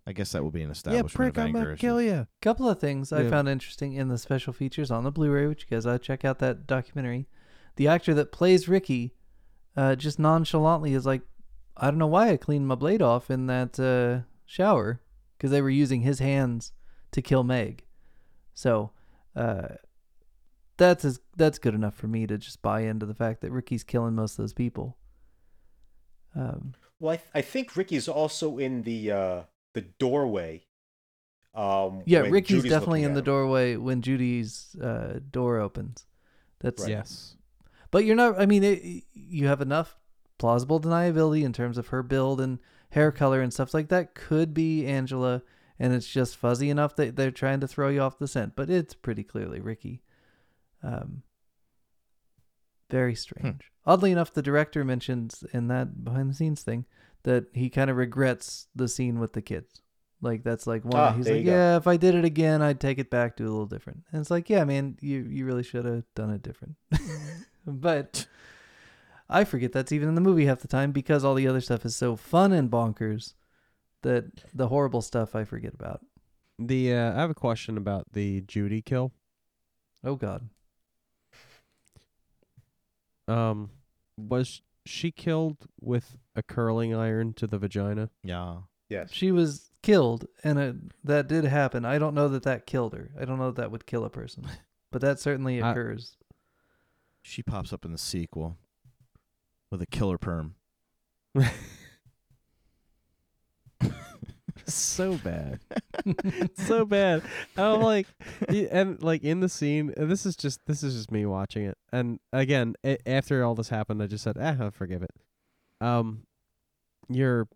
I 0.10 0.14
guess 0.14 0.32
that 0.32 0.42
will 0.44 0.50
be 0.50 0.62
an 0.64 0.70
yeah, 0.70 0.72
establishment 0.72 1.14
prick, 1.14 1.38
of 1.38 1.42
I'm 1.44 1.48
anger. 1.56 1.64
gonna 1.66 1.78
kill 1.78 2.02
you. 2.02 2.26
couple 2.42 2.68
of 2.68 2.80
things 2.80 3.14
I 3.14 3.22
Yeah. 3.22 3.30
found 3.30 3.48
interesting 3.48 3.94
in 3.94 4.08
the 4.08 4.18
special 4.18 4.52
features 4.54 4.90
on 4.90 5.04
the 5.04 5.12
Blu-ray, 5.12 5.46
which 5.46 5.64
you 5.70 5.76
guys 5.76 5.86
ought 5.86 5.92
to 5.94 6.00
check 6.00 6.26
out 6.26 6.40
that 6.40 6.66
documentary. 6.66 7.28
The 7.76 7.88
actor 7.88 8.16
that 8.16 8.32
plays 8.32 8.68
Ricky, 8.68 9.14
uh, 9.78 9.96
just 9.96 10.18
nonchalantly 10.18 10.94
is 10.96 11.06
like, 11.06 11.22
I 11.78 11.92
don't 11.92 12.00
know 12.00 12.08
why 12.08 12.32
I 12.32 12.38
cleaned 12.38 12.68
my 12.68 12.74
blade 12.76 13.04
off 13.04 13.30
in 13.30 13.46
that 13.48 13.80
uh, 13.80 14.26
shower 14.48 15.00
because 15.38 15.52
they 15.52 15.62
were 15.62 15.70
using 15.70 16.02
his 16.02 16.18
hands 16.18 16.74
to 17.12 17.22
kill 17.22 17.44
Meg. 17.44 17.86
So, 18.56 18.92
uh, 19.36 19.76
that's 20.78 21.06
as, 21.06 21.20
that's 21.38 21.60
good 21.60 21.76
enough 21.76 21.94
for 21.94 22.08
me 22.08 22.26
to 22.26 22.38
just 22.40 22.62
buy 22.64 22.82
into 22.82 23.06
the 23.06 23.14
fact 23.14 23.42
that 23.42 23.52
Ricky's 23.52 23.84
killing 23.84 24.16
most 24.16 24.34
of 24.34 24.38
those 24.44 24.54
people. 24.54 24.98
Um, 26.36 26.74
Well, 27.00 27.14
I, 27.14 27.18
th- 27.18 27.30
I 27.36 27.42
think 27.42 27.76
Ricky's 27.78 28.08
also 28.08 28.58
in 28.58 28.82
the 28.84 29.12
uh 29.12 29.42
the 29.80 29.88
doorway. 30.00 30.66
Um, 31.56 32.04
yeah, 32.06 32.22
when 32.22 32.32
Ricky's 32.32 32.58
Judy's 32.58 32.72
definitely 32.72 33.04
in 33.04 33.14
the 33.14 33.22
doorway 33.22 33.76
when 33.76 34.02
Judy's 34.02 34.76
uh, 34.82 35.20
door 35.32 35.60
opens. 35.60 36.06
That's 36.60 36.84
Right. 36.84 36.92
Yes. 36.92 37.36
But 37.92 38.06
you're 38.06 38.16
not. 38.16 38.40
I 38.40 38.46
mean, 38.46 38.64
it, 38.64 39.04
you 39.14 39.48
have 39.48 39.62
enough 39.62 39.98
plausible 40.38 40.80
deniability 40.80 41.44
in 41.44 41.54
terms 41.54 41.78
of 41.78 41.88
her 41.88 42.04
build 42.04 42.40
and 42.40 42.60
hair 42.92 43.12
color 43.12 43.42
and 43.42 43.54
stuff 43.54 43.74
like 43.74 43.90
that. 43.90 44.14
Could 44.14 44.54
be 44.54 44.86
Angela, 44.86 45.42
and 45.80 45.94
it's 45.94 46.08
just 46.08 46.38
fuzzy 46.38 46.70
enough 46.70 46.96
that 46.98 47.16
they're 47.16 47.32
trying 47.32 47.62
to 47.62 47.68
throw 47.68 47.90
you 47.90 48.02
off 48.02 48.20
the 48.20 48.28
scent. 48.28 48.56
But 48.56 48.70
it's 48.70 48.94
pretty 48.94 49.24
clearly 49.24 49.60
Ricky. 49.60 50.04
Um, 50.84 51.24
very 52.92 53.16
strange. 53.16 53.72
Oddly 53.86 54.12
enough, 54.12 54.34
the 54.34 54.42
director 54.42 54.84
mentions 54.84 55.44
in 55.52 55.68
that 55.68 56.04
behind 56.04 56.30
the 56.30 56.36
scenes 56.36 56.62
thing 56.62 56.86
that 57.24 57.46
he 57.54 57.70
kind 57.70 57.90
of 57.90 57.98
regrets 57.98 58.68
the 58.76 58.88
scene 58.88 59.20
with 59.20 59.34
the 59.34 59.42
kids. 59.42 59.82
Like 60.22 60.44
that's 60.44 60.68
like 60.68 60.84
one. 60.84 61.00
Ah, 61.00 61.12
he's 61.14 61.28
like, 61.28 61.38
you 61.38 61.44
go. 61.44 61.52
yeah, 61.52 61.78
if 61.78 61.88
I 61.88 61.96
did 61.98 62.14
it 62.16 62.26
again, 62.26 62.62
I'd 62.62 62.80
take 62.80 63.00
it 63.00 63.10
back, 63.10 63.38
do 63.38 63.46
a 63.46 63.50
little 63.52 63.66
different. 63.66 64.04
And 64.12 64.20
it's 64.20 64.30
like, 64.32 64.50
yeah, 64.50 64.66
man, 64.66 64.98
you 65.02 65.26
you 65.30 65.46
really 65.46 65.64
should 65.64 65.86
have 65.86 66.04
done 66.16 66.30
it 66.32 66.42
different. 66.42 66.76
but 67.66 68.28
I 69.30 69.44
forget 69.46 69.72
that's 69.72 69.92
even 69.92 70.10
in 70.10 70.16
the 70.16 70.22
movie 70.22 70.46
half 70.46 70.60
the 70.60 70.68
time 70.68 70.92
because 70.92 71.24
all 71.24 71.36
the 71.36 71.48
other 71.48 71.62
stuff 71.62 71.86
is 71.86 71.96
so 71.96 72.16
fun 72.18 72.52
and 72.52 72.70
bonkers 72.70 73.34
that 74.02 74.26
the 74.54 74.68
horrible 74.68 75.02
stuff 75.02 75.36
I 75.36 75.44
forget 75.46 75.74
about. 75.74 76.02
The 76.58 76.94
uh, 76.94 77.14
I 77.14 77.22
have 77.22 77.30
a 77.30 77.36
question 77.36 77.78
about 77.78 78.12
the 78.12 78.42
Judy 78.42 78.82
kill. 78.82 79.14
Oh 80.04 80.16
God, 80.16 80.50
Um, 83.28 83.70
was 84.18 84.62
she 84.90 85.12
killed 85.12 85.68
with 85.80 86.18
a 86.36 86.44
curling 86.44 86.94
iron 86.96 87.34
to 87.34 87.48
the 87.48 87.58
vagina? 87.58 88.10
Yeah, 88.24 88.58
Yes. 88.90 89.10
she 89.12 89.32
was 89.32 89.70
killed, 89.84 90.26
and 90.44 90.60
it, 90.60 90.76
that 91.04 91.28
did 91.28 91.46
happen. 91.46 91.86
I 91.86 91.98
don't 92.00 92.16
know 92.16 92.28
that 92.30 92.44
that 92.44 92.66
killed 92.66 92.94
her. 92.94 93.12
I 93.20 93.26
don't 93.26 93.38
know 93.38 93.52
that 93.52 93.62
that 93.62 93.72
would 93.72 93.86
kill 93.86 94.04
a 94.06 94.10
person, 94.10 94.46
but 94.92 95.02
that 95.02 95.20
certainly 95.20 95.62
I- 95.62 95.72
occurs. 95.72 96.18
she 97.22 97.44
pops 97.44 97.72
up 97.72 97.86
in 97.86 97.92
the 97.92 97.98
sequel 97.98 98.58
with 99.72 99.82
a 99.82 99.86
killer 99.88 100.18
perm. 100.18 100.56
so 104.74 105.16
bad, 105.16 105.60
so 106.56 106.86
bad. 106.86 107.24
And 107.56 107.66
I'm 107.66 107.82
like, 107.82 108.08
and 108.48 109.02
like 109.04 109.24
in 109.24 109.40
the 109.40 109.50
scene, 109.50 109.94
and 109.98 110.10
this 110.10 110.26
is 110.26 110.36
just 110.36 110.60
this 110.66 110.84
is 110.84 110.96
just 110.96 111.12
me 111.12 111.26
watching 111.26 111.66
it. 111.66 111.78
And 111.92 112.20
again, 112.34 112.76
a- 112.86 113.08
after 113.08 113.44
all 113.44 113.56
this 113.56 113.70
happened, 113.70 114.02
I 114.02 114.08
just 114.08 114.24
said, 114.24 114.38
"Ah, 114.40 114.56
I'll 114.60 114.72
forgive 114.72 115.04
it." 115.04 115.12
Um, 115.82 116.24
you're 117.10 117.48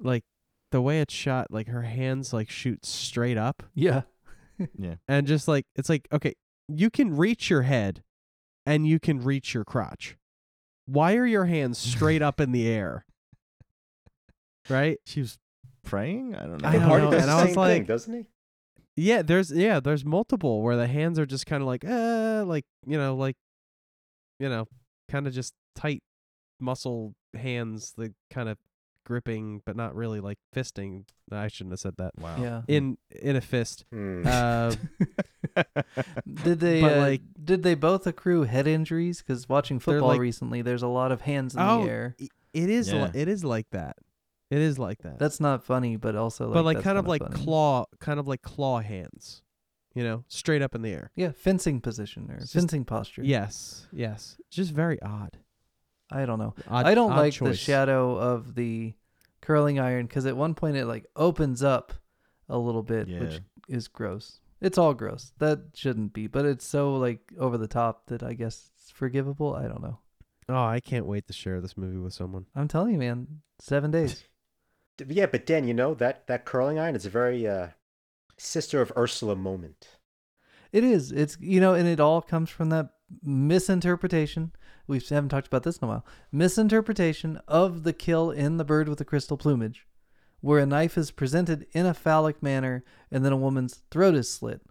like 0.00 0.24
the 0.70 0.80
way 0.80 1.00
it's 1.00 1.14
shot, 1.14 1.48
like 1.50 1.68
her 1.68 1.82
hands 1.82 2.32
like 2.32 2.50
shoot 2.50 2.84
straight 2.84 3.38
up, 3.38 3.62
yeah, 3.74 4.02
Yeah, 4.78 4.96
and 5.06 5.26
just 5.26 5.48
like 5.48 5.66
it's 5.76 5.88
like 5.88 6.08
okay, 6.12 6.34
you 6.68 6.90
can 6.90 7.16
reach 7.16 7.50
your 7.50 7.62
head, 7.62 8.02
and 8.66 8.86
you 8.86 8.98
can 9.00 9.20
reach 9.20 9.54
your 9.54 9.64
crotch. 9.64 10.16
Why 10.86 11.16
are 11.16 11.26
your 11.26 11.44
hands 11.44 11.78
straight 11.78 12.22
up 12.22 12.40
in 12.40 12.52
the 12.52 12.66
air? 12.68 13.04
Right? 14.70 14.98
she 15.06 15.20
was 15.20 15.38
praying. 15.84 16.34
I 16.34 16.40
don't 16.46 16.62
know. 16.62 16.68
I 16.68 16.72
Tom 16.72 16.80
don't 16.80 16.88
Hardy 16.88 17.04
know, 17.06 17.10
does 17.12 17.20
and 17.22 17.28
the 17.30 17.32
I 17.34 17.40
was 17.42 17.46
same 17.50 17.54
like- 17.56 17.72
thing, 17.76 17.84
doesn't 17.84 18.14
he? 18.14 18.26
Yeah, 18.96 19.22
there's 19.22 19.52
yeah, 19.52 19.78
there's 19.78 20.04
multiple 20.04 20.60
where 20.62 20.76
the 20.76 20.88
hands 20.88 21.18
are 21.20 21.26
just 21.26 21.46
kind 21.46 21.62
of 21.62 21.66
like 21.68 21.84
uh 21.84 22.44
like, 22.46 22.64
you 22.86 22.98
know, 22.98 23.14
like 23.14 23.36
you 24.40 24.48
know, 24.48 24.66
kind 25.08 25.26
of 25.28 25.32
just 25.32 25.54
tight 25.76 26.02
muscle 26.60 27.14
hands 27.34 27.92
the 27.96 28.12
kind 28.30 28.48
of 28.48 28.58
gripping 29.06 29.62
but 29.64 29.76
not 29.76 29.94
really 29.94 30.18
like 30.20 30.38
fisting. 30.54 31.04
I 31.30 31.46
shouldn't 31.48 31.72
have 31.74 31.80
said 31.80 31.94
that. 31.98 32.12
Wow. 32.18 32.36
yeah. 32.40 32.62
In 32.66 32.98
in 33.22 33.36
a 33.36 33.40
fist. 33.40 33.84
Hmm. 33.92 34.24
Uh 34.26 34.74
Did 36.44 36.60
they? 36.60 36.80
But, 36.80 36.92
uh, 36.92 37.00
like- 37.00 37.22
did 37.42 37.62
they 37.62 37.74
both 37.74 38.06
accrue 38.06 38.42
head 38.42 38.66
injuries? 38.66 39.18
Because 39.22 39.48
watching 39.48 39.78
football 39.78 40.08
like- 40.08 40.20
recently, 40.20 40.62
there's 40.62 40.82
a 40.82 40.88
lot 40.88 41.12
of 41.12 41.20
hands 41.22 41.54
in 41.54 41.60
Oh, 41.60 41.84
the 41.84 41.90
air. 41.90 42.16
i- 42.20 42.28
it 42.52 42.70
is 42.70 42.92
li- 42.92 42.98
Yeah. 42.98 43.10
it 43.14 43.28
is 43.28 43.44
like 43.44 43.66
that. 43.70 43.96
It 44.50 44.58
is 44.58 44.78
like 44.78 45.02
that. 45.02 45.18
That's 45.18 45.40
not 45.40 45.62
funny, 45.64 45.96
but 45.96 46.16
also 46.16 46.46
like 46.46 46.54
but 46.54 46.64
like 46.64 46.82
kind 46.82 46.96
of 46.98 47.06
like 47.06 47.22
funny. 47.22 47.34
claw 47.36 47.84
kind 48.00 48.18
of 48.18 48.26
like 48.26 48.42
claw 48.42 48.80
hands. 48.80 49.42
You 49.94 50.04
know, 50.04 50.24
straight 50.28 50.62
up 50.62 50.74
in 50.76 50.82
the 50.82 50.92
air. 50.92 51.10
Yeah, 51.16 51.32
fencing 51.32 51.80
position 51.80 52.30
or 52.30 52.38
just- 52.38 52.52
fencing 52.52 52.84
posture. 52.84 53.22
Yes. 53.24 53.88
Yes. 53.92 54.36
Just 54.50 54.70
very 54.72 55.00
odd. 55.02 55.38
I 56.10 56.24
don't 56.24 56.38
know. 56.38 56.54
Odd- 56.68 56.86
I 56.86 56.94
don't 56.94 57.16
like 57.16 57.36
the 57.38 57.54
shadow 57.54 58.16
of 58.16 58.54
the 58.54 58.94
curling 59.40 59.80
iron 59.80 60.06
because 60.06 60.24
at 60.24 60.36
one 60.36 60.54
point 60.54 60.76
it 60.76 60.86
like 60.86 61.06
opens 61.16 61.62
up 61.62 61.92
a 62.48 62.56
little 62.58 62.82
bit, 62.82 63.08
Yeah. 63.08 63.20
which 63.20 63.40
is 63.68 63.88
gross. 63.88 64.40
It's 64.60 64.78
all 64.78 64.94
gross. 64.94 65.32
That 65.38 65.60
shouldn't 65.74 66.12
be, 66.12 66.26
but 66.28 66.44
it's 66.44 66.64
so 66.66 66.94
like 66.96 67.20
over 67.38 67.58
the 67.58 67.68
top 67.68 68.06
that 68.06 68.22
I 68.22 68.34
guess 68.34 68.70
it's 68.76 68.90
forgivable. 68.90 69.54
I 69.54 69.66
don't 69.68 69.82
know. 69.82 69.98
Oh, 70.48 70.64
I 70.64 70.80
can't 70.80 71.06
wait 71.06 71.26
to 71.26 71.32
share 71.32 71.60
this 71.60 71.76
movie 71.76 71.98
with 71.98 72.14
someone. 72.14 72.46
I'm 72.54 72.68
telling 72.68 72.92
you, 72.92 72.98
man. 72.98 73.42
Seven 73.58 73.90
days. 73.90 74.24
Yeah, 75.06 75.26
but 75.26 75.46
Dan, 75.46 75.66
you 75.66 75.74
know 75.74 75.94
that 75.94 76.26
that 76.26 76.44
curling 76.44 76.78
iron 76.78 76.96
is 76.96 77.06
a 77.06 77.10
very 77.10 77.46
uh, 77.46 77.68
sister 78.36 78.80
of 78.80 78.92
Ursula 78.96 79.36
moment. 79.36 79.88
It 80.72 80.84
is. 80.84 81.12
It's 81.12 81.36
you 81.40 81.60
know, 81.60 81.74
and 81.74 81.88
it 81.88 82.00
all 82.00 82.20
comes 82.20 82.50
from 82.50 82.70
that 82.70 82.90
misinterpretation. 83.22 84.52
We 84.86 85.00
haven't 85.00 85.28
talked 85.28 85.46
about 85.46 85.62
this 85.62 85.78
in 85.78 85.84
a 85.86 85.88
while. 85.88 86.06
Misinterpretation 86.32 87.40
of 87.46 87.82
the 87.82 87.92
kill 87.92 88.30
in 88.30 88.56
the 88.56 88.64
bird 88.64 88.88
with 88.88 88.98
the 88.98 89.04
crystal 89.04 89.36
plumage, 89.36 89.86
where 90.40 90.58
a 90.58 90.66
knife 90.66 90.96
is 90.96 91.10
presented 91.10 91.66
in 91.72 91.86
a 91.86 91.94
phallic 91.94 92.42
manner, 92.42 92.84
and 93.10 93.24
then 93.24 93.32
a 93.32 93.36
woman's 93.36 93.82
throat 93.90 94.14
is 94.14 94.30
slit, 94.30 94.62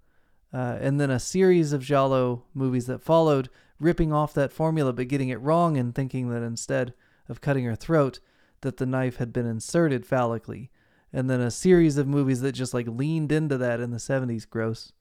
uh, 0.53 0.77
and 0.79 0.99
then 0.99 1.11
a 1.11 1.19
series 1.19 1.73
of 1.73 1.83
Giallo 1.83 2.43
movies 2.53 2.87
that 2.87 3.01
followed, 3.01 3.49
ripping 3.79 4.11
off 4.11 4.33
that 4.33 4.51
formula 4.51 4.91
but 4.91 5.07
getting 5.07 5.29
it 5.29 5.39
wrong 5.39 5.77
and 5.77 5.93
thinking 5.93 6.29
that 6.29 6.41
instead 6.41 6.93
of 7.29 7.41
cutting 7.41 7.65
her 7.65 7.75
throat, 7.75 8.19
that 8.61 8.77
the 8.77 8.85
knife 8.85 9.17
had 9.17 9.31
been 9.33 9.45
inserted 9.45 10.05
phallically, 10.05 10.69
and 11.13 11.29
then 11.29 11.39
a 11.41 11.51
series 11.51 11.97
of 11.97 12.07
movies 12.07 12.41
that 12.41 12.51
just 12.53 12.73
like 12.73 12.87
leaned 12.87 13.31
into 13.31 13.57
that 13.57 13.79
in 13.79 13.91
the 13.91 13.97
'70s. 13.97 14.49
Gross. 14.49 14.91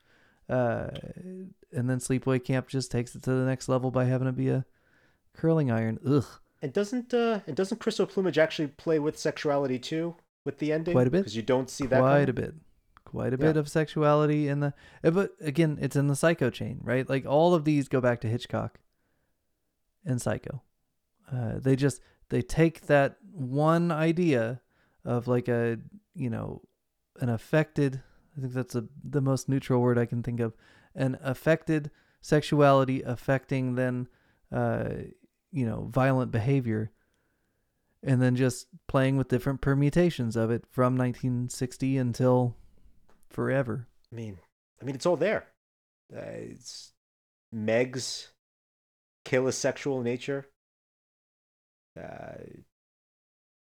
Uh, 0.49 0.91
and 1.73 1.91
then 1.91 1.99
Sleepaway 1.99 2.43
Camp 2.45 2.69
just 2.69 2.91
takes 2.93 3.15
it 3.17 3.23
to 3.25 3.31
the 3.31 3.45
next 3.45 3.69
level 3.69 3.91
by 3.91 4.05
having 4.05 4.29
it 4.29 4.37
be 4.37 4.49
a 4.49 4.65
curling 5.35 5.71
iron. 5.73 5.99
Ugh, 6.07 6.25
And 6.63 6.73
doesn't 6.73 7.13
uh, 7.13 7.41
and 7.47 7.57
doesn't 7.57 7.81
Crystal 7.81 8.07
Plumage 8.07 8.39
actually 8.39 8.69
play 8.69 8.99
with 9.01 9.19
sexuality 9.19 9.79
too 9.81 10.15
with 10.45 10.59
the 10.59 10.73
ending? 10.73 10.95
Quite 10.95 11.09
a 11.09 11.11
bit. 11.11 11.19
because 11.23 11.35
you 11.37 11.43
don't 11.43 11.69
see 11.69 11.87
that. 11.87 11.99
quite 12.01 12.11
coming? 12.27 12.29
a 12.29 12.33
bit, 12.33 12.55
quite 13.05 13.29
a 13.35 13.37
Yeah. 13.37 13.47
bit 13.49 13.57
of 13.57 13.69
sexuality 13.69 14.47
in 14.47 14.61
the. 14.61 14.73
uh, 15.03 15.11
But 15.11 15.33
again, 15.41 15.79
it's 15.81 15.97
in 15.97 16.07
the 16.07 16.15
Psycho 16.17 16.49
chain, 16.51 16.79
right? 16.85 17.09
Like 17.09 17.27
all 17.27 17.53
of 17.53 17.65
these 17.65 17.89
go 17.89 18.01
back 18.01 18.21
to 18.21 18.29
Hitchcock 18.29 18.79
and 20.05 20.23
Psycho. 20.23 20.63
Uh, 21.31 21.55
they 21.59 21.75
just 21.75 22.01
they 22.29 22.43
take 22.43 22.83
that 22.83 23.17
one 23.33 23.91
idea 23.91 24.61
of 25.05 25.29
like 25.29 25.49
a 25.49 25.79
you 26.15 26.31
know 26.31 26.63
an 27.21 27.29
affected 27.29 28.03
I 28.37 28.41
think 28.41 28.53
that's 28.53 28.75
a, 28.75 28.85
the 29.03 29.21
most 29.21 29.49
neutral 29.49 29.81
word 29.81 29.99
I 29.99 30.07
can 30.07 30.23
think 30.23 30.41
of 30.41 30.55
an 30.95 31.19
affected 31.23 31.91
sexuality 32.21 33.03
affecting 33.03 33.75
then 33.75 34.09
uh 34.53 34.89
you 35.53 35.67
know 35.67 35.89
violent 35.91 36.31
behavior 36.31 36.91
and 38.03 38.23
then 38.23 38.37
just 38.37 38.69
playing 38.87 39.17
with 39.17 39.29
different 39.29 39.61
permutations 39.61 40.37
of 40.37 40.51
it 40.51 40.65
from 40.71 40.97
1960 40.97 41.99
until 41.99 42.57
forever. 43.29 43.89
I 44.13 44.15
mean, 44.15 44.39
I 44.81 44.85
mean, 44.85 44.95
it's 44.95 45.07
all 45.07 45.17
there. 45.17 45.49
Uh, 46.15 46.21
it's 46.23 46.93
Meg's 47.53 48.29
kill 49.25 49.49
is 49.49 49.57
sexual 49.57 50.03
nature. 50.03 50.47
Uh, 51.97 52.61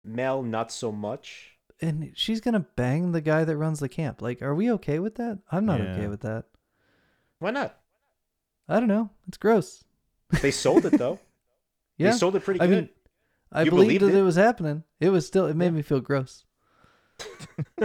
Mel, 0.04 0.42
not 0.42 0.70
so 0.72 0.90
much. 0.92 1.52
And 1.80 2.12
she's 2.14 2.40
going 2.40 2.54
to 2.54 2.60
bang 2.76 3.12
the 3.12 3.20
guy 3.20 3.44
that 3.44 3.56
runs 3.56 3.80
the 3.80 3.88
camp. 3.88 4.20
Like 4.22 4.42
are 4.42 4.54
we 4.54 4.70
okay 4.72 4.98
with 4.98 5.14
that? 5.16 5.38
I'm 5.50 5.64
not 5.66 5.80
Yeah. 5.80 5.92
okay 5.94 6.06
with 6.08 6.20
that. 6.22 6.44
Why 7.38 7.50
not? 7.50 7.78
I 8.68 8.78
don't 8.80 8.88
know. 8.88 9.10
It's 9.28 9.38
gross. 9.38 9.82
They 10.42 10.50
sold 10.50 10.84
it 10.86 10.98
though. 10.98 11.18
Yeah. 11.98 12.12
They 12.12 12.16
sold 12.16 12.34
it 12.36 12.44
pretty 12.44 12.60
I 12.60 12.66
good. 12.66 12.74
mean, 12.76 12.88
I 13.52 13.62
You 13.64 13.70
believed 13.70 13.88
believed 14.00 14.04
that 14.14 14.18
it? 14.18 14.20
it? 14.20 14.24
was 14.24 14.36
happening. 14.36 14.84
It 15.00 15.10
was 15.10 15.26
still. 15.26 15.44
It 15.44 15.54
made 15.54 15.66
Yeah. 15.66 15.70
me 15.72 15.82
feel 15.82 16.00
gross. 16.00 16.46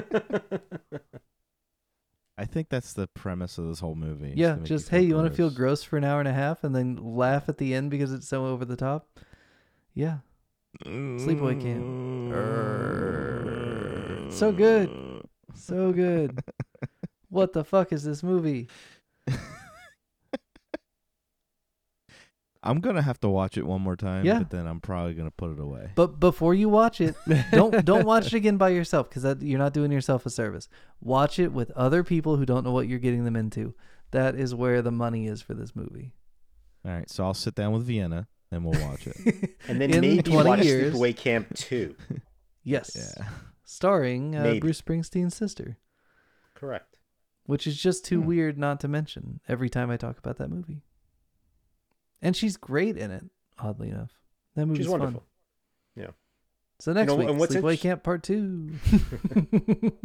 I 2.37 2.45
think 2.45 2.69
that's 2.69 2.93
the 2.93 3.07
premise 3.07 3.57
of 3.57 3.67
this 3.67 3.79
whole 3.79 3.95
movie. 3.95 4.33
Yeah, 4.35 4.57
just 4.63 4.89
feel 4.89 4.99
hey, 4.99 5.05
you 5.05 5.15
want 5.15 5.27
to 5.29 5.33
feel 5.35 5.47
gross. 5.49 5.57
gross 5.79 5.83
for 5.83 5.97
an 5.97 6.03
hour 6.03 6.19
and 6.19 6.27
a 6.27 6.33
half 6.33 6.63
and 6.63 6.75
then 6.75 6.95
laugh 6.97 7.47
at 7.49 7.57
the 7.57 7.73
end 7.73 7.91
because 7.91 8.11
it's 8.13 8.27
so 8.27 8.45
over 8.45 8.65
the 8.65 8.75
top? 8.75 9.07
Yeah, 9.93 10.17
Sleepaway 10.83 11.61
Camp. 11.61 12.33
Err. 12.33 14.31
So 14.31 14.51
good. 14.51 14.89
so 15.53 15.91
good. 15.91 16.43
what 17.29 17.53
the 17.53 17.63
fuck 17.63 17.93
is 17.93 18.03
this 18.03 18.23
movie? 18.23 18.67
I'm 22.65 22.79
gonna 22.79 23.03
have 23.03 23.19
to 23.19 23.29
watch 23.29 23.57
it 23.57 23.65
one 23.65 23.81
more 23.81 23.95
time. 23.95 24.25
Yeah. 24.25 24.39
but 24.39 24.49
then 24.49 24.65
I'm 24.65 24.81
probably 24.81 25.13
gonna 25.13 25.29
put 25.29 25.51
it 25.51 25.59
away. 25.59 25.91
But 25.93 26.19
before 26.19 26.55
you 26.55 26.67
watch 26.67 26.99
it, 26.99 27.15
don't 27.51 27.85
don't 27.85 28.05
watch 28.05 28.27
it 28.27 28.33
again 28.33 28.57
by 28.57 28.69
yourself 28.69 29.07
because 29.07 29.41
you're 29.43 29.59
not 29.59 29.73
doing 29.73 29.91
yourself 29.91 30.25
a 30.25 30.31
service. 30.31 30.67
Watch 30.99 31.37
it 31.37 31.53
with 31.53 31.69
other 31.71 32.03
people 32.03 32.37
who 32.37 32.45
don't 32.45 32.63
know 32.63 32.71
what 32.71 32.87
you're 32.87 32.97
getting 32.99 33.23
them 33.23 33.35
into. 33.35 33.75
That 34.11 34.35
is 34.35 34.55
where 34.55 34.81
the 34.81 34.91
money 34.91 35.27
is 35.27 35.43
for 35.43 35.53
this 35.53 35.75
movie. 35.75 36.13
All 36.83 36.91
right, 36.91 37.09
so 37.09 37.23
I'll 37.23 37.33
sit 37.33 37.53
down 37.53 37.71
with 37.71 37.83
Vienna 37.83 38.27
and 38.55 38.65
we'll 38.65 38.81
watch 38.87 39.05
it. 39.07 39.15
and 39.67 39.79
then 39.81 39.91
In 39.91 40.01
maybe 40.01 40.23
20 40.23 40.49
watch 40.49 40.63
years- 40.63 40.93
Sleepaway 40.95 41.15
Camp 41.15 41.53
2. 41.55 41.95
yes, 42.63 42.91
yeah. 42.95 43.25
starring 43.63 44.35
uh, 44.35 44.55
Bruce 44.59 44.81
Springsteen's 44.81 45.35
sister. 45.35 45.77
Correct. 46.55 46.97
which 47.45 47.67
is 47.67 47.77
just 47.79 48.05
too 48.05 48.21
Hmm. 48.21 48.27
weird 48.27 48.57
not 48.57 48.79
to 48.79 48.87
mention 48.87 49.39
every 49.47 49.69
time 49.69 49.91
I 49.91 49.97
talk 49.97 50.17
about 50.17 50.37
that 50.37 50.49
movie. 50.49 50.81
And 52.21 52.35
she's 52.35 52.57
great 52.57 52.97
in 52.97 53.11
it, 53.11 53.25
oddly 53.59 53.89
enough. 53.89 54.11
That 54.55 54.65
movie's 54.65 54.85
She's 54.85 54.91
fun. 54.91 54.99
wonderful. 55.01 55.23
So 56.79 56.91
next 56.91 57.07
know, 57.07 57.15
week, 57.15 57.29
what's 57.37 57.53
Sleepaway 57.55 57.75
interest- 57.77 57.83
Camp 57.83 58.03
Part 58.03 58.21
Two. 58.23 58.71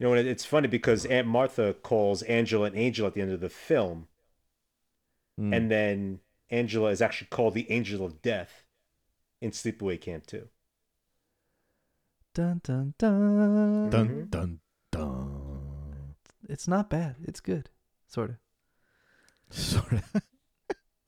You 0.00 0.06
know, 0.06 0.12
and 0.14 0.28
it's 0.28 0.44
funny 0.44 0.68
because 0.68 1.04
Aunt 1.06 1.26
Martha 1.26 1.74
calls 1.74 2.22
Angela 2.22 2.66
an 2.66 2.76
angel 2.76 3.06
at 3.06 3.14
the 3.14 3.20
end 3.20 3.32
of 3.32 3.40
the 3.40 3.48
film, 3.48 4.06
Mm. 5.40 5.56
and 5.56 5.70
then 5.70 6.20
Angela 6.50 6.90
is 6.90 7.02
actually 7.02 7.28
called 7.28 7.54
the 7.54 7.70
Angel 7.70 8.04
of 8.04 8.22
Death 8.22 8.64
in 9.40 9.50
Sleepaway 9.50 10.00
Camp 10.00 10.26
2. 10.26 10.48
dun 12.34 12.60
dun 12.62 12.94
dun. 12.98 13.90
dun 13.90 14.08
Mhm. 14.08 14.30
dun 14.30 14.60
dun. 14.92 16.14
It's 16.48 16.68
not 16.68 16.88
bad. 16.88 17.16
It's 17.24 17.40
good, 17.40 17.68
sort 18.06 18.30
of. 18.30 18.36
Sort 19.50 19.92
of. 19.92 20.04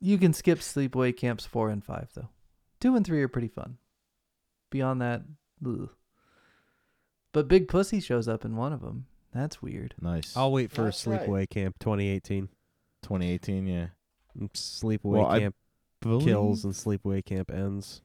You 0.03 0.17
can 0.17 0.33
skip 0.33 0.61
Sleepaway 0.61 1.15
Camps 1.15 1.45
four 1.45 1.69
and 1.69 1.85
five 1.85 2.09
though. 2.15 2.31
Two 2.81 2.97
and 2.97 3.05
three 3.05 3.21
are 3.23 3.29
pretty 3.29 3.49
fun. 3.49 3.77
Beyond 4.71 5.03
that, 5.03 5.23
ugh. 5.65 5.91
but 7.33 7.49
Big 7.49 7.69
Pussy 7.69 8.01
shows 8.01 8.27
up 8.27 8.45
in 8.47 8.57
one 8.57 8.73
of 8.73 8.81
them. 8.81 9.07
That's 9.35 9.61
weird. 9.61 9.95
Nice. 10.01 10.35
I'll 10.35 10.53
wait 10.53 10.71
for 10.71 10.85
That's 10.85 11.07
right. 11.07 11.21
Sleepaway 11.21 11.51
Camp 11.51 11.79
2018. 11.81 12.49
2018. 13.03 13.67
Yeah. 13.67 13.89
Mm, 14.39 14.51
Sleepaway 14.53 15.01
Well, 15.19 15.27
I 15.27 15.41
Camp 15.41 15.55
kills 16.03 16.65
and 16.65 16.73
Sleepaway 16.75 17.25
Camp 17.25 17.51
ends. 17.51 18.03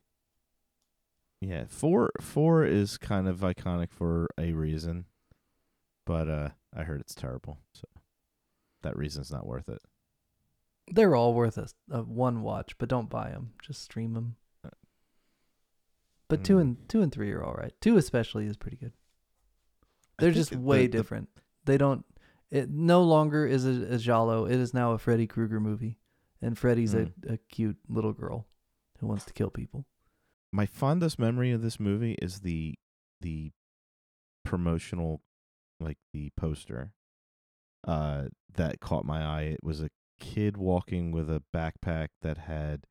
Yeah, 1.42 1.66
four 1.68 2.12
four 2.22 2.66
is 2.66 2.98
kind 2.98 3.28
of 3.28 3.40
iconic 3.42 3.92
for 3.92 4.28
a 4.40 4.54
reason, 4.54 5.06
but 6.06 6.28
uh, 6.30 6.50
I 6.76 6.84
heard 6.84 7.02
it's 7.02 7.14
terrible, 7.16 7.60
so 7.74 7.84
that 8.82 8.98
reason's 8.98 9.32
not 9.32 9.46
worth 9.46 9.70
it. 9.70 9.82
They're 10.88 11.16
all 11.16 11.34
worth 11.34 11.58
a, 11.58 11.68
a 11.92 12.02
one 12.04 12.42
watch, 12.42 12.78
but 12.78 12.90
don't 12.90 13.10
buy 13.10 13.30
them. 13.30 13.52
Just 13.62 13.82
stream 13.84 14.14
them. 14.14 14.36
But 16.28 16.44
two 16.44 16.56
Mm. 16.58 16.62
and 16.62 16.90
two 16.90 17.02
and 17.04 17.12
three 17.12 17.32
are 17.34 17.44
all 17.44 17.54
right. 17.54 17.74
Two 17.82 17.98
especially 17.98 18.46
is 18.48 18.58
pretty 18.58 18.78
good. 18.78 18.94
They're 20.18 20.30
think 20.32 20.36
just 20.38 20.52
the- 20.52 20.60
way 20.60 20.88
the- 20.88 20.98
different. 20.98 21.30
They 21.66 21.78
don't. 21.78 22.04
It 22.50 22.70
no 22.70 23.04
longer 23.04 23.46
is 23.46 23.66
a, 23.66 23.94
a 23.94 23.98
giallo. 23.98 24.46
It 24.46 24.56
is 24.60 24.74
now 24.74 24.94
a 24.94 24.98
Freddy 24.98 25.28
Krueger 25.28 25.60
movie, 25.60 25.98
and 26.46 26.58
Freddy's 26.58 26.94
Mm. 26.94 27.12
a, 27.30 27.34
a 27.34 27.38
cute 27.50 27.78
little 27.90 28.14
girl 28.14 28.48
who 29.00 29.08
wants 29.08 29.26
to 29.26 29.34
kill 29.34 29.50
people. 29.50 29.86
My 30.54 30.66
fondest 30.66 31.18
memory 31.20 31.52
of 31.52 31.62
this 31.62 31.80
movie 31.80 32.14
is 32.22 32.40
the 32.42 32.76
the 33.22 33.52
promotional, 34.44 35.22
like 35.80 35.98
the 36.14 36.30
poster, 36.38 36.94
uh, 37.88 38.26
that 38.54 38.80
caught 38.80 39.06
my 39.06 39.22
eye. 39.24 39.42
It 39.44 39.60
was 39.64 39.82
a 39.82 39.90
kid 40.20 40.56
walking 40.58 41.12
with 41.12 41.30
a 41.30 41.44
backpack 41.54 42.10
that 42.22 42.38
had 42.38 42.86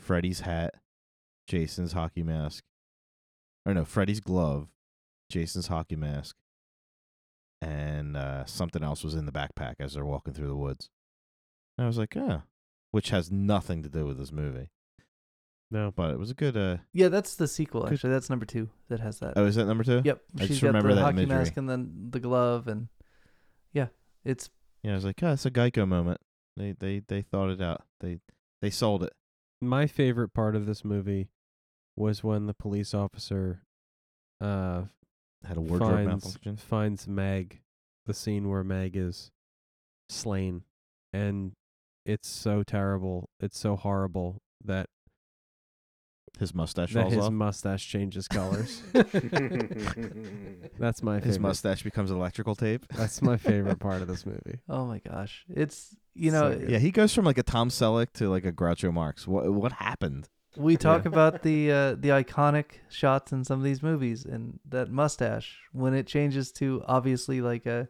Freddy's 0.00 0.40
hat, 0.40 0.74
Jason's 1.46 1.92
hockey 1.92 2.22
mask, 2.22 2.64
or 3.66 3.74
no, 3.74 3.84
Freddy's 3.84 4.20
glove, 4.20 4.68
Jason's 5.30 5.68
hockey 5.68 5.96
mask, 5.96 6.34
and 7.60 8.16
uh, 8.16 8.44
something 8.46 8.82
else 8.82 9.04
was 9.04 9.14
in 9.14 9.26
the 9.26 9.32
backpack 9.32 9.74
as 9.78 9.94
they're 9.94 10.04
walking 10.04 10.34
through 10.34 10.48
the 10.48 10.56
woods. 10.56 10.88
And 11.78 11.84
I 11.84 11.88
was 11.88 11.98
like, 11.98 12.16
oh, 12.16 12.42
which 12.94 13.10
has 13.10 13.30
nothing 13.30 13.82
to 13.82 13.88
do 13.88 14.06
with 14.06 14.16
this 14.18 14.30
movie, 14.30 14.70
No. 15.70 15.90
but 15.94 16.10
it 16.12 16.18
was 16.18 16.30
a 16.30 16.34
good. 16.34 16.56
Uh, 16.56 16.76
Yeah, 16.92 17.08
that's 17.08 17.34
the 17.34 17.48
sequel. 17.48 17.82
Good. 17.82 17.94
Actually, 17.94 18.10
that's 18.10 18.30
number 18.30 18.46
two 18.46 18.70
that 18.88 19.00
has 19.00 19.18
that. 19.18 19.32
oh, 19.36 19.46
is 19.46 19.56
that 19.56 19.66
number 19.66 19.82
two? 19.84 20.00
Yep, 20.04 20.22
I 20.38 20.40
she's 20.42 20.48
just 20.50 20.62
got 20.62 20.68
remember 20.68 20.90
the 20.90 20.94
that 20.96 21.00
hockey 21.02 21.22
imagery. 21.24 21.36
mask 21.38 21.56
and 21.56 21.68
then 21.68 22.10
the 22.10 22.20
glove, 22.20 22.68
and 22.68 22.88
yeah, 23.72 23.88
it's 24.24 24.48
Yeah, 24.82 24.92
I 24.92 24.94
was 24.94 25.04
like, 25.04 25.20
oh, 25.22 25.32
it's 25.32 25.44
a 25.46 25.50
Geico 25.50 25.88
moment. 25.88 26.20
They 26.56 26.72
they 26.78 27.00
they 27.00 27.22
thought 27.22 27.50
it 27.50 27.60
out. 27.60 27.82
They 28.00 28.20
they 28.62 28.70
sold 28.70 29.02
it. 29.02 29.12
My 29.60 29.86
favorite 29.86 30.32
part 30.34 30.54
of 30.54 30.66
this 30.66 30.84
movie 30.84 31.30
was 31.96 32.22
when 32.22 32.46
the 32.46 32.54
police 32.54 32.94
officer 32.94 33.62
uh 34.40 34.84
Had 35.44 35.56
a 35.56 35.60
wardrobe 35.60 35.90
finds 36.06 36.06
malfunction. 36.24 36.56
finds 36.58 37.08
Meg, 37.08 37.60
the 38.06 38.14
scene 38.14 38.48
where 38.48 38.62
Meg 38.62 38.96
is 38.96 39.32
slain, 40.08 40.62
and 41.12 41.52
it's 42.04 42.28
so 42.28 42.62
terrible, 42.62 43.28
it's 43.40 43.58
so 43.58 43.76
horrible 43.76 44.42
that 44.64 44.88
His 46.38 46.54
mustache 46.54 46.92
that 46.92 47.02
falls 47.02 47.14
his 47.14 47.24
off. 47.26 47.32
mustache 47.32 47.86
changes 47.88 48.28
colors. 48.28 48.82
That's 48.92 49.12
my 51.02 51.16
favorite. 51.16 51.24
His 51.24 51.38
mustache 51.38 51.82
becomes 51.82 52.10
electrical 52.10 52.54
tape. 52.54 52.84
That's 52.96 53.22
my 53.22 53.36
favorite 53.36 53.78
part 53.78 54.02
of 54.02 54.08
this 54.12 54.26
movie. 54.26 54.60
oh 54.68 54.86
my 54.86 54.98
gosh, 54.98 55.44
it's 55.48 55.96
you 56.14 56.30
know 56.30 56.52
So 56.52 56.58
good. 56.58 56.70
Yeah, 56.70 56.78
he 56.78 56.90
goes 56.90 57.14
from 57.14 57.24
like 57.24 57.38
a 57.38 57.42
Tom 57.42 57.68
Selleck 57.68 58.12
to 58.14 58.28
like 58.28 58.44
a 58.44 58.52
Groucho 58.52 58.92
Marx. 58.92 59.26
What 59.26 59.52
what 59.52 59.72
happened? 59.72 60.28
we 60.56 60.76
talk 60.76 61.04
about 61.04 61.42
the 61.42 61.72
uh, 61.72 61.90
the 61.96 62.10
iconic 62.10 62.66
shots 62.88 63.32
in 63.32 63.44
some 63.44 63.58
of 63.58 63.64
these 63.64 63.82
movies, 63.82 64.24
and 64.24 64.60
that 64.68 64.90
mustache 64.90 65.58
when 65.72 65.94
it 65.94 66.06
changes 66.06 66.52
to 66.52 66.82
obviously 66.86 67.40
like 67.40 67.66
a 67.66 67.88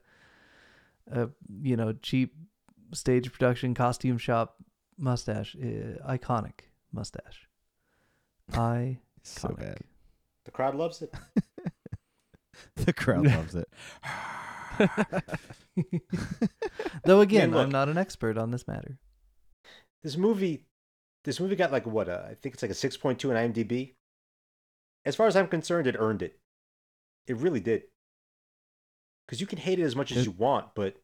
a 1.11 1.29
you 1.63 1.77
know 1.77 1.93
cheap 2.01 2.35
stage 2.95 3.31
production 3.33 3.75
costume 3.75 4.19
shop 4.19 4.57
mustache, 4.99 5.57
uh, 5.57 6.07
iconic 6.11 6.61
mustache. 6.93 7.49
I 8.53 8.99
So 9.23 9.49
bad. 9.59 9.79
the 10.45 10.51
crowd 10.51 10.75
loves 10.75 11.03
it. 11.03 11.13
The 12.77 12.93
crowd 12.93 13.27
loves 13.37 13.55
it. 13.57 13.69
Though 17.05 17.21
again, 17.21 17.51
look- 17.51 17.65
I'm 17.65 17.71
not 17.71 17.89
an 17.89 17.99
expert 17.99 18.39
on 18.39 18.51
this 18.51 18.67
matter. 18.69 18.99
This 20.03 20.17
movie, 20.17 20.67
this 21.25 21.41
movie 21.41 21.57
got 21.57 21.73
like 21.73 21.87
what? 21.87 22.09
Uh, 22.09 22.23
I 22.29 22.35
think 22.35 22.55
it's 22.55 22.63
like 22.63 22.71
a 22.71 22.75
six 22.75 22.97
point 22.97 23.19
two 23.19 23.31
in 23.31 23.37
IMDb. 23.53 23.95
As 25.05 25.17
far 25.17 25.27
as 25.27 25.37
I'm 25.37 25.49
concerned, 25.49 25.87
it 25.87 25.97
earned 25.99 26.23
it. 26.23 26.39
It 27.27 27.37
really 27.37 27.61
did. 27.61 27.83
Because 29.27 29.41
you 29.41 29.47
can 29.47 29.59
hate 29.59 29.79
it 29.79 29.85
as 29.85 29.97
much 29.97 30.13
as 30.13 30.25
you 30.27 30.33
want, 30.33 30.75
but 30.75 30.97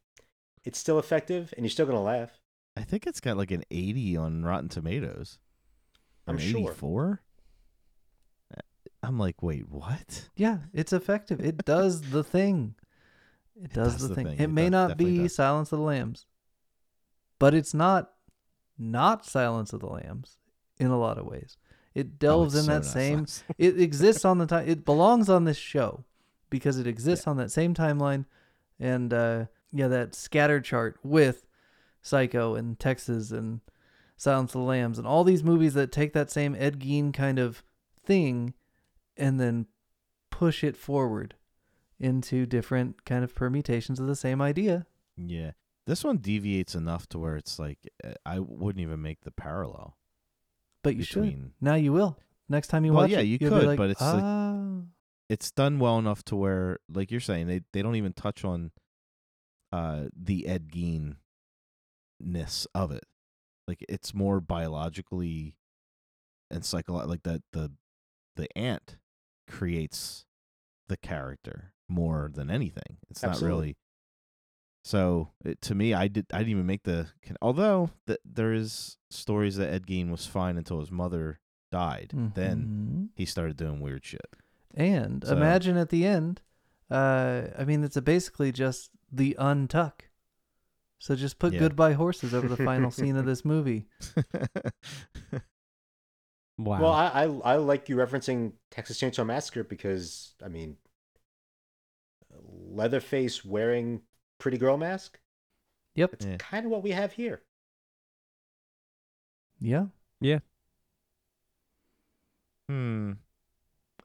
it's 0.63 0.77
still 0.79 0.99
effective, 0.99 1.53
and 1.57 1.65
you're 1.65 1.71
still 1.71 1.85
gonna 1.85 2.01
laugh. 2.01 2.31
I 2.77 2.81
think 2.83 3.05
it's 3.07 3.19
got 3.19 3.37
like 3.37 3.51
an 3.51 3.63
80 3.71 4.17
on 4.17 4.43
Rotten 4.45 4.69
Tomatoes. 4.69 5.39
I'm 6.27 6.35
Or 6.37 6.39
sure. 6.39 6.59
84? 6.71 7.21
I'm 9.03 9.17
like, 9.17 9.41
wait, 9.41 9.67
what? 9.69 10.29
Yeah, 10.35 10.59
it's 10.73 10.93
effective. 10.93 11.39
It 11.41 11.65
does 11.65 12.01
the 12.11 12.23
thing. 12.23 12.75
It 13.61 13.73
does, 13.73 13.93
does 13.93 14.01
the, 14.03 14.07
the 14.09 14.15
thing. 14.15 14.25
thing. 14.27 14.35
It 14.39 14.43
It 14.43 14.47
may 14.49 14.63
does- 14.69 14.71
not 14.89 14.97
be 14.97 15.19
does. 15.23 15.35
Silence 15.35 15.71
of 15.71 15.79
the 15.79 15.85
Lambs, 15.85 16.25
but 17.39 17.53
it's 17.53 17.73
not 17.73 18.11
not 18.77 19.25
Silence 19.25 19.73
of 19.73 19.79
the 19.79 19.87
Lambs 19.87 20.37
in 20.77 20.87
a 20.87 20.97
lot 20.99 21.17
of 21.17 21.25
ways. 21.25 21.57
It 21.93 22.17
delves 22.19 22.55
Oh, 22.55 22.59
in 22.59 22.69
it's 22.71 22.87
that 22.87 22.91
same. 22.91 23.19
nice. 23.19 23.43
It 23.57 23.79
exists 23.81 24.23
on 24.23 24.37
the 24.37 24.45
time. 24.45 24.67
It 24.67 24.85
belongs 24.85 25.29
on 25.29 25.43
this 25.45 25.57
show 25.57 26.05
because 26.49 26.77
it 26.79 26.87
exists 26.87 27.27
on 27.27 27.37
that 27.37 27.51
same 27.51 27.73
timeline, 27.73 28.25
and 28.79 29.13
uh, 29.13 29.45
yeah, 29.71 29.87
that 29.87 30.15
scatter 30.15 30.59
chart 30.61 30.97
with 31.03 31.45
Psycho 32.01 32.55
and 32.55 32.79
Texas 32.79 33.31
and 33.31 33.61
Silence 34.17 34.51
of 34.55 34.61
the 34.61 34.65
Lambs 34.67 34.97
and 34.97 35.07
all 35.07 35.23
these 35.23 35.43
movies 35.43 35.73
that 35.73 35.91
take 35.91 36.13
that 36.13 36.29
same 36.31 36.55
Ed 36.57 36.79
Gein 36.79 37.13
kind 37.13 37.39
of 37.39 37.63
thing 38.03 38.53
and 39.17 39.39
then 39.39 39.65
push 40.29 40.63
it 40.63 40.75
forward 40.77 41.35
into 41.99 42.45
different 42.45 43.05
kind 43.05 43.23
of 43.23 43.35
permutations 43.35 43.99
of 43.99 44.07
the 44.07 44.15
same 44.15 44.41
idea. 44.41 44.85
Yeah. 45.15 45.51
This 45.87 46.03
one 46.03 46.17
deviates 46.17 46.75
enough 46.75 47.07
to 47.09 47.19
where 47.19 47.35
it's 47.35 47.59
like 47.59 47.79
uh, 48.03 48.13
I 48.25 48.39
wouldn't 48.39 48.81
even 48.81 49.01
make 49.01 49.21
the 49.21 49.31
parallel 49.31 49.97
But 50.83 50.95
you 50.95 51.03
should. 51.03 51.51
Now 51.59 51.75
you 51.75 51.91
will. 51.93 52.17
Next 52.49 52.67
time 52.67 52.85
you 52.85 52.93
Well, 52.93 53.03
watch 53.03 53.11
yeah, 53.11 53.19
it, 53.19 53.25
you 53.25 53.39
could, 53.39 53.63
like, 53.63 53.77
but 53.77 53.89
it's 53.91 54.01
like- 54.01 54.23
ah. 54.23 54.81
It's 55.29 55.49
done 55.51 55.79
well 55.79 55.97
enough 55.97 56.23
to 56.25 56.35
where, 56.35 56.79
like 56.93 57.09
you're 57.09 57.21
saying, 57.21 57.47
they 57.47 57.61
they 57.71 57.81
don't 57.81 57.95
even 57.95 58.11
touch 58.11 58.43
on 58.43 58.71
uh 59.71 60.05
the 60.15 60.47
Ed 60.47 60.69
Gein 60.71 61.15
ness 62.19 62.67
of 62.75 62.91
it. 62.91 63.05
Like 63.67 63.83
it's 63.87 64.13
more 64.13 64.39
biologically 64.41 65.55
and 66.49 66.63
psycholo- 66.63 67.07
like 67.07 67.23
that 67.23 67.41
the 67.53 67.71
the 68.35 68.47
aunt 68.57 68.97
creates 69.47 70.25
the 70.87 70.97
character 70.97 71.73
more 71.89 72.29
than 72.33 72.49
anything. 72.49 72.97
It's 73.09 73.23
not 73.23 73.41
really. 73.41 73.77
So 74.83 75.29
it, 75.45 75.61
to 75.61 75.75
me, 75.75 75.93
I 75.93 76.07
did. 76.07 76.25
I 76.33 76.39
didn't 76.39 76.51
even 76.51 76.65
make 76.65 76.83
the. 76.83 77.07
Although 77.41 77.91
th- 78.07 78.19
there 78.25 78.51
is 78.53 78.97
stories 79.11 79.55
that 79.57 79.71
Ed 79.71 79.85
Gein 79.85 80.09
was 80.09 80.25
fine 80.25 80.57
until 80.57 80.79
his 80.79 80.91
mother 80.91 81.39
died. 81.71 82.11
Then 82.33 83.09
Mhm. 83.13 83.17
he 83.17 83.25
started 83.25 83.57
doing 83.57 83.79
weird 83.79 84.03
shit. 84.03 84.25
And 84.73 85.23
So- 85.25 85.35
imagine 85.35 85.77
at 85.77 85.89
the 85.89 86.05
end, 86.05 86.41
uh, 86.91 87.47
I 87.57 87.63
mean, 87.65 87.83
it's 87.83 87.97
a 87.97 88.01
basically 88.01 88.51
just 88.51 88.91
the 89.11 89.35
untuck. 89.39 90.01
So 90.99 91.15
just 91.15 91.39
put 91.39 91.53
Yeah. 91.53 91.59
goodbye 91.59 91.93
horses 91.93 92.33
over 92.33 92.47
the 92.47 92.57
final 92.57 92.91
scene 92.99 93.15
of 93.15 93.25
this 93.25 93.43
movie. 93.43 93.87
Wow. 96.57 96.79
Well, 96.79 96.91
I, 96.91 97.07
I 97.07 97.23
I 97.23 97.55
like 97.55 97.89
you 97.89 97.95
referencing 97.95 98.51
Texas 98.69 98.99
Chainsaw 98.99 99.25
Massacre 99.25 99.63
because 99.63 100.35
I 100.43 100.47
mean, 100.47 100.77
Leatherface 102.69 103.43
wearing 103.43 104.01
pretty 104.37 104.59
girl 104.59 104.77
mask. 104.77 105.19
Yep. 105.95 106.13
It's 106.13 106.25
Yeah. 106.25 106.35
kind 106.37 106.65
of 106.65 106.71
what 106.71 106.83
we 106.83 106.91
have 106.91 107.13
here. 107.13 107.41
Yeah. 109.59 109.85
Yeah. 110.19 110.39
hmm. 112.69 113.13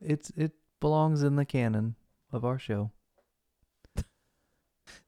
It's 0.01 0.31
it 0.31 0.53
belongs 0.81 1.23
in 1.23 1.37
the 1.37 1.45
canon 1.45 1.97
of 2.33 2.45
our 2.45 2.59
show. 2.59 2.91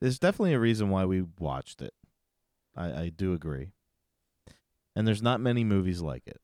There's 0.00 0.18
definitely 0.18 0.54
a 0.54 0.60
reason 0.60 0.90
why 0.90 1.04
we 1.04 1.22
watched 1.38 1.82
it. 1.82 1.94
I, 2.76 3.02
I 3.02 3.08
do 3.08 3.32
agree. 3.32 3.68
And 4.94 5.06
there's 5.06 5.22
not 5.22 5.40
many 5.40 5.62
movies 5.64 6.00
like 6.00 6.26
it. 6.26 6.40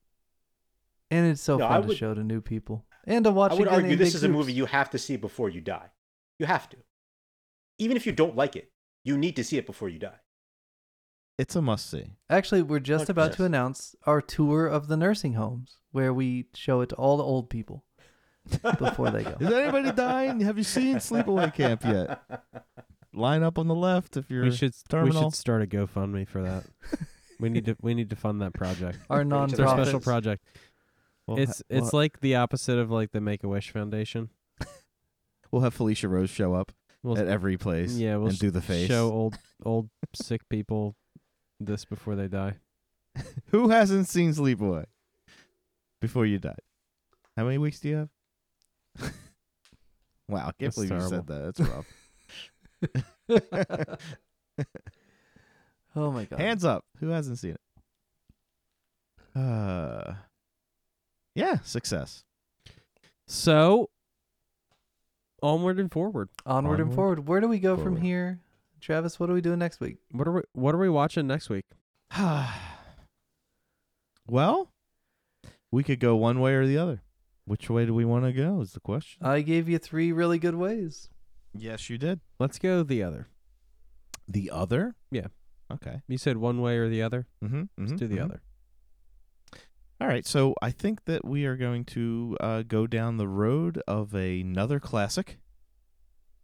And 1.11 1.27
it's 1.31 1.41
so 1.41 1.57
No, 1.57 1.65
I 1.65 1.73
fun 1.73 1.81
to 1.83 1.87
would- 1.89 1.97
show 1.97 2.13
to 2.13 2.23
new 2.23 2.41
people. 2.41 2.85
And 3.07 3.23
to 3.25 3.31
watch 3.31 3.51
I 3.51 3.55
would 3.55 3.67
again 3.67 3.81
argue 3.83 3.95
this 3.97 4.09
big 4.09 4.15
is 4.15 4.23
a 4.23 4.27
groups. 4.27 4.37
movie 4.39 4.53
you 4.53 4.65
have 4.65 4.89
to 4.91 4.97
see 4.97 5.15
before 5.15 5.49
you 5.49 5.61
die. 5.61 5.91
You 6.39 6.45
have 6.47 6.67
to. 6.69 6.77
Even 7.77 7.95
if 7.97 8.05
you 8.05 8.11
don't 8.13 8.35
like 8.35 8.55
it, 8.55 8.71
you 9.03 9.17
need 9.17 9.35
to 9.35 9.43
see 9.43 9.57
it 9.57 9.65
before 9.67 9.89
you 9.89 9.99
die. 9.99 10.19
It's 11.37 11.55
a 11.55 11.61
must 11.61 11.89
see. 11.89 12.13
Actually, 12.29 12.63
we're 12.63 12.79
just 12.79 13.03
Like 13.03 13.09
about 13.09 13.31
to 13.33 13.37
this. 13.39 13.45
announce 13.45 13.95
our 14.07 14.21
tour 14.21 14.65
of 14.67 14.87
the 14.87 14.97
nursing 14.97 15.33
homes 15.33 15.77
where 15.91 16.13
we 16.13 16.47
show 16.55 16.81
it 16.81 16.89
to 16.89 16.95
all 16.95 17.17
the 17.17 17.23
old 17.23 17.49
people 17.49 17.84
before 18.77 19.11
they 19.11 19.23
go. 19.23 19.35
Is 19.39 19.51
anybody 19.51 19.91
dying? 19.91 20.39
Have 20.41 20.57
you 20.57 20.63
seen 20.63 20.97
Sleepaway 20.97 21.53
Camp 21.53 21.83
yet? 21.83 22.21
Line 23.13 23.43
up 23.43 23.57
on 23.57 23.67
the 23.67 23.75
left 23.75 24.17
if 24.17 24.29
you're. 24.29 24.43
we 24.43 24.51
should 24.51 24.73
we 25.03 25.11
should 25.11 25.33
start 25.33 25.61
a 25.61 25.67
GoFundMe 25.67 26.27
for 26.27 26.41
that. 26.43 26.65
we 27.39 27.49
need 27.49 27.65
to 27.65 27.77
we 27.81 27.93
need 27.93 28.09
to 28.09 28.15
fund 28.15 28.41
that 28.41 28.53
project. 28.53 28.99
Our 29.09 29.21
It's 29.21 29.31
our 29.31 29.45
It's 29.45 29.59
our 29.59 29.67
special 29.83 29.99
project. 30.01 30.43
We'll 31.27 31.39
it's 31.39 31.59
ha- 31.59 31.63
it's 31.69 31.91
we'll, 31.93 32.01
like 32.01 32.19
the 32.19 32.35
opposite 32.35 32.77
of 32.77 32.91
like 32.91 33.11
the 33.11 33.21
Make 33.21 33.43
a 33.43 33.47
Wish 33.47 33.71
Foundation. 33.71 34.29
we'll 35.51 35.61
have 35.63 35.75
Felissa 35.75 36.09
Rose 36.09 36.29
show 36.29 36.53
up 36.53 36.71
We'll 37.03 37.17
at 37.17 37.27
every 37.27 37.57
place. 37.57 37.95
yeah, 37.95 38.15
we'll 38.17 38.25
and 38.27 38.33
s- 38.33 38.39
do 38.39 38.51
the 38.51 38.61
face. 38.61 38.87
show 38.87 39.09
old 39.11 39.37
old 39.63 39.89
sick 40.13 40.47
people 40.49 40.95
this 41.59 41.85
before 41.85 42.15
they 42.15 42.27
die. 42.27 42.55
Who 43.47 43.69
hasn't 43.69 44.07
seen 44.07 44.31
Sleepaway? 44.33 44.85
Before 46.01 46.25
you 46.25 46.37
died. 46.37 46.59
How 47.37 47.45
many 47.45 47.57
weeks 47.57 47.79
do 47.79 47.87
you 47.89 47.95
have? 47.95 48.09
wow, 50.27 50.39
I 50.39 50.43
can't 50.43 50.55
That's 50.59 50.75
believe 50.75 50.91
you 50.91 51.01
said 51.01 51.27
that. 51.27 51.55
That's 51.55 51.69
rough. 51.69 51.85
Oh 55.95 56.11
my 56.11 56.25
god. 56.25 56.39
Hands 56.39 56.65
up. 56.65 56.85
Who 56.99 57.09
hasn't 57.09 57.39
seen 57.39 57.51
it? 57.51 59.39
Uh 59.39 60.15
Yeah, 61.33 61.59
success. 61.63 62.23
So 63.27 63.89
onward 65.41 65.79
and 65.79 65.91
forward. 65.91 66.29
Onward 66.45 66.79
and 66.79 66.93
forward. 66.93 67.27
Where 67.27 67.39
do 67.39 67.47
we 67.47 67.59
go 67.59 67.77
from 67.77 67.97
here? 67.97 68.39
Travis, 68.81 69.19
what 69.19 69.29
are 69.29 69.33
we 69.33 69.41
doing 69.41 69.59
next 69.59 69.79
week? 69.79 69.97
What 70.11 70.27
are 70.27 70.33
we 70.33 70.41
what 70.53 70.75
are 70.75 70.79
we 70.79 70.89
watching 70.89 71.27
next 71.27 71.49
week? 71.49 71.65
well, 74.27 74.71
we 75.71 75.83
could 75.83 75.99
go 75.99 76.15
one 76.15 76.39
way 76.39 76.53
or 76.53 76.67
the 76.67 76.77
other. 76.77 77.01
Which 77.45 77.69
way 77.69 77.85
do 77.85 77.93
we 77.93 78.05
want 78.05 78.25
to 78.25 78.33
go 78.33 78.59
is 78.61 78.71
the 78.73 78.79
question. 78.79 79.25
I 79.25 79.41
gave 79.41 79.69
you 79.69 79.77
three 79.77 80.11
really 80.11 80.39
good 80.39 80.55
ways. 80.55 81.09
yes, 81.53 81.89
you 81.89 81.97
did. 81.97 82.19
Let's 82.39 82.57
go 82.59 82.83
the 82.83 83.03
other. 83.03 83.27
The 84.27 84.49
other? 84.51 84.95
Yeah. 85.11 85.27
Okay. 85.71 86.01
You 86.07 86.17
said 86.17 86.37
one 86.37 86.59
way 86.61 86.77
or 86.77 86.89
the 86.89 87.01
other. 87.03 87.27
Mm-hmm. 87.43 87.63
Let's 87.77 87.93
do 87.93 88.07
the 88.07 88.19
other. 88.19 88.41
All 90.01 90.07
right, 90.07 90.25
so 90.25 90.53
I 90.61 90.71
think 90.71 91.05
that 91.05 91.23
we 91.23 91.45
are 91.45 91.55
going 91.55 91.85
to 91.85 92.35
uh, 92.41 92.63
go 92.63 92.85
down 92.85 93.15
the 93.17 93.27
road 93.29 93.81
of 93.87 94.13
another 94.13 94.77
classic, 94.79 95.37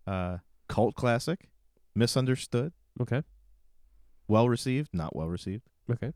uh, 0.08 0.38
cult 0.70 0.96
classic, 0.96 1.50
misunderstood, 1.94 2.72
Okay. 3.02 3.24
well 4.28 4.48
received, 4.48 4.92
not 4.94 5.16
well 5.16 5.28
received. 5.28 5.64
Okay. 5.92 6.14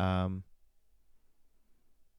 Um, 0.00 0.42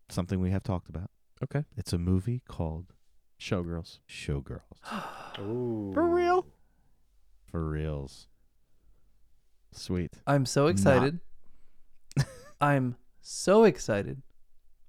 something 0.10 0.40
we 0.40 0.52
have 0.52 0.64
talked 0.64 0.88
about. 0.88 1.10
Okay. 1.44 1.64
It's 1.76 1.94
a 1.94 1.98
movie 1.98 2.42
called 2.48 2.94
Showgirls. 3.40 4.00
Showgirls. 4.08 4.62
Ooh. 5.40 5.92
For 5.94 6.06
real? 6.08 6.46
For 7.50 7.66
reals. 7.68 8.28
Sweet. 9.72 10.12
I'm 10.28 10.46
so 10.46 10.64
Not- 10.66 10.72
excited. 10.72 11.20
I'm 12.62 12.96
so 13.22 13.64
excited. 13.64 14.22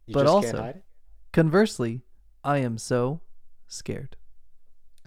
You 0.06 0.14
But 0.14 0.22
just 0.24 0.32
also- 0.34 0.46
can't 0.52 0.58
hide 0.64 0.76
it? 0.76 0.84
Conversely, 1.32 2.02
I 2.44 2.58
am 2.58 2.76
so 2.76 3.20
scared. 3.66 4.16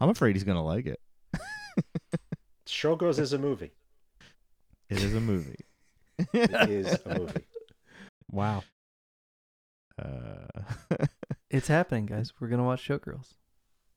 I'm 0.00 0.08
afraid 0.08 0.36
he's 0.36 0.44
gonna 0.44 0.64
like 0.64 0.86
it. 0.86 0.98
Showgirls 2.66 3.18
is 3.18 3.34
a 3.34 3.38
movie. 3.38 3.72
It 4.88 5.02
is 5.02 5.14
a 5.14 5.20
movie. 5.20 5.60
It 6.32 6.70
is 6.70 6.98
a 7.04 7.18
movie. 7.18 7.44
Wow. 8.30 8.62
Uh, 10.00 11.06
It's 11.50 11.66
happening, 11.66 12.06
guys. 12.06 12.32
We're 12.38 12.46
gonna 12.48 12.64
watch 12.64 12.86
Showgirls. 12.86 13.34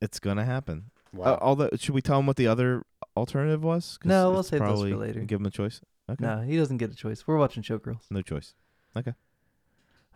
it's 0.02 0.20
gonna 0.20 0.44
happen. 0.46 0.86
Wow. 1.14 1.26
Uh, 1.36 1.38
although, 1.40 1.70
should 1.78 1.94
we 1.94 2.02
tell 2.02 2.18
him 2.20 2.26
what 2.26 2.36
the 2.36 2.48
other 2.48 2.84
alternative 3.16 3.64
was? 3.64 4.00
No, 4.04 4.32
we'll 4.32 4.42
save 4.42 4.62
those 4.62 4.82
for 4.90 4.96
later. 4.98 5.20
Give 5.22 5.40
him 5.40 5.46
a 5.46 5.52
choice. 5.52 5.80
Okay. 6.10 6.26
No, 6.26 6.42
he 6.42 6.58
doesn't 6.58 6.78
get 6.78 6.92
a 6.92 6.96
choice. 6.96 7.28
We're 7.28 7.38
watching 7.38 7.62
Showgirls. 7.62 8.10
No 8.10 8.24
choice. 8.24 8.56
Okay. 8.98 9.14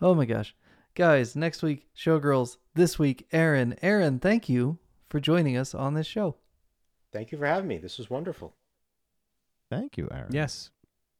Oh 0.01 0.15
my 0.15 0.25
gosh. 0.25 0.55
Guys, 0.95 1.35
next 1.35 1.61
week, 1.61 1.87
Showgirls. 1.95 2.57
This 2.73 2.97
week, 2.97 3.27
Aaron. 3.31 3.75
Aaron, 3.83 4.17
thank 4.19 4.49
you 4.49 4.79
for 5.07 5.19
joining 5.19 5.55
us 5.57 5.75
on 5.75 5.93
this 5.93 6.07
show. 6.07 6.37
Thank 7.13 7.31
you 7.31 7.37
for 7.37 7.45
having 7.45 7.67
me. 7.67 7.77
This 7.77 7.99
was 7.99 8.09
wonderful. 8.09 8.55
Thank 9.69 9.95
you, 9.95 10.07
Aaron. 10.11 10.33
Yes. 10.33 10.71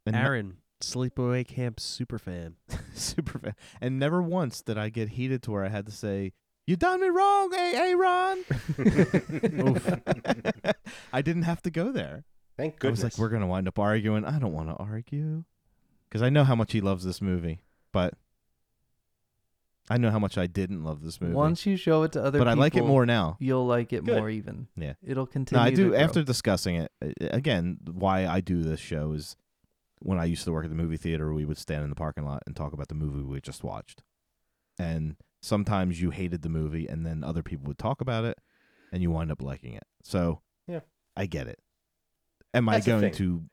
And 0.08 0.16
no- 0.16 0.22
Aaron, 0.22 0.58
Sleepaway 0.82 1.48
Camp 1.48 1.80
super 1.80 2.20
fan. 2.20 2.56
super 2.94 3.40
fan. 3.40 3.56
And 3.82 4.00
never 4.00 4.22
once 4.22 4.62
did 4.62 4.78
I 4.78 4.90
get 4.90 5.10
heated 5.10 5.44
to 5.44 5.52
where 5.52 5.66
I 5.66 5.70
had 5.70 5.86
to 5.88 5.92
say, 5.92 6.34
"You 6.66 6.76
done 6.76 7.02
me 7.02 7.08
wrong, 7.08 7.52
hey, 7.52 7.74
Aaron." 7.76 8.44
I 11.14 11.22
didn't 11.22 11.44
have 11.44 11.62
to 11.64 11.70
go 11.72 11.92
there. 11.92 12.26
Thank 12.58 12.76
I 12.76 12.78
goodness. 12.80 13.04
was 13.04 13.14
like, 13.14 13.18
"We're 13.20 13.30
gonna 13.30 13.48
wind 13.48 13.68
up 13.68 13.80
arguing." 13.80 14.26
I 14.26 14.40
don't 14.40 14.54
want 14.54 14.70
to 14.70 14.76
argue 14.76 15.44
because 16.10 16.22
I 16.22 16.30
know 16.30 16.44
how 16.44 16.56
much 16.56 16.72
he 16.72 16.82
loves 16.82 17.04
this 17.04 17.22
movie, 17.22 17.62
but 17.92 18.14
I 19.90 19.98
know 19.98 20.12
how 20.12 20.20
much 20.20 20.38
I 20.38 20.48
didn't 20.48 20.84
love 20.84 21.02
this 21.02 21.22
movie, 21.22 21.34
Once 21.34 21.66
you 21.66 21.78
show 21.78 22.04
it 22.04 22.12
to 22.14 22.20
other 22.20 22.40
but 22.40 22.46
people, 22.46 22.60
I 22.60 22.64
like 22.66 22.76
it 22.76 22.86
more 22.86 23.06
now. 23.06 23.38
You'll 23.40 23.66
like 23.66 23.94
it 23.94 24.04
Good. 24.04 24.18
more 24.18 24.30
even. 24.30 24.68
Yeah. 24.76 24.94
It'll 25.02 25.26
continue. 25.26 25.62
No, 25.62 25.66
I 25.66 25.70
to 25.70 25.76
do. 25.76 25.90
grow. 25.90 26.00
After 26.00 26.24
discussing 26.24 26.76
it 26.76 26.92
again, 27.22 27.78
why 27.86 28.28
I 28.28 28.42
do 28.42 28.64
this 28.64 28.80
show 28.82 29.14
is 29.14 29.38
when 30.00 30.20
I 30.20 30.26
used 30.26 30.44
to 30.46 30.52
work 30.52 30.64
at 30.66 30.70
the 30.70 30.76
movie 30.76 30.98
theater, 30.98 31.34
we 31.34 31.46
would 31.46 31.58
stand 31.58 31.84
in 31.84 31.90
the 31.90 31.96
parking 31.96 32.26
lot 32.26 32.44
and 32.46 32.56
talk 32.56 32.74
about 32.74 32.88
the 32.88 32.96
movie 32.96 33.22
we 33.24 33.42
just 33.42 33.64
watched. 33.64 34.04
And 34.80 35.16
sometimes 35.42 36.02
you 36.02 36.12
hated 36.12 36.42
the 36.44 36.50
movie, 36.50 36.88
and 36.88 37.06
then 37.06 37.24
other 37.24 37.42
people 37.44 37.68
would 37.68 37.80
talk 37.80 38.02
about 38.02 38.26
it, 38.26 38.38
and 38.92 39.02
you 39.02 39.10
wind 39.12 39.32
up 39.32 39.42
liking 39.42 39.74
it. 39.74 39.86
So, 40.04 40.42
Yeah. 40.68 40.82
I 41.16 41.26
get 41.26 41.48
it. 41.48 41.60
Am 42.54 42.66
That's 42.66 42.88
I 42.88 42.92
going 43.00 43.12
to 43.14 43.44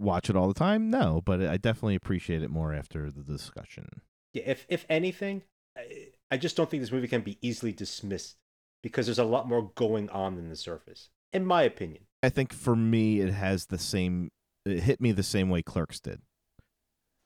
watch 0.00 0.28
it 0.28 0.36
all 0.36 0.48
the 0.48 0.54
time? 0.54 0.90
No, 0.90 1.22
but 1.24 1.40
I 1.42 1.56
definitely 1.56 1.94
appreciate 1.94 2.42
it 2.42 2.50
more 2.50 2.74
after 2.74 3.10
the 3.10 3.22
discussion. 3.22 3.88
Yeah, 4.32 4.42
if 4.46 4.66
if 4.68 4.84
anything, 4.88 5.42
I, 5.76 6.08
I 6.30 6.36
just 6.36 6.56
don't 6.56 6.68
think 6.68 6.82
this 6.82 6.90
movie 6.92 7.08
can 7.08 7.20
be 7.22 7.38
easily 7.40 7.72
dismissed 7.72 8.36
because 8.82 9.06
there's 9.06 9.18
a 9.20 9.24
lot 9.24 9.48
more 9.48 9.70
going 9.76 10.10
on 10.10 10.34
than 10.36 10.48
the 10.48 10.56
surface, 10.56 11.08
in 11.32 11.46
my 11.46 11.62
opinion. 11.62 12.04
I 12.22 12.28
think 12.30 12.52
for 12.52 12.74
me, 12.74 13.20
it 13.20 13.32
has 13.32 13.66
the 13.66 13.78
same. 13.78 14.30
It 14.64 14.80
hit 14.80 15.00
me 15.00 15.12
the 15.12 15.22
same 15.22 15.50
way 15.50 15.62
Clerks 15.62 16.00
did, 16.00 16.20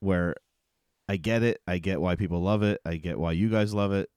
where 0.00 0.34
I 1.08 1.16
get 1.16 1.42
it. 1.42 1.60
I 1.66 1.78
get 1.78 2.00
why 2.00 2.16
people 2.16 2.40
love 2.42 2.62
it. 2.62 2.80
I 2.84 2.96
get 2.96 3.18
why 3.18 3.32
you 3.32 3.48
guys 3.48 3.72
love 3.72 3.92
it, 3.92 4.08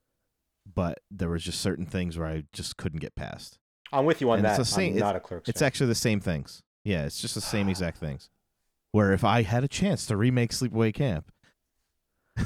but 0.74 1.00
there 1.12 1.30
was 1.30 1.44
just 1.44 1.62
certain 1.62 1.86
things 1.86 2.18
where 2.18 2.28
I 2.28 2.44
just 2.54 2.78
couldn't 2.78 3.00
get 3.00 3.16
past. 3.16 3.58
I'm 3.94 4.06
with 4.06 4.22
you 4.22 4.30
on 4.32 4.40
And 4.40 4.48
it's 4.48 4.58
that. 4.58 4.62
the 4.64 4.66
same- 4.66 4.94
I'm 4.94 5.00
not 5.00 5.16
a 5.16 5.20
Clerks 5.20 5.50
It's 5.50 5.60
fan. 5.60 5.68
actually 5.68 5.88
the 5.88 5.96
same 5.96 6.20
things. 6.20 6.62
Yeah, 6.84 7.06
it's 7.06 7.22
just 7.22 7.36
the 7.36 7.42
same 7.42 7.70
exact 7.70 7.98
things. 8.00 8.30
Where 8.92 9.14
if 9.14 9.24
I 9.24 9.44
had 9.44 9.64
a 9.64 9.68
chance 9.70 10.06
to 10.08 10.18
remake 10.18 10.52
Sleepaway 10.52 10.94
Camp, 10.94 11.32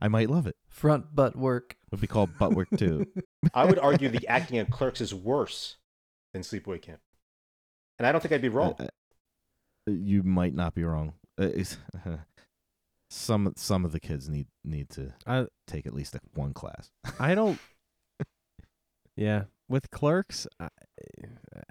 I 0.00 0.08
might 0.08 0.30
love 0.30 0.46
it. 0.46 0.56
front 0.68 1.14
butt 1.14 1.36
work. 1.36 1.72
It 1.86 1.92
would 1.92 2.00
be 2.00 2.06
called 2.06 2.36
butt 2.38 2.52
work 2.54 2.68
too. 2.76 3.06
I 3.54 3.64
would 3.64 3.78
argue 3.78 4.08
the 4.10 4.26
acting 4.28 4.58
in 4.58 4.66
Clerks 4.66 5.00
is 5.00 5.14
worse 5.14 5.76
than 6.32 6.42
Sleepaway 6.42 6.80
Camp, 6.82 7.00
and 7.98 8.06
I 8.06 8.12
don't 8.12 8.20
think 8.20 8.32
I'd 8.32 8.42
be 8.42 8.48
wrong. 8.48 8.76
You 9.86 10.22
might 10.22 10.54
not 10.54 10.74
be 10.74 10.84
wrong. 10.84 11.14
Uh, 11.38 11.48
some 13.10 13.52
some 13.56 13.84
of 13.84 13.92
the 13.92 14.00
kids 14.00 14.28
need 14.28 14.46
need 14.64 14.88
to 14.90 15.12
I 15.26 15.46
take 15.66 15.86
at 15.86 15.94
least 15.94 16.14
a, 16.14 16.20
one 16.34 16.52
class. 16.52 16.90
I 17.18 17.34
don't. 17.34 17.58
yeah, 19.16 19.44
with 19.68 19.90
Clerks, 19.90 20.46
I, 20.58 20.68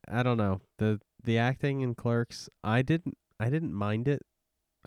I 0.10 0.24
don't 0.24 0.38
know 0.38 0.62
the 0.78 1.00
the 1.24 1.38
acting 1.38 1.82
in 1.82 1.96
Clerks. 1.96 2.50
I 2.64 2.82
didn't 2.82 3.18
I 3.40 3.50
didn't 3.50 3.74
mind 3.74 4.08
it. 4.08 4.22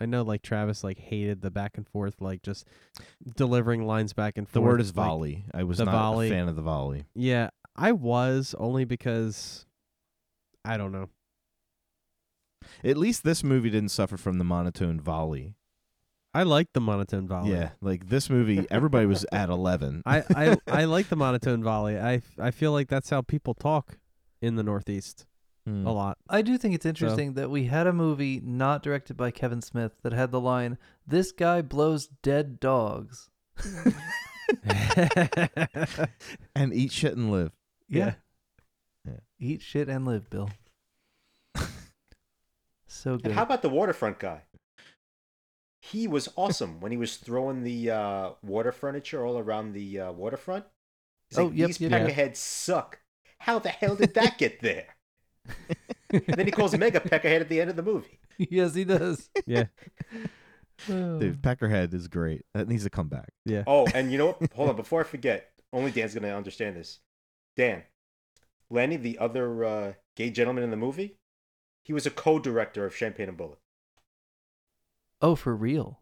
I 0.00 0.06
know 0.06 0.22
like 0.22 0.42
Travis 0.42 0.84
like 0.84 0.98
hated 0.98 1.42
the 1.42 1.50
back 1.50 1.76
and 1.76 1.86
forth, 1.86 2.20
like 2.20 2.42
just 2.42 2.66
delivering 3.36 3.84
lines 3.84 4.12
back 4.12 4.38
and 4.38 4.46
forth. 4.46 4.54
The 4.54 4.60
word 4.60 4.80
is 4.80 4.96
like- 4.96 5.06
volley. 5.06 5.44
I 5.52 5.64
was 5.64 5.80
not 5.80 5.88
volley. 5.88 6.28
a 6.28 6.30
fan 6.30 6.48
of 6.48 6.56
the 6.56 6.62
volley. 6.62 7.06
yeah, 7.14 7.50
I 7.74 7.92
was 7.92 8.54
only 8.58 8.84
because 8.84 9.66
I 10.64 10.76
don't 10.76 10.92
know. 10.92 11.08
At 12.84 12.96
least 12.96 13.24
this 13.24 13.42
movie 13.44 13.70
didn't 13.70 13.90
suffer 13.90 14.16
from 14.16 14.38
the 14.38 14.44
monotone 14.44 15.00
volley. 15.00 15.54
I 16.34 16.42
like 16.42 16.68
the 16.74 16.80
monotone 16.80 17.26
volley. 17.26 17.52
Yeah, 17.52 17.70
like 17.80 18.08
this 18.08 18.28
movie, 18.30 18.66
everybody 18.70 19.06
was 19.06 19.24
at 19.32 19.48
eleven. 19.48 20.02
I, 20.06 20.22
I 20.34 20.56
I 20.68 20.84
like 20.84 21.08
the 21.08 21.16
monotone 21.16 21.62
volley. 21.64 21.98
I 21.98 22.22
I 22.38 22.50
feel 22.50 22.72
like 22.72 22.88
that's 22.88 23.10
how 23.10 23.22
people 23.22 23.54
talk 23.54 23.98
in 24.40 24.56
the 24.56 24.62
Northeast 24.62 25.24
Hmm. 25.66 25.86
a 25.86 25.92
lot. 25.92 26.16
I 26.30 26.40
do 26.42 26.56
think 26.56 26.74
it's 26.74 26.86
interesting 26.86 27.34
that 27.34 27.50
we 27.50 27.64
had 27.64 27.86
a 27.86 27.92
movie 27.92 28.40
not 28.42 28.82
directed 28.82 29.16
by 29.18 29.30
Kevin 29.30 29.60
Smith 29.60 29.92
that 30.02 30.12
had 30.14 30.30
the 30.30 30.40
line, 30.40 30.78
"This 31.06 31.30
guy 31.32 31.60
blows 31.62 32.08
dead 32.22 32.58
dogs." 32.60 33.28
and 36.54 36.72
eat 36.72 36.92
shit 36.92 37.16
and 37.16 37.30
live. 37.30 37.52
Yeah. 37.88 38.14
Yeah. 39.06 39.18
Eat 39.38 39.62
shit 39.62 39.88
and 39.88 40.06
live, 40.06 40.30
Bill. 40.30 40.50
So 42.88 43.16
good. 43.16 43.26
And 43.26 43.34
how 43.34 43.42
about 43.42 43.62
the 43.62 43.68
waterfront 43.68 44.18
guy? 44.18 44.42
He 45.80 46.08
was 46.08 46.28
awesome 46.36 46.80
when 46.80 46.90
he 46.90 46.98
was 46.98 47.16
throwing 47.16 47.62
the 47.62 47.90
uh, 47.90 48.30
water 48.42 48.72
furniture 48.72 49.24
all 49.24 49.38
around 49.38 49.72
the 49.72 50.00
uh, 50.00 50.12
waterfront. 50.12 50.64
He's 51.30 51.38
Oh, 51.38 51.46
like, 51.46 51.56
yep, 51.56 51.66
these 51.68 51.80
yep, 51.80 51.90
yep. 51.92 52.08
peckerheads 52.08 52.36
suck. 52.36 52.98
How 53.40 53.58
the 53.60 53.68
hell 53.68 53.94
did 53.94 54.14
that 54.14 54.38
get 54.38 54.60
there? 54.60 54.96
and 56.10 56.24
then 56.26 56.46
he 56.46 56.50
calls 56.52 56.76
Mega 56.78 57.00
Peckerhead 57.00 57.40
at 57.40 57.48
the 57.48 57.60
end 57.60 57.70
of 57.70 57.76
the 57.76 57.82
movie. 57.82 58.18
yes, 58.38 58.74
he 58.74 58.84
does. 58.84 59.30
yeah, 59.46 59.64
Oh. 60.88 61.18
Dude, 61.18 61.42
Peckerhead 61.42 61.92
is 61.94 62.06
great. 62.08 62.42
That 62.54 62.68
needs 62.68 62.84
to 62.84 62.90
come 62.90 63.08
back. 63.08 63.30
yeah. 63.44 63.64
Oh, 63.66 63.86
and 63.94 64.12
you 64.12 64.18
know 64.18 64.26
what? 64.38 64.52
Hold 64.54 64.70
on, 64.70 64.76
before 64.76 65.00
I 65.00 65.04
forget, 65.04 65.50
only 65.72 65.90
Dan's 65.90 66.14
gonna 66.14 66.36
understand 66.36 66.76
this. 66.76 67.00
Dan, 67.56 67.82
Lenny, 68.70 68.96
the 68.96 69.18
other 69.18 69.64
uh, 69.64 69.92
gay 70.16 70.30
gentleman 70.30 70.62
in 70.64 70.70
the 70.70 70.76
movie, 70.76 71.16
he 71.88 71.92
was 71.94 72.04
a 72.06 72.10
co-director 72.10 72.84
of 72.84 72.94
Champagne 72.94 73.28
and 73.30 73.36
Bullet. 73.38 73.58
Oh, 75.22 75.34
for 75.34 75.56
real. 75.56 76.00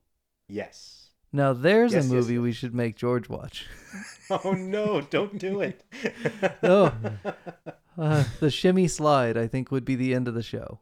Yes. 0.49 1.11
Now 1.33 1.53
there's 1.53 1.93
Yes, 1.93 2.07
a 2.11 2.13
movie 2.13 2.35
yes. 2.35 2.43
we 2.43 2.53
should 2.53 2.75
make 2.75 2.97
George 2.97 3.29
watch. 3.29 3.67
Oh 4.29 4.51
no! 4.53 5.01
Don't 5.01 5.39
do 5.39 5.61
it. 5.61 5.83
Oh. 6.63 6.93
Uh, 7.99 8.25
the 8.41 8.51
shimmy 8.51 8.87
slide, 8.89 9.39
I 9.39 9.47
think, 9.47 9.71
would 9.71 9.87
be 9.87 9.95
the 9.95 10.13
end 10.15 10.29
of 10.29 10.35
the 10.35 10.43
show. 10.43 10.81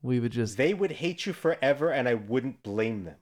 We 0.00 0.18
would 0.18 0.32
just 0.32 0.56
they 0.56 0.72
would 0.72 0.92
hate 0.92 1.26
you 1.26 1.34
forever, 1.34 1.90
and 1.90 2.08
I 2.08 2.14
wouldn't 2.14 2.62
blame 2.62 3.04
them. 3.04 3.16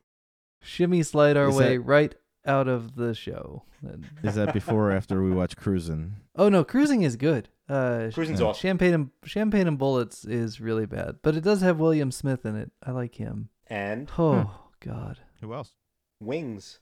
shimmy 0.61 1.03
slide 1.03 1.37
our 1.37 1.49
Is 1.49 1.57
way 1.57 1.77
that- 1.79 1.81
right 1.83 2.15
out 2.47 2.69
of 2.69 2.97
the 2.97 3.15
show. 3.15 3.63
Is 4.23 4.35
that 4.37 4.53
before 4.53 4.91
or 4.91 4.93
after 4.93 5.23
we 5.23 5.31
watch 5.31 5.57
Cruising? 5.57 6.15
oh 6.37 6.49
no, 6.49 6.65
cruising 6.65 7.03
is 7.03 7.17
good. 7.17 7.49
Uh, 7.69 8.11
Cruising's 8.13 8.41
Yeah. 8.41 8.47
awesome. 8.47 8.61
Champagne 8.61 8.95
and 8.95 9.11
Champagne 9.25 9.67
and 9.69 9.79
Bullets 9.79 10.25
is 10.25 10.61
really 10.61 10.87
bad, 10.87 11.17
but 11.23 11.37
it 11.37 11.43
does 11.43 11.61
have 11.63 11.79
William 11.81 12.11
Smith 12.11 12.45
in 12.47 12.57
it. 12.57 12.71
I 12.83 12.91
like 12.93 13.15
him. 13.17 13.49
And 13.67 14.09
Oh 14.19 14.69
God. 14.81 15.19
Who 15.41 15.53
else? 15.55 15.73
Wings. 16.21 16.79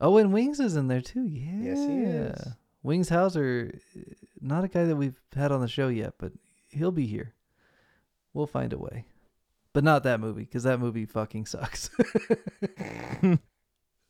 Oh, 0.00 0.18
and 0.18 0.32
Wings 0.32 0.60
is 0.60 0.76
in 0.76 0.88
there 0.88 1.00
too. 1.00 1.24
Yeah. 1.26 1.60
Yes, 1.62 1.78
he 1.86 2.02
is. 2.02 2.48
Wings 2.82 3.08
Hauser, 3.08 3.72
uh, 3.96 4.00
not 4.40 4.62
a 4.64 4.68
guy 4.68 4.84
that 4.84 4.96
we've 4.96 5.18
had 5.34 5.50
on 5.52 5.60
the 5.60 5.68
show 5.68 5.88
yet, 5.88 6.14
but 6.18 6.32
he'll 6.68 6.92
be 6.92 7.06
here. 7.06 7.32
We'll 8.34 8.46
find 8.46 8.72
a 8.72 8.78
way. 8.78 9.06
But 9.72 9.82
not 9.84 10.02
that 10.04 10.20
movie, 10.20 10.42
because 10.44 10.62
that 10.64 10.78
movie 10.80 11.04
fucking 11.06 11.46
sucks. 11.46 11.90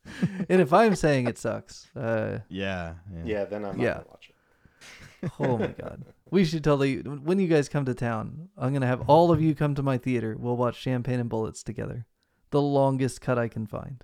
and 0.49 0.61
if 0.61 0.73
I'm 0.73 0.95
saying 0.95 1.27
it 1.27 1.37
sucks, 1.37 1.87
uh, 1.95 2.39
Yeah. 2.49 2.95
Yeah, 3.25 3.45
then 3.45 3.65
I'm 3.65 3.77
not 3.77 3.83
Yeah. 3.83 3.93
gonna 3.95 4.05
watch 4.09 4.29
it. 4.29 5.31
oh 5.39 5.57
my 5.57 5.67
god, 5.67 6.03
we 6.29 6.45
should 6.45 6.63
totally. 6.63 6.97
When 7.01 7.39
you 7.39 7.47
guys 7.47 7.67
come 7.69 7.85
to 7.85 7.93
town, 7.95 8.49
I'm 8.57 8.71
gonna 8.73 8.85
have 8.87 9.09
all 9.09 9.31
of 9.31 9.41
you 9.41 9.55
come 9.55 9.73
to 9.75 9.83
my 9.83 9.97
theater. 9.97 10.35
We'll 10.37 10.57
watch 10.57 10.75
Champagne 10.79 11.19
and 11.19 11.29
Bullets 11.29 11.63
together. 11.63 12.05
The 12.51 12.61
longest 12.61 13.19
cut 13.21 13.37
I 13.39 13.47
can 13.47 13.65
find. 13.65 14.03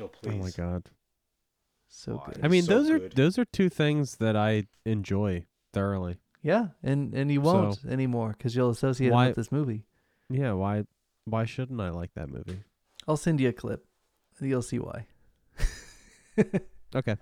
Oh 0.00 0.08
please. 0.08 0.34
Oh 0.34 0.38
my 0.38 0.50
god. 0.50 0.90
So 1.88 2.16
Why? 2.16 2.32
good. 2.32 2.44
I 2.44 2.48
mean, 2.48 2.64
so 2.64 2.74
those 2.74 2.90
are 2.90 2.98
good. 2.98 3.12
those 3.12 3.38
are 3.38 3.44
two 3.44 3.68
things 3.68 4.16
that 4.16 4.36
I 4.36 4.66
enjoy 4.84 5.46
thoroughly. 5.72 6.16
Yeah, 6.42 6.68
and 6.82 7.14
and 7.14 7.30
you 7.30 7.40
won't 7.40 7.84
anymore 7.88 8.34
because 8.36 8.56
you'll 8.56 8.70
associate 8.70 9.08
it 9.08 9.12
Why- 9.12 9.28
with 9.28 9.36
this 9.36 9.52
movie. 9.52 9.84
Yeah, 10.28 10.52
why 10.54 10.84
why 11.26 11.44
shouldn't 11.44 11.80
I 11.80 11.90
like 11.90 12.12
that 12.14 12.28
movie? 12.28 12.64
I'll 13.06 13.16
send 13.16 13.38
you 13.40 13.48
a 13.50 13.52
clip. 13.52 13.86
You'll 14.40 14.62
see 14.62 14.80
why. 14.80 15.06
Okay, 16.94 17.16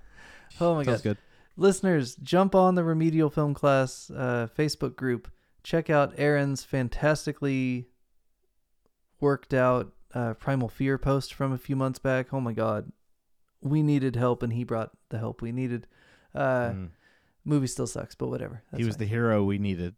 Oh 0.60 0.74
my 0.74 0.84
sounds 0.84 0.98
god. 0.98 1.02
good. 1.02 1.18
Listeners, 1.56 2.14
jump 2.16 2.54
on 2.54 2.74
the 2.74 2.84
Remedial 2.84 3.30
Film 3.30 3.54
Class 3.54 4.10
uh, 4.14 4.48
Facebook 4.56 4.96
group. 4.96 5.30
Check 5.62 5.90
out 5.90 6.14
Aaron's 6.18 6.64
fantastically 6.64 7.88
worked 9.20 9.54
out 9.54 9.92
uh, 10.14 10.34
Primal 10.34 10.68
Fear 10.68 10.98
post 10.98 11.32
from 11.34 11.52
a 11.52 11.58
few 11.58 11.76
months 11.76 11.98
back. 11.98 12.32
Oh 12.34 12.40
my 12.40 12.52
god. 12.52 12.90
We 13.60 13.82
needed 13.82 14.16
help 14.16 14.42
and 14.42 14.52
he 14.52 14.64
brought 14.64 14.90
the 15.10 15.18
help 15.18 15.40
we 15.42 15.52
needed. 15.52 15.86
Uh, 16.34 16.70
Mm. 16.70 16.88
Movie 17.44 17.66
still 17.66 17.86
sucks, 17.86 18.14
but 18.14 18.28
whatever. 18.28 18.62
That's 18.70 18.78
he 18.80 18.84
was 18.84 18.94
fine. 18.94 19.00
the 19.00 19.06
hero 19.06 19.42
we 19.44 19.58
needed, 19.58 19.94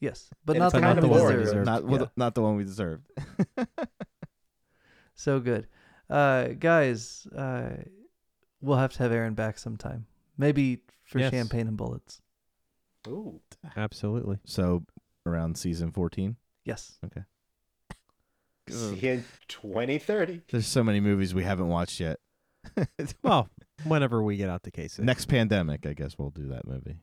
Yes, 0.00 0.30
but 0.44 0.56
And 0.56 0.60
not 0.60 0.72
the 0.72 0.80
one 0.80 0.96
we 0.96 1.08
deserved. 1.14 1.44
Deserved. 1.44 1.66
not 1.66 1.88
Yeah. 1.90 2.06
not 2.16 2.34
the 2.34 2.42
one 2.42 2.56
we 2.56 2.64
deserved. 2.64 3.06
So 5.14 5.38
good. 5.40 5.66
Uh, 6.08 6.48
guys, 6.58 7.26
uh, 7.36 7.70
we'll 8.60 8.78
have 8.78 8.92
to 8.94 8.98
have 9.02 9.12
Aaron 9.12 9.34
back 9.34 9.58
sometime. 9.58 10.06
Maybe 10.38 10.80
for 11.04 11.18
Yes. 11.18 11.30
champagne 11.32 11.66
and 11.68 11.76
bullets. 11.76 12.20
Ooh. 13.08 13.40
Absolutely. 13.76 14.38
So 14.44 14.84
around 15.26 15.56
season 15.58 15.90
fourteen. 15.92 16.36
Yes. 16.64 16.98
See 18.68 18.94
you 18.96 19.10
in 19.12 19.24
2030. 19.48 20.42
There's 20.50 20.66
so 20.66 20.84
many 20.84 21.00
movies 21.00 21.34
we 21.34 21.42
haven't 21.42 21.68
watched 21.68 21.98
yet. 22.00 22.18
Well, 23.22 23.48
whenever 23.84 24.22
we 24.22 24.36
get 24.36 24.48
out 24.50 24.62
to 24.64 24.70
case 24.70 24.98
Next 24.98 25.24
pandemic, 25.26 25.86
I 25.86 25.94
guess 25.94 26.16
we'll 26.18 26.30
do 26.30 26.48
that 26.48 26.66
movie. 26.66 26.98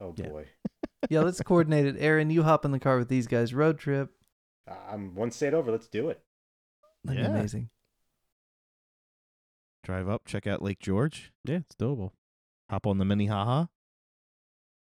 Oh 0.00 0.14
Yeah. 0.16 0.28
boy. 0.28 0.46
Yeah, 1.10 1.20
let's 1.20 1.40
coordinate 1.42 1.84
it. 1.84 1.96
Aaron, 1.98 2.30
you 2.30 2.42
hop 2.44 2.64
in 2.64 2.70
the 2.70 2.78
car 2.80 2.96
with 2.96 3.08
these 3.10 3.26
guys. 3.26 3.52
Road 3.52 3.78
trip. 3.78 4.10
I'm 4.66 5.14
one 5.14 5.30
state 5.30 5.52
over. 5.52 5.70
Let's 5.70 5.86
do 5.86 6.08
it. 6.08 6.22
That'd 7.04 7.18
be 7.22 7.28
Yeah. 7.30 7.36
amazing. 7.38 7.68
Drive 9.84 10.08
up, 10.08 10.22
check 10.26 10.46
out 10.46 10.62
Lake 10.62 10.78
George, 10.80 11.32
Yeah, 11.44 11.56
it's 11.58 11.76
doable. 11.76 12.10
hop 12.70 12.86
on 12.86 12.98
the 12.98 13.04
Minnehaha, 13.04 13.66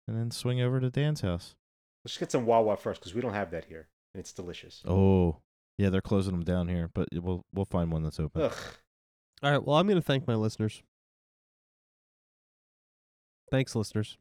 and 0.07 0.17
then 0.17 0.31
swing 0.31 0.61
over 0.61 0.79
to 0.79 0.89
Dan's 0.89 1.21
house. 1.21 1.55
Let's 2.03 2.17
get 2.17 2.31
some 2.31 2.45
Wawa 2.45 2.75
first 2.77 2.99
because 3.01 3.13
we 3.13 3.21
don't 3.21 3.33
have 3.33 3.51
that 3.51 3.65
here, 3.65 3.87
and 4.13 4.19
it's 4.19 4.33
delicious. 4.33 4.81
Oh, 4.87 5.37
yeah, 5.77 5.89
they're 5.89 6.01
closing 6.01 6.33
them 6.33 6.43
down 6.43 6.67
here, 6.67 6.89
but 6.93 7.07
we'll 7.13 7.45
we'll 7.53 7.65
find 7.65 7.91
one 7.91 8.03
that's 8.03 8.19
open. 8.19 8.41
Ugh. 8.43 8.53
All 9.41 9.51
right. 9.51 9.63
Well, 9.65 9.75
I'm 9.77 9.87
going 9.87 9.99
to 9.99 10.05
thank 10.05 10.27
my 10.27 10.35
listeners. 10.35 10.81
Thanks, 13.51 13.75
listeners. 13.75 14.17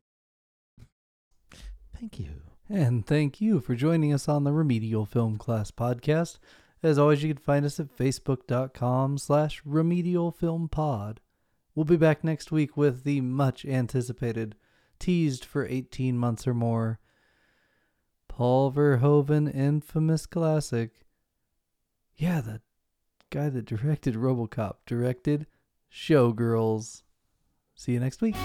Thank 1.99 2.19
you. 2.19 2.43
And 2.69 3.07
thank 3.07 3.41
you 3.41 3.61
for 3.61 3.75
joining 3.75 4.13
us 4.13 4.29
on 4.29 4.45
the 4.45 4.53
Remedial 4.53 5.05
Film 5.07 5.39
Class 5.39 5.71
podcast. 5.71 6.39
As 6.83 6.99
always, 6.99 7.23
you 7.23 7.33
can 7.33 7.43
find 7.43 7.65
us 7.65 7.79
at 7.79 7.97
facebook.com 7.97 9.19
slash 9.19 9.63
remedial 9.65 10.33
film 10.33 10.69
pod. 10.69 11.21
We'll 11.75 11.85
be 11.85 11.97
back 11.97 12.25
next 12.25 12.51
week 12.51 12.77
with 12.77 13.05
the 13.05 13.21
much 13.21 13.65
anticipated, 13.65 14.57
teased 14.99 15.45
for 15.45 15.67
18 15.67 16.19
months 16.19 16.47
or 16.47 16.55
more, 16.55 16.99
Paul 18.29 18.73
Verhoeven 18.73 19.55
infamous 19.55 20.27
classic. 20.27 21.07
Yeah, 22.17 22.41
the 22.41 22.61
guy 23.31 23.49
that 23.49 23.65
directed 23.65 24.15
Robocop 24.15 24.77
directed 24.87 25.47
Showgirls. 25.93 27.03
See 27.75 27.93
you 27.93 28.01
next 28.01 28.21
week. 28.23 28.37